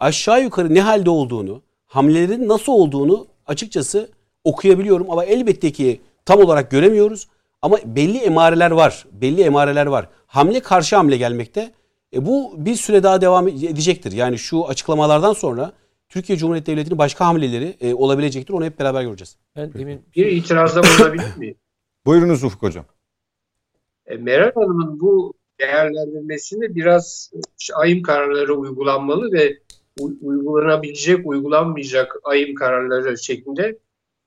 [0.00, 4.08] aşağı yukarı ne halde olduğunu, hamlelerin nasıl olduğunu açıkçası
[4.44, 7.28] okuyabiliyorum ama elbette ki tam olarak göremiyoruz.
[7.62, 9.06] Ama belli emareler var.
[9.12, 10.08] Belli emareler var.
[10.26, 11.72] Hamle karşı hamle gelmekte.
[12.14, 14.12] E bu bir süre daha devam edecektir.
[14.12, 15.72] Yani şu açıklamalardan sonra
[16.08, 18.54] Türkiye Cumhuriyeti Devleti'nin başka hamleleri e, olabilecektir.
[18.54, 19.36] Onu hep beraber göreceğiz.
[19.56, 21.54] Ben demin Bir itirazda bulunabilir miyim?
[22.06, 22.84] Buyurunuz Ufuk Hocam.
[24.10, 27.38] E, Meral Hanım'ın bu değerlendirmesinde biraz e,
[27.74, 29.58] ayım kararları uygulanmalı ve
[30.20, 33.78] uygulanabilecek, uygulanmayacak ayım kararları şeklinde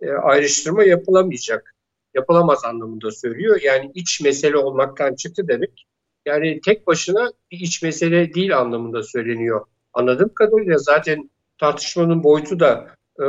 [0.02, 1.76] e, ayrıştırma yapılamayacak.
[2.16, 3.60] Yapılamaz anlamında söylüyor.
[3.64, 5.88] Yani iç mesele olmaktan çıktı demek.
[6.26, 9.66] Yani tek başına bir iç mesele değil anlamında söyleniyor.
[9.94, 11.30] Anladığım kadarıyla zaten
[11.60, 12.88] tartışmanın boyutu da
[13.20, 13.24] e,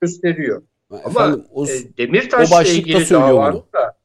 [0.00, 0.62] gösteriyor.
[1.06, 3.10] Efendim o, E, Demirtaş'la ilgili
[3.54, 3.66] bunu.
[3.74, 4.01] da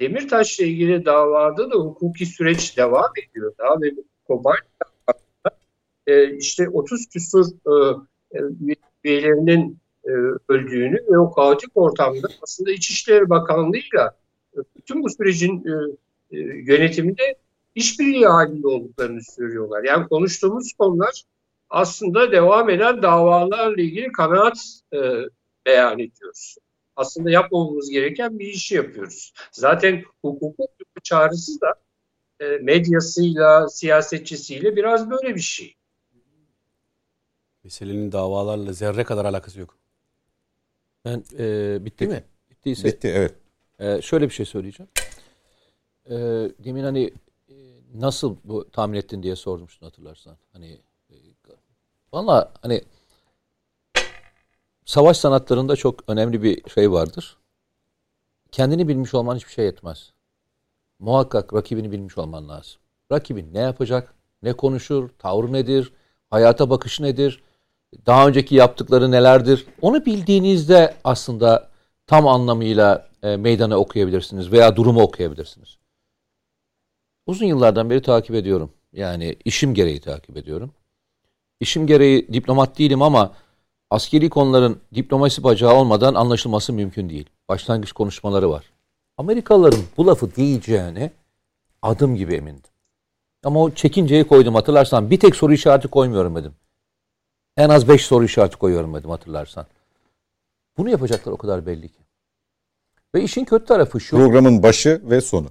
[0.00, 3.52] Demirtaş'la ilgili davada da hukuki süreç devam ediyor.
[3.58, 3.90] Daha ve
[4.26, 4.56] Kobay
[6.06, 7.72] e, işte 30 küsur e,
[8.32, 8.40] e,
[9.04, 9.78] üyelerinin
[10.48, 14.16] öldüğünü ve o kaotik ortamda aslında İçişleri Bakanlığı'yla
[14.76, 15.64] bütün bu sürecin
[16.66, 17.34] yönetiminde
[17.74, 19.84] işbirliği halinde olduklarını söylüyorlar.
[19.84, 21.22] Yani konuştuğumuz konular
[21.70, 24.58] aslında devam eden davalarla ilgili kanaat
[25.66, 26.56] beyan ediyoruz.
[27.00, 29.32] Aslında yapmamamız gereken bir işi yapıyoruz.
[29.52, 30.66] Zaten hukukun
[31.02, 31.74] çağrısı da
[32.40, 35.74] e, medyasıyla, siyasetçisiyle biraz böyle bir şey.
[37.64, 39.78] meselenin davalarla zerre kadar alakası yok.
[41.04, 42.24] ben e, bitti mi?
[42.50, 43.34] Bittiyse Bitti evet.
[43.78, 44.90] Ee, şöyle bir şey söyleyeceğim.
[46.06, 46.14] Ee,
[46.64, 47.14] demin hani
[47.48, 47.54] e,
[47.94, 50.36] nasıl bu tahmin ettin diye sormuştun hatırlarsan.
[50.52, 51.14] Hani e,
[52.12, 52.82] valla hani
[54.90, 57.36] savaş sanatlarında çok önemli bir şey vardır.
[58.52, 60.12] Kendini bilmiş olman hiçbir şey yetmez.
[60.98, 62.80] Muhakkak rakibini bilmiş olman lazım.
[63.12, 65.92] Rakibin ne yapacak, ne konuşur, tavrı nedir,
[66.30, 67.42] hayata bakışı nedir,
[68.06, 69.66] daha önceki yaptıkları nelerdir.
[69.82, 71.68] Onu bildiğinizde aslında
[72.06, 75.78] tam anlamıyla e, meydanı okuyabilirsiniz veya durumu okuyabilirsiniz.
[77.26, 78.72] Uzun yıllardan beri takip ediyorum.
[78.92, 80.72] Yani işim gereği takip ediyorum.
[81.60, 83.32] İşim gereği diplomat değilim ama
[83.90, 87.30] askeri konuların diplomasi bacağı olmadan anlaşılması mümkün değil.
[87.48, 88.64] Başlangıç konuşmaları var.
[89.16, 91.10] Amerikalıların bu lafı diyeceğine
[91.82, 92.70] adım gibi emindim.
[93.44, 95.10] Ama o çekinceyi koydum hatırlarsan.
[95.10, 96.52] Bir tek soru işareti koymuyorum dedim.
[97.56, 99.66] En az beş soru işareti koyuyorum dedim hatırlarsan.
[100.76, 102.00] Bunu yapacaklar o kadar belli ki.
[103.14, 104.16] Ve işin kötü tarafı şu.
[104.16, 105.46] Programın başı ve sonu.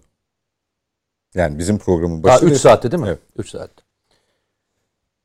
[1.36, 3.10] Yani bizim programın başı Daha 3 ve saatte değil mi?
[3.10, 3.20] Evet.
[3.38, 3.84] 3 saatte.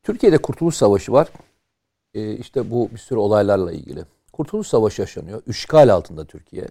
[0.03, 1.27] Türkiye'de Kurtuluş Savaşı var.
[2.15, 4.05] Ee, işte bu bir sürü olaylarla ilgili.
[4.33, 5.43] Kurtuluş Savaşı yaşanıyor.
[5.47, 6.67] Üçgal altında Türkiye.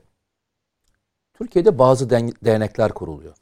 [1.34, 2.10] Türkiye'de bazı
[2.44, 3.36] dernekler kuruluyor.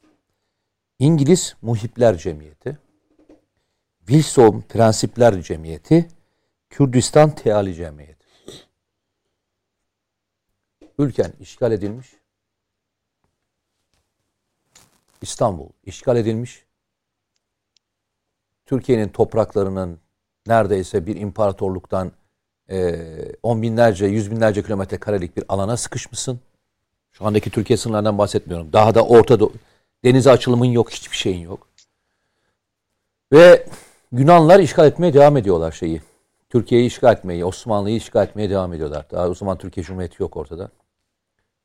[0.98, 2.78] İngiliz Muhipler Cemiyeti,
[3.98, 6.08] Wilson Prensipler Cemiyeti,
[6.70, 8.26] Kürdistan Teali Cemiyeti.
[10.98, 12.08] Ülken işgal edilmiş.
[15.22, 16.64] İstanbul işgal edilmiş.
[18.66, 20.00] Türkiye'nin topraklarının
[20.47, 22.12] neredeyse bir imparatorluktan
[22.70, 22.97] e,
[23.43, 26.40] on binlerce, yüz binlerce kilometre karelik bir alana sıkışmışsın.
[27.12, 28.73] Şu andaki Türkiye sınırlarından bahsetmiyorum.
[28.73, 29.48] Daha da ortada
[30.05, 31.69] denize açılımın yok, hiçbir şeyin yok.
[33.32, 33.66] Ve
[34.12, 36.01] Yunanlar işgal etmeye devam ediyorlar şeyi.
[36.48, 39.06] Türkiye'yi işgal etmeyi, Osmanlı'yı işgal etmeye devam ediyorlar.
[39.10, 40.70] Daha o zaman Türkiye Cumhuriyeti yok ortada.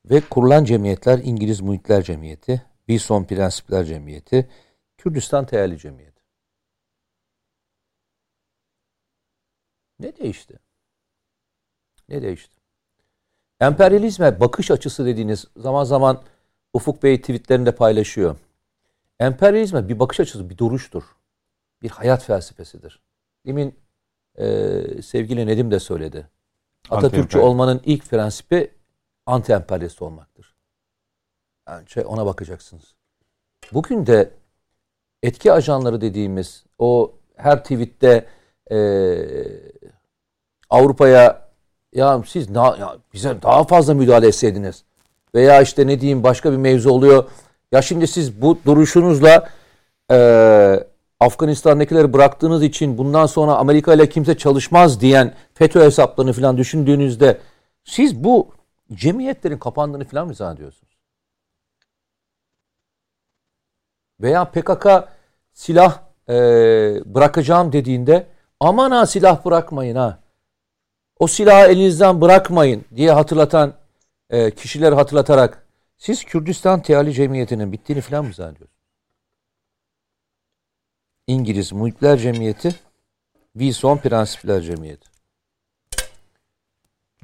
[0.05, 4.47] Ve kurulan cemiyetler İngiliz Muhitler Cemiyeti, Wilson Prensipler Cemiyeti,
[4.97, 6.16] Kürdistan Teali Cemiyeti.
[9.99, 10.59] Ne değişti?
[12.09, 12.57] Ne değişti?
[13.59, 16.23] Emperyalizme bakış açısı dediğiniz zaman zaman
[16.73, 18.37] Ufuk Bey tweetlerinde paylaşıyor.
[19.19, 21.03] Emperyalizme bir bakış açısı, bir duruştur.
[21.81, 23.01] Bir hayat felsefesidir.
[23.45, 23.79] Demin
[24.35, 24.45] e,
[25.01, 26.27] sevgili Nedim de söyledi.
[26.89, 28.71] Atatürkçü olmanın ilk prensibi
[29.25, 30.55] anti-emperyalist olmaktır.
[31.67, 32.95] Yani şey ona bakacaksınız.
[33.73, 34.31] Bugün de
[35.23, 38.27] etki ajanları dediğimiz o her tweette
[38.71, 38.77] e,
[40.69, 41.47] Avrupa'ya
[41.93, 44.83] ya siz na, ya bize daha fazla müdahale etseydiniz
[45.35, 47.23] veya işte ne diyeyim başka bir mevzu oluyor.
[47.71, 49.49] Ya şimdi siz bu duruşunuzla
[50.11, 50.17] e,
[51.19, 57.37] Afganistan'dakileri bıraktığınız için bundan sonra Amerika ile kimse çalışmaz diyen FETÖ hesaplarını falan düşündüğünüzde
[57.83, 58.47] siz bu
[58.93, 60.97] cemiyetlerin kapandığını falan mı zannediyorsunuz?
[64.21, 64.87] Veya PKK
[65.53, 65.99] silah
[66.29, 66.35] e,
[67.05, 68.27] bırakacağım dediğinde
[68.59, 70.19] aman ha silah bırakmayın ha.
[71.19, 73.73] O silahı elinizden bırakmayın diye hatırlatan
[74.29, 75.67] e, kişileri hatırlatarak
[75.97, 78.77] siz Kürdistan Teali Cemiyeti'nin bittiğini falan mı zannediyorsunuz?
[81.27, 82.75] İngiliz Muhitler Cemiyeti,
[83.53, 85.07] Wilson Prensipler Cemiyeti.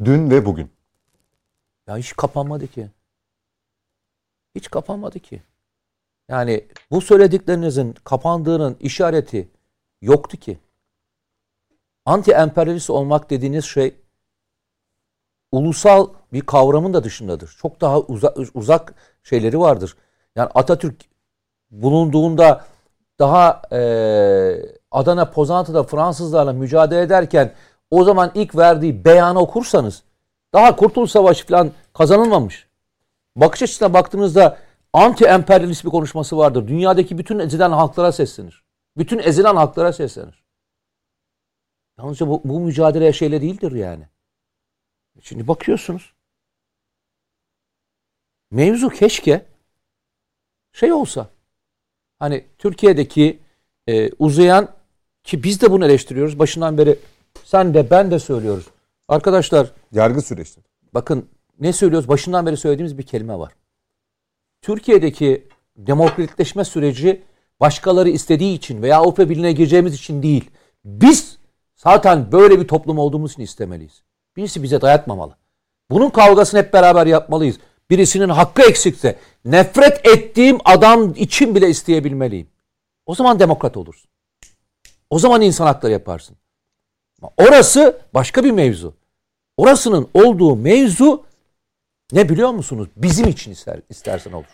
[0.05, 0.71] Dün ve bugün.
[1.87, 2.89] Ya hiç kapanmadı ki.
[4.55, 5.43] Hiç kapanmadı ki.
[6.29, 9.49] Yani bu söylediklerinizin kapandığının işareti
[10.01, 10.59] yoktu ki.
[12.05, 13.95] Anti emperyalist olmak dediğiniz şey
[15.51, 17.55] ulusal bir kavramın da dışındadır.
[17.61, 19.95] Çok daha uzak, uzak şeyleri vardır.
[20.35, 21.05] Yani Atatürk
[21.71, 22.65] bulunduğunda
[23.19, 23.79] daha e,
[24.91, 27.53] Adana Pozantı'da Fransızlarla mücadele ederken
[27.91, 30.03] o zaman ilk verdiği beyanı okursanız
[30.53, 32.67] daha Kurtuluş Savaşı falan kazanılmamış.
[33.35, 34.57] Bakış açısına baktığınızda
[34.93, 36.67] anti emperyalist bir konuşması vardır.
[36.67, 38.63] Dünyadaki bütün ezilen halklara seslenir.
[38.97, 40.42] Bütün ezilen halklara seslenir.
[41.97, 44.07] Yalnızca bu, bu mücadele şeyle değildir yani.
[45.21, 46.13] Şimdi bakıyorsunuz.
[48.51, 49.45] Mevzu keşke
[50.71, 51.29] şey olsa.
[52.19, 53.39] Hani Türkiye'deki
[53.87, 54.69] e, uzayan
[55.23, 56.39] ki biz de bunu eleştiriyoruz.
[56.39, 56.99] Başından beri
[57.43, 58.67] sen de ben de söylüyoruz.
[59.07, 60.65] Arkadaşlar Yargı süreçleri.
[60.93, 62.07] bakın ne söylüyoruz?
[62.07, 63.53] Başından beri söylediğimiz bir kelime var.
[64.61, 65.47] Türkiye'deki
[65.77, 67.21] demokratikleşme süreci
[67.59, 70.49] başkaları istediği için veya Avrupa Birliği'ne gireceğimiz için değil.
[70.85, 71.37] Biz
[71.83, 74.03] zaten böyle bir toplum olduğumuz için istemeliyiz.
[74.35, 75.35] Birisi bize dayatmamalı.
[75.91, 77.59] Bunun kavgasını hep beraber yapmalıyız.
[77.89, 82.47] Birisinin hakkı eksikse nefret ettiğim adam için bile isteyebilmeliyim.
[83.05, 84.09] O zaman demokrat olursun.
[85.09, 86.37] O zaman insan hakları yaparsın.
[87.37, 88.93] Orası başka bir mevzu.
[89.57, 91.25] Orasının olduğu mevzu
[92.11, 92.87] ne biliyor musunuz?
[92.95, 94.45] Bizim için ister, istersen olur.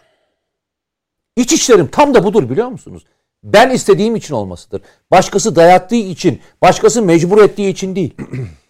[1.35, 3.03] İç içlerim tam da budur biliyor musunuz?
[3.43, 4.81] Ben istediğim için olmasıdır.
[5.11, 8.15] Başkası dayattığı için, başkası mecbur ettiği için değil.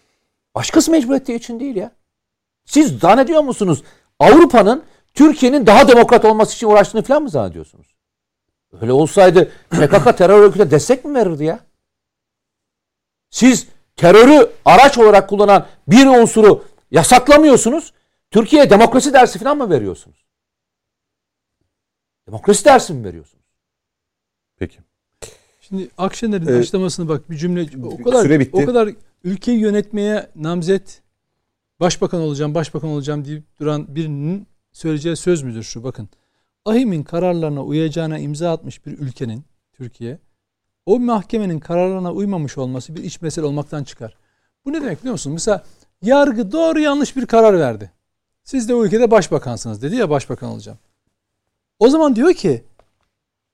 [0.54, 1.92] Başkası mecbur ettiği için değil ya.
[2.64, 3.82] Siz zannediyor musunuz
[4.18, 4.84] Avrupa'nın
[5.14, 7.86] Türkiye'nin daha demokrat olması için uğraştığını falan mı zannediyorsunuz?
[8.80, 11.60] Öyle olsaydı PKK terör örgütüne destek mi verirdi ya?
[13.30, 17.92] Siz terörü araç olarak kullanan bir unsuru yasaklamıyorsunuz.
[18.30, 20.24] Türkiye'ye demokrasi dersi falan mı veriyorsunuz?
[22.26, 23.39] Demokrasi dersi mi veriyorsunuz?
[25.70, 28.50] Şimdi Akşener'in Ee, açıklamasını bak bir cümle o kadar süre bitti.
[28.62, 28.88] o kadar
[29.24, 31.02] ülkeyi yönetmeye namzet
[31.80, 36.08] başbakan olacağım, başbakan olacağım deyip duran birinin söyleyeceği söz müdür şu bakın.
[36.64, 40.18] Ahim'in kararlarına uyacağına imza atmış bir ülkenin Türkiye
[40.86, 44.16] o mahkemenin kararlarına uymamış olması bir iç mesele olmaktan çıkar.
[44.64, 45.32] Bu ne demek biliyor musun?
[45.32, 45.64] Mesela
[46.02, 47.90] yargı doğru yanlış bir karar verdi.
[48.44, 50.78] Siz de o ülkede başbakansınız dedi ya başbakan olacağım.
[51.78, 52.64] O zaman diyor ki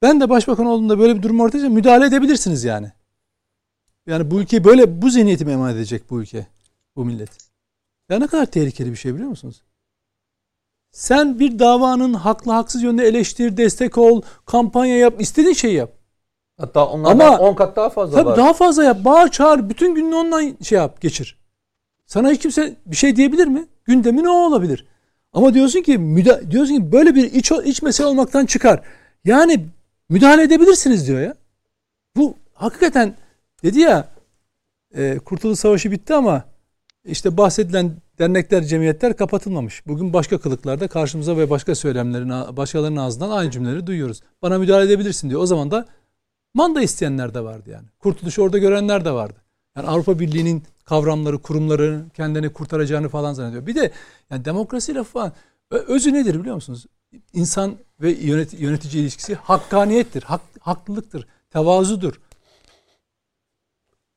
[0.07, 2.93] ben de başbakan olduğumda böyle bir durum ortaya müdahale edebilirsiniz yani.
[4.07, 6.47] Yani bu ülkeyi böyle bu zihniyeti mi emanet edecek bu ülke,
[6.97, 7.31] bu millet?
[8.11, 9.63] Ya ne kadar tehlikeli bir şey biliyor musunuz?
[10.93, 15.93] Sen bir davanın haklı haksız yönde eleştir, destek ol, kampanya yap, istediğin şeyi yap.
[16.61, 18.37] Hatta onlardan Ama- 10 kat daha fazla Tabii var.
[18.37, 19.05] daha fazla yap.
[19.05, 19.69] Bağır çağır.
[19.69, 21.39] Bütün gününü ondan şey yap geçir.
[22.07, 23.67] Sana hiç kimse bir şey diyebilir mi?
[23.85, 24.87] Gündemin o olabilir.
[25.33, 28.83] Ama diyorsun ki müda diyorsun ki böyle bir iç, iç mesele olmaktan çıkar.
[29.25, 29.67] Yani
[30.09, 31.35] müdahale edebilirsiniz diyor ya.
[32.17, 33.15] Bu hakikaten
[33.63, 34.09] dedi ya
[34.95, 36.45] e, Kurtuluş Savaşı bitti ama
[37.05, 39.87] işte bahsedilen dernekler, cemiyetler kapatılmamış.
[39.87, 44.21] Bugün başka kılıklarda karşımıza ve başka söylemlerin, başkalarının ağzından aynı cümleleri duyuyoruz.
[44.43, 45.41] Bana müdahale edebilirsin diyor.
[45.41, 45.87] O zaman da
[46.55, 47.87] manda isteyenler de vardı yani.
[47.99, 49.35] Kurtuluşu orada görenler de vardı.
[49.77, 53.67] Yani Avrupa Birliği'nin kavramları, kurumları kendini kurtaracağını falan zannediyor.
[53.67, 53.93] Bir de
[54.31, 55.33] yani demokrasi lafı falan
[55.71, 56.87] özü nedir biliyor musunuz?
[57.33, 62.21] İnsan ve yönet, yönetici ilişkisi hakkaniyettir, hak, haklılıktır, tevazudur.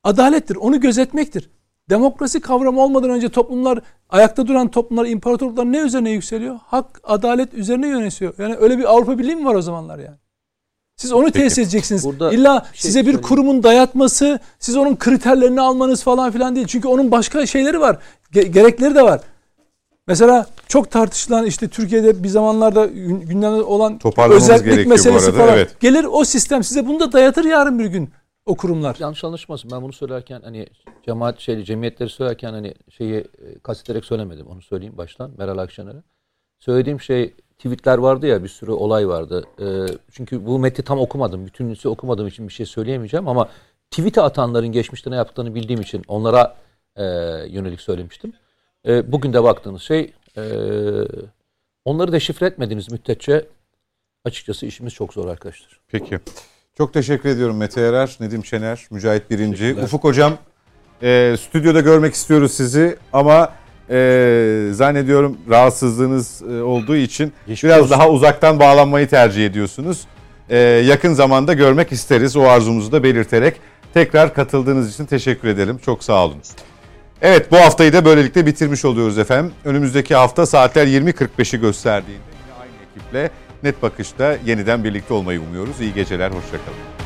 [0.03, 1.50] Adalettir, onu gözetmektir.
[1.90, 6.59] Demokrasi kavramı olmadan önce toplumlar, ayakta duran toplumlar, imparatorluklar ne üzerine yükseliyor?
[6.66, 8.34] Hak, adalet üzerine yönesiyor.
[8.38, 10.18] Yani öyle bir Avrupa Birliği mi var o zamanlar yani?
[10.95, 11.40] Siz onu Peki.
[11.40, 12.03] tesis edeceksiniz.
[12.06, 13.22] Burada İlla bir şey size bir söyleyeyim.
[13.27, 16.68] kurumun dayatması, siz onun kriterlerini almanız falan filan değil.
[16.68, 17.98] Çünkü onun başka şeyleri var.
[18.34, 19.22] ge- gerekleri de var.
[20.10, 25.54] Mesela çok tartışılan işte Türkiye'de bir zamanlarda gün- gündemde olan özellik meselesi arada, falan.
[25.54, 25.80] evet.
[25.80, 28.10] Gelir o sistem size bunu da dayatır yarın bir gün
[28.46, 28.98] o kurumlar.
[29.00, 29.72] yanlış anlaşılmasın.
[29.72, 30.68] Ben bunu söylerken hani
[31.06, 34.48] cemaat şeyli cemiyetleri söylerken hani şeyi e, kastederek söylemedim.
[34.48, 36.04] Onu söyleyeyim baştan Meral Akşener'e.
[36.60, 39.44] Söylediğim şey tweetler vardı ya bir sürü olay vardı.
[39.62, 39.66] E,
[40.12, 41.46] çünkü bu metni tam okumadım.
[41.46, 43.50] Bütünlüsü okumadığım için bir şey söyleyemeyeceğim ama
[43.92, 46.56] tweet'e atanların geçmişte ne yaptıklarını bildiğim için onlara
[46.96, 47.04] e,
[47.48, 48.34] yönelik söylemiştim.
[48.88, 50.43] E, bugün de baktığınız şey e,
[51.85, 53.45] onları deşifre etmediğiniz müddetçe
[54.25, 55.80] açıkçası işimiz çok zor arkadaşlar.
[55.88, 56.19] Peki.
[56.77, 59.75] Çok teşekkür ediyorum Mete Erer, Nedim Şener, Mücahit Birinci.
[59.83, 60.38] Ufuk Hocam,
[61.03, 63.53] e, stüdyoda görmek istiyoruz sizi ama
[63.90, 67.91] e, zannediyorum rahatsızlığınız e, olduğu için Geçmiş biraz olsun.
[67.91, 70.01] daha uzaktan bağlanmayı tercih ediyorsunuz.
[70.49, 73.56] E, yakın zamanda görmek isteriz o arzumuzu da belirterek.
[73.93, 75.77] Tekrar katıldığınız için teşekkür edelim.
[75.77, 76.38] Çok sağ olun.
[77.22, 79.54] Evet bu haftayı da böylelikle bitirmiş oluyoruz efendim.
[79.66, 83.30] Önümüzdeki hafta saatler 20.45'i gösterdiğinde yine aynı ekiple
[83.64, 85.82] Net Bakış'ta yeniden birlikte olmayı umuyoruz.
[85.82, 86.99] İyi geceler, hoşçakalın.